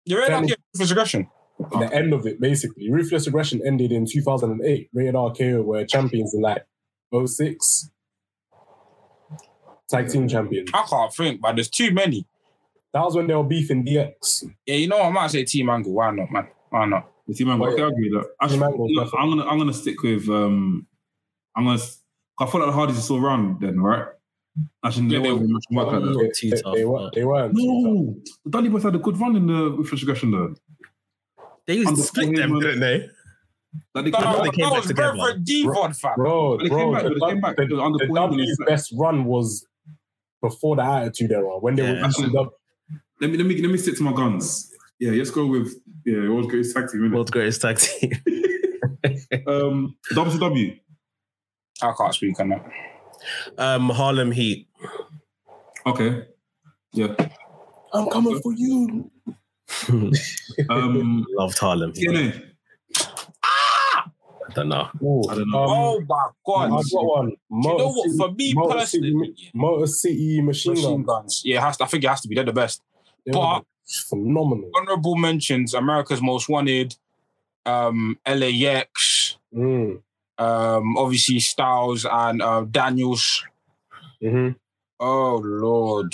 You 0.04 0.18
rated 0.18 0.34
Then- 0.34 0.44
RKO 0.48 0.56
ruthless 0.74 0.92
aggression? 0.92 1.30
The 1.72 1.90
end 1.94 2.12
of 2.14 2.26
it, 2.28 2.42
basically. 2.42 2.92
Ruthless 2.92 3.28
Aggression 3.28 3.62
ended 3.66 3.94
in 3.94 4.06
2008. 4.06 4.90
Rated 4.94 5.16
RKO 5.16 5.64
were 5.64 5.86
champions 5.86 6.34
in 6.34 6.42
like 6.42 6.66
06. 7.26 7.90
Tag 9.90 10.10
team 10.10 10.28
champions. 10.28 10.70
I 10.74 10.84
can't 10.84 11.14
think, 11.14 11.40
but 11.42 11.56
there's 11.56 11.70
too 11.70 11.92
many. 11.92 12.28
That 12.94 13.04
was 13.06 13.16
when 13.16 13.28
they 13.28 13.36
were 13.36 13.44
beefing 13.44 13.86
DX. 13.86 14.46
Yeah, 14.66 14.76
you 14.76 14.88
know 14.90 14.98
what? 14.98 15.06
I 15.06 15.10
might 15.12 15.32
say 15.32 15.46
Team 15.46 15.70
Angle. 15.70 15.94
Why 15.94 16.12
not, 16.12 16.30
man? 16.32 16.48
Why 16.70 16.86
not? 16.86 17.10
The 17.28 17.34
team 17.34 17.48
man, 17.48 17.62
Oh, 17.62 17.66
okay, 17.66 17.78
yeah. 17.80 17.86
I 17.86 17.90
agree 17.90 18.10
with 18.14 18.22
that. 18.24 18.30
Actually, 18.42 18.58
Team 18.60 18.64
Angle, 18.68 18.94
look, 18.94 19.06
definitely. 19.06 19.20
I'm 19.32 19.38
gonna 19.38 19.52
I'm 19.52 19.58
gonna 19.58 19.74
stick 19.74 20.02
with 20.04 20.30
um 20.30 20.88
I'm 21.56 21.66
gonna 21.66 21.80
I 22.40 22.46
feel 22.46 22.60
like 22.62 22.70
the 22.70 22.74
Hardys 22.74 22.98
are 22.98 23.02
still 23.02 23.18
around 23.18 23.62
then, 23.62 23.80
right? 23.80 24.08
Actually, 24.86 25.08
they 25.10 25.16
Yeah, 25.16 25.22
they- 25.24 25.34
weren't 25.34 25.50
much 25.50 25.64
work 25.72 25.88
like 25.88 26.02
that. 26.04 26.32
They, 26.42 26.50
they, 26.50 26.62
they, 26.80 26.86
were, 26.86 27.10
they 27.14 27.26
weren't. 27.26 27.54
No, 27.56 28.16
the 28.46 28.52
Dudley 28.52 28.70
Boys 28.70 28.84
had 28.84 28.96
a 28.96 29.00
good 29.00 29.18
run 29.20 29.36
in 29.36 29.48
the 29.48 29.54
Ruthless 29.72 30.02
Aggression 30.04 30.32
though. 30.32 30.56
They 31.68 31.76
used 31.76 31.96
to 31.96 32.02
split 32.04 32.36
them, 32.36 32.60
didn't 32.60 32.80
they? 32.80 33.10
Like 33.94 34.06
they 34.06 34.12
That, 34.12 34.22
came 34.22 34.32
they 34.34 34.44
back, 34.50 34.54
came 34.54 34.70
back 34.70 34.84
together. 34.84 35.12
Reverend 35.18 35.46
Bro, 36.16 36.58
they 36.60 36.70
bro, 36.70 36.78
came 36.78 36.94
back, 36.94 37.04
the, 37.04 37.10
they 37.10 37.28
came 37.28 37.42
back. 37.42 37.56
the, 37.58 37.64
It 37.64 37.70
the 37.70 38.12
W's 38.14 38.58
best 38.68 38.94
run 38.96 39.26
was 39.26 39.66
before 40.42 40.76
the 40.76 40.84
Attitude 40.84 41.32
Era 41.32 41.58
when 41.60 41.76
they 41.76 41.84
Yeah. 41.84 42.00
were 42.02 42.06
actually 42.06 42.30
Let 43.20 43.30
me 43.32 43.38
let 43.38 43.46
me 43.48 43.62
let 43.62 43.72
me 43.72 43.78
stick 43.78 43.98
to 43.98 44.04
my 44.04 44.14
guns. 44.14 44.72
Yeah, 45.00 45.12
let's 45.12 45.30
go 45.32 45.46
with 45.46 45.74
yeah, 46.06 46.18
it 46.24 46.30
was 46.30 46.48
great 46.48 46.66
tag 46.74 46.90
team. 46.90 47.02
innit? 47.02 47.14
World's 47.14 47.32
greatest 47.32 47.62
tag 47.62 47.78
team. 47.78 48.12
Um, 49.48 49.96
WCW. 50.14 50.80
I 51.82 51.94
can't 51.96 52.14
speak 52.14 52.40
on 52.40 52.50
that. 52.50 52.66
Um, 53.58 53.90
Harlem 53.90 54.32
Heat. 54.32 54.68
Okay. 55.86 56.26
Yeah. 56.94 57.14
I'm 57.94 58.10
coming 58.10 58.40
for 58.42 58.54
you. 58.54 59.12
Um, 60.70 61.26
Loved 61.38 61.58
Harlem 61.60 61.92
Heat. 61.94 62.08
TNA. 62.10 62.42
I 64.48 64.54
don't 64.54 64.70
know. 64.70 64.90
Ooh, 65.04 65.24
I 65.30 65.36
don't 65.36 65.50
know. 65.52 65.64
um, 65.64 65.70
oh 65.70 66.00
my 66.08 66.28
god! 66.46 66.66
I've 66.80 66.92
got 66.92 67.06
one. 67.06 67.30
you 67.30 67.38
know 67.78 67.92
what? 67.92 68.18
For 68.18 68.32
me 68.34 68.54
Motor 68.54 68.74
personally, 68.80 69.12
City, 69.36 69.52
Motor 69.54 69.88
City 69.88 70.42
Machine, 70.42 70.74
machine 70.74 71.04
Gun. 71.04 71.04
guns. 71.04 71.42
Yeah, 71.44 71.58
it 71.58 71.62
has 71.62 71.78
to, 71.78 71.84
I 71.84 71.88
think 71.88 72.04
it 72.04 72.08
has 72.10 72.22
to 72.22 72.28
be. 72.28 72.36
They're 72.36 72.44
the 72.46 72.54
best. 72.54 72.82
They 73.26 73.32
But- 73.34 73.40
were 73.60 73.62
phenomenal. 73.86 74.70
Honorable 74.76 75.16
mentions: 75.16 75.74
America's 75.74 76.22
Most 76.22 76.50
Wanted, 76.50 76.96
um, 77.66 78.18
LAX, 78.28 79.38
Mm. 79.54 80.02
um, 80.38 80.98
obviously 80.98 81.40
Styles 81.40 82.06
and 82.06 82.42
uh, 82.42 82.62
Daniels. 82.70 83.44
hmm 84.22 84.50
Oh 85.00 85.42
lord. 85.44 86.14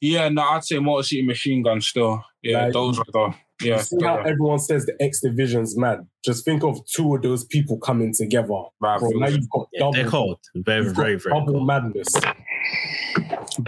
Yeah, 0.00 0.28
no, 0.30 0.42
I'd 0.42 0.64
say 0.64 0.78
Motor 0.78 1.02
City 1.02 1.22
Machine 1.22 1.62
Gun 1.62 1.80
still. 1.80 2.24
Yeah, 2.42 2.64
Like- 2.64 2.72
those 2.72 2.98
are 2.98 3.04
the 3.12 3.34
yeah. 3.60 3.80
see 3.80 3.96
how 4.02 4.16
those 4.16 4.26
everyone 4.26 4.58
says 4.58 4.86
the 4.86 4.94
X 5.00 5.20
Division's 5.20 5.76
mad? 5.76 6.06
Just 6.24 6.44
think 6.44 6.62
of 6.64 6.84
two 6.86 7.14
of 7.14 7.22
those 7.22 7.44
people 7.44 7.78
coming 7.78 8.12
together. 8.14 8.48
Bruv, 8.48 9.00
Bro, 9.00 9.10
now 9.10 9.28
you've 9.28 9.48
got 9.50 9.68
Yeah, 9.72 9.90
they're 9.92 10.04
double, 10.04 10.10
cold. 10.10 10.38
Very, 10.56 10.84
you've 10.84 10.96
very, 10.96 11.16
very 11.16 11.34
double 11.34 11.52
cold. 11.54 11.66
madness. 11.66 12.14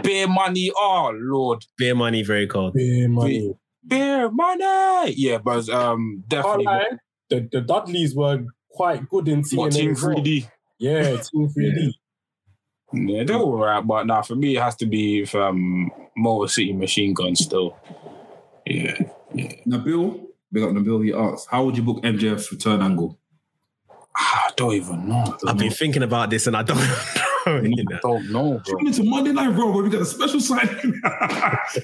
Beer 0.03 0.27
money. 0.27 0.71
Oh 0.75 1.11
lord. 1.15 1.65
Beer 1.77 1.95
money, 1.95 2.23
very 2.23 2.47
cold. 2.47 2.73
Beer 2.73 3.07
money. 3.07 3.55
Beer 3.85 4.29
money. 4.31 5.13
Yeah, 5.15 5.39
but 5.39 5.69
um, 5.69 6.23
definitely. 6.27 6.65
lie, 6.65 6.89
the, 7.29 7.47
the 7.51 7.61
Dudleys 7.61 8.15
were 8.15 8.45
quite 8.71 9.07
good 9.09 9.27
in 9.27 9.41
TNA. 9.41 9.57
What 9.57 9.71
Team 9.71 9.95
3D? 9.95 10.49
Yeah, 10.79 11.17
Team 11.17 11.49
3D. 11.49 11.91
Yeah, 12.95 13.23
they're 13.23 13.37
all 13.37 13.57
right, 13.57 13.81
but 13.81 14.05
nah, 14.05 14.21
for 14.21 14.35
me 14.35 14.55
it 14.55 14.61
has 14.61 14.75
to 14.75 14.85
be 14.85 15.27
um 15.33 15.89
Motor 16.15 16.47
City 16.47 16.73
Machine 16.73 17.15
Gun 17.15 17.35
still. 17.35 17.75
Yeah. 18.67 18.95
Nabil, 19.33 20.25
big 20.51 20.63
up 20.63 20.69
Nabil, 20.71 21.03
he 21.03 21.13
asked, 21.13 21.47
how 21.49 21.65
would 21.65 21.77
you 21.77 21.83
book 21.83 22.01
MJF's 22.03 22.51
return 22.51 22.81
angle? 22.81 23.17
Ah, 24.15 24.47
I 24.47 24.51
don't 24.55 24.73
even 24.73 25.09
know. 25.09 25.37
I've 25.47 25.57
been 25.57 25.71
thinking 25.71 26.03
about 26.03 26.29
this 26.29 26.45
and 26.45 26.55
I 26.55 26.63
don't 26.63 26.77
know. 27.45 27.61
you 27.61 27.85
I 27.91 27.99
don't 28.01 28.31
know, 28.31 28.61
bro. 28.63 28.77
Coming 28.77 28.87
into 28.87 29.03
Monday 29.03 29.31
Night 29.31 29.47
Raw 29.49 29.71
where 29.71 29.83
we 29.83 29.89
got 29.89 30.01
a 30.01 30.05
special 30.05 30.39
signing. 30.39 31.01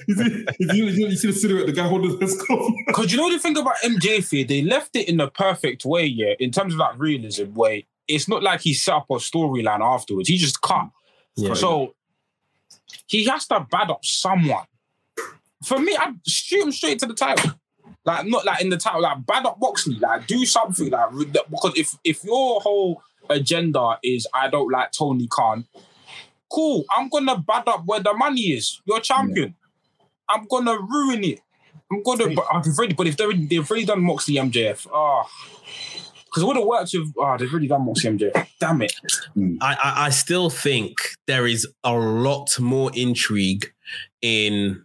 you, 0.06 0.14
see, 0.14 0.44
you, 0.58 0.92
see, 0.92 1.02
you 1.02 1.16
see 1.16 1.26
the 1.26 1.32
silhouette, 1.32 1.66
the 1.66 1.72
guy 1.72 1.88
holding 1.88 2.18
his 2.20 2.38
scarf. 2.38 2.72
Because 2.86 3.12
you 3.12 3.18
know 3.18 3.30
the 3.32 3.38
thing 3.38 3.56
about 3.56 3.76
MJF 3.84 4.30
here, 4.30 4.44
they 4.44 4.62
left 4.62 4.94
it 4.94 5.08
in 5.08 5.16
the 5.16 5.28
perfect 5.28 5.84
way, 5.84 6.04
yeah, 6.04 6.34
in 6.38 6.52
terms 6.52 6.72
of 6.72 6.78
that 6.78 6.98
realism 6.98 7.52
way. 7.54 7.86
It's 8.06 8.28
not 8.28 8.42
like 8.42 8.60
he 8.60 8.74
set 8.74 8.94
up 8.94 9.06
a 9.10 9.14
storyline 9.14 9.80
afterwards. 9.80 10.28
He 10.28 10.36
just 10.36 10.60
cut. 10.60 10.88
Yeah. 11.36 11.54
So 11.54 11.94
he 13.06 13.24
has 13.26 13.46
to 13.48 13.66
bad 13.70 13.90
up 13.90 14.04
someone. 14.04 14.64
For 15.64 15.78
me, 15.78 15.96
I'd 15.96 16.14
shoot 16.26 16.62
him 16.62 16.72
straight 16.72 16.98
to 17.00 17.06
the 17.06 17.14
title. 17.14 17.52
Like 18.04 18.26
not 18.26 18.46
like 18.46 18.62
in 18.62 18.70
the 18.70 18.78
title, 18.78 19.02
like 19.02 19.26
bad 19.26 19.44
up 19.44 19.58
Moxley, 19.60 19.96
like 19.96 20.26
do 20.26 20.46
something 20.46 20.90
like 20.90 21.10
because 21.50 21.72
if 21.76 21.94
if 22.02 22.24
your 22.24 22.60
whole 22.60 23.02
agenda 23.28 23.98
is 24.02 24.26
I 24.32 24.48
don't 24.48 24.70
like 24.70 24.92
Tony 24.92 25.28
Khan, 25.28 25.66
cool. 26.50 26.84
I'm 26.96 27.08
gonna 27.08 27.38
bad 27.38 27.68
up 27.68 27.84
where 27.84 28.00
the 28.00 28.14
money 28.14 28.40
is. 28.52 28.80
You're 28.86 29.00
champion. 29.00 29.54
I'm 30.28 30.46
gonna 30.46 30.78
ruin 30.78 31.24
it. 31.24 31.40
I'm 31.90 32.02
gonna. 32.02 32.34
But 32.34 32.46
I've 32.52 32.66
already, 32.66 32.94
but 32.94 33.06
if 33.06 33.16
they've 33.16 33.26
already, 33.26 33.46
they've 33.46 33.70
already 33.70 33.86
done 33.86 34.02
Moxley 34.02 34.36
MJF, 34.36 34.86
oh, 34.92 34.94
ah. 34.94 35.28
because 36.24 36.42
it 36.42 36.46
would 36.46 36.56
have 36.56 36.64
worked 36.64 36.90
with. 36.94 37.12
Oh, 37.18 37.36
they've 37.36 37.50
already 37.50 37.68
done 37.68 37.84
Moxley 37.84 38.10
MJF. 38.10 38.46
Damn 38.60 38.82
it. 38.82 38.92
Mm. 39.36 39.58
I, 39.60 39.74
I, 39.74 40.06
I 40.06 40.10
still 40.10 40.50
think 40.50 40.96
there 41.26 41.46
is 41.46 41.66
a 41.82 41.92
lot 41.92 42.58
more 42.60 42.90
intrigue 42.94 43.72
in 44.22 44.82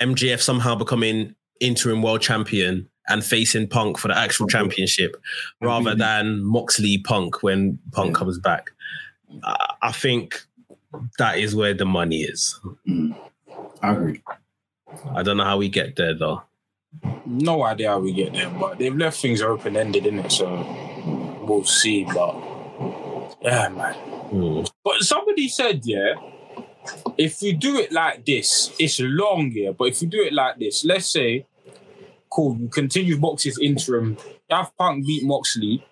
MJF 0.00 0.40
somehow 0.40 0.74
becoming 0.74 1.34
interim 1.60 2.02
world 2.02 2.20
champion 2.22 2.88
and 3.08 3.24
facing 3.24 3.66
Punk 3.66 3.98
for 3.98 4.08
the 4.08 4.16
actual 4.16 4.46
championship 4.46 5.16
rather 5.60 5.94
than 5.94 6.42
Moxley 6.44 6.98
Punk 6.98 7.42
when 7.42 7.78
Punk 7.92 8.10
Yeah. 8.10 8.18
comes 8.18 8.38
back. 8.38 8.66
I, 9.42 9.74
I 9.82 9.92
think 9.92 10.42
that 11.18 11.38
is 11.38 11.54
where 11.56 11.74
the 11.74 11.84
money 11.86 12.18
is. 12.22 12.58
I 13.82 13.92
agree. 13.92 14.22
I 15.14 15.22
don't 15.22 15.36
know 15.36 15.44
how 15.44 15.56
we 15.58 15.68
get 15.68 15.96
there 15.96 16.14
though. 16.14 16.42
No 17.26 17.64
idea 17.64 17.90
how 17.90 17.98
we 17.98 18.12
get 18.12 18.32
there, 18.32 18.48
but 18.50 18.78
they've 18.78 18.96
left 18.96 19.20
things 19.20 19.42
open 19.42 19.76
ended, 19.76 20.06
in 20.06 20.18
it. 20.20 20.32
So 20.32 20.46
we'll 21.42 21.64
see. 21.64 22.04
But 22.04 22.34
yeah, 23.42 23.68
man. 23.68 23.94
Hmm. 23.94 24.62
But 24.84 25.00
somebody 25.02 25.48
said, 25.48 25.82
yeah, 25.84 26.14
if 27.16 27.42
you 27.42 27.56
do 27.56 27.76
it 27.76 27.92
like 27.92 28.24
this, 28.24 28.74
it's 28.78 29.00
long, 29.00 29.52
yeah. 29.54 29.70
But 29.70 29.88
if 29.88 30.02
you 30.02 30.08
do 30.08 30.22
it 30.22 30.32
like 30.32 30.58
this, 30.58 30.84
let's 30.84 31.10
say, 31.12 31.46
cool, 32.30 32.56
you 32.58 32.68
continue 32.68 33.16
Moxley's 33.16 33.58
interim, 33.58 34.16
you 34.48 34.56
have 34.56 34.76
Punk 34.76 35.06
beat 35.06 35.24
Moxley, 35.24 35.84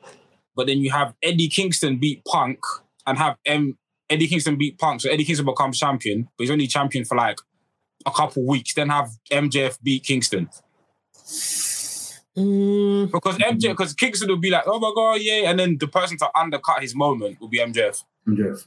but 0.55 0.67
then 0.67 0.79
you 0.79 0.91
have 0.91 1.15
Eddie 1.23 1.49
Kingston 1.49 1.99
beat 1.99 2.25
Punk 2.25 2.59
and 3.07 3.19
have 3.19 3.37
M 3.45 3.77
Eddie 4.09 4.29
Kingston 4.29 4.57
beat 4.57 4.79
Punk, 4.79 5.01
so 5.01 5.11
Eddie 5.11 5.25
Kingston 5.25 5.47
becomes 5.47 5.79
champion, 5.79 6.29
but 6.37 6.45
he's 6.45 6.51
only 6.51 6.67
champion 6.67 7.05
for 7.05 7.17
like 7.17 7.39
a 8.05 8.11
couple 8.11 8.47
weeks. 8.47 8.75
Then 8.75 8.89
have 8.91 9.11
MJF 9.33 9.79
beat 9.83 10.05
Kingston. 10.05 10.49
Mm, 12.37 13.11
Because 13.11 13.39
MJ, 13.39 13.71
because 13.71 13.95
Kingston 13.95 14.29
will 14.29 14.37
be 14.37 14.51
like, 14.51 14.65
oh 14.67 14.79
my 14.79 14.93
god, 14.95 15.21
yeah, 15.23 15.51
and 15.51 15.59
then 15.59 15.77
the 15.79 15.89
person 15.89 16.19
to 16.19 16.29
undercut 16.39 16.83
his 16.83 16.95
moment 16.95 17.41
will 17.41 17.49
be 17.49 17.59
MJF. 17.59 18.05
MJF. 18.29 18.67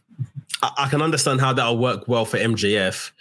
I, 0.61 0.72
I 0.77 0.90
can 0.90 1.02
understand 1.02 1.40
how 1.41 1.53
that'll 1.53 1.77
work 1.77 2.07
well 2.07 2.26
for 2.26 2.38
MJF, 2.38 3.11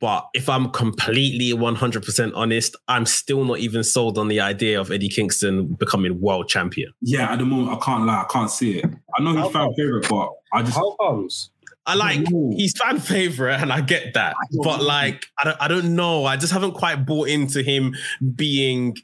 but 0.00 0.28
if 0.34 0.48
I'm 0.48 0.70
completely 0.70 1.52
100% 1.56 2.32
honest, 2.34 2.76
I'm 2.88 3.06
still 3.06 3.44
not 3.44 3.58
even 3.58 3.84
sold 3.84 4.18
on 4.18 4.28
the 4.28 4.40
idea 4.40 4.80
of 4.80 4.90
Eddie 4.90 5.08
Kingston 5.08 5.66
becoming 5.74 6.20
world 6.20 6.48
champion. 6.48 6.92
Yeah, 7.02 7.32
at 7.32 7.38
the 7.38 7.44
moment, 7.44 7.76
I 7.76 7.84
can't 7.84 8.04
lie. 8.06 8.22
I 8.22 8.32
can't 8.32 8.50
see 8.50 8.78
it. 8.78 8.86
I 9.18 9.22
know 9.22 9.36
he's 9.42 9.52
fan 9.52 9.72
favorite, 9.76 10.08
but 10.08 10.28
I 10.52 10.62
just. 10.62 10.74
How 10.76 10.96
comes? 11.00 11.50
I 11.88 11.94
like 11.94 12.32
Ooh. 12.32 12.50
he's 12.56 12.76
fan 12.76 12.98
favorite, 12.98 13.60
and 13.60 13.72
I 13.72 13.80
get 13.80 14.14
that, 14.14 14.34
don't 14.52 14.64
but 14.64 14.82
like 14.82 15.26
I 15.38 15.44
don't, 15.44 15.56
I 15.62 15.68
don't 15.68 15.94
know. 15.94 16.24
I 16.24 16.36
just 16.36 16.52
haven't 16.52 16.72
quite 16.72 17.06
bought 17.06 17.28
into 17.28 17.62
him 17.62 17.94
being, 18.34 18.96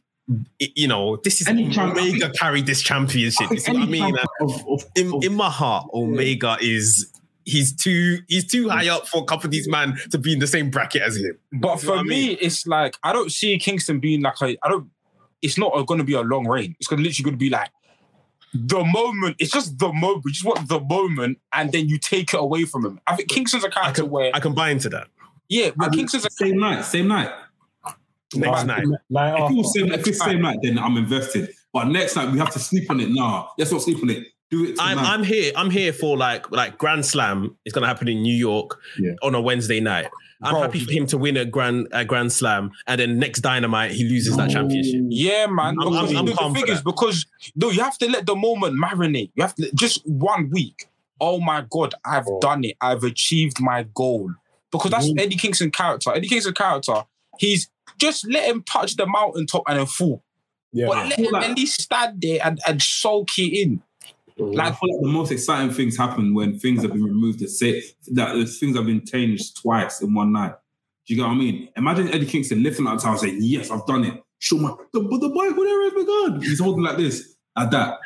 you 0.58 0.88
know, 0.88 1.16
this 1.22 1.40
is 1.40 1.46
Any 1.46 1.70
champ- 1.70 1.92
Omega 1.96 2.30
carried 2.30 2.66
this 2.66 2.82
championship. 2.82 3.50
You 3.52 3.58
see 3.58 3.72
what 3.72 3.82
I 3.82 3.86
mean? 3.86 4.16
type 4.16 4.26
of- 4.40 4.66
of- 4.68 4.84
in, 4.96 5.14
of- 5.14 5.22
in 5.22 5.32
my 5.34 5.48
heart, 5.48 5.90
Omega 5.94 6.56
is 6.60 7.08
he's 7.44 7.74
too 7.74 8.18
he's 8.28 8.46
too 8.46 8.68
high 8.68 8.88
up 8.88 9.06
for 9.08 9.22
a 9.22 9.24
couple 9.24 9.46
of 9.46 9.50
these 9.50 9.68
man 9.68 9.98
to 10.10 10.18
be 10.18 10.32
in 10.32 10.38
the 10.38 10.46
same 10.46 10.70
bracket 10.70 11.02
as 11.02 11.16
him. 11.16 11.38
But 11.52 11.54
You 11.54 11.60
know 11.60 11.68
what 11.68 11.80
for 11.80 11.96
I 11.96 12.02
me, 12.02 12.32
it's 12.32 12.66
like 12.66 12.96
I 13.02 13.12
don't 13.12 13.30
see 13.32 13.58
Kingston 13.58 14.00
being 14.00 14.22
like 14.22 14.40
a. 14.42 14.56
I 14.62 14.68
don't. 14.68 14.90
It's 15.42 15.58
not 15.58 15.72
going 15.86 15.98
to 15.98 16.04
be 16.04 16.12
a 16.14 16.20
long 16.20 16.46
reign. 16.46 16.76
It's 16.78 16.86
going 16.88 16.98
to 16.98 17.04
literally 17.08 17.24
going 17.24 17.34
to 17.34 17.38
be 17.38 17.50
like 17.50 17.70
the 18.54 18.84
moment. 18.84 19.36
It's 19.40 19.50
just 19.50 19.78
the 19.78 19.92
moment. 19.92 20.24
You 20.26 20.30
just 20.32 20.44
want 20.44 20.68
the 20.68 20.78
moment, 20.80 21.38
and 21.52 21.72
then 21.72 21.88
you 21.88 21.98
take 21.98 22.32
it 22.34 22.38
away 22.40 22.64
from 22.64 22.84
him. 22.86 23.00
I 23.06 23.16
think 23.16 23.28
Kingston's 23.28 23.64
a 23.64 23.70
character 23.70 24.04
where, 24.04 24.30
I 24.34 24.40
can 24.40 24.54
buy 24.54 24.70
into 24.70 24.88
that. 24.90 25.08
yeah, 25.48 25.66
I 25.66 25.72
but 25.76 25.90
mean, 25.90 26.00
Kingston's 26.00 26.26
a 26.26 26.30
same 26.30 26.58
night, 26.58 26.82
same 26.84 27.08
night. 27.08 27.30
Next 28.34 28.64
Like- 28.64 28.66
night. 28.66 28.82
If 28.84 28.88
it 28.88 29.16
after. 29.42 29.54
was 29.56 29.74
same, 29.74 29.92
if 29.92 30.06
it's 30.06 30.24
same 30.24 30.40
night, 30.40 30.58
then 30.62 30.78
I'm 30.78 30.96
invested. 30.96 31.50
But 31.72 31.88
next 31.88 32.16
night 32.16 32.30
we 32.30 32.38
have 32.38 32.50
to 32.52 32.58
sleep 32.58 32.90
on 32.90 33.00
it. 33.00 33.10
Nah, 33.10 33.48
let's 33.58 33.72
not 33.72 33.82
sleep 33.82 33.98
on 34.02 34.10
it. 34.10 34.26
Do 34.52 34.64
it 34.64 34.76
tonight. 34.76 34.92
I'm 34.92 34.98
I'm 34.98 35.22
here. 35.24 35.50
I'm 35.56 35.70
here 35.70 35.92
for 35.94 36.16
like 36.16 36.50
like 36.52 36.76
Grand 36.78 37.04
Slam. 37.06 37.56
It's 37.64 37.74
gonna 37.74 37.86
happen 37.86 38.06
in 38.06 38.20
New 38.22 38.34
York 38.36 38.78
Yeah. 38.98 39.12
on 39.22 39.34
a 39.34 39.40
Wednesday 39.40 39.80
night. 39.80 40.08
I'm 40.42 40.52
Bro. 40.52 40.62
happy 40.62 40.80
for 40.84 40.92
him 40.92 41.06
to 41.06 41.16
win 41.18 41.36
a 41.38 41.44
grand 41.46 41.88
a 41.92 42.04
Grand 42.04 42.30
Slam, 42.32 42.70
and 42.86 43.00
then 43.00 43.18
next 43.18 43.40
Dynamite 43.40 43.92
he 43.92 44.04
loses 44.04 44.36
that 44.36 44.50
championship. 44.50 45.00
Yeah, 45.08 45.46
man. 45.46 45.76
I'm- 45.80 45.90
Because 45.90 46.08
I'm- 46.10 46.16
I'm 46.18 46.26
the 46.26 46.32
calm 46.34 46.52
thing 46.54 46.68
is, 46.68 46.82
because 46.82 47.24
no, 47.56 47.70
you 47.70 47.80
have 47.80 47.96
to 47.98 48.08
let 48.10 48.26
the 48.26 48.36
moment 48.36 48.76
marinate. 48.76 49.30
You 49.34 49.42
have 49.42 49.54
to 49.54 49.70
just 49.74 50.06
one 50.06 50.50
week. 50.50 50.86
Oh 51.20 51.40
my 51.40 51.64
god, 51.70 51.94
I've 52.04 52.26
Oh. 52.28 52.38
done 52.40 52.64
it. 52.64 52.76
I've 52.80 53.04
achieved 53.04 53.58
my 53.60 53.84
goal. 53.94 54.30
Because 54.70 54.90
that's. 54.90 55.12
Eddie 55.16 55.36
Kingston 55.36 55.70
character. 55.70 56.10
Eddie 56.14 56.28
Kingston 56.28 56.52
character. 56.54 57.04
He's 57.38 57.70
just 57.98 58.28
let 58.28 58.44
him 58.50 58.62
touch 58.64 58.96
the 58.96 59.06
mountaintop 59.06 59.62
and 59.68 59.78
then 59.78 59.86
fall. 59.86 60.22
Yeah. 60.72 60.86
But 60.88 61.08
let 61.08 61.18
him 61.18 61.30
Like- 61.32 61.50
at 61.50 61.56
least 61.56 61.80
stand 61.80 62.20
there 62.20 62.40
and, 62.44 62.58
and 62.66 62.82
soak 62.82 63.38
it 63.38 63.52
in. 63.62 63.82
I 64.50 64.72
feel 64.72 64.92
like 64.94 65.00
the 65.02 65.08
most 65.08 65.30
exciting 65.32 65.72
things 65.72 65.96
happen 65.96 66.34
when 66.34 66.58
things 66.58 66.82
have 66.82 66.92
been 66.92 67.04
removed. 67.04 67.40
That 67.40 67.48
say 67.50 67.82
that 68.12 68.34
the 68.34 68.44
things 68.46 68.76
have 68.76 68.86
been 68.86 69.04
changed 69.04 69.56
twice 69.60 70.00
in 70.00 70.12
one 70.14 70.32
night. 70.32 70.54
Do 71.06 71.14
you 71.14 71.20
get 71.20 71.26
what 71.26 71.32
I 71.34 71.38
mean? 71.38 71.68
Imagine 71.76 72.08
Eddie 72.08 72.26
Kingston 72.26 72.62
lifting 72.62 72.86
out 72.86 72.98
the 72.98 73.02
tower 73.02 73.18
saying, 73.18 73.38
"Yes, 73.40 73.70
I've 73.70 73.86
done 73.86 74.04
it." 74.04 74.22
Show 74.38 74.58
my 74.58 74.74
the, 74.92 75.00
but 75.00 75.20
the 75.20 75.28
boy 75.28 75.50
would 75.50 75.66
never 75.66 75.84
have 75.84 75.94
begun. 75.96 76.42
He's 76.42 76.60
holding 76.60 76.82
like 76.84 76.96
this, 76.96 77.34
like 77.56 77.70
that. 77.70 77.98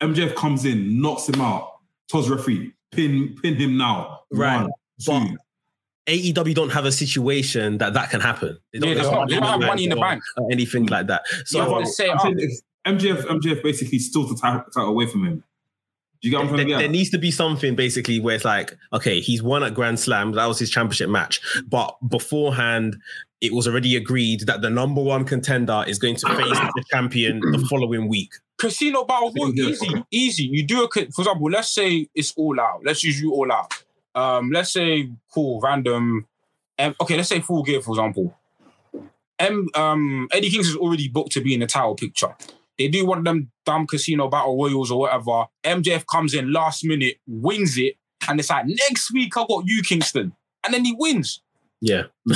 MJF 0.00 0.34
comes 0.34 0.64
in, 0.64 1.00
knocks 1.00 1.28
him 1.28 1.40
out. 1.40 1.68
Tells 2.08 2.28
referee, 2.28 2.72
pin 2.90 3.36
pin 3.42 3.54
him 3.56 3.76
now. 3.76 4.20
Right. 4.32 4.62
One, 4.62 4.70
But 5.06 5.20
two. 5.28 5.36
AEW 6.32 6.54
don't 6.54 6.70
have 6.70 6.86
a 6.86 6.92
situation 6.92 7.78
that 7.78 7.94
that 7.94 8.10
can 8.10 8.20
happen. 8.20 8.58
They 8.72 8.78
there's 8.80 9.08
not- 9.10 9.28
they 9.28 9.34
don't 9.36 9.44
have 9.44 9.60
money 9.60 9.84
in 9.84 9.90
the 9.90 9.96
bank. 9.96 10.22
or 10.36 10.50
anything 10.50 10.86
like 10.86 11.06
that. 11.06 11.22
So 11.44 11.60
have 11.60 11.68
But 11.68 11.74
to 11.74 11.80
I'm 11.80 11.86
saying 11.86 12.10
up. 12.18 12.32
if 12.36 12.60
MJF 12.98 13.24
MJF 13.26 13.62
basically 13.62 13.98
steals 13.98 14.30
the 14.30 14.36
title, 14.36 14.64
title 14.72 14.90
away 14.90 15.06
from 15.06 15.24
him. 15.26 15.44
Do 16.20 16.28
you 16.28 16.30
get 16.30 16.38
what 16.38 16.50
I'm 16.50 16.56
There, 16.56 16.64
trying 16.66 16.76
to 16.76 16.82
there 16.82 16.88
needs 16.88 17.10
to 17.10 17.18
be 17.18 17.30
something 17.30 17.74
basically 17.74 18.20
where 18.20 18.34
it's 18.34 18.44
like, 18.44 18.76
okay, 18.92 19.20
he's 19.20 19.42
won 19.42 19.62
at 19.62 19.74
Grand 19.74 19.98
Slam. 19.98 20.32
That 20.32 20.46
was 20.46 20.58
his 20.58 20.68
championship 20.70 21.08
match. 21.08 21.40
But 21.66 21.96
beforehand, 22.06 22.96
it 23.40 23.54
was 23.54 23.66
already 23.66 23.96
agreed 23.96 24.40
that 24.40 24.60
the 24.60 24.68
number 24.68 25.02
one 25.02 25.24
contender 25.24 25.82
is 25.86 25.98
going 25.98 26.16
to 26.16 26.26
face 26.28 26.58
the 26.58 26.84
champion 26.90 27.40
the 27.40 27.66
following 27.70 28.06
week. 28.06 28.34
Casino 28.58 29.04
battle 29.04 29.32
Royal, 29.34 29.58
easy, 29.58 30.04
easy. 30.10 30.44
You 30.44 30.62
do 30.66 30.84
a 30.84 30.88
ca- 30.88 31.06
for 31.10 31.22
example, 31.22 31.50
let's 31.50 31.70
say 31.70 32.08
it's 32.14 32.34
all 32.36 32.60
out. 32.60 32.82
Let's 32.84 33.02
use 33.02 33.18
you 33.18 33.32
all 33.32 33.50
out. 33.50 33.72
Um, 34.14 34.50
let's 34.50 34.70
say 34.72 35.10
cool, 35.32 35.60
random. 35.62 36.26
Um, 36.78 36.94
okay, 37.00 37.16
let's 37.16 37.30
say 37.30 37.40
full 37.40 37.62
gear, 37.62 37.80
for 37.80 37.92
example. 37.92 38.36
M 39.38 39.68
um 39.74 40.28
Eddie 40.32 40.50
Kingston's 40.50 40.76
already 40.76 41.08
booked 41.08 41.32
to 41.32 41.40
be 41.40 41.54
in 41.54 41.60
the 41.60 41.66
title 41.66 41.94
picture. 41.94 42.36
They 42.80 42.88
do 42.88 43.04
one 43.04 43.18
of 43.18 43.24
them 43.24 43.50
dumb 43.66 43.86
casino 43.86 44.28
battle 44.28 44.56
royals 44.56 44.90
or 44.90 45.00
whatever. 45.00 45.44
MJF 45.64 46.06
comes 46.10 46.32
in 46.32 46.50
last 46.50 46.82
minute, 46.82 47.18
wins 47.26 47.76
it, 47.76 47.96
and 48.26 48.40
it's 48.40 48.48
like 48.48 48.64
next 48.66 49.12
week 49.12 49.36
I've 49.36 49.46
got 49.48 49.64
you, 49.66 49.82
Kingston, 49.82 50.32
and 50.64 50.72
then 50.72 50.86
he 50.86 50.94
wins. 50.98 51.42
Yeah. 51.82 52.04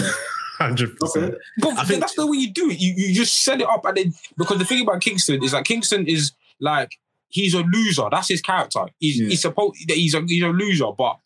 100%. 0.61 1.37
But 1.59 1.79
I 1.79 1.85
think- 1.85 2.01
that's 2.01 2.15
the 2.15 2.27
way 2.27 2.37
you 2.37 2.53
do 2.53 2.71
it. 2.71 2.79
You, 2.79 2.93
you 2.95 3.15
just 3.15 3.43
set 3.43 3.61
it 3.61 3.67
up 3.69 3.85
and 3.87 3.97
then 3.97 4.15
because 4.37 4.59
the 4.59 4.65
thing 4.65 4.83
about 4.83 5.01
Kingston 5.01 5.43
is 5.43 5.53
that 5.53 5.65
Kingston 5.65 6.07
is 6.07 6.33
like 6.61 6.99
he's 7.29 7.55
a 7.55 7.61
loser. 7.63 8.05
That's 8.11 8.29
his 8.29 8.41
character. 8.41 8.87
He's 9.01 9.19
Yeah. 9.21 9.29
he's 9.29 9.43
supposed 9.43 9.77
he's 9.89 10.15
a 10.15 10.21
he's 10.27 10.43
a 10.45 10.49
loser, 10.49 10.93
but 10.97 11.19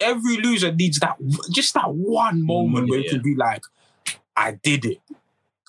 every 0.00 0.36
loser 0.38 0.72
needs 0.72 0.98
that 1.00 1.16
just 1.52 1.74
that 1.74 1.92
one 1.92 2.44
moment 2.44 2.88
where 2.88 3.00
he 3.00 3.04
Yeah. 3.06 3.10
can 3.12 3.22
be 3.22 3.34
like, 3.34 3.62
I 4.36 4.52
did 4.62 4.84
it. 4.84 5.00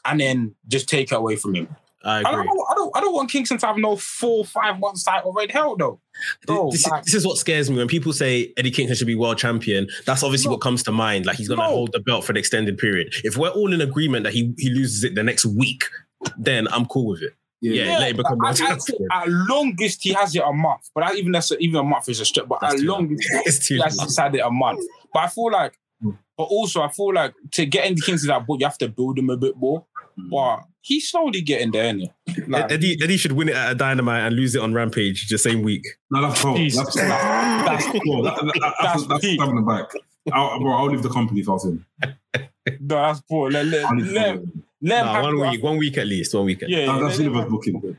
And 0.06 0.20
then 0.20 0.56
just 0.68 0.88
take 0.88 1.12
it 1.12 1.16
away 1.16 1.36
from 1.36 1.56
him. 1.56 1.76
I 2.06 2.20
I 2.20 2.22
don't. 2.32 2.48
I 2.48 2.74
don't 2.76 2.92
I 2.98 3.02
don't 3.02 3.14
want 3.14 3.32
Kingston 3.32 3.58
to 3.58 3.66
have 3.68 3.78
no 3.78 3.96
four, 3.98 4.46
five 4.46 4.80
months 4.80 5.04
title 5.04 5.34
red 5.34 5.52
hell 5.52 5.76
though. 5.76 6.00
Bro, 6.46 6.72
this, 6.72 6.86
like- 6.88 7.04
this 7.04 7.16
is 7.16 7.26
what 7.26 7.38
scares 7.38 7.70
me 7.70 7.78
when 7.78 7.88
people 7.88 8.14
say 8.14 8.54
Eddie 8.58 8.72
Kingston 8.72 8.96
should 8.96 9.08
be 9.08 9.16
world 9.16 9.38
champion. 9.38 9.88
That's 10.06 10.24
obviously 10.24 10.48
No. 10.50 10.54
what 10.54 10.62
comes 10.62 10.84
to 10.84 10.92
mind. 10.92 11.26
Like 11.26 11.38
he's 11.38 11.48
going 11.48 11.60
to 11.60 11.66
No. 11.66 11.70
hold 11.72 11.92
the 11.94 12.00
belt 12.00 12.24
for 12.24 12.32
an 12.32 12.38
extended 12.38 12.78
period. 12.78 13.14
If 13.24 13.38
we're 13.38 13.50
all 13.50 13.74
in 13.74 13.82
agreement 13.82 14.24
that 14.24 14.34
he 14.34 14.54
he 14.58 14.70
loses 14.70 15.04
it 15.04 15.16
the 15.16 15.24
next 15.24 15.46
week, 15.46 15.84
then 16.38 16.68
I'm 16.72 16.86
cool 16.86 17.08
with 17.08 17.22
it. 17.24 17.34
Yeah, 17.62 17.98
let 17.98 18.12
him 18.12 18.18
become 18.18 18.34
I- 18.42 18.50
world 18.50 18.62
I- 18.62 18.68
champion. 18.78 19.08
at 19.12 19.28
longest 19.28 20.04
he 20.04 20.14
has 20.14 20.36
it 20.36 20.44
a 20.46 20.54
month, 20.54 20.90
but 20.94 21.02
that, 21.06 21.16
even 21.16 21.32
that's 21.32 21.52
even 21.60 21.78
a 21.80 21.84
month 21.84 22.08
is 22.10 22.20
a 22.20 22.26
stretch. 22.26 22.48
But 22.48 22.60
That's 22.62 22.76
at 22.76 22.82
longest 22.82 23.28
It's 23.46 23.68
too 23.68 23.76
he 23.76 23.82
has 23.82 23.98
long. 23.98 24.06
just 24.08 24.20
had 24.20 24.36
it 24.36 24.42
a 24.42 24.52
month. 24.52 24.86
But 25.12 25.20
I 25.24 25.28
feel 25.28 25.52
like, 25.52 25.80
mm. 26.04 26.16
but 26.38 26.44
also 26.44 26.82
I 26.84 26.90
feel 26.90 27.14
like 27.14 27.34
to 27.54 27.66
get 27.66 27.88
into 27.88 28.04
Kingston 28.04 28.28
that 28.28 28.46
book, 28.46 28.60
you 28.60 28.68
have 28.68 28.78
to 28.80 28.90
build 28.90 29.18
him 29.18 29.30
a 29.32 29.38
bit 29.38 29.58
more. 29.58 29.86
Mm. 30.20 30.30
But 30.30 30.66
he's 30.86 31.10
slowly 31.10 31.42
getting 31.42 31.72
there, 31.72 31.92
innit? 31.92 32.12
Like, 32.48 32.72
Eddie 32.72 32.98
Eddie 33.04 33.18
should 33.18 33.32
win 33.32 33.50
it 33.50 33.56
at 33.56 33.72
a 33.72 33.76
dynamite 33.76 34.22
and 34.24 34.36
lose 34.36 34.54
it 34.56 34.62
on 34.62 34.74
Rampage 34.74 35.28
the 35.30 35.38
same 35.38 35.64
week. 35.64 35.84
No, 36.12 36.22
that's 36.22 36.42
cool. 36.42 36.56
Jesus. 36.56 36.94
That's, 36.94 36.96
that's 36.96 37.86
cool. 38.04 38.22
That, 38.24 38.36
that, 38.36 38.46
that, 38.46 38.74
That's 38.82 38.94
that's, 38.94 39.08
that's 39.08 39.22
peak. 39.22 39.42
stabbing 39.42 39.66
back. 39.66 39.90
I'll, 40.32 40.60
bro, 40.60 40.74
I'll 40.74 40.86
leave 40.92 41.02
the 41.04 41.10
company 41.10 41.40
if 41.42 41.50
I 41.50 41.54
was 41.54 41.66
him. 41.66 41.86
no, 42.04 42.96
that's 42.96 43.22
poor. 43.22 43.50
Let, 43.52 43.66
let, 43.66 43.86
I'll 43.86 43.96
leave 43.96 44.08
the 44.08 44.14
let, 44.14 44.40
let 44.82 45.06
Nah, 45.06 45.22
one 45.24 45.40
week, 45.40 45.64
one 45.64 45.78
week 45.78 45.98
at 45.98 46.08
least, 46.08 46.34
one 46.36 46.46
week. 46.46 46.62
At 46.64 46.70
Yeah, 46.70 46.86
That- 46.86 46.96
yeah, 47.02 47.08
That's 47.08 47.20
let- 47.20 47.50
booking. 47.50 47.98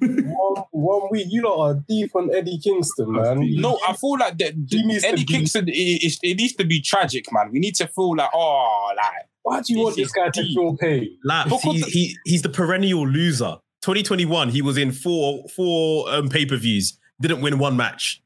one, 0.00 0.64
one 0.70 1.08
week, 1.10 1.26
you 1.28 1.42
lot 1.42 1.58
are 1.70 1.74
deep 1.88 2.14
on 2.14 2.34
Eddie 2.34 2.58
Kingston, 2.58 3.12
man. 3.12 3.40
No, 3.60 3.78
I 3.86 3.92
feel 3.94 4.16
like 4.18 4.38
that 4.38 4.54
He 4.70 4.82
needs 4.84 5.02
to 5.02 5.08
Eddie 5.08 5.24
Kingston. 5.24 5.68
It, 5.68 5.72
it, 5.72 6.18
it 6.22 6.36
needs 6.36 6.54
to 6.54 6.64
be 6.64 6.80
tragic, 6.80 7.30
man. 7.32 7.50
We 7.52 7.58
need 7.58 7.74
to 7.76 7.86
feel 7.88 8.16
like, 8.16 8.30
oh, 8.32 8.92
like 8.96 9.28
Why 9.42 9.60
do 9.60 9.72
you 9.74 9.80
want 9.80 9.96
This 9.96 10.04
this 10.04 10.06
is 10.08 10.12
guy 10.12 10.30
to 10.30 10.42
deep. 10.42 10.54
feel 10.56 10.76
pain? 10.76 11.18
Like 11.24 11.44
Because 11.46 11.62
he, 11.62 11.80
the- 11.80 11.90
he 11.90 12.16
he's 12.24 12.42
the 12.42 12.48
perennial 12.48 13.06
loser. 13.08 13.56
2021, 13.82 14.48
he 14.50 14.62
was 14.62 14.76
in 14.78 14.92
four 14.92 15.44
four 15.48 16.08
um, 16.12 16.28
pay 16.28 16.46
per 16.46 16.56
views, 16.56 16.98
didn't 17.20 17.40
win 17.40 17.58
one 17.58 17.76
match. 17.76 18.22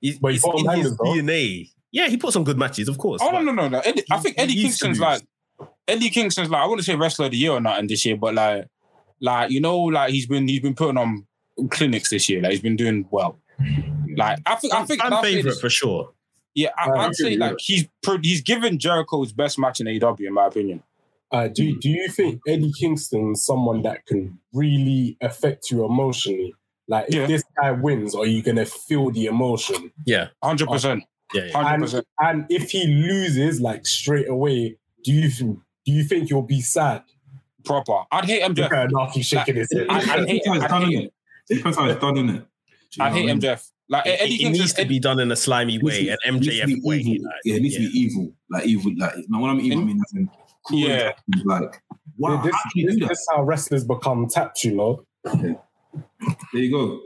He's, 0.00 0.18
But 0.18 0.32
he 0.32 0.36
it's 0.36 0.44
put 0.44 0.58
in 0.60 0.68
his 0.80 0.94
bangers. 0.96 0.98
DNA. 1.24 1.70
Yeah, 1.90 2.08
he 2.08 2.16
put 2.16 2.32
some 2.32 2.44
good 2.44 2.58
matches, 2.58 2.88
of 2.88 2.98
course. 2.98 3.20
Oh 3.24 3.30
no 3.30 3.40
no 3.40 3.52
no 3.52 3.68
no! 3.68 3.78
Eddie, 3.80 4.04
I 4.10 4.18
think 4.18 4.36
Eddie 4.38 4.52
used 4.52 4.80
Kingston's 4.80 5.00
like 5.00 5.22
Eddie 5.88 6.10
Kingston's 6.10 6.50
like 6.50 6.62
I 6.62 6.66
wouldn't 6.66 6.84
say 6.84 6.94
wrestler 6.94 7.26
of 7.26 7.30
the 7.32 7.38
year 7.38 7.52
or 7.52 7.60
nothing 7.60 7.86
this 7.86 8.04
year, 8.04 8.16
but 8.16 8.34
like 8.34 8.66
like 9.20 9.50
you 9.50 9.60
know 9.60 9.78
like 9.80 10.10
he's 10.10 10.26
been 10.26 10.46
he's 10.46 10.60
been 10.60 10.74
putting 10.74 10.98
on 10.98 11.26
clinics 11.70 12.10
this 12.10 12.28
year. 12.28 12.42
Like 12.42 12.52
he's 12.52 12.60
been 12.60 12.76
doing 12.76 13.06
well. 13.10 13.38
Like 14.16 14.38
I 14.46 14.56
think 14.56 14.74
I 14.74 14.84
think 14.84 15.00
fan 15.02 15.12
I'll 15.12 15.22
favorite 15.22 15.58
for 15.60 15.70
sure. 15.70 16.12
Yeah 16.56 16.70
I, 16.76 16.90
I 16.90 17.06
I'd 17.06 17.14
say 17.14 17.34
agree, 17.34 17.36
like 17.36 17.56
he's 17.60 17.86
pro- 18.02 18.18
he's 18.20 18.40
given 18.42 18.78
Jericho 18.80 19.22
his 19.22 19.32
best 19.32 19.56
match 19.60 19.78
in 19.80 19.86
AEW 19.86 20.26
in 20.26 20.34
my 20.34 20.46
opinion. 20.46 20.82
Uh, 21.32 21.48
do, 21.48 21.76
do 21.80 21.88
you 21.88 22.08
think 22.08 22.40
Eddie 22.48 22.72
Kingston's 22.72 23.44
someone 23.44 23.82
that 23.82 24.04
can 24.06 24.38
really 24.52 25.16
affect 25.20 25.70
you 25.70 25.84
emotionally? 25.84 26.54
Like, 26.88 27.06
if 27.08 27.14
Yeah. 27.14 27.26
this 27.26 27.42
guy 27.60 27.72
wins, 27.72 28.14
are 28.14 28.26
you 28.26 28.42
going 28.42 28.56
to 28.58 28.64
feel 28.64 29.10
the 29.10 29.26
emotion? 29.26 29.90
Yeah, 30.06 30.28
Hundred 30.42 30.68
percent, 30.68 31.02
yeah, 31.34 31.46
yeah. 31.46 31.52
hundred 31.52 31.72
And, 31.74 31.82
percent. 31.82 32.06
and 32.20 32.46
if 32.48 32.70
he 32.70 32.86
loses, 32.86 33.60
like, 33.60 33.86
straight 33.86 34.28
away, 34.28 34.78
do 35.02 35.12
you 35.12 35.28
do 35.30 35.92
you 35.92 36.04
think 36.04 36.30
you'll 36.30 36.42
be 36.42 36.60
sad? 36.60 37.02
Proper. 37.64 38.04
I'd 38.12 38.24
hate 38.26 38.42
MJF. 38.42 38.68
Fair 38.70 38.84
enough, 38.84 39.12
he's 39.12 39.26
shaking 39.26 39.56
his 39.56 39.68
head. 39.72 39.86
I- 39.90 39.94
I 39.96 40.22
It 40.22 40.28
hate- 40.28 40.42
depends 40.44 40.64
I 40.64 40.68
how 40.68 40.78
done, 40.78 40.90
hate? 40.92 41.12
It 41.50 41.54
depends 41.56 41.76
how 41.76 41.84
it's 41.88 42.00
done, 42.00 42.14
innit? 42.14 42.46
I 43.00 43.08
know 43.08 43.14
hate 43.16 43.22
what 43.24 43.30
I? 43.30 43.34
MJF. 43.34 43.70
Like 43.88 44.06
It, 44.06 44.20
Eddie 44.20 44.34
it 44.34 44.48
needs 44.48 44.58
Kingston. 44.58 44.84
to 44.84 44.88
be 44.88 44.98
done 44.98 45.20
in 45.20 45.30
a 45.30 45.36
slimy 45.36 45.78
way, 45.82 46.06
to- 46.06 46.10
an 46.12 46.18
it 46.24 46.32
needs 46.34 46.46
to 46.46 46.52
MJF 46.52 46.66
be 46.66 46.80
way. 46.82 46.96
evil. 46.98 47.24
like, 47.24 47.34
yeah, 47.44 47.54
it 47.54 47.62
needs 47.62 47.78
yeah. 47.78 47.86
to 47.86 47.92
be 47.92 47.98
evil, 47.98 48.32
like 48.50 48.66
evil. 48.66 48.92
Like 48.96 49.14
now, 49.28 49.40
when 49.40 49.50
I'm 49.50 49.60
evil, 49.60 49.80
I 49.80 49.84
mean, 49.84 50.00
as 50.04 50.12
in 50.14 50.30
cruel. 50.64 50.80
Yeah. 50.80 51.12
Like, 51.44 51.82
wow, 52.18 52.42
this, 52.42 52.52
how 52.54 52.60
this, 52.74 52.98
this 52.98 53.10
is 53.10 53.28
how 53.32 53.42
wrestlers 53.44 53.84
become 53.84 54.26
tapped, 54.28 54.64
you 54.64 54.74
know. 54.74 55.04
There 55.24 56.62
you 56.62 56.70
go. 56.70 57.00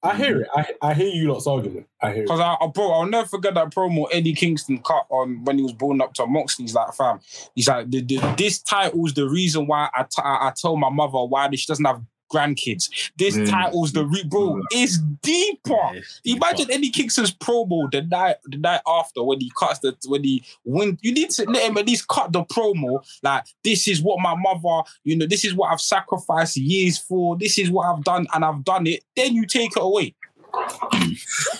I 0.00 0.16
hear 0.16 0.42
it. 0.42 0.48
I, 0.54 0.66
I 0.80 0.94
hear 0.94 1.08
you 1.08 1.32
lot's 1.32 1.46
argument. 1.48 1.86
I 2.00 2.12
hear 2.12 2.22
it. 2.22 2.26
Because 2.26 2.38
I, 2.38 2.56
I, 2.60 2.68
bro, 2.68 2.92
I'll 2.92 3.06
never 3.06 3.26
forget 3.26 3.54
that 3.54 3.70
promo 3.70 4.06
Eddie 4.12 4.32
Kingston 4.32 4.78
cut 4.78 5.06
on 5.10 5.44
when 5.44 5.58
he 5.58 5.64
was 5.64 5.72
born 5.72 6.00
up 6.00 6.14
to 6.14 6.26
Moxley. 6.26 6.64
He's 6.64 6.74
like, 6.74 6.94
fam, 6.94 7.18
he's 7.56 7.66
like, 7.66 7.90
the, 7.90 8.02
the, 8.02 8.34
this 8.38 8.60
title's 8.60 9.14
the 9.14 9.28
reason 9.28 9.66
why 9.66 9.88
I, 9.92 10.02
t- 10.04 10.22
I, 10.22 10.48
I 10.48 10.52
told 10.60 10.78
my 10.78 10.88
mother 10.88 11.18
why 11.24 11.48
she 11.52 11.66
doesn't 11.66 11.84
have 11.84 12.00
grandkids. 12.32 12.88
This 13.16 13.36
Mm. 13.36 13.48
title's 13.50 13.92
the 13.92 14.04
re- 14.06 14.24
bro. 14.24 14.60
It's 14.70 14.98
deeper. 15.22 15.70
Yeah, 15.72 15.92
it's 15.94 16.20
deeper. 16.24 16.36
Imagine 16.46 16.70
Eddie 16.70 16.90
Kingston's 16.90 17.32
promo 17.32 17.90
the 17.90 18.02
night 18.02 18.36
the 18.44 18.56
night 18.58 18.80
after 18.86 19.22
when 19.22 19.40
he 19.40 19.50
cuts 19.58 19.78
the 19.80 19.96
when 20.06 20.24
he 20.24 20.44
when 20.64 20.98
You 21.02 21.12
need 21.12 21.30
to 21.30 21.44
let 21.50 21.64
him 21.68 21.76
at 21.78 21.86
least 21.86 22.08
cut 22.08 22.32
the 22.32 22.44
promo. 22.44 23.04
Like 23.22 23.44
this 23.64 23.88
is 23.88 24.02
what 24.02 24.20
my 24.20 24.34
mother, 24.36 24.88
you 25.04 25.16
know, 25.16 25.26
this 25.26 25.44
is 25.44 25.54
what 25.54 25.72
I've 25.72 25.80
sacrificed 25.80 26.56
years 26.56 26.98
for. 26.98 27.36
This 27.36 27.58
is 27.58 27.70
what 27.70 27.86
I've 27.86 28.04
done, 28.04 28.26
and 28.34 28.44
I've 28.44 28.64
done 28.64 28.86
it. 28.86 29.04
Then 29.16 29.34
you 29.34 29.46
take 29.46 29.72
it 29.76 29.82
away. 29.82 30.14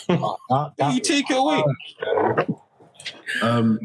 That- 0.09 0.73
Then 0.77 0.93
you 0.95 1.01
take 1.01 1.31
it 1.31 1.36
away. 1.36 1.62
Um, 3.43 3.78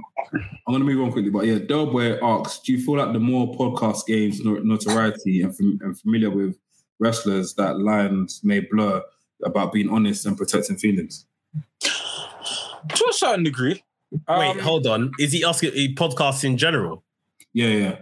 I'm 0.68 0.73
gonna 0.73 0.84
move 0.85 1.01
on 1.01 1.11
quickly, 1.11 1.30
but 1.30 1.45
yeah, 1.45 1.60
Delboy 1.60 2.19
asks: 2.22 2.60
Do 2.60 2.72
you 2.72 2.84
feel 2.84 2.97
like 2.97 3.14
the 3.14 3.19
more 3.19 3.53
podcast 3.55 4.05
gains 4.05 4.43
no- 4.43 4.55
notoriety 4.60 5.41
and, 5.41 5.55
fam- 5.55 5.80
and 5.81 5.99
familiar 5.99 6.30
with 6.31 6.55
wrestlers, 6.99 7.53
that 7.56 7.80
lines 7.80 8.41
may 8.44 8.60
blur 8.61 9.02
about 9.44 9.74
being 9.74 9.90
honest 9.90 10.26
and 10.26 10.38
protecting 10.38 10.78
feelings? 10.78 11.26
to 11.82 13.06
a 13.10 13.14
certain 13.14 13.44
degree. 13.44 13.82
Wait, 14.11 14.22
Um, 14.28 14.60
hold 14.60 14.86
on. 14.88 15.11
Is 15.20 15.32
he 15.32 15.44
asking 15.44 15.72
a 15.74 15.94
podcast 15.95 16.44
in 16.44 16.57
general? 16.57 17.03
Yeah, 17.53 17.68
yeah. 17.68 17.95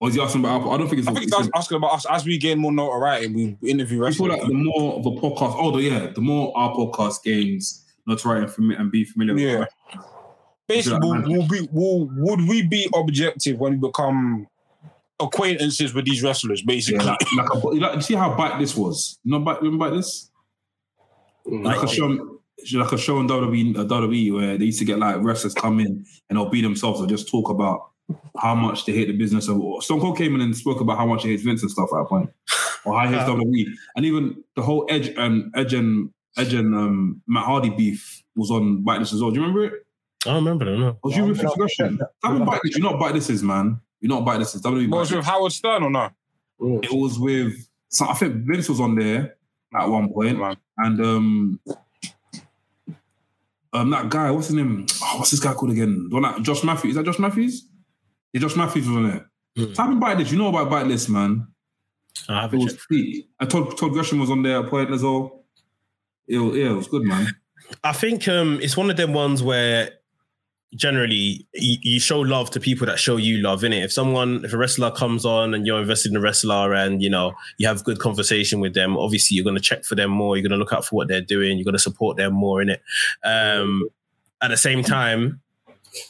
Or 0.00 0.08
is 0.10 0.14
he 0.14 0.20
asking 0.20 0.42
about? 0.42 0.62
Our, 0.62 0.74
I 0.74 0.78
don't 0.78 0.88
think 0.88 0.98
it's. 1.00 1.08
I 1.08 1.12
think 1.12 1.24
it's 1.24 1.36
that's 1.36 1.48
asking 1.54 1.78
about 1.78 1.92
us 1.94 2.06
as 2.10 2.24
we 2.26 2.36
gain 2.38 2.58
more 2.58 2.72
notoriety. 2.72 3.56
We 3.60 3.70
interview 3.70 4.04
I 4.04 4.10
feel 4.10 4.28
like 4.28 4.42
the 4.42 4.52
more 4.52 4.94
of 4.98 5.06
a 5.06 5.10
podcast, 5.10 5.54
oh 5.58 5.70
the- 5.70 5.82
yeah, 5.82 6.06
the 6.14 6.20
more 6.20 6.52
our 6.56 6.74
podcast 6.74 7.22
gains 7.24 7.84
notoriety 8.06 8.44
and, 8.44 8.52
fami- 8.52 8.78
and 8.80 8.92
be 8.92 9.04
familiar 9.04 9.34
with. 9.34 9.42
Yeah. 9.94 10.00
Basically, 10.68 11.08
Yeah. 11.08 11.20
will, 11.22 11.38
will 11.38 11.48
be, 11.48 11.68
will, 11.72 12.10
would 12.16 12.40
we 12.48 12.62
be 12.66 12.88
objective 12.94 13.58
when 13.58 13.80
we 13.80 13.88
become 13.88 14.46
acquaintances 15.20 15.94
with 15.94 16.04
these 16.04 16.22
wrestlers? 16.22 16.60
Yeah, 16.60 16.66
Basically, 16.66 17.04
like, 17.04 17.18
like, 17.36 17.50
a, 17.50 17.58
like, 17.68 18.02
see 18.02 18.14
how 18.14 18.34
bite 18.36 18.58
this 18.58 18.76
was? 18.76 19.18
You 19.24 19.32
know, 19.32 19.40
bite, 19.40 19.62
remember 19.62 19.90
bite 19.90 19.96
this? 19.96 20.30
Like 21.44 21.82
a 21.82 21.88
show, 21.88 22.38
like 22.74 22.92
a 22.92 22.98
show 22.98 23.20
in 23.20 23.28
WWE, 23.28 23.78
uh, 23.78 23.84
WWE 23.84 24.34
where 24.34 24.58
they 24.58 24.64
used 24.66 24.80
to 24.80 24.84
get 24.84 24.98
like 24.98 25.22
wrestlers 25.22 25.54
come 25.54 25.78
in 25.78 26.04
and 26.28 26.36
they'll 26.36 26.48
be 26.48 26.60
themselves 26.60 27.00
or 27.00 27.06
just 27.06 27.28
talk 27.28 27.48
about 27.48 27.90
how 28.38 28.54
much 28.54 28.84
they 28.84 28.92
hate 28.92 29.08
the 29.08 29.16
business 29.16 29.48
of. 29.48 29.60
Stone 29.82 30.00
Cold 30.00 30.18
came 30.18 30.34
in 30.34 30.40
and 30.40 30.56
spoke 30.56 30.80
about 30.80 30.98
how 30.98 31.06
much 31.06 31.22
he 31.22 31.30
hates 31.30 31.42
Vince 31.42 31.62
and 31.62 31.70
stuff 31.70 31.88
at 31.92 31.98
that 31.98 32.08
point, 32.08 32.30
or 32.84 32.98
how 32.98 33.06
he 33.06 33.14
hates 33.14 33.28
WWE, 33.30 33.66
and 33.94 34.04
even 34.04 34.42
the 34.56 34.62
whole 34.62 34.86
Edge 34.90 35.08
and 35.16 35.52
Edge 35.54 35.74
and 35.74 36.10
Edge 36.36 36.52
and 36.52 36.74
um, 36.74 37.22
Matt 37.26 37.44
Hardy 37.44 37.70
beef 37.70 38.22
was 38.34 38.50
on 38.50 38.84
Byte 38.84 39.00
This 39.00 39.12
as 39.12 39.22
well. 39.22 39.30
Do 39.30 39.36
you 39.36 39.46
remember 39.46 39.64
it? 39.64 39.86
I 40.24 40.30
don't 40.30 40.44
remember 40.44 40.64
them. 40.64 40.80
No. 40.80 40.98
Was 41.02 41.16
you 41.16 41.24
with 41.24 41.40
discussion? 41.40 41.98
Type 41.98 42.36
in 42.36 42.44
Byte 42.44 42.60
This. 42.62 42.76
You 42.76 42.82
know 42.82 42.92
what 42.92 43.00
Byte 43.00 43.14
This 43.14 43.30
is, 43.30 43.42
man. 43.42 43.66
You 43.66 43.78
know 44.02 44.20
what 44.20 44.34
Byte 44.34 44.38
This 44.40 44.54
is. 44.54 44.62
WWE. 44.62 44.82
What 44.88 44.90
Bite 44.90 44.98
was 44.98 45.08
This. 45.10 45.16
with 45.16 45.26
Howard 45.26 45.52
Stern 45.52 45.82
or 45.84 45.90
no? 45.90 46.10
Mm. 46.60 46.84
It 46.84 46.92
was 46.92 47.18
with. 47.18 47.68
So 47.88 48.06
I 48.08 48.14
think 48.14 48.34
Vince 48.46 48.68
was 48.68 48.80
on 48.80 48.94
there 48.94 49.36
at 49.74 49.86
one 49.88 50.12
point, 50.12 50.38
Man. 50.38 50.56
and 50.78 51.00
um, 51.00 51.60
um, 53.72 53.90
that 53.90 54.08
guy, 54.08 54.30
what's 54.30 54.46
his 54.48 54.56
name? 54.56 54.86
Oh, 55.02 55.18
what's 55.18 55.30
this 55.30 55.40
guy 55.40 55.52
called 55.54 55.72
again? 55.72 56.08
The 56.08 56.14
one 56.16 56.22
that 56.22 56.42
Josh 56.42 56.62
Matthews. 56.64 56.90
Is 56.90 56.96
that 56.96 57.04
Josh 57.04 57.18
Matthews? 57.18 57.68
Yeah, 58.32 58.40
Josh 58.40 58.56
Matthews 58.56 58.88
was 58.88 58.96
on 58.96 59.08
there. 59.08 59.30
Hmm. 59.56 59.72
Type 59.72 59.90
in 59.90 60.00
Byte 60.00 60.18
This. 60.18 60.32
You 60.32 60.38
know 60.38 60.48
about 60.48 60.70
Byte 60.70 60.88
This, 60.88 61.08
man. 61.08 61.46
I 62.28 62.38
It 62.38 62.40
haven't 62.42 62.58
was 62.60 62.72
checked. 62.74 63.26
I 63.40 63.44
told 63.46 63.76
Todd 63.78 63.92
Grisham 63.92 64.20
was 64.20 64.30
on 64.30 64.42
there 64.42 64.60
at 64.64 64.70
point 64.70 64.90
as 64.90 65.02
well. 65.02 65.44
It 66.26 66.38
was, 66.38 66.56
yeah, 66.56 66.70
it 66.70 66.74
was 66.76 66.88
good, 66.88 67.02
man. 67.04 67.28
I 67.84 67.92
think 67.92 68.26
um, 68.28 68.58
it's 68.62 68.76
one 68.76 68.90
of 68.90 68.96
them 68.96 69.12
ones 69.12 69.42
where 69.42 69.90
generally 70.74 71.46
you, 71.54 72.00
show 72.00 72.20
love 72.20 72.50
to 72.50 72.60
people 72.60 72.86
that 72.86 72.98
show 72.98 73.16
you 73.16 73.38
love 73.38 73.64
in 73.64 73.72
it. 73.72 73.84
If 73.84 73.92
someone, 73.92 74.44
if 74.44 74.52
a 74.52 74.58
wrestler 74.58 74.90
comes 74.90 75.24
on 75.24 75.54
and 75.54 75.66
you're 75.66 75.80
invested 75.80 76.08
in 76.08 76.14
the 76.14 76.20
wrestler 76.20 76.74
and 76.74 77.02
you 77.02 77.08
know 77.08 77.34
you 77.58 77.68
have 77.68 77.84
good 77.84 77.98
conversation 77.98 78.60
with 78.60 78.74
them, 78.74 78.96
obviously 78.96 79.36
you're 79.36 79.44
going 79.44 79.56
to 79.56 79.62
check 79.62 79.84
for 79.84 79.94
them 79.94 80.10
more. 80.10 80.36
You're 80.36 80.48
going 80.48 80.58
to 80.58 80.62
look 80.62 80.72
out 80.72 80.84
for 80.84 80.96
what 80.96 81.08
they're 81.08 81.20
doing. 81.20 81.56
You're 81.56 81.64
going 81.64 81.74
to 81.74 81.78
support 81.78 82.16
them 82.16 82.34
more 82.34 82.60
in 82.60 82.70
it. 82.70 82.82
Um, 83.24 83.88
at 84.42 84.48
the 84.48 84.56
same 84.56 84.82
time, 84.82 85.40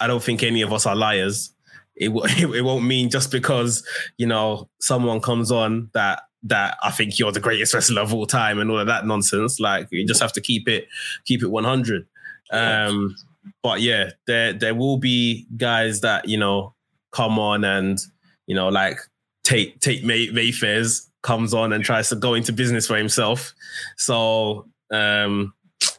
I 0.00 0.06
don't 0.06 0.22
think 0.22 0.42
any 0.42 0.62
of 0.62 0.72
us 0.72 0.86
are 0.86 0.96
liars. 0.96 1.52
It, 1.94 2.08
w- 2.08 2.24
it 2.54 2.62
won't 2.62 2.84
mean 2.84 3.10
just 3.10 3.30
because 3.30 3.86
you 4.16 4.26
know 4.26 4.68
someone 4.80 5.20
comes 5.20 5.50
on 5.50 5.90
that 5.92 6.22
that 6.42 6.76
I 6.82 6.90
think 6.90 7.18
you're 7.18 7.32
the 7.32 7.40
greatest 7.40 7.74
wrestler 7.74 8.02
of 8.02 8.14
all 8.14 8.26
time 8.26 8.58
and 8.58 8.70
all 8.70 8.78
of 8.78 8.86
that 8.86 9.06
nonsense. 9.06 9.60
Like 9.60 9.88
you 9.90 10.06
just 10.06 10.22
have 10.22 10.32
to 10.34 10.40
keep 10.40 10.68
it 10.68 10.88
keep 11.24 11.42
it 11.42 11.48
100. 11.48 12.06
Um, 12.52 13.16
but 13.62 13.80
yeah, 13.80 14.10
there 14.26 14.52
there 14.52 14.74
will 14.74 14.98
be 14.98 15.46
guys 15.56 16.00
that 16.00 16.28
you 16.28 16.38
know 16.38 16.74
come 17.12 17.38
on 17.38 17.64
and 17.64 17.98
you 18.46 18.54
know 18.54 18.68
like 18.68 18.98
take 19.44 19.80
Tate 19.80 20.04
May, 20.04 20.28
Mayfairs 20.28 21.08
comes 21.22 21.52
on 21.54 21.72
and 21.72 21.82
tries 21.84 22.08
to 22.10 22.16
go 22.16 22.34
into 22.34 22.52
business 22.52 22.86
for 22.86 22.96
himself. 22.96 23.52
So 23.96 24.66
um, 24.92 25.52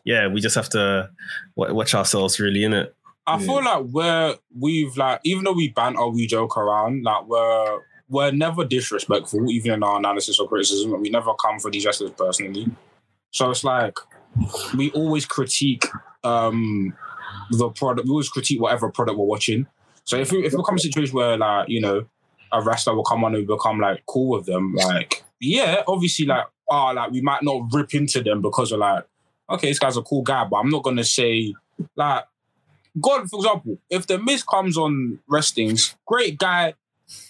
yeah, 0.06 0.28
we 0.28 0.42
just 0.42 0.56
have 0.56 0.70
to 0.70 1.10
wa- 1.56 1.72
watch 1.74 1.94
ourselves 1.94 2.40
really 2.40 2.64
in 2.64 2.74
it. 2.74 2.94
I 3.26 3.38
Yeah. 3.38 3.46
feel 3.46 3.64
like 3.64 3.84
we're 3.92 4.36
we've 4.58 4.96
like 4.98 5.20
even 5.24 5.44
though 5.44 5.54
we 5.54 5.70
banter, 5.70 6.08
we 6.08 6.28
joke 6.28 6.58
around, 6.58 7.04
like 7.04 7.28
we're 7.28 7.80
we're 8.10 8.32
never 8.32 8.64
disrespectful, 8.64 9.52
even 9.52 9.74
in 9.74 9.84
our 9.84 9.98
analysis 9.98 10.40
or 10.40 10.48
criticism. 10.48 11.00
We 11.02 11.10
never 11.10 11.34
come 11.34 11.60
for 11.60 11.70
these 11.70 11.86
wrestlers 11.86 12.12
personally. 12.12 12.68
So 13.32 13.50
it's 13.52 13.66
like 13.66 13.98
we 14.78 14.92
always 14.92 15.26
critique 15.26 15.84
um 16.24 16.94
the 17.52 17.70
product. 17.70 18.08
We 18.08 18.12
always 18.12 18.30
critique 18.30 18.62
whatever 18.62 18.90
product 18.90 19.18
we're 19.18 19.26
watching. 19.26 19.68
So 20.04 20.18
if 20.18 20.32
we, 20.32 20.46
if 20.46 20.54
it 20.54 20.58
becomes 20.58 20.84
a 20.84 20.88
situation 20.88 21.16
where 21.16 21.38
like 21.38 21.70
you 21.70 21.82
know 21.82 22.06
a 22.52 22.62
wrestler 22.62 22.96
will 22.96 23.04
come 23.04 23.24
on 23.24 23.36
and 23.36 23.46
become 23.46 23.80
like 23.80 24.04
cool 24.08 24.38
with 24.38 24.46
them, 24.46 24.74
like 24.76 25.24
yeah, 25.40 25.84
obviously 25.88 26.26
like 26.26 26.46
oh 26.70 26.92
like 26.94 27.12
we 27.12 27.22
might 27.22 27.44
not 27.44 27.64
rip 27.74 27.94
into 27.94 28.22
them 28.22 28.42
because 28.42 28.72
we're 28.72 28.78
like 28.78 29.06
okay 29.50 29.68
this 29.68 29.80
guy's 29.80 29.98
a 29.98 30.02
cool 30.02 30.22
guy, 30.22 30.46
but 30.46 30.58
I'm 30.58 30.70
not 30.70 30.84
gonna 30.84 31.04
say 31.04 31.54
like 31.96 32.26
God, 33.00 33.30
for 33.30 33.40
example, 33.40 33.78
if 33.90 34.08
the 34.08 34.18
Miz 34.18 34.44
comes 34.44 34.78
on 34.78 35.20
wrestling's 35.28 35.96
great 36.06 36.38
guy, 36.38 36.74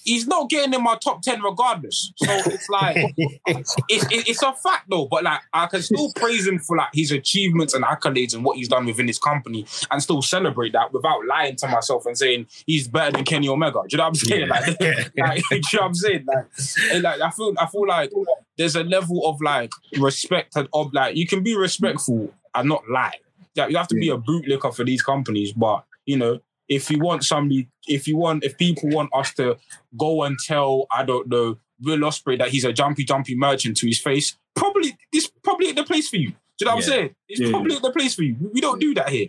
he's 0.03 0.27
not 0.27 0.49
getting 0.49 0.73
in 0.73 0.83
my 0.83 0.95
top 0.95 1.21
ten 1.21 1.41
regardless. 1.41 2.11
So 2.17 2.31
it's 2.31 2.69
like 2.69 2.95
it's 3.47 3.75
it, 3.89 4.27
it's 4.27 4.41
a 4.41 4.53
fact 4.53 4.89
though. 4.89 5.05
But 5.05 5.23
like 5.23 5.41
I 5.53 5.67
can 5.67 5.81
still 5.81 6.11
praise 6.15 6.47
him 6.47 6.59
for 6.59 6.77
like 6.77 6.89
his 6.93 7.11
achievements 7.11 7.73
and 7.73 7.83
accolades 7.83 8.33
and 8.33 8.43
what 8.43 8.57
he's 8.57 8.67
done 8.67 8.85
within 8.85 9.07
his 9.07 9.19
company, 9.19 9.65
and 9.91 10.01
still 10.01 10.21
celebrate 10.21 10.73
that 10.73 10.93
without 10.93 11.25
lying 11.25 11.55
to 11.57 11.67
myself 11.67 12.05
and 12.05 12.17
saying 12.17 12.47
he's 12.65 12.87
better 12.87 13.11
than 13.11 13.25
Kenny 13.25 13.49
Omega. 13.49 13.81
Do 13.87 13.87
you 13.91 13.97
know 13.97 14.05
what 14.05 14.09
I'm 14.09 14.15
saying? 14.15 14.47
Like, 14.47 14.67
like, 15.17 15.43
do 15.49 15.55
you 15.55 15.61
know 15.73 15.79
what 15.79 15.81
I'm 15.83 15.93
saying? 15.95 16.25
Like, 16.25 17.03
like 17.03 17.21
I 17.21 17.29
feel 17.31 17.53
I 17.57 17.65
feel 17.67 17.87
like 17.87 18.11
there's 18.57 18.75
a 18.75 18.83
level 18.83 19.27
of 19.27 19.41
like 19.41 19.71
respect 19.99 20.55
and 20.55 20.67
of 20.73 20.93
like 20.93 21.15
you 21.15 21.27
can 21.27 21.43
be 21.43 21.55
respectful 21.55 22.33
and 22.55 22.69
not 22.69 22.83
lie. 22.89 23.15
Like, 23.55 23.71
you 23.71 23.77
have 23.77 23.87
to 23.87 23.95
be 23.95 24.09
a 24.09 24.17
bootlicker 24.17 24.73
for 24.73 24.83
these 24.83 25.01
companies, 25.01 25.51
but 25.51 25.83
you 26.05 26.17
know, 26.17 26.39
if 26.69 26.89
you 26.91 26.99
want 26.99 27.23
somebody, 27.23 27.69
if 27.87 28.07
you 28.07 28.17
want, 28.17 28.43
if 28.43 28.57
people 28.57 28.89
want 28.89 29.09
us 29.13 29.33
to 29.35 29.57
go 29.97 30.23
and 30.23 30.37
tell, 30.45 30.85
I 30.91 31.03
don't 31.03 31.27
know, 31.29 31.57
Will 31.81 31.99
Ospreay 31.99 32.37
that 32.39 32.49
he's 32.49 32.65
a 32.65 32.73
jumpy, 32.73 33.03
jumpy 33.03 33.35
merchant 33.35 33.77
to 33.77 33.87
his 33.87 33.99
face, 33.99 34.35
probably 34.55 34.97
this 35.13 35.27
probably 35.43 35.67
ain't 35.67 35.75
the 35.77 35.83
place 35.83 36.09
for 36.09 36.17
you. 36.17 36.29
Do 36.29 36.35
you 36.61 36.65
know 36.65 36.75
what 36.75 36.87
Yeah. 36.87 36.93
I'm 36.93 36.99
saying? 36.99 37.15
It's 37.29 37.39
Yeah. 37.41 37.49
probably 37.51 37.73
ain't 37.73 37.83
the 37.83 37.91
place 37.91 38.15
for 38.15 38.23
you. 38.23 38.35
We 38.53 38.61
don't 38.61 38.79
do 38.79 38.93
that 38.95 39.09
here. 39.09 39.27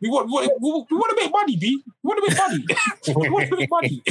We 0.00 0.10
want, 0.10 0.26
we, 0.26 0.40
we, 0.60 0.84
we 0.90 0.96
want 0.96 1.16
to 1.16 1.22
make 1.24 1.32
money, 1.32 1.56
B. 1.56 1.82
We 2.02 2.08
want 2.08 2.22
to 2.22 2.30
make 2.30 2.38
money. 2.38 2.64
we 3.20 3.30
want 3.30 3.48
to 3.50 3.56
make 3.56 3.70
money. 3.70 4.02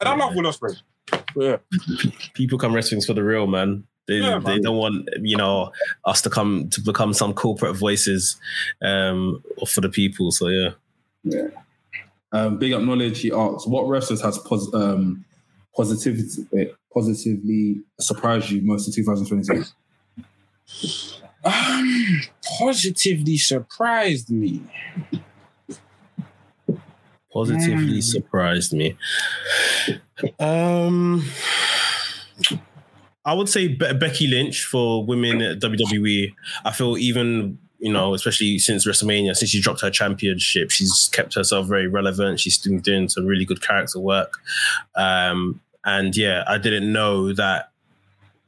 and 0.00 0.08
I 0.08 0.14
love 0.16 0.34
Will 0.34 0.44
Ospreay. 0.44 0.80
Yeah. 1.36 1.56
People 2.34 2.58
come 2.58 2.74
wrestling 2.74 3.00
for 3.00 3.14
the 3.14 3.24
real 3.24 3.46
man. 3.46 3.84
They, 4.06 4.18
Yeah, 4.18 4.38
they 4.38 4.58
don't 4.58 4.76
want 4.76 5.08
you 5.22 5.36
know 5.36 5.72
us 6.04 6.20
to 6.22 6.30
come 6.30 6.68
to 6.70 6.80
become 6.80 7.12
some 7.14 7.32
corporate 7.34 7.76
voices 7.76 8.36
um, 8.82 9.42
for 9.66 9.80
the 9.80 9.88
people. 9.88 10.30
So 10.30 10.48
yeah. 10.48 11.48
Um, 12.32 12.58
big 12.58 12.72
up 12.72 12.82
knowledge. 12.82 13.20
He 13.20 13.32
asks, 13.32 13.66
"What 13.66 13.88
wrestlers 13.88 14.20
has 14.22 14.38
pos- 14.38 14.72
um, 14.74 15.24
positivity 15.74 16.46
positively 16.92 17.80
surprised 17.98 18.50
you 18.50 18.60
most 18.62 18.86
in 18.88 18.92
2022?" 18.92 19.64
Um, 21.44 22.20
positively 22.58 23.36
surprised 23.36 24.30
me. 24.30 24.62
positively 27.32 27.98
Mm. 27.98 28.02
surprised 28.02 28.72
me. 28.72 28.96
Um, 30.38 31.24
I 33.24 33.32
would 33.32 33.48
say 33.48 33.68
Be- 33.68 33.94
Becky 33.94 34.26
Lynch 34.26 34.64
for 34.64 35.04
women 35.04 35.40
at 35.40 35.60
WWE. 35.60 36.34
I 36.64 36.72
feel 36.72 36.98
even 36.98 37.58
you 37.84 37.92
know, 37.92 38.14
especially 38.14 38.58
since 38.58 38.86
WrestleMania, 38.86 39.36
since 39.36 39.50
she 39.50 39.60
dropped 39.60 39.82
her 39.82 39.90
championship, 39.90 40.70
she's 40.70 41.10
kept 41.12 41.34
herself 41.34 41.66
very 41.66 41.86
relevant. 41.86 42.40
She's 42.40 42.56
been 42.56 42.80
doing 42.80 43.10
some 43.10 43.26
really 43.26 43.44
good 43.44 43.60
character 43.60 44.00
work. 44.00 44.38
Um, 44.94 45.60
and 45.84 46.16
yeah, 46.16 46.44
I 46.46 46.56
didn't 46.56 46.90
know 46.90 47.34
that. 47.34 47.70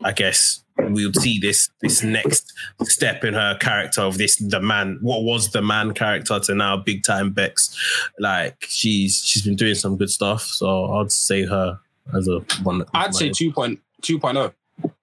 I 0.03 0.12
guess 0.12 0.62
we'll 0.78 1.12
see 1.12 1.39
this 1.39 1.70
this 1.81 2.03
next 2.03 2.53
step 2.85 3.24
in 3.24 3.35
her 3.35 3.57
character 3.59 4.03
of 4.03 4.19
this 4.19 4.36
the 4.36 4.61
man 4.61 4.98
what 5.01 5.23
was 5.23 5.51
the 5.53 5.62
man 5.62 5.94
character 5.94 6.39
to 6.39 6.55
now 6.55 6.77
big 6.77 7.03
time 7.03 7.31
Bex 7.31 7.74
like 8.19 8.66
she's 8.69 9.23
she's 9.24 9.43
been 9.43 9.57
doing 9.57 9.74
some 9.74 9.97
good 9.97 10.11
stuff 10.11 10.43
so 10.43 10.85
I'd 10.93 11.11
say 11.11 11.47
her 11.47 11.81
as 12.15 12.28
a 12.28 12.40
one 12.62 12.85
I'd 12.93 13.15
say 13.15 13.31
2.0. 13.31 13.78
2.0. 14.03 14.53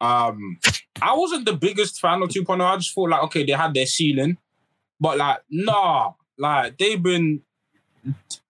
Um, 0.02 0.60
I 1.02 1.16
wasn't 1.16 1.46
the 1.46 1.54
biggest 1.54 2.00
fan 2.00 2.22
of 2.22 2.30
2.0. 2.30 2.62
I 2.62 2.76
just 2.78 2.94
thought 2.94 3.10
like, 3.10 3.24
okay, 3.24 3.44
they 3.46 3.54
had 3.54 3.74
their 3.74 3.86
ceiling, 3.86 4.38
but 5.00 5.18
like, 5.18 5.40
nah, 5.50 6.14
like 6.38 6.78
they've 6.78 7.02
been. 7.02 7.42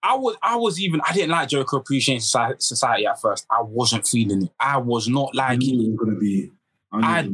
I 0.02 0.16
was, 0.16 0.36
I 0.42 0.56
was 0.56 0.82
even, 0.82 1.00
I 1.08 1.14
didn't 1.14 1.30
like 1.30 1.48
Jericho 1.50 1.78
Appreciation 1.78 2.20
Society, 2.60 3.06
at 3.06 3.22
first. 3.22 3.46
I 3.52 3.62
wasn't 3.62 4.08
feeling 4.08 4.44
it. 4.44 4.52
I 4.60 4.78
was 4.78 5.08
not 5.08 5.34
liking 5.36 5.80
it. 5.80 5.88
it 5.90 5.96
gonna 5.98 6.16
be. 6.18 6.52
I 6.92 7.20
I- 7.20 7.30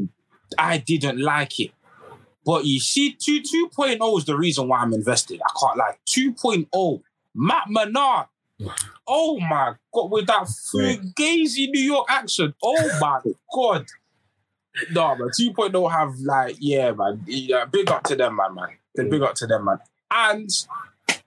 I 0.57 0.77
didn't 0.79 1.19
like 1.19 1.59
it. 1.59 1.71
But 2.45 2.65
you 2.65 2.79
see, 2.79 3.13
2, 3.13 3.41
2.0 3.71 4.17
is 4.17 4.25
the 4.25 4.35
reason 4.35 4.67
why 4.67 4.79
I'm 4.79 4.93
invested. 4.93 5.39
I 5.45 5.51
can't 5.59 5.77
lie. 5.77 5.95
2.0, 6.07 7.01
Matt 7.35 7.65
Menard. 7.69 8.25
Oh 9.07 9.39
my 9.39 9.73
God, 9.93 10.11
with 10.11 10.27
that 10.27 10.43
fugazi 10.43 11.69
New 11.69 11.81
York 11.81 12.07
accent. 12.09 12.55
Oh 12.63 12.97
my 12.99 13.19
God. 13.53 13.85
No, 14.91 15.15
man. 15.15 15.29
2.0 15.29 15.91
have 15.91 16.15
like, 16.19 16.55
yeah, 16.59 16.91
man. 16.91 17.21
Yeah, 17.25 17.65
big 17.65 17.89
up 17.89 18.03
to 18.03 18.15
them, 18.15 18.35
man, 18.35 18.55
man. 18.55 18.67
They're 18.95 19.09
big 19.09 19.21
up 19.21 19.35
to 19.35 19.47
them, 19.47 19.65
man. 19.65 19.79
And 20.11 20.49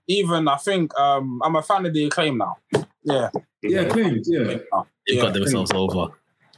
even, 0.09 0.49
I 0.49 0.57
think, 0.57 0.99
um, 0.99 1.41
I'm 1.45 1.57
a 1.57 1.63
fan 1.63 1.87
of 1.87 1.93
the 1.95 2.05
acclaim 2.07 2.39
now. 2.39 2.57
Yeah. 3.03 3.31
yeah, 3.63 3.85
claims. 3.89 4.29
Yeah, 4.31 4.45
they've 4.45 4.65
Yeah. 5.07 5.23
got 5.23 5.33
themselves 5.35 5.73
over 5.73 6.09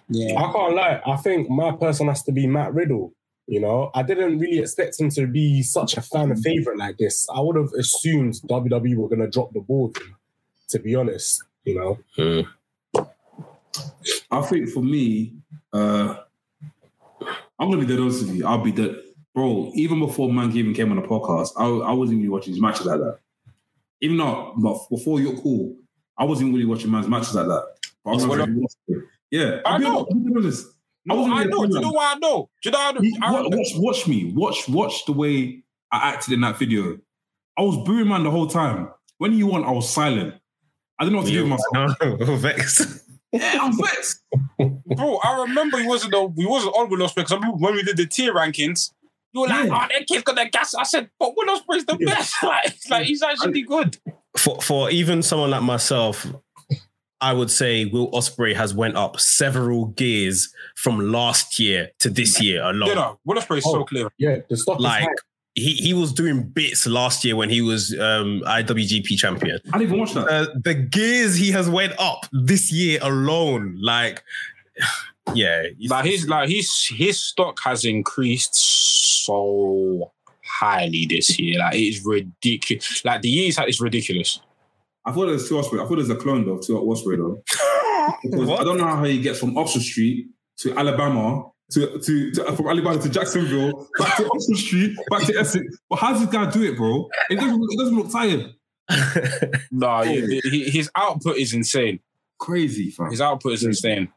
Yeah. 0.09 0.39
I 0.39 0.53
can't 0.53 0.75
lie. 0.75 1.01
I 1.07 1.17
think 1.17 1.49
my 1.51 1.73
person 1.73 2.09
has 2.09 2.23
to 2.25 2.33
be 2.33 2.47
Matt 2.47 2.75
Riddle. 2.75 3.13
You 3.47 3.61
know, 3.61 3.91
I 3.95 4.03
didn't 4.03 4.39
really 4.39 4.59
expect 4.61 4.99
him 4.99 5.11
to 5.11 5.27
be 5.27 5.63
such 5.63 5.97
a 5.97 6.03
fan 6.03 6.35
favorite 6.37 6.79
like 6.79 6.97
this. 6.97 7.27
I 7.35 7.41
would 7.41 7.57
have 7.57 7.73
assumed 7.79 8.35
WWE 8.49 8.97
were 8.97 9.09
going 9.09 9.21
to 9.21 9.29
drop 9.29 9.53
the 9.53 9.61
ball. 9.61 9.93
With 10.75 10.83
him, 10.83 10.83
To 10.83 10.85
be 10.85 10.95
honest, 10.97 11.43
you 11.65 11.75
know, 11.75 11.99
Hmm. 12.17 12.41
I 14.31 14.43
think 14.43 14.69
for 14.71 14.83
me, 14.83 15.33
uh, 15.73 16.17
I'm 17.59 17.71
gonna 17.71 17.79
be 17.79 17.87
dead 17.87 18.01
honest 18.01 18.27
with 18.27 18.37
you. 18.37 18.47
I'll 18.47 18.59
be 18.63 18.73
dead, 18.73 18.97
bro. 19.35 19.71
Even 19.75 19.99
before 20.01 20.33
Man 20.33 20.51
even 20.57 20.75
came 20.75 20.91
on 20.91 20.97
the 21.01 21.07
podcast, 21.07 21.53
I, 21.57 21.67
I 21.67 21.93
wasn't 21.93 22.19
really 22.19 22.29
watching 22.29 22.53
his 22.53 22.61
matches 22.61 22.87
like 22.87 23.01
that. 23.01 23.19
Even 24.01 24.17
though, 24.19 24.55
but 24.59 24.79
before 24.91 25.21
your 25.21 25.37
call, 25.37 25.77
I 26.19 26.25
wasn't 26.25 26.53
really 26.53 26.67
watching 26.67 26.91
man's 26.91 27.09
matches 27.09 27.35
like 27.35 27.47
that. 27.47 27.65
But 28.05 28.11
I 28.11 28.15
It's 28.15 28.27
was 28.27 28.39
well- 28.39 29.01
yeah, 29.31 29.61
I 29.65 29.71
I'll 29.73 29.79
be 29.79 29.85
know. 29.85 30.07
honest, 30.37 30.67
I'll. 30.67 30.75
No, 31.07 31.15
wasn't 31.17 31.35
I 31.35 31.45
know. 31.45 31.61
fan 31.61 31.69
Do 31.69 31.73
you 31.73 31.77
of 31.79 31.83
know 31.85 31.93
why 31.93 32.13
I 32.15 32.19
know? 32.19 32.51
Do 32.63 32.69
you 32.69 32.71
know? 32.73 32.79
how- 32.79 33.01
You- 33.01 33.19
I, 33.23 33.33
wa- 33.33 33.49
watch, 33.51 33.73
watch 33.77 34.07
me. 34.09 34.33
Watch, 34.35 34.69
watch 34.69 35.05
the 35.07 35.13
way 35.13 35.63
I 35.93 36.11
acted 36.13 36.35
in 36.35 36.41
that 36.43 36.59
video. 36.59 36.99
I 37.59 37.63
was 37.63 37.77
booing 37.87 38.09
man 38.09 38.25
the 38.25 38.31
whole 38.31 38.47
time. 38.47 38.89
When 39.19 39.33
you 39.33 39.47
won, 39.47 39.65
I 39.65 39.71
was 39.71 39.89
silent. 39.89 40.35
I 40.99 41.05
didn't 41.05 41.13
know 41.15 41.19
what 41.21 41.27
to 41.27 41.33
do 41.33 41.43
with 41.49 41.61
myself. 41.73 41.97
no 42.21 42.37
vexed 42.37 43.01
Yeah, 43.33 43.59
I'm 43.61 43.77
vexed. 43.77 44.23
Bro, 44.59 45.19
I 45.25 45.43
remember 45.43 45.79
he 45.79 45.87
wasn't 45.89 46.13
the, 46.13 46.23
we 46.25 46.47
wasn't 46.47 46.75
on 46.77 46.89
Will 46.89 46.99
Ospreay 46.99 47.27
because 47.29 47.41
when 47.59 47.75
we 47.75 47.83
did 47.83 47.97
the 47.97 48.07
tier 48.07 48.33
rankings, 48.33 48.93
you 49.33 49.41
were 49.41 49.49
like, 49.49 49.67
Yeah. 49.67 49.75
"Oh, 49.75 49.89
that 49.91 50.07
kid's 50.07 50.23
got 50.23 50.37
that 50.37 50.53
gas." 50.53 50.75
I 50.75 50.85
said, 50.85 51.11
"But 51.19 51.35
Will 51.37 51.59
Ospreay's 51.59 51.85
the 51.85 51.97
Yeah. 51.99 52.15
best. 52.15 52.35
like, 52.43 52.75
like 52.91 53.07
he's 53.07 53.23
actually 53.23 53.63
good." 53.63 53.99
for 54.37 54.61
for 54.63 54.91
even 54.91 55.23
someone 55.23 55.51
like 55.51 55.63
myself 55.63 56.27
I 57.21 57.33
would 57.33 57.51
say 57.51 57.85
Will 57.87 58.11
Ospreay 58.11 58.55
has 58.55 58.75
went 58.75 58.97
up 58.97 59.19
several 59.19 59.87
gears 59.87 60.53
from 60.77 61.11
last 61.13 61.59
year 61.59 61.91
to 62.01 62.11
this 62.11 62.41
year 62.43 62.63
alone. 62.63 62.89
You 62.91 62.95
know, 62.97 63.19
Will 63.25 63.37
Ospreay 63.41 63.59
is 63.59 63.65
so 63.65 63.81
Oh. 63.81 63.85
clear. 63.85 64.09
Yeah, 64.19 64.39
the 64.51 64.57
stock 64.57 64.79
Like 64.81 65.03
is 65.03 65.07
high. 65.07 65.15
He 65.55 65.75
he 65.75 65.95
was 65.95 66.13
doing 66.13 66.43
bits 66.43 66.87
last 66.87 67.25
year 67.25 67.37
when 67.37 67.49
he 67.49 67.63
was 67.63 67.93
um, 67.93 68.43
IWGP 68.45 69.17
champion. 69.17 69.59
I 69.73 69.79
didn't 69.79 69.83
even 69.83 70.01
watch 70.01 70.15
that. 70.15 70.27
Uh, 70.27 70.47
the 70.65 70.75
gears 70.75 71.37
he 71.37 71.53
has 71.53 71.69
went 71.69 71.93
up 71.99 72.27
this 72.33 72.73
year 72.73 72.99
alone, 73.03 73.79
like 73.81 74.23
yeah, 75.35 75.65
Like 75.89 76.05
his 76.07 76.29
like 76.29 76.49
his 76.49 76.87
his 76.89 77.21
stock 77.23 77.59
has 77.65 77.85
increased 77.85 78.55
so 79.25 80.13
highly 80.45 81.07
this 81.09 81.39
year. 81.39 81.59
Like 81.61 81.77
it's 81.77 82.05
ridiculous. 82.05 83.05
Like 83.05 83.23
the 83.23 83.29
years 83.29 83.57
had 83.57 83.69
it's 83.69 83.81
ridiculous. 83.81 84.41
I 85.07 85.13
thought 85.13 85.29
it 85.29 85.33
was 85.33 85.49
two 85.49 85.55
Ospreay. 85.57 85.85
I 85.85 85.87
thought 85.87 85.99
it 85.99 86.09
was 86.09 86.11
a 86.11 86.17
clone 86.17 86.47
though, 86.47 86.59
two 86.59 86.75
Ospreay 86.75 87.17
though. 87.17 87.43
Because 88.23 88.51
I 88.51 88.65
don't 88.65 88.77
know 88.77 88.87
how 88.87 89.03
he 89.05 89.19
gets 89.19 89.39
from 89.39 89.57
Oxford 89.57 89.81
Street 89.81 90.27
to 90.59 90.77
Alabama 90.77 91.47
to, 91.71 91.99
to, 91.99 92.31
to 92.33 92.53
from 92.57 92.69
Alabama 92.69 92.99
to 93.01 93.09
Jacksonville, 93.09 93.89
back 93.99 94.17
to 94.19 94.27
Oxford 94.27 94.57
Street, 94.57 94.97
back 95.11 95.23
to 95.25 95.37
Essex. 95.39 95.65
But 95.89 95.97
how 95.97 96.13
does 96.13 96.21
this 96.21 96.31
guy 96.31 96.51
do 96.51 96.63
it, 96.63 96.77
bro? 96.77 97.09
It 97.31 97.37
doesn't, 97.37 97.63
it 97.71 97.79
doesn't 97.79 97.97
look 97.97 98.13
tired. 98.13 98.55
No, 99.71 100.03
yeah, 100.03 100.41
he- 100.51 100.71
his 100.71 100.91
output 100.97 101.37
is 101.39 101.53
insane. 101.55 102.01
Crazy, 102.39 102.91
fam. 102.91 103.11
His 103.11 103.21
output 103.21 103.55
is 103.55 103.65
insane. 103.65 104.09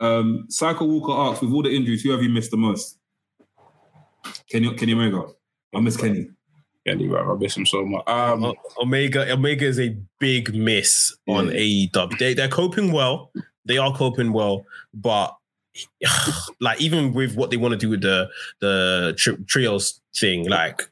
Um, 0.00 0.46
Cycle 0.48 0.88
Walker 0.88 1.12
asks, 1.12 1.42
with 1.42 1.52
all 1.52 1.62
the 1.62 1.74
injuries, 1.74 2.02
who 2.02 2.10
have 2.10 2.22
you 2.22 2.28
missed 2.28 2.50
the 2.52 2.56
most? 2.56 2.98
Kenny, 4.50 4.72
Kenny 4.74 4.92
Omega. 4.94 5.24
I 5.74 5.80
miss 5.80 5.96
Kenny. 5.96 6.28
Yeah, 6.84 6.94
you 6.94 7.14
right. 7.14 7.24
I 7.24 7.34
miss 7.38 7.56
him 7.56 7.66
so 7.66 7.84
much. 7.84 8.02
Um, 8.08 8.52
Omega 8.80 9.32
Omega 9.32 9.66
is 9.66 9.78
a 9.78 9.96
big 10.18 10.54
miss 10.54 11.14
on 11.28 11.48
AEW. 11.48 12.18
They 12.18 12.34
they're 12.34 12.48
coping 12.48 12.90
well. 12.92 13.30
They 13.64 13.78
are 13.78 13.94
coping 13.94 14.32
well, 14.32 14.64
but 14.92 15.36
like 16.60 16.80
even 16.80 17.12
with 17.12 17.36
what 17.36 17.50
they 17.50 17.56
want 17.56 17.72
to 17.72 17.78
do 17.78 17.90
with 17.90 18.02
the 18.02 18.28
the 18.60 19.14
tri- 19.16 19.36
trios 19.46 20.00
thing, 20.14 20.48
like 20.48 20.82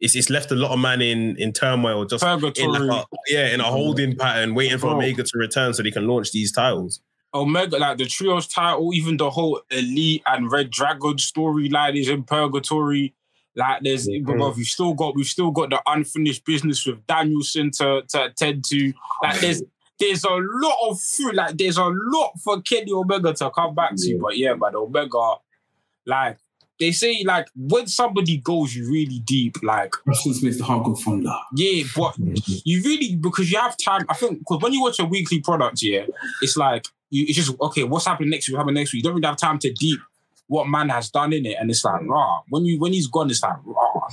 it's 0.00 0.14
it's 0.16 0.30
left 0.30 0.50
a 0.50 0.54
lot 0.54 0.72
of 0.72 0.78
man 0.78 1.02
in 1.02 1.36
in 1.36 1.52
turmoil, 1.52 2.04
just 2.04 2.24
in 2.24 2.40
like 2.40 3.04
a, 3.04 3.16
yeah, 3.28 3.48
in 3.48 3.60
a 3.60 3.64
holding 3.64 4.16
pattern, 4.16 4.54
waiting 4.54 4.78
for 4.78 4.88
Bro. 4.88 4.96
Omega 4.96 5.22
to 5.22 5.38
return 5.38 5.74
so 5.74 5.82
they 5.82 5.90
can 5.90 6.06
launch 6.06 6.32
these 6.32 6.52
titles. 6.52 7.00
Omega, 7.32 7.78
like 7.78 7.98
the 7.98 8.06
trios 8.06 8.48
title, 8.48 8.92
even 8.92 9.16
the 9.16 9.30
whole 9.30 9.60
Elite 9.70 10.22
and 10.26 10.50
reDRagon 10.50 11.14
storyline 11.16 11.96
is 11.96 12.08
in 12.08 12.24
purgatory. 12.24 13.14
Like 13.56 13.82
there's, 13.82 14.08
Mhm. 14.08 14.24
bruv, 14.24 14.56
we've 14.56 14.66
still 14.66 14.94
got 14.94 15.14
we've 15.14 15.26
still 15.26 15.50
got 15.50 15.70
the 15.70 15.80
unfinished 15.86 16.44
business 16.44 16.84
with 16.86 17.06
Danielson 17.06 17.70
to, 17.72 18.02
to 18.08 18.24
attend 18.24 18.64
to. 18.66 18.92
Like 19.22 19.40
there's 19.40 19.62
there's 20.00 20.24
a 20.24 20.30
lot 20.30 20.76
of 20.88 21.00
fruit. 21.00 21.34
Like 21.34 21.56
there's 21.56 21.76
a 21.76 21.84
lot 21.84 22.32
for 22.42 22.60
Kenny 22.62 22.92
Omega 22.92 23.32
to 23.34 23.50
come 23.50 23.74
back 23.74 23.92
to. 23.96 24.10
Yeah. 24.10 24.18
But 24.20 24.38
yeah, 24.38 24.54
but 24.54 24.74
Omega, 24.74 25.34
like 26.06 26.38
they 26.80 26.92
say, 26.92 27.22
like 27.24 27.46
when 27.54 27.86
somebody 27.86 28.38
goes 28.38 28.76
really 28.76 29.20
deep, 29.20 29.56
like 29.62 29.92
Russell 30.06 30.32
Smith, 30.32 30.58
the 30.58 30.64
thunder. 31.04 31.30
yeah, 31.54 31.84
but 31.94 32.14
you 32.64 32.82
really 32.82 33.16
because 33.16 33.52
you 33.52 33.58
have 33.58 33.76
time. 33.76 34.06
I 34.08 34.14
think 34.14 34.40
because 34.40 34.60
when 34.62 34.72
you 34.72 34.80
watch 34.80 34.98
a 34.98 35.04
weekly 35.04 35.40
product, 35.40 35.82
yeah, 35.82 36.06
it's 36.40 36.56
like 36.56 36.86
you 37.10 37.26
it's 37.28 37.36
just 37.36 37.54
okay. 37.60 37.84
What's 37.84 38.06
happening 38.06 38.30
next 38.30 38.48
week? 38.48 38.54
What's 38.54 38.62
happening 38.62 38.80
next 38.80 38.92
week? 38.92 39.00
You 39.00 39.04
don't 39.04 39.14
really 39.14 39.26
have 39.26 39.36
time 39.36 39.58
to 39.60 39.72
deep 39.72 40.00
what 40.46 40.66
man 40.66 40.88
has 40.88 41.10
done 41.10 41.32
in 41.32 41.46
it, 41.46 41.56
and 41.60 41.70
it's 41.70 41.84
like 41.84 42.00
rah. 42.06 42.40
When 42.48 42.64
you 42.64 42.80
when 42.80 42.92
he's 42.92 43.06
gone, 43.06 43.30
it's 43.30 43.42
like 43.42 43.56
rah. 43.64 44.08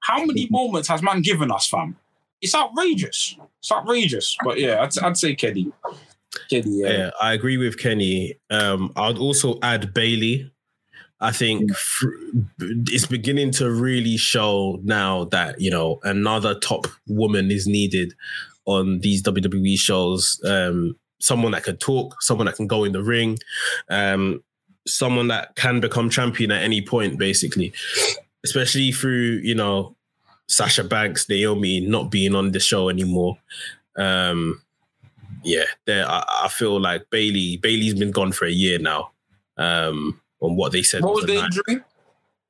How 0.00 0.24
many 0.24 0.48
moments 0.50 0.88
has 0.88 1.02
man 1.02 1.20
given 1.20 1.50
us, 1.52 1.68
fam? 1.68 1.96
It's 2.40 2.54
outrageous. 2.54 3.36
It's 3.60 3.72
outrageous. 3.72 4.36
But 4.44 4.58
yeah, 4.58 4.82
I'd, 4.82 4.98
I'd 5.02 5.16
say 5.16 5.34
Kenny. 5.34 5.72
Kenny, 6.50 6.80
yeah. 6.80 6.90
Yeah, 6.90 7.10
I 7.20 7.32
agree 7.32 7.56
with 7.56 7.78
Kenny. 7.78 8.38
Um, 8.50 8.92
I'd 8.96 9.18
also 9.18 9.58
add 9.62 9.94
Bayley. 9.94 10.50
I 11.18 11.32
think 11.32 11.70
it's 12.60 13.06
beginning 13.06 13.50
to 13.52 13.70
really 13.70 14.18
show 14.18 14.78
now 14.82 15.24
that 15.26 15.58
you 15.58 15.70
know 15.70 15.98
another 16.02 16.58
top 16.58 16.86
woman 17.08 17.50
is 17.50 17.66
needed 17.66 18.12
on 18.66 18.98
these 18.98 19.22
WWE 19.22 19.78
shows. 19.78 20.38
Um, 20.44 20.96
someone 21.20 21.52
that 21.52 21.64
can 21.64 21.78
talk, 21.78 22.20
someone 22.20 22.46
that 22.46 22.56
can 22.56 22.66
go 22.66 22.84
in 22.84 22.92
the 22.92 23.02
ring, 23.02 23.38
um, 23.88 24.42
someone 24.86 25.28
that 25.28 25.56
can 25.56 25.80
become 25.80 26.10
champion 26.10 26.50
at 26.50 26.62
any 26.62 26.82
point, 26.82 27.18
basically. 27.18 27.72
Especially 28.44 28.92
through 28.92 29.40
you 29.42 29.54
know 29.54 29.95
Sasha 30.48 30.84
Banks, 30.84 31.28
Naomi 31.28 31.80
not 31.80 32.10
being 32.10 32.34
on 32.34 32.52
the 32.52 32.60
show 32.60 32.88
anymore. 32.88 33.38
Um, 33.96 34.62
yeah, 35.42 35.64
there 35.86 36.06
I, 36.08 36.24
I 36.44 36.48
feel 36.48 36.80
like 36.80 37.08
Bayley 37.10 37.56
Bayley's 37.58 37.94
been 37.94 38.10
gone 38.12 38.32
for 38.32 38.44
a 38.46 38.50
year 38.50 38.78
now. 38.78 39.10
Um, 39.56 40.20
on 40.40 40.54
what 40.56 40.72
they 40.72 40.82
said 40.82 41.02
What 41.02 41.14
was 41.14 41.22
was 41.24 41.30
the 41.30 41.34
nine- 41.36 41.44
injury? 41.46 41.84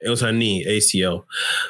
it 0.00 0.10
was 0.10 0.20
her 0.20 0.32
knee 0.32 0.64
ACL. 0.66 1.24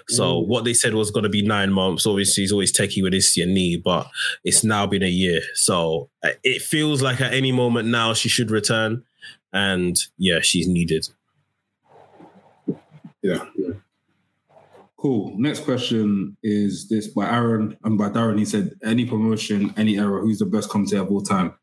So 0.08 0.38
what 0.40 0.64
they 0.64 0.74
said 0.74 0.94
was 0.94 1.10
going 1.12 1.22
to 1.24 1.28
be 1.30 1.42
nine 1.42 1.72
months. 1.72 2.06
Obviously, 2.06 2.42
he's 2.42 2.50
always 2.52 2.72
techie 2.76 3.02
with 3.02 3.12
his 3.12 3.36
your 3.36 3.46
knee, 3.46 3.76
but 3.76 4.08
it's 4.44 4.64
now 4.64 4.84
been 4.86 5.04
a 5.04 5.08
year. 5.08 5.40
So 5.54 6.10
uh, 6.24 6.30
it 6.42 6.60
feels 6.62 7.02
like 7.02 7.20
at 7.20 7.32
any 7.32 7.52
moment 7.52 7.88
now 7.88 8.14
she 8.14 8.28
should 8.28 8.50
return, 8.50 9.04
and 9.52 9.96
yeah, 10.18 10.40
she's 10.40 10.66
needed. 10.66 11.08
yeah. 13.22 13.44
Yeah. 13.56 13.74
Cool. 15.06 15.34
Next 15.38 15.60
question 15.60 16.36
is 16.42 16.88
this 16.88 17.06
by 17.06 17.30
Aaron 17.30 17.76
and 17.84 17.96
by 17.96 18.08
Darren. 18.08 18.40
He 18.40 18.44
said, 18.44 18.72
"Any 18.82 19.04
promotion, 19.04 19.72
any 19.76 19.98
era, 19.98 20.20
who's 20.20 20.40
the 20.40 20.46
best 20.46 20.68
commentator 20.68 21.02
of 21.02 21.12
all 21.12 21.20
time?" 21.20 21.54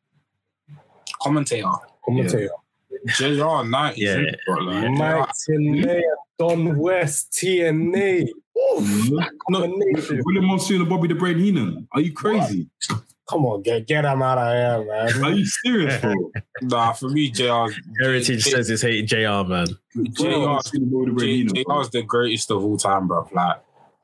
Commentator. 1.22 1.68
Commentator. 2.06 2.50
JR 3.18 3.66
90. 3.66 4.02
Yeah. 4.02 4.22
Like, 4.48 4.92
Mike 4.92 5.30
Tenay, 5.46 6.02
Don 6.40 6.78
West, 6.78 7.34
TNA. 7.34 8.30
Oof, 8.78 9.12
combination. 9.52 10.22
William 10.24 10.46
Monsoon 10.46 10.80
and 10.80 10.90
Bobby 10.90 11.10
the 11.10 11.16
Brain 11.16 11.38
Heenan. 11.38 11.86
Are 11.92 12.00
you 12.00 12.14
crazy? 12.14 12.70
Come 13.30 13.46
on, 13.46 13.62
get 13.62 13.88
get 13.88 14.04
him 14.06 14.22
out 14.22 14.38
of 14.38 14.54
here, 14.54 14.92
man. 14.92 15.24
Are 15.24 15.32
you 15.32 15.46
serious, 15.46 16.02
bro? 16.02 16.32
Nah, 16.62 16.94
for 16.94 17.10
me, 17.10 17.30
JR. 17.30 17.68
Heritage 18.02 18.44
says 18.44 18.70
it's 18.70 18.82
hating 18.82 19.08
JR 19.08 19.48
man. 19.48 19.68
William 19.96 20.42
Monsoon 20.42 20.84
and 20.84 21.18
the 21.18 21.22
J- 21.54 21.64
JR's 21.64 21.90
the 21.90 22.02
greatest 22.04 22.52
of 22.52 22.64
all 22.64 22.78
time, 22.78 23.08
bro. 23.08 23.28
Like, 23.34 23.58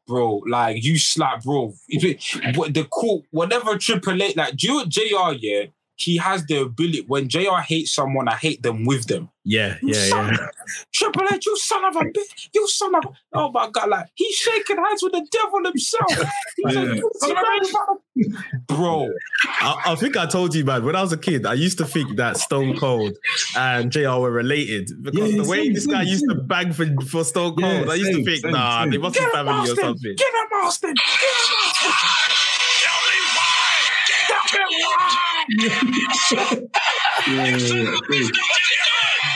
bro, 0.08 0.38
like 0.48 0.84
you 0.84 0.98
slap, 0.98 1.44
bro. 1.44 1.74
It- 1.90 2.58
What 2.58 2.74
the 2.74 2.86
cool, 2.91 3.24
whatever 3.32 3.78
Triple 3.78 4.22
H, 4.24 4.36
like, 4.36 4.56
do 4.56 4.68
you 4.68 4.74
know 4.74 4.80
what 4.80 4.90
JR, 4.90 5.38
yeah, 5.46 5.66
he 5.99 6.17
has 6.17 6.45
the 6.45 6.61
ability. 6.61 7.03
When 7.07 7.27
JR 7.27 7.57
hates 7.65 7.93
someone, 7.93 8.27
I 8.27 8.35
hate 8.35 8.63
them 8.63 8.85
with 8.85 9.07
them. 9.07 9.30
Yeah, 9.45 9.77
You 9.81 9.93
yeah, 9.95 10.09
son 10.09 10.34
yeah. 10.34 10.47
Triple 10.93 11.23
H, 11.34 11.45
you 11.45 11.57
son 11.57 11.84
of 11.85 11.95
a 11.95 11.99
bitch, 12.15 12.49
you 12.53 12.67
son 12.67 12.93
of 12.95 13.05
a, 13.05 13.09
oh 13.34 13.51
my 13.51 13.69
god, 13.71 13.89
like 13.89 14.07
he's 14.13 14.35
shaking 14.35 14.77
hands 14.77 15.01
with 15.01 15.13
the 15.13 15.26
devil 15.31 15.59
himself. 15.65 16.11
He's 16.57 16.76
Yeah. 16.76 16.81
like, 16.81 16.97
"You 16.97 17.11
son 17.19 17.31
of 17.38 17.95
a-" 18.67 18.73
bro. 18.76 19.09
I, 19.61 19.81
I 19.88 19.95
think 19.95 20.17
I 20.17 20.26
told 20.26 20.53
you, 20.53 20.65
man. 20.65 20.84
When 20.84 20.95
I 20.95 21.01
was 21.01 21.13
a 21.13 21.17
kid, 21.17 21.45
I 21.45 21.53
used 21.53 21.77
to 21.80 21.85
think 21.85 22.17
that 22.17 22.38
Stone 22.38 22.77
Cold 22.77 23.17
and 23.55 23.91
JR 23.91 24.09
were 24.19 24.30
related 24.31 24.91
because 25.01 25.31
Yeah, 25.31 25.41
the 25.43 25.49
way 25.49 25.63
same, 25.63 25.73
this 25.73 25.88
guy 25.88 26.01
same, 26.03 26.09
used 26.11 26.26
to 26.30 26.35
bang 26.35 26.73
for, 26.73 26.85
for 27.09 27.23
Stone 27.23 27.55
Cold, 27.55 27.85
Yeah, 27.88 27.91
I 27.91 27.95
used 27.95 28.11
to 28.13 28.23
think, 28.23 28.45
nah, 28.45 28.85
they 28.85 28.97
must 28.97 29.15
be 29.17 29.26
family 29.31 29.69
or 29.69 29.76
something. 29.76 30.15
Get 30.17 30.27
him, 30.27 30.47
Austin. 30.63 30.93
Get 30.93 31.05
him, 31.05 31.55
Austin. 31.55 32.28
Why. 35.57 36.61
Yeah, 37.27 37.57
yeah, 37.57 37.57
yeah. 37.84 37.97
Crazy. 38.03 38.31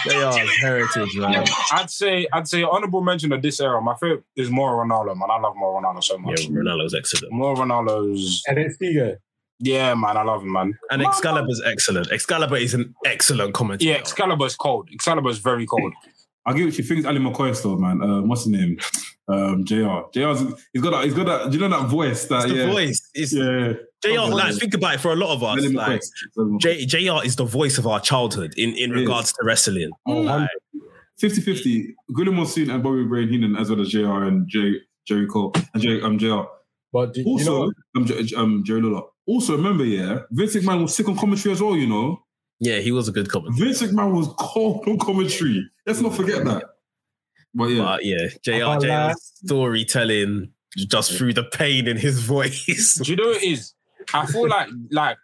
JR's 0.07 0.57
heritage, 0.57 1.15
man. 1.15 1.45
I'd 1.71 1.89
say 1.89 2.27
I'd 2.33 2.47
say 2.47 2.63
honorable 2.63 3.01
mention 3.01 3.31
of 3.31 3.41
this 3.41 3.59
era. 3.59 3.81
My 3.81 3.95
favorite 3.95 4.23
is 4.35 4.49
Mauro 4.49 4.83
Ranallo, 4.85 5.15
man. 5.17 5.29
I 5.31 5.39
love 5.39 5.55
Mauro 5.55 5.81
Ranallo 5.81 6.03
so 6.03 6.17
much. 6.17 6.41
Yeah, 6.41 6.49
much. 6.49 6.65
Ranallo's 6.65 6.93
excellent. 6.93 7.33
Mauro 7.33 7.55
Ranallo's 7.55 8.43
NXT 8.49 8.97
guy. 8.99 9.15
yeah, 9.59 9.93
man. 9.93 10.17
I 10.17 10.23
love 10.23 10.41
him, 10.43 10.51
man. 10.51 10.73
And 10.91 11.01
Excalibur's 11.01 11.61
excellent. 11.65 12.11
Excalibur 12.11 12.57
is 12.57 12.73
an 12.73 12.93
excellent 13.05 13.53
commentator. 13.53 13.91
Yeah, 13.91 13.97
Excalibur's 13.97 14.55
cold. 14.55 14.89
Excalibur's 14.91 15.37
very 15.39 15.65
cold. 15.65 15.93
I'll 16.45 16.53
give 16.53 16.67
it 16.67 16.71
to 16.71 16.81
you. 16.81 16.87
Things 16.87 17.05
Ali 17.05 17.19
McCoy 17.19 17.55
still, 17.55 17.77
man. 17.77 18.01
Um, 18.01 18.27
what's 18.27 18.43
his 18.43 18.51
name? 18.51 18.77
Um, 19.29 19.63
Jr. 19.63 20.01
Jr's 20.13 20.41
he's 20.73 20.81
got 20.81 20.91
that. 20.91 21.05
He's 21.05 21.13
got 21.13 21.25
that. 21.27 21.49
Do 21.49 21.57
you 21.57 21.67
know 21.69 21.79
that 21.79 21.87
voice? 21.87 22.25
That 22.25 22.43
It's 22.43 22.51
the 22.51 22.57
yeah, 22.57 22.71
voice. 22.71 23.09
It's 23.13 23.33
yeah. 23.33 23.73
JR, 24.03 24.33
like, 24.33 24.55
think 24.55 24.73
about 24.73 24.95
it 24.95 24.99
for 25.01 25.11
a 25.13 25.15
lot 25.15 25.33
of 25.33 25.43
us. 25.43 25.63
Like, 25.73 26.01
J, 26.59 26.85
JR 26.85 27.25
is 27.25 27.35
the 27.35 27.45
voice 27.45 27.77
of 27.77 27.87
our 27.87 27.99
childhood 27.99 28.53
in, 28.57 28.71
in 28.71 28.91
It 28.91 28.95
is. 28.97 29.01
regards 29.01 29.31
to 29.33 29.39
wrestling. 29.43 29.91
Oh, 30.07 30.21
Like, 30.21 30.49
50-50. 31.21 31.93
William 32.09 32.35
Monsoon 32.35 32.69
and 32.69 32.83
Bobby 32.83 33.03
Brain 33.05 33.29
Heenan, 33.29 33.55
as 33.55 33.69
well 33.69 33.81
as 33.81 33.89
Jr. 33.89 34.23
and 34.23 34.47
J, 34.47 34.73
Jerry 35.07 35.27
Cole 35.27 35.53
and 35.73 35.81
J, 35.81 36.01
um, 36.01 36.17
Jr. 36.17 36.41
But 36.91 37.13
do, 37.13 37.21
you 37.21 37.27
Also, 37.27 37.65
know, 37.65 37.71
um, 37.95 38.05
J, 38.05 38.35
um, 38.35 38.63
Jerry 38.65 38.81
Lawler. 38.81 39.03
Also, 39.25 39.55
remember, 39.55 39.85
yeah, 39.85 40.19
Vince 40.31 40.55
McMahon 40.55 40.81
was 40.81 40.95
sick 40.95 41.07
on 41.07 41.17
commentary 41.17 41.53
as 41.53 41.61
well. 41.61 41.75
You 41.75 41.87
know, 41.87 42.23
yeah, 42.59 42.79
he 42.79 42.91
was 42.91 43.07
a 43.07 43.11
good 43.11 43.29
commentator. 43.29 43.65
Vince 43.65 43.81
McMahon 43.81 44.11
was 44.13 44.27
cold 44.37 44.87
on 44.87 44.99
commentary. 44.99 45.65
Let's 45.85 46.01
not 46.01 46.13
forget 46.15 46.43
that. 46.45 46.63
But 47.55 47.65
yeah, 47.65 47.83
But 47.83 48.05
yeah, 48.05 48.27
JR, 48.43 48.85
can't 48.85 49.17
storytelling 49.19 50.51
just 50.75 51.13
through 51.17 51.33
the 51.33 51.43
pain 51.43 51.87
in 51.87 51.97
his 51.97 52.19
voice. 52.23 52.95
Do 53.01 53.11
you 53.11 53.15
know 53.15 53.27
what 53.27 53.41
it 53.43 53.47
is? 53.47 53.73
I 54.13 54.25
feel 54.25 54.47
like 54.47 54.69
like 54.91 55.17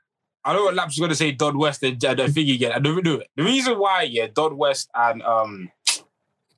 I 0.45 0.53
don't 0.53 0.61
know 0.61 0.65
what 0.65 0.75
Laps 0.75 0.93
is 0.93 0.99
gonna 0.99 1.15
say. 1.15 1.31
Don 1.31 1.57
West 1.57 1.83
and 1.83 2.03
uh, 2.03 2.13
the 2.13 2.27
thing 2.29 2.49
again. 2.49 2.71
I 2.71 2.79
don't 2.79 3.03
do 3.03 3.15
it. 3.19 3.27
The 3.35 3.43
reason 3.43 3.77
why, 3.77 4.03
yeah, 4.03 4.27
Don 4.33 4.57
West 4.57 4.89
and 4.95 5.21
um, 5.23 5.69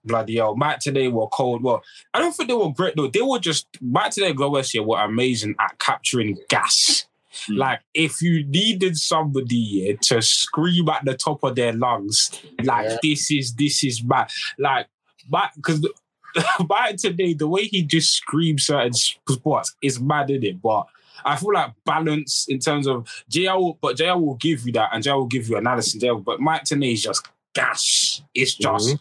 bloody 0.05 0.37
hell, 0.37 0.55
Mike 0.55 0.79
Tenay 0.79 1.11
were 1.11 1.27
cold. 1.27 1.63
Well, 1.63 1.81
I 2.13 2.19
don't 2.19 2.33
think 2.35 2.49
they 2.49 2.55
were 2.55 2.71
great 2.71 2.95
though. 2.95 3.07
They 3.07 3.21
were 3.21 3.39
just 3.39 3.67
Mike 3.81 4.11
Tenay, 4.11 4.29
and 4.29 4.37
Don 4.39 4.51
West 4.51 4.71
here 4.71 4.83
were 4.83 4.99
amazing 4.99 5.55
at 5.59 5.77
capturing 5.79 6.37
gas. 6.49 7.05
Mm. 7.49 7.57
Like 7.57 7.79
if 7.93 8.21
you 8.21 8.45
needed 8.45 8.97
somebody 8.97 9.55
yeah, 9.55 9.93
to 10.03 10.21
scream 10.21 10.87
at 10.89 11.05
the 11.05 11.15
top 11.15 11.43
of 11.43 11.55
their 11.55 11.73
lungs, 11.73 12.29
like 12.63 12.89
Yeah. 12.89 12.97
this 13.01 13.31
is 13.31 13.53
this 13.55 13.83
is 13.83 14.01
bad. 14.01 14.29
Like, 14.59 14.87
but 15.29 15.49
because 15.55 15.85
by 16.65 16.93
today, 16.93 17.33
the 17.33 17.47
way 17.47 17.63
he 17.65 17.83
just 17.83 18.13
screams 18.13 18.65
certain 18.65 18.93
spots 18.93 19.75
is 19.81 19.99
mad 19.99 20.29
in 20.29 20.43
it. 20.43 20.61
But 20.61 20.87
I 21.25 21.35
feel 21.35 21.53
like 21.53 21.73
balance 21.85 22.45
in 22.47 22.59
terms 22.59 22.87
of 22.87 23.07
JL, 23.29 23.59
will- 23.59 23.79
but 23.81 23.97
JL 23.97 24.19
will 24.21 24.35
give 24.35 24.65
you 24.65 24.71
that, 24.73 24.89
and 24.93 25.03
JL 25.03 25.17
will 25.17 25.25
give 25.27 25.47
you 25.47 25.57
analysis. 25.57 26.01
JL, 26.01 26.23
but 26.23 26.39
Mike 26.39 26.63
Tenay 26.63 26.93
is 26.93 27.03
just 27.03 27.27
gash. 27.53 28.21
It's 28.33 28.55
just 28.55 28.97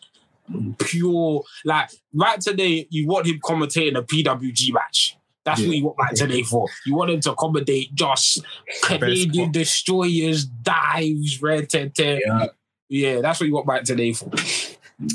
mm-hmm. 0.50 0.72
pure. 0.72 1.42
Like 1.64 1.90
Mike 2.12 2.40
Tenay, 2.40 2.86
you 2.90 3.06
want 3.06 3.26
him 3.26 3.38
commentating 3.40 3.96
a 3.96 4.02
PWG 4.02 4.72
match. 4.72 5.16
That's 5.44 5.60
what 5.62 5.74
you 5.74 5.84
want 5.84 5.96
Mike 5.98 6.12
Tenay 6.12 6.44
for. 6.46 6.68
You 6.84 6.94
want 6.94 7.10
him 7.10 7.20
to 7.20 7.32
accommodate 7.32 7.94
just 7.94 8.44
Canadian 8.82 9.52
destroyers, 9.52 10.44
dives, 10.44 11.40
red 11.40 11.70
tete. 11.70 12.20
Yeah. 12.24 12.46
Yeah, 12.90 13.20
that's 13.20 13.38
what 13.38 13.46
you 13.46 13.54
want 13.54 13.66
Mike 13.66 13.84
Tenay 13.84 14.16
for. 14.16 14.30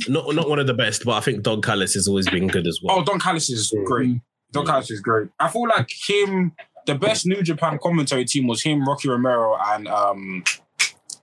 Not 0.10 0.34
not 0.34 0.50
one 0.50 0.60
of 0.60 0.66
the 0.66 0.74
best, 0.74 1.04
but 1.06 1.12
I 1.12 1.20
think 1.20 1.44
Don 1.44 1.62
Callis 1.62 1.94
has 1.94 2.08
always 2.08 2.28
been 2.28 2.48
good 2.48 2.66
as 2.66 2.80
well. 2.82 3.00
Oh, 3.00 3.04
Don 3.04 3.20
Callis 3.20 3.50
is 3.50 3.74
great. 3.86 4.20
Don 4.52 4.66
Callis 4.66 4.90
is 4.90 5.02
great. 5.02 5.30
I 5.40 5.50
feel 5.50 5.68
like 5.68 5.92
him, 5.92 6.54
the 6.86 6.96
best 6.96 7.26
New 7.26 7.42
Japan 7.42 7.80
commentary 7.82 8.26
team 8.26 8.48
was 8.48 8.62
him, 8.64 8.86
Rocky 8.88 9.10
Romero, 9.10 9.58
and 9.68 9.88
um, 9.88 10.44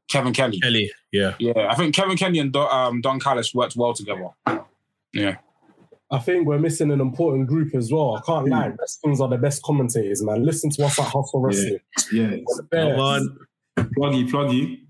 Kevin 0.09 0.33
Kelly. 0.33 0.61
Kelly, 0.61 0.91
yeah. 1.13 1.35
Yeah, 1.39 1.69
I 1.71 1.75
think 1.75 1.95
Kevin 1.95 2.17
Kelly 2.17 2.39
and 2.39 2.53
Don, 2.53 2.69
um, 2.71 3.01
Don 3.01 3.21
Callis 3.21 3.55
worked 3.55 3.77
well 3.77 3.95
together. 3.95 4.29
Yeah. 5.13 5.37
I 6.11 6.19
think 6.19 6.47
we're 6.47 6.59
missing 6.59 6.91
an 6.91 7.01
important 7.01 7.49
group 7.49 7.75
as 7.75 7.91
well. 7.91 8.17
I 8.17 8.21
can't 8.27 8.47
lie. 8.49 8.73
Wrestlers 8.79 9.21
are 9.23 9.29
the 9.29 9.39
best 9.39 9.63
commentators, 9.63 10.23
man. 10.23 10.45
Listen 10.45 10.69
to 10.71 10.85
us 10.85 10.99
at 10.99 11.07
Hustle 11.07 11.41
Wrestling. 11.41 11.79
Yeah. 12.13 12.37
We're 12.47 12.57
the 12.57 12.67
Come 12.71 13.01
on. 13.01 13.39
Pluggy, 13.79 14.29
pluggy. 14.29 14.81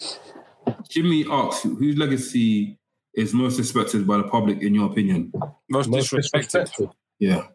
Yes. 0.00 0.18
Jimmy 0.88 1.24
asks, 1.30 1.62
whose 1.62 1.96
legacy 1.96 2.78
is 3.14 3.32
most 3.32 3.58
respected 3.58 4.06
by 4.06 4.16
the 4.16 4.24
public, 4.24 4.60
in 4.60 4.74
your 4.74 4.90
opinion? 4.90 5.32
Most, 5.70 5.88
Most 5.88 6.12
disrespected. 6.12 6.66
disrespected. 6.68 6.92
Yeah. 7.20 7.46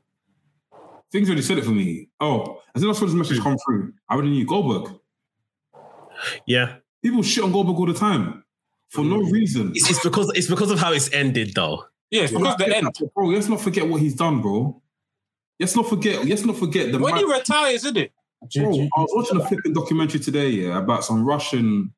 Things 1.12 1.30
already 1.30 1.42
said 1.42 1.58
it 1.58 1.64
for 1.64 1.72
me. 1.72 2.10
Oh, 2.20 2.62
as 2.76 2.82
soon 2.82 2.90
as 2.90 2.98
I 2.98 3.00
saw 3.00 3.06
this 3.06 3.16
message 3.16 3.40
come 3.40 3.58
through, 3.66 3.94
I 4.10 4.14
already 4.14 4.32
knew 4.32 4.46
Goldberg. 4.46 4.94
Yeah. 6.46 6.78
People 7.04 7.24
shit 7.24 7.44
on 7.44 7.52
Goldberg 7.52 7.78
all 7.78 7.86
the 7.86 7.94
time 7.94 8.44
for 8.90 9.04
no 9.04 9.20
mm. 9.20 9.32
reason. 9.32 9.72
It's, 9.74 9.90
it's 9.90 10.04
because 10.04 10.32
it's 10.36 10.48
because 10.48 10.72
of 10.72 10.80
how 10.80 10.92
it's 10.92 11.12
ended 11.14 11.54
though. 11.56 11.86
Yeah, 12.10 12.24
it's 12.24 12.34
because 12.34 12.58
the 12.58 12.76
end. 12.76 12.90
Bro, 13.14 13.28
let's 13.28 13.48
not 13.48 13.62
forget 13.62 13.88
what 13.88 14.02
he's 14.02 14.16
done, 14.16 14.42
bro. 14.42 14.82
Let's 15.60 15.76
not 15.76 15.88
forget. 15.88 16.26
Let's 16.26 16.46
not 16.46 16.58
forget 16.58 16.92
the 16.92 17.00
When 17.00 17.16
man- 17.16 17.26
he 17.26 17.32
retires, 17.32 17.86
isn't 17.86 17.98
it? 17.98 18.12
Bro, 18.56 18.74
I 18.74 19.02
was 19.02 19.12
watching 19.16 19.42
a 19.42 19.48
flipping 19.48 19.74
documentary 19.74 20.20
today, 20.20 20.50
yeah, 20.50 20.78
about 20.78 21.04
some 21.04 21.26
Russian, 21.26 21.94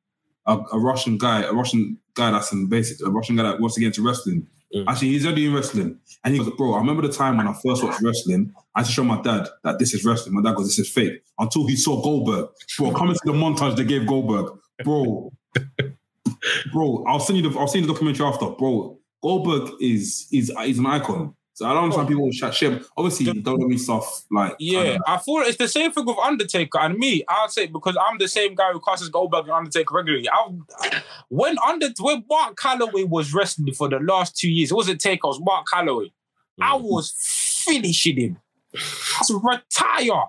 a, 0.46 0.58
a 0.72 0.78
Russian 0.78 1.18
guy, 1.18 1.42
a 1.42 1.52
Russian 1.52 1.98
guy 2.14 2.30
that's 2.30 2.50
in 2.50 2.66
basic, 2.66 3.06
a 3.06 3.10
Russian 3.10 3.36
guy 3.36 3.42
that 3.42 3.60
wants 3.60 3.74
to 3.74 3.80
get 3.80 3.88
into 3.88 4.02
wrestling. 4.02 4.46
Mm. 4.74 4.84
Actually, 4.86 5.08
he's 5.08 5.26
already 5.26 5.46
in 5.46 5.54
wrestling, 5.54 5.98
and 6.22 6.34
he 6.34 6.38
goes, 6.38 6.52
"Bro, 6.56 6.74
I 6.74 6.78
remember 6.78 7.02
the 7.02 7.12
time 7.12 7.38
when 7.38 7.48
I 7.48 7.52
first 7.52 7.82
watched 7.82 8.00
wrestling. 8.02 8.52
I 8.74 8.80
had 8.80 8.86
to 8.86 8.92
show 8.92 9.02
my 9.02 9.20
dad 9.20 9.48
that 9.64 9.80
this 9.80 9.94
is 9.94 10.04
wrestling. 10.04 10.34
My 10.34 10.42
dad 10.42 10.56
goes, 10.56 10.66
"This 10.66 10.78
is 10.78 10.92
fake." 10.92 11.22
Until 11.38 11.66
he 11.66 11.74
saw 11.74 12.00
Goldberg, 12.00 12.50
bro. 12.78 12.92
Coming 12.92 13.14
to 13.14 13.20
the 13.24 13.32
montage 13.32 13.76
they 13.76 13.84
gave 13.84 14.06
Goldberg, 14.06 14.58
bro. 14.84 15.32
bro, 16.72 17.04
I'll 17.08 17.18
send 17.18 17.38
you 17.38 17.50
the 17.50 17.58
I'll 17.58 17.66
send 17.66 17.82
you 17.82 17.88
the 17.88 17.92
documentary 17.94 18.26
after, 18.26 18.46
bro. 18.46 18.98
Goldberg 19.22 19.72
is 19.80 20.28
is 20.32 20.52
is 20.64 20.78
an 20.78 20.86
icon. 20.86 21.34
So 21.60 21.66
I 21.66 21.74
don't 21.74 21.84
understand 21.84 22.06
oh. 22.06 22.08
people 22.08 22.24
who 22.24 22.32
chat 22.32 22.54
shit. 22.54 22.86
Obviously, 22.96 23.26
WWE 23.26 23.78
stuff 23.78 24.24
like 24.30 24.56
Yeah, 24.58 24.96
I 25.06 25.18
thought 25.18 25.46
it's 25.46 25.58
the 25.58 25.68
same 25.68 25.92
thing 25.92 26.06
with 26.06 26.16
Undertaker 26.16 26.78
and 26.78 26.96
me. 26.96 27.22
I'll 27.28 27.50
say 27.50 27.66
because 27.66 27.98
I'm 28.00 28.16
the 28.16 28.28
same 28.28 28.54
guy 28.54 28.72
who 28.72 28.80
classes 28.80 29.10
Goldberg 29.10 29.44
and 29.44 29.52
Undertaker 29.52 29.94
regularly. 29.94 30.26
I, 30.30 31.02
when 31.28 31.56
under 31.58 31.88
when 31.98 32.24
Mark 32.30 32.56
Calloway 32.56 33.04
was 33.04 33.34
wrestling 33.34 33.74
for 33.74 33.90
the 33.90 33.98
last 33.98 34.38
two 34.38 34.50
years, 34.50 34.70
it 34.70 34.74
wasn't 34.74 35.02
Taker, 35.02 35.26
it 35.26 35.28
was 35.28 35.40
Mark 35.42 35.66
Calloway. 35.70 36.06
Mm. 36.06 36.62
I 36.62 36.76
was 36.76 37.12
finishing 37.18 38.16
him. 38.16 38.38
I 38.74 39.18
was 39.20 39.30
retire. 39.30 40.22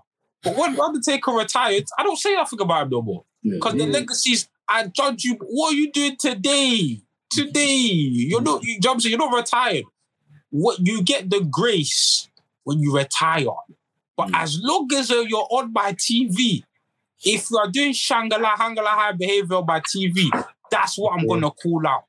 But 0.44 0.58
when 0.58 0.78
Undertaker 0.78 1.32
retired, 1.32 1.86
I 1.98 2.04
don't 2.04 2.20
say 2.20 2.36
nothing 2.36 2.60
about 2.60 2.84
him 2.84 2.90
no 2.90 3.02
more. 3.04 3.24
Yeah. 3.42 3.54
Because 3.54 3.76
the 3.76 3.86
legacies, 3.86 4.50
I 4.68 4.88
judge 4.88 5.24
you. 5.24 5.38
What 5.40 5.72
are 5.72 5.78
you 5.78 5.94
doing 5.94 6.18
today? 6.18 7.04
Today, 7.30 7.78
you're 7.78 8.42
not. 8.42 8.66
You 8.66 8.82
jump. 8.82 9.02
You're 9.06 9.18
not 9.18 9.34
retired. 9.34 9.86
What 10.52 10.80
you 10.86 11.02
get 11.02 11.30
the 11.30 11.42
grace 11.42 12.30
when 12.64 12.80
you 12.80 12.96
retire. 12.96 13.46
But 14.18 14.30
Mm. 14.30 14.36
as 14.44 14.60
long 14.62 14.88
as 14.94 15.10
uh, 15.10 15.22
you're 15.22 15.48
on 15.50 15.74
my 15.74 15.94
TV, 15.94 16.64
if 17.24 17.50
you 17.50 17.58
are 17.58 17.70
doing 17.70 17.94
Shangala 17.94 18.54
Hangala 18.56 18.88
high 18.88 19.14
behavior 19.14 19.62
by 19.62 19.80
TV, 19.80 20.30
that's 20.70 20.98
what 20.98 21.14
I'm 21.18 21.26
gonna 21.28 21.52
call 21.52 21.82
out. 21.88 22.04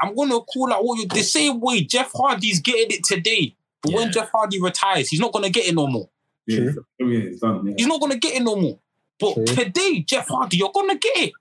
I'm 0.00 0.14
gonna 0.14 0.40
call 0.40 0.72
out 0.72 0.84
what 0.84 0.98
you 1.00 1.06
the 1.08 1.22
same 1.22 1.60
way 1.60 1.80
Jeff 1.82 2.12
Hardy's 2.14 2.60
getting 2.60 2.96
it 2.96 3.04
today. 3.04 3.54
But 3.82 3.92
when 3.94 4.12
Jeff 4.12 4.30
Hardy 4.30 4.60
retires, 4.60 5.08
he's 5.08 5.20
not 5.20 5.32
gonna 5.32 5.50
get 5.50 5.66
it 5.68 5.74
no 5.74 5.86
more. 5.86 6.08
yeah, 6.46 6.70
yeah, 7.00 7.30
done. 7.40 7.66
Yeah. 7.66 7.74
He's 7.76 7.86
not 7.86 8.00
gonna 8.00 8.16
get 8.18 8.34
it 8.34 8.42
no 8.42 8.56
more. 8.56 8.78
But 9.20 9.34
True. 9.34 9.44
today, 9.46 10.00
Jeff 10.00 10.28
Hardy, 10.28 10.58
you're 10.58 10.70
gonna 10.72 10.96
get 10.96 11.16
it. 11.16 11.32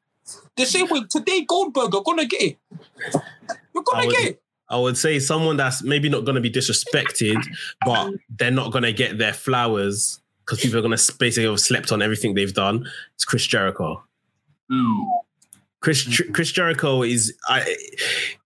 The 0.55 0.65
same 0.65 0.87
way 0.87 1.03
today, 1.09 1.41
Goldberg, 1.45 1.93
you're 1.93 2.03
gonna 2.03 2.25
get 2.25 2.41
it. 2.41 2.57
You're 3.73 3.83
gonna 3.83 4.07
would- 4.07 4.15
get 4.15 4.25
it. 4.31 4.41
I 4.69 4.77
would 4.77 4.97
say 4.97 5.19
someone 5.19 5.57
that's 5.57 5.81
maybe 5.83 6.09
not 6.09 6.25
going 6.25 6.35
to 6.35 6.41
be 6.41 6.49
disrespected, 6.51 7.41
but 7.85 8.11
they're 8.37 8.51
not 8.51 8.71
going 8.71 8.83
to 8.83 8.93
get 8.93 9.17
their 9.17 9.33
flowers 9.33 10.19
because 10.45 10.59
people 10.59 10.77
are 10.79 10.81
going 10.81 10.95
to 10.97 11.13
basically 11.19 11.49
have 11.49 11.59
slept 11.59 11.91
on 11.91 12.01
everything 12.01 12.33
they've 12.33 12.53
done. 12.53 12.85
It's 13.15 13.25
Chris 13.25 13.45
Jericho. 13.45 14.03
Mm. 14.71 15.05
Chris 15.79 16.21
Chris 16.33 16.51
Jericho 16.51 17.03
is 17.03 17.33
I, 17.47 17.75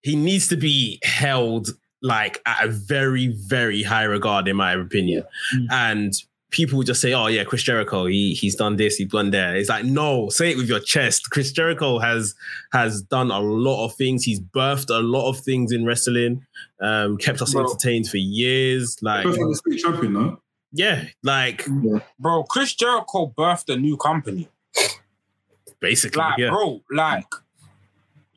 he 0.02 0.16
needs 0.16 0.48
to 0.50 0.58
be 0.58 1.00
held 1.04 1.70
like 2.04 2.42
at 2.46 2.66
a 2.66 2.68
very 2.68 3.28
very 3.28 3.84
high 3.84 4.04
regard 4.04 4.48
in 4.48 4.56
my 4.58 4.74
opinion, 4.74 5.24
Mm. 5.56 5.68
and 5.72 6.14
people 6.52 6.78
would 6.78 6.88
just 6.88 7.02
say, 7.02 7.14
"Oh 7.14 7.28
yeah, 7.28 7.44
Chris 7.44 7.64
Jericho, 7.64 8.06
he 8.06 8.34
he's 8.34 8.56
done 8.56 8.76
this, 8.76 8.98
he's 8.98 9.08
done 9.08 9.32
that." 9.32 9.56
It's 9.56 9.70
like 9.70 9.86
no, 9.86 10.30
say 10.30 10.52
it 10.52 10.58
with 10.58 10.70
your 10.70 10.80
chest. 10.80 11.30
Chris 11.32 11.52
Jericho 11.52 11.98
has 12.00 12.36
has 12.72 13.02
done 13.02 13.32
a 13.32 13.40
lot 13.40 13.86
of 13.86 13.96
things. 13.96 14.24
He's 14.24 14.40
birthed 14.40 14.90
a 14.90 15.00
lot 15.02 15.30
of 15.30 15.40
things 15.40 15.72
in 15.72 15.86
wrestling. 15.86 16.46
Um, 16.80 17.18
kept 17.18 17.42
us 17.42 17.54
Bro. 17.54 17.66
entertained 17.66 18.08
for 18.10 18.18
years. 18.18 18.98
Like 19.02 19.24
First 19.26 19.40
one, 19.40 19.54
state 19.56 19.80
champion, 19.80 20.14
no? 20.14 20.42
yeah, 20.72 21.06
like 21.24 21.66
Bro, 22.20 22.44
Chris 22.44 22.74
Jericho 22.76 23.34
birthed 23.38 23.74
a 23.74 23.78
new 23.78 23.98
company. 23.98 24.48
basically 25.80 26.20
Like, 26.20 26.38
yeah. 26.38 26.50
bro, 26.50 26.82
like 26.92 27.26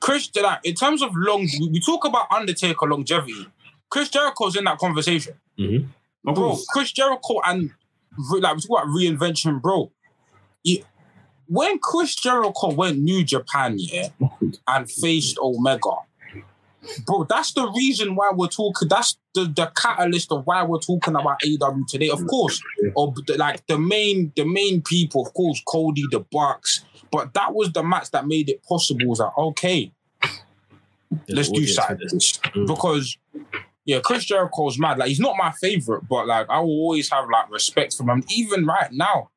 Chris, 0.01 0.31
like 0.41 0.61
in 0.65 0.75
terms 0.75 1.03
of 1.03 1.11
long, 1.15 1.49
we 1.61 1.69
we 1.69 1.81
talk 1.81 2.05
about 2.05 2.27
Undertaker 2.31 2.87
longevity. 2.87 3.47
Chris 3.91 4.09
Jericho's 4.09 4.57
in 4.57 4.65
that 4.65 4.79
conversation, 4.79 5.35
Of 6.27 6.35
bro. 6.35 6.57
Chris 6.71 6.93
Jericho 6.93 7.41
and 7.47 7.63
re- 7.63 7.71
like 8.41 8.57
we 8.57 8.63
talk 8.63 8.71
about 8.83 8.87
reinvention, 8.89 9.61
bro. 9.61 9.91
He- 10.63 10.85
when 11.47 11.79
Chris 11.79 12.15
Jericho 12.15 12.73
went 12.73 12.99
New 13.01 13.23
Japan, 13.23 13.77
yeah, 13.79 14.09
and 14.67 14.91
faced 14.91 15.37
Omega, 15.39 15.91
bro, 17.07 17.25
that's 17.25 17.53
the 17.53 17.71
reason 17.77 18.15
why 18.17 18.31
we're 18.33 18.49
talking. 18.49 18.89
That's 18.89 19.19
the, 19.35 19.45
the 19.45 19.71
catalyst 19.77 20.33
of 20.33 20.47
why 20.47 20.63
we're 20.65 20.79
talking 20.79 21.15
about 21.15 21.41
AEW 21.43 21.87
today. 21.87 22.09
Of 22.09 22.27
course, 22.27 22.63
or 22.95 23.13
the- 23.27 23.37
like 23.37 23.67
the 23.67 23.79
main 23.79 24.33
the 24.37 24.45
main 24.47 24.81
people, 24.81 25.27
of 25.27 25.35
course, 25.35 25.63
Cody, 25.67 26.05
the 26.11 26.21
Bucks. 26.33 26.85
But 27.13 27.35
that 27.35 27.55
was 27.55 27.73
the 27.73 27.83
match 27.83 28.11
that 28.13 28.27
made 28.27 28.49
it 28.49 28.63
possible. 28.65 29.03
It 29.03 29.09
was 29.09 29.21
like, 29.21 29.37
okay, 29.39 29.93
There's 31.29 31.29
let's 31.29 31.49
do 31.51 31.55
audience 31.57 31.75
for 31.77 31.83
something. 31.83 32.09
this. 32.11 32.39
Mm. 32.39 32.67
Because 32.67 33.19
yeah, 33.85 34.01
Chris 34.01 34.25
Jericho's 34.25 34.79
mad. 34.79 34.99
Like 34.99 35.09
he's 35.09 35.21
not 35.21 35.37
my 35.37 35.53
favorite, 35.53 36.09
but 36.09 36.27
like 36.27 36.49
I 36.49 36.61
will 36.61 36.71
always 36.71 37.11
have 37.11 37.29
like 37.31 37.51
respect 37.51 37.95
for 37.95 38.05
him. 38.05 38.25
Even 38.31 38.65
right 38.67 38.91
now, 38.93 39.31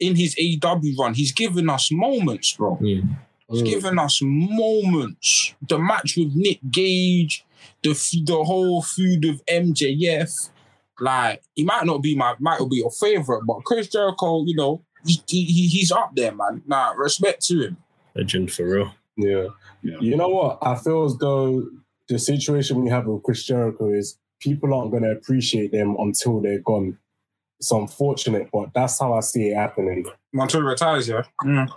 in 0.00 0.16
his 0.16 0.34
AEW 0.36 0.98
run, 0.98 1.14
he's 1.14 1.32
given 1.32 1.70
us 1.70 1.90
moments, 1.92 2.52
bro. 2.52 2.76
Mm. 2.76 3.16
He's 3.50 3.62
given 3.62 3.98
us 3.98 4.20
moments. 4.22 5.54
The 5.68 5.78
match 5.78 6.16
with 6.16 6.34
Nick 6.34 6.58
Gage, 6.70 7.44
the 7.82 7.90
f- 7.90 8.24
the 8.24 8.42
whole 8.42 8.82
feud 8.82 9.24
with 9.24 9.46
MJF. 9.46 10.50
Like 11.00 11.42
he 11.54 11.64
might 11.64 11.84
not 11.84 12.02
be 12.02 12.16
my 12.16 12.34
might 12.38 12.60
not 12.60 12.70
be 12.70 12.76
your 12.76 12.90
favorite, 12.90 13.42
but 13.46 13.64
Chris 13.64 13.88
Jericho, 13.88 14.44
you 14.44 14.56
know, 14.56 14.82
he, 15.06 15.22
he, 15.26 15.68
he's 15.68 15.92
up 15.92 16.12
there, 16.14 16.34
man. 16.34 16.62
Nah, 16.66 16.92
respect 16.92 17.44
to 17.46 17.60
him. 17.60 17.76
Legend 18.14 18.52
for 18.52 18.64
real. 18.64 18.94
Yeah. 19.16 19.48
Yeah. 19.82 19.98
You 20.00 20.16
know 20.16 20.28
what? 20.28 20.58
I 20.62 20.76
feel 20.76 21.04
as 21.04 21.16
though 21.18 21.68
the 22.08 22.18
situation 22.18 22.82
we 22.82 22.90
have 22.90 23.06
with 23.06 23.22
Chris 23.22 23.44
Jericho 23.44 23.92
is 23.92 24.18
people 24.40 24.74
aren't 24.74 24.90
going 24.90 25.02
to 25.04 25.10
appreciate 25.10 25.72
them 25.72 25.96
until 25.98 26.40
they're 26.40 26.58
gone. 26.60 26.98
it's 27.60 27.70
unfortunate, 27.70 28.48
but 28.52 28.68
that's 28.74 29.00
how 29.00 29.14
I 29.14 29.20
see 29.20 29.48
it 29.48 29.56
happening. 29.56 30.04
Montoya 30.32 30.64
retires, 30.64 31.08
yeah. 31.08 31.22
Mm. 31.42 31.68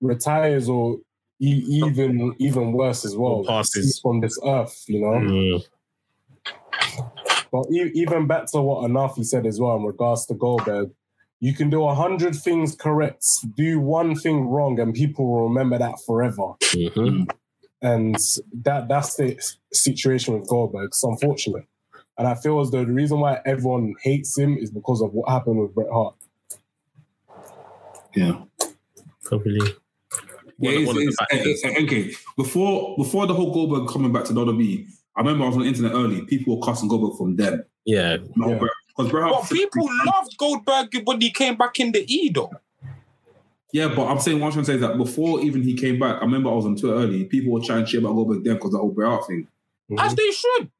Retires 0.00 0.68
or 0.68 0.98
e- 1.40 1.64
even 1.66 2.34
even 2.38 2.72
worse 2.72 3.04
as 3.04 3.16
well. 3.16 3.32
Or 3.40 3.44
passes. 3.44 3.84
He's 3.84 3.98
from 3.98 4.20
this 4.20 4.38
earth, 4.44 4.84
you 4.88 5.00
know. 5.00 5.18
Mm. 5.18 5.64
But 7.52 7.66
e- 7.72 7.90
even 7.94 8.26
back 8.26 8.46
to 8.52 8.60
what 8.60 8.88
Anafi 8.88 9.24
said 9.24 9.46
as 9.46 9.60
well 9.60 9.76
in 9.76 9.82
regards 9.84 10.26
to 10.26 10.34
Goldberg, 10.34 10.90
you 11.40 11.54
can 11.54 11.70
do 11.70 11.84
a 11.84 11.94
hundred 11.94 12.34
things 12.34 12.74
correct, 12.74 13.24
do 13.56 13.78
one 13.80 14.14
thing 14.14 14.46
wrong, 14.48 14.78
and 14.80 14.94
people 14.94 15.26
will 15.30 15.48
remember 15.48 15.78
that 15.78 15.94
forever. 16.06 16.54
Mhm. 16.62 17.28
And 17.82 18.16
that 18.62 18.88
that's 18.88 19.16
the 19.16 19.38
situation 19.72 20.38
with 20.38 20.48
Goldberg. 20.48 20.86
It's 20.86 21.02
unfortunate. 21.04 21.64
And 22.18 22.26
I 22.26 22.34
feel 22.34 22.60
as 22.60 22.70
though 22.70 22.84
the 22.84 22.92
reason 22.92 23.20
why 23.20 23.40
everyone 23.44 23.94
hates 24.02 24.36
him 24.38 24.56
is 24.56 24.70
because 24.70 25.02
of 25.02 25.12
what 25.12 25.28
happened 25.28 25.58
with 25.60 25.74
Bret 25.74 25.88
Hart. 25.92 26.14
Yeah. 28.14 28.40
Probably. 29.24 29.58
Yeah, 30.58 30.86
One- 30.86 30.96
it's, 30.96 31.18
the 31.18 31.36
it's, 31.38 31.60
factors. 31.60 31.64
eh, 31.64 31.82
okay. 31.84 32.12
Before 32.36 32.96
before 32.96 33.26
the 33.26 33.34
whole 33.34 33.52
Goldberg 33.52 33.88
coming 33.88 34.12
back 34.12 34.24
to 34.24 34.32
WWE, 34.32 34.86
I 35.16 35.20
remember 35.20 35.44
I 35.44 35.48
was 35.48 35.56
on 35.56 35.62
the 35.62 35.68
internet 35.68 35.92
early. 35.92 36.22
People 36.22 36.56
were 36.58 36.64
cussing 36.64 36.88
Goldberg 36.88 37.18
from 37.18 37.36
them. 37.36 37.62
Yeah. 37.84 38.16
Yeah. 38.36 38.58
Because 38.96 39.10
Bret 39.10 39.24
But 39.24 39.34
Hart- 39.34 39.50
people 39.50 39.86
loved 40.06 40.38
Goldberg 40.38 41.02
when 41.04 41.20
he 41.20 41.30
came 41.30 41.56
back 41.56 41.78
in 41.78 41.92
the 41.92 42.04
E, 42.12 42.30
though. 42.30 42.50
Yeah, 43.76 43.88
but 43.88 44.06
I'm 44.06 44.18
saying 44.18 44.40
what 44.40 44.46
I'm 44.46 44.52
trying 44.52 44.64
to 44.64 44.70
say 44.70 44.74
is 44.76 44.80
that 44.80 44.96
before 44.96 45.42
even 45.42 45.62
he 45.62 45.74
came 45.74 45.98
back, 45.98 46.16
I 46.16 46.24
remember 46.24 46.48
I 46.48 46.54
was 46.54 46.64
on 46.64 46.76
Twitter 46.76 46.96
early. 46.96 47.24
People 47.26 47.52
were 47.52 47.60
chatting 47.60 47.84
shit 47.84 48.00
about 48.00 48.14
Goldberg 48.14 48.42
then 48.42 48.54
because 48.54 48.72
the 48.72 48.78
whole 48.78 48.88
Bret 48.88 49.06
Hart 49.06 49.26
thing. 49.26 49.46
As 49.98 50.14
they 50.14 50.30
should. 50.30 50.70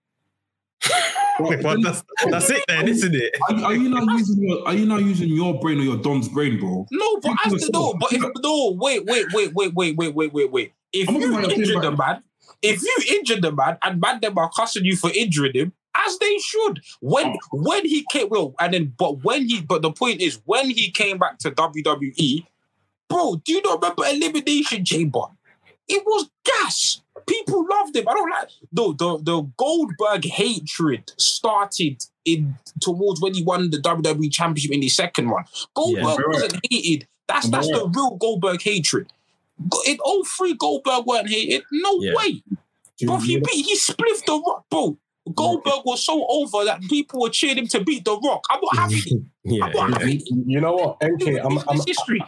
But 1.39 1.62
Well, 1.62 1.77
that's, 1.82 2.02
that's 2.31 2.48
it 2.48 2.64
then, 2.66 2.89
isn't 2.89 3.14
it? 3.14 3.35
Are, 3.51 3.64
are 3.66 3.74
you 3.74 3.90
not 3.90 4.05
using 4.16 4.43
your 4.43 4.66
Are 4.66 4.73
you 4.73 4.86
not 4.86 5.02
using 5.02 5.28
your 5.28 5.60
brain 5.60 5.78
or 5.78 5.82
your 5.82 5.98
Don's 5.98 6.31
brain, 6.31 6.59
bro? 6.59 6.86
No, 6.90 7.16
but 7.16 7.36
People 7.43 7.56
as 7.56 7.62
the 7.66 7.70
no, 7.74 7.93
but 8.01 8.10
if 8.10 8.23
no, 8.43 8.74
wait, 8.81 9.05
wait, 9.05 9.27
wait, 9.35 9.52
wait, 9.52 9.74
wait, 9.74 9.97
wait, 9.98 10.14
wait, 10.14 10.32
wait, 10.32 10.51
wait. 10.51 10.73
If 10.94 11.10
I'm 11.10 11.16
you 11.16 11.31
not 11.31 11.43
gonna 11.43 11.52
injure 11.52 11.78
the 11.78 11.90
man, 11.90 12.23
if 12.62 12.82
you 12.82 13.18
injure 13.18 13.39
the 13.39 13.52
man 13.52 13.77
and 13.85 14.01
man 14.01 14.20
them 14.23 14.39
are 14.39 14.51
cussing 14.56 14.86
you 14.86 14.97
for 14.97 15.10
injuring 15.14 15.52
him, 15.52 15.73
as 16.06 16.18
they 16.18 16.39
should. 16.39 16.81
When 17.01 17.27
oh. 17.27 17.36
when 17.52 17.85
he 17.85 18.06
came, 18.10 18.31
well, 18.31 18.55
and 18.59 18.73
then 18.73 18.94
but 18.97 19.23
when 19.23 19.47
he, 19.47 19.60
but 19.60 19.82
the 19.82 19.93
point 19.93 20.23
is 20.23 20.40
when 20.47 20.70
he 20.70 20.90
came 20.90 21.18
back 21.18 21.39
to 21.40 21.51
WWE, 21.51 22.47
bro, 23.08 23.36
do 23.44 23.52
you 23.52 23.62
not 23.62 23.80
remember 23.82 24.04
Elimination 24.06 24.84
Chamber? 24.84 25.22
It 25.88 26.02
was 26.04 26.28
gas. 26.44 27.00
People 27.28 27.66
loved 27.68 27.96
him. 27.96 28.06
I 28.08 28.12
don't 28.14 28.30
like 28.30 28.48
no 28.72 28.92
the 28.92 29.18
the 29.22 29.42
Goldberg 29.56 30.24
hatred 30.24 31.12
started 31.16 32.04
in 32.24 32.56
towards 32.80 33.20
when 33.20 33.34
he 33.34 33.42
won 33.42 33.70
the 33.70 33.78
WWE 33.78 34.30
Championship 34.32 34.72
in 34.72 34.80
the 34.80 34.88
second 34.88 35.30
one. 35.30 35.44
Goldberg 35.74 36.04
Yeah. 36.04 36.24
wasn't 36.28 36.60
hated. 36.70 37.08
That's 37.28 37.48
that's 37.48 37.68
the 37.68 37.90
real 37.94 38.16
Goldberg 38.16 38.62
hatred. 38.62 39.12
Go- 39.68 39.82
In 39.86 39.98
03, 40.24 40.54
Goldberg 40.54 41.06
weren't 41.06 41.28
hated. 41.30 41.62
No 41.72 42.00
Yeah. 42.00 42.14
way. 42.14 42.42
Do 42.98 43.06
Bro, 43.06 43.18
he 43.20 43.32
you- 43.32 43.40
beat, 43.40 43.64
he 43.66 43.76
spliffed 43.76 44.26
the 44.26 44.40
rock, 44.46 44.64
bro. 44.70 44.96
Goldberg 45.35 45.81
was 45.85 46.05
so 46.05 46.24
over 46.28 46.65
that 46.65 46.81
people 46.82 47.20
were 47.20 47.31
cheering 47.31 47.59
him 47.59 47.66
to 47.69 47.82
beat 47.82 48.05
the 48.05 48.16
rock. 48.19 48.43
I'm 48.51 48.61
not 48.62 48.77
having 48.77 48.98
it. 49.07 49.23
Yeah. 49.44 49.65
I'm 49.65 49.73
not 49.90 50.01
having 50.03 50.16
it. 50.20 50.23
you 50.47 50.61
know 50.61 50.74
what, 50.74 50.97
NK, 51.05 51.40
I'm, 51.44 51.59
I'm, 51.59 51.77
It's 51.77 51.85
history. 51.86 52.20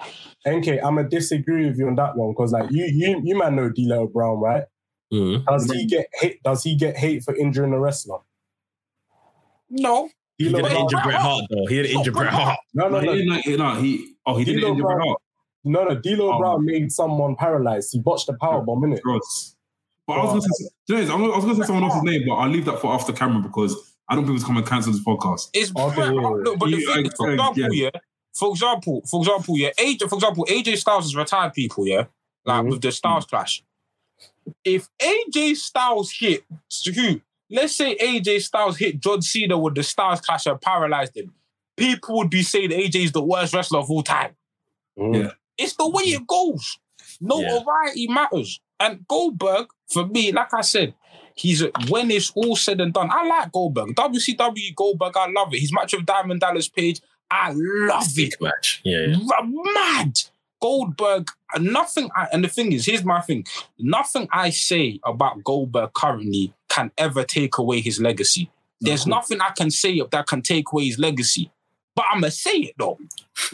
NK, 0.49 0.83
I'm 0.85 0.97
gonna 0.97 1.09
disagree 1.09 1.67
with 1.67 1.79
you 1.79 1.87
on 1.89 1.95
that 1.97 2.17
one 2.17 2.33
because, 2.33 2.53
like, 2.53 2.71
you, 2.71 2.85
you, 2.93 3.21
you 3.25 3.39
man 3.39 3.57
know 3.57 3.69
D'Lo 3.71 4.07
Brown, 4.09 4.39
right? 4.41 4.65
Mm. 5.13 5.45
Does 5.47 5.71
he 5.71 5.87
get 5.87 6.07
hate? 6.21 6.43
Does 6.43 6.63
he 6.65 6.75
get 6.77 6.97
hate 6.97 7.23
for 7.25 7.35
injuring 7.37 7.73
a 7.73 7.79
wrestler? 7.81 8.19
No. 9.71 10.09
He 10.37 10.49
D'Lo 10.49 10.63
didn't 10.63 10.77
injure 10.79 10.99
Bret 11.03 11.17
Hart 11.17 11.45
though. 11.51 11.67
He 11.69 11.77
didn't 11.83 11.97
injure 11.99 12.13
Bret 12.13 12.33
Hart. 12.33 12.59
No, 12.75 12.89
no, 12.89 13.01
No, 13.01 13.07
no, 13.07 13.13
he 13.13 13.43
didn't. 13.43 13.59
No, 13.59 13.75
he. 13.81 14.15
Oh, 14.27 14.37
he 14.37 14.45
didn't 14.45 14.65
injure 14.65 14.85
Bret 14.85 14.99
Hart. 15.03 15.21
no, 15.65 15.85
no. 15.85 15.95
D'Lo 15.95 16.33
Oh. 16.35 16.39
Brown 16.39 16.65
made 16.65 16.93
someone 16.93 17.37
paralyzed. 17.37 17.91
He 17.93 18.01
botched 18.01 18.27
the 18.27 18.35
power 18.41 18.63
bomb, 18.63 18.83
innit? 18.83 19.01
Gross. 19.03 19.57
But 20.09 20.15
I 20.15 20.25
was 20.25 20.31
going 20.31 20.41
to 20.41 20.49
say, 20.49 20.69
do 20.89 20.97
you 20.97 21.05
know, 21.07 21.33
I 21.33 21.37
was 21.37 21.45
going 21.45 21.57
to 21.57 21.63
say 21.63 21.67
someone 21.67 21.85
else's 21.85 22.03
name, 22.03 22.23
but 22.27 22.35
I'll 22.35 22.49
leave 22.49 22.65
that 22.65 22.81
for 22.81 22.93
after 22.95 23.13
camera 23.13 23.43
because 23.43 23.77
I 24.09 24.15
don't 24.17 24.25
think 24.25 24.37
it's 24.37 24.45
coming 24.47 24.65
to 24.65 24.69
cancel 24.69 24.93
this 24.93 25.05
podcast. 25.05 25.51
It's 25.53 25.71
Okay, 25.77 25.95
Bret 25.95 26.15
yeah, 26.15 26.21
Hart. 26.23 26.39
yeah. 26.39 26.43
No, 26.45 26.57
but 26.57 26.71
the 26.71 26.77
You- 26.79 26.95
thing 26.95 27.07
is, 27.07 27.13
for 27.15 27.31
example, 27.31 27.63
yeah. 27.63 27.69
yeah. 27.93 28.01
For 28.35 28.51
example, 28.51 29.03
for 29.09 29.21
example, 29.21 29.59
yeah, 29.59 29.71
AJ, 29.79 30.09
for 30.09 30.15
example, 30.17 30.47
AJ 30.49 30.77
Styles 30.79 31.05
has 31.05 31.15
retired 31.15 31.53
people, 31.55 31.87
yeah, 31.87 32.05
like 32.47 32.65
Mhm. 32.65 32.71
with 32.71 32.81
the 32.81 32.91
Styles 32.91 33.27
clash. 33.27 33.63
If 34.65 34.89
AJ 35.01 35.55
Styles 35.57 36.11
hit 36.13 36.45
who, 36.95 37.21
let's 37.51 37.75
say 37.77 37.97
AJ 37.97 38.41
Styles 38.41 38.79
hit 38.79 39.01
John 39.01 39.21
Cena 39.23 39.59
with 39.59 39.75
the 39.75 39.83
Styles 39.83 40.21
clash 40.23 40.47
and 40.47 40.59
paralyzed 40.61 41.17
him, 41.17 41.35
people 41.77 42.17
would 42.17 42.31
be 42.31 42.43
saying 42.43 42.71
AJ 42.71 43.05
is 43.05 43.13
the 43.13 43.23
worst 43.23 43.53
wrestler 43.55 43.81
of 43.81 43.91
all 43.91 44.03
time. 44.03 44.35
Mm. 44.99 45.23
Yeah. 45.25 45.31
It's 45.59 45.75
the 45.75 45.89
way 45.89 46.05
it 46.05 46.27
goes. 46.27 46.79
Notoriety 47.21 48.09
matters. 48.09 48.61
And 48.81 49.07
Goldberg, 49.09 49.67
for 49.89 50.07
me, 50.07 50.33
like 50.33 50.53
I 50.55 50.61
said, 50.63 50.95
he's 51.35 51.63
when 51.89 52.11
it's 52.11 52.31
all 52.35 52.57
said 52.57 52.81
and 52.81 52.93
done. 52.93 53.11
I 53.11 53.27
like 53.27 53.53
Goldberg. 53.53 53.95
WCW 53.95 54.75
Goldberg, 54.75 55.17
I 55.17 55.29
love 55.31 55.53
it. 55.55 55.61
His 55.61 55.73
match 55.73 55.95
with 55.95 56.07
Diamond 56.07 56.41
Dallas 56.41 56.69
Page, 56.69 57.01
I 57.31 57.53
love 57.55 58.07
it. 58.17 58.35
Match. 58.41 58.81
Yeah. 58.85 59.07
yeah. 59.09 59.41
Mad. 59.75 60.21
Goldberg, 60.61 61.29
nothing. 61.61 62.11
I, 62.17 62.27
and 62.33 62.43
the 62.43 62.49
thing 62.49 62.73
is, 62.73 62.85
here's 62.87 63.05
my 63.05 63.21
thing. 63.21 63.47
Nothing 63.79 64.29
I 64.33 64.51
say 64.51 64.99
about 65.05 65.45
Goldberg 65.45 65.93
currently 65.95 66.53
can 66.69 66.91
ever 66.99 67.23
take 67.23 67.59
away 67.59 67.81
his 67.81 68.01
legacy. 68.01 68.51
There's 68.81 69.07
nothing 69.07 69.41
I 69.41 69.51
can 69.51 69.71
say 69.71 70.01
that 70.11 70.27
can 70.27 70.43
take 70.43 70.73
away 70.73 70.87
his 70.87 70.99
legacy. 70.99 71.51
But 71.95 72.07
I'm 72.13 72.21
gonna 72.21 72.31
say 72.31 72.51
it 72.59 72.75
though. 72.79 72.99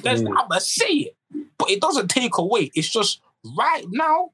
There's, 0.03 0.23
Mm. 0.23 0.29
I'm 0.39 0.49
gonna 0.49 0.61
say 0.61 0.85
it. 0.87 1.17
But 1.59 1.71
it 1.71 1.81
doesn't 1.81 2.09
take 2.09 2.37
away. 2.39 2.71
It's 2.75 2.89
just 2.91 3.21
right 3.57 3.85
now. 3.91 4.31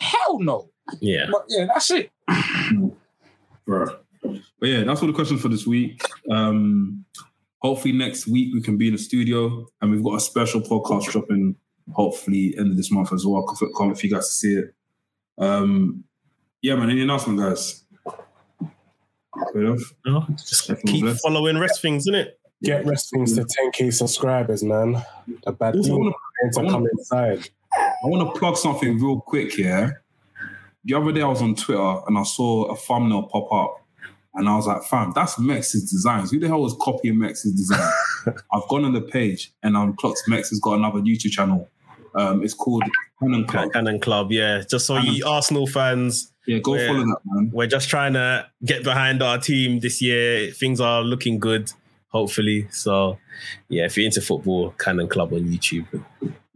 Hell 0.00 0.38
no. 0.40 0.70
Yeah. 1.00 1.26
But 1.30 1.44
yeah, 1.48 1.66
that's 1.66 1.90
it. 1.90 2.10
Bro. 3.66 3.86
But 4.22 4.68
yeah, 4.68 4.84
that's 4.84 5.00
all 5.00 5.08
the 5.08 5.12
questions 5.14 5.40
for 5.40 5.48
this 5.48 5.66
week. 5.66 6.02
Um, 6.30 7.04
hopefully 7.58 7.92
next 7.92 8.26
week 8.26 8.52
we 8.54 8.60
can 8.62 8.76
be 8.76 8.88
in 8.88 8.92
the 8.94 8.98
studio 8.98 9.66
and 9.80 9.90
we've 9.90 10.02
got 10.02 10.14
a 10.16 10.20
special 10.20 10.60
podcast 10.60 11.04
dropping 11.10 11.56
hopefully 11.92 12.54
end 12.58 12.70
of 12.70 12.76
this 12.76 12.90
month 12.92 13.12
as 13.12 13.24
well. 13.26 13.44
Can't 13.46 13.74
can't 13.76 13.88
wait 13.90 13.98
for 13.98 14.06
you 14.06 14.12
guys 14.14 14.28
to 14.28 14.34
see 14.34 14.54
it. 14.54 14.74
Um, 15.38 16.04
yeah, 16.60 16.74
man. 16.76 16.90
Any 16.90 17.02
announcement, 17.02 17.38
guys? 17.40 17.84
Enough. 19.54 19.80
No, 20.06 20.26
just 20.30 20.68
Definitely 20.68 20.92
keep 20.92 21.02
blessed. 21.02 21.22
following 21.22 21.58
rest 21.58 21.82
things, 21.82 22.02
isn't 22.04 22.14
it? 22.14 22.38
Get 22.62 22.86
wrestling 22.86 23.26
to 23.26 23.44
10k 23.44 23.92
subscribers, 23.92 24.62
man. 24.62 25.02
The 25.44 25.52
bad 25.52 25.74
Also, 25.76 25.90
I 25.92 25.96
team 25.96 25.98
wanna- 25.98 26.10
to 26.12 26.16
I 26.60 26.62
wanna- 26.62 26.70
come 26.70 26.86
inside. 26.96 27.48
I 27.74 28.06
want 28.06 28.32
to 28.34 28.38
plug 28.38 28.56
something 28.56 29.00
real 29.00 29.20
quick 29.20 29.52
here. 29.54 30.02
The 30.84 30.94
other 30.94 31.12
day 31.12 31.22
I 31.22 31.28
was 31.28 31.42
on 31.42 31.54
Twitter 31.54 32.00
and 32.06 32.18
I 32.18 32.22
saw 32.24 32.64
a 32.64 32.76
thumbnail 32.76 33.24
pop 33.24 33.52
up. 33.52 33.78
And 34.34 34.48
I 34.48 34.56
was 34.56 34.66
like, 34.66 34.82
fam, 34.84 35.12
that's 35.14 35.38
Mex's 35.38 35.90
designs. 35.90 36.30
Who 36.30 36.38
the 36.38 36.48
hell 36.48 36.62
was 36.62 36.74
copying 36.80 37.18
Mex's 37.18 37.52
design? 37.52 37.92
I've 38.52 38.66
gone 38.68 38.84
on 38.84 38.94
the 38.94 39.02
page 39.02 39.52
and 39.62 39.76
I'm 39.76 39.94
clocked 39.94 40.22
Mex 40.26 40.48
has 40.50 40.58
got 40.58 40.74
another 40.74 41.00
YouTube 41.00 41.32
channel. 41.32 41.68
Um, 42.14 42.42
it's 42.42 42.54
called 42.54 42.82
Cannon 43.20 43.46
Club. 43.46 43.72
Cannon 43.72 44.00
Club, 44.00 44.32
yeah. 44.32 44.62
Just 44.68 44.86
so 44.86 44.96
you 44.98 45.24
Arsenal 45.26 45.66
fans, 45.66 46.32
Yeah, 46.46 46.58
go 46.58 46.76
follow 46.86 47.00
that, 47.00 47.18
man. 47.26 47.50
we're 47.52 47.66
just 47.66 47.88
trying 47.88 48.14
to 48.14 48.46
get 48.64 48.84
behind 48.84 49.22
our 49.22 49.38
team 49.38 49.80
this 49.80 50.00
year. 50.02 50.50
Things 50.50 50.80
are 50.80 51.02
looking 51.02 51.38
good, 51.38 51.70
hopefully. 52.08 52.68
So, 52.70 53.18
yeah, 53.68 53.84
if 53.84 53.96
you're 53.96 54.06
into 54.06 54.20
football, 54.22 54.70
Cannon 54.78 55.08
Club 55.08 55.32
on 55.32 55.40
YouTube. 55.40 55.86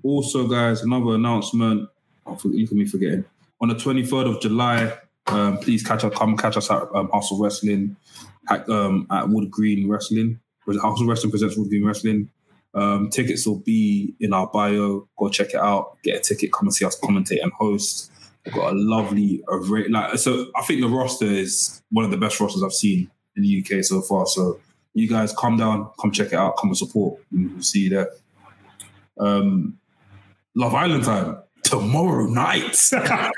Also, 0.02 0.46
guys, 0.46 0.82
another 0.82 1.14
announcement. 1.14 1.88
Oh, 2.26 2.36
for- 2.36 2.48
look 2.48 2.72
at 2.72 2.88
forgetting. 2.88 3.24
On 3.60 3.68
the 3.68 3.74
23rd 3.74 4.34
of 4.34 4.40
July, 4.40 4.98
um, 5.28 5.58
please 5.58 5.82
catch 5.82 6.04
us, 6.04 6.14
come 6.16 6.36
catch 6.36 6.56
us 6.56 6.70
at 6.70 6.82
um, 6.94 7.10
of 7.12 7.24
Wrestling, 7.32 7.96
at, 8.48 8.68
um, 8.68 9.06
at 9.10 9.28
Wood 9.28 9.50
Green 9.50 9.88
Wrestling. 9.88 10.40
Of 10.68 11.00
Wrestling 11.06 11.30
presents 11.30 11.56
Wood 11.56 11.68
Green 11.68 11.84
Wrestling. 11.84 12.30
Um, 12.74 13.08
tickets 13.08 13.46
will 13.46 13.60
be 13.60 14.14
in 14.20 14.34
our 14.34 14.46
bio. 14.48 15.08
Go 15.16 15.28
check 15.30 15.50
it 15.50 15.56
out. 15.56 15.96
Get 16.02 16.16
a 16.16 16.20
ticket. 16.20 16.52
Come 16.52 16.66
and 16.66 16.74
see 16.74 16.84
us 16.84 16.98
commentate 17.00 17.42
and 17.42 17.52
host. 17.52 18.12
We've 18.44 18.54
got 18.54 18.72
a 18.72 18.76
lovely 18.76 19.42
array. 19.48 19.88
Like 19.88 20.18
so, 20.18 20.46
I 20.54 20.62
think 20.62 20.82
the 20.82 20.88
roster 20.88 21.24
is 21.24 21.82
one 21.90 22.04
of 22.04 22.10
the 22.10 22.18
best 22.18 22.38
rosters 22.38 22.62
I've 22.62 22.74
seen 22.74 23.10
in 23.36 23.42
the 23.42 23.64
UK 23.64 23.82
so 23.82 24.02
far. 24.02 24.26
So, 24.26 24.60
you 24.92 25.08
guys, 25.08 25.32
come 25.32 25.56
down, 25.56 25.90
come 25.98 26.12
check 26.12 26.28
it 26.28 26.34
out, 26.34 26.56
come 26.58 26.70
and 26.70 26.76
support. 26.76 27.20
We'll 27.32 27.62
see 27.62 27.84
you 27.84 27.90
there. 27.90 28.10
Um, 29.18 29.78
Love 30.54 30.74
Island 30.74 31.04
time 31.04 31.38
tomorrow 31.68 32.26
night. 32.26 32.78
I've 32.92 33.32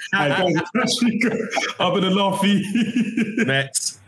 been 1.95 2.05
a 2.05 2.11
laughy. 2.11 3.47
Next. 3.47 4.01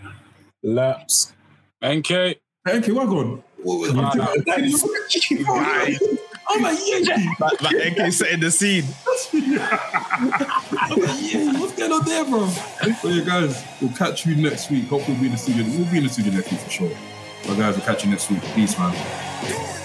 Laps. 0.63 1.33
NK. 1.85 2.11
okay, 2.69 2.93
what 2.93 3.09
going? 3.09 3.43
I'm 6.53 6.63
like, 6.63 6.79
yeah, 6.85 7.17
Like, 7.39 7.63
like 7.63 7.77
NK 7.93 8.13
setting 8.13 8.41
the 8.41 8.51
scene. 8.51 8.85
I'm 10.79 10.99
like, 10.99 11.17
yeah, 11.21 11.61
what's 11.61 11.77
going 11.77 11.93
on 11.93 12.05
there, 12.05 12.25
bro? 12.25 12.51
But 12.81 13.13
yeah, 13.13 13.25
guys, 13.25 13.65
we'll 13.81 13.93
catch 13.93 14.27
you 14.27 14.35
next 14.37 14.71
week. 14.71 14.89
Hopefully, 14.89 15.15
we'll 15.15 15.21
be 15.21 15.27
in 15.27 15.33
the 15.33 15.39
studio. 15.39 15.65
We'll 15.67 15.91
be 15.91 15.99
in 15.99 16.05
the 16.05 16.11
studio 16.11 16.33
next 16.33 16.51
week 16.51 16.61
for 16.61 16.71
sure. 16.71 16.91
But 17.47 17.57
guys, 17.57 17.77
we'll 17.77 17.87
catch 17.87 18.05
you 18.05 18.11
next 18.11 18.31
week. 18.31 18.43
Peace, 18.55 18.79
man. 18.79 19.77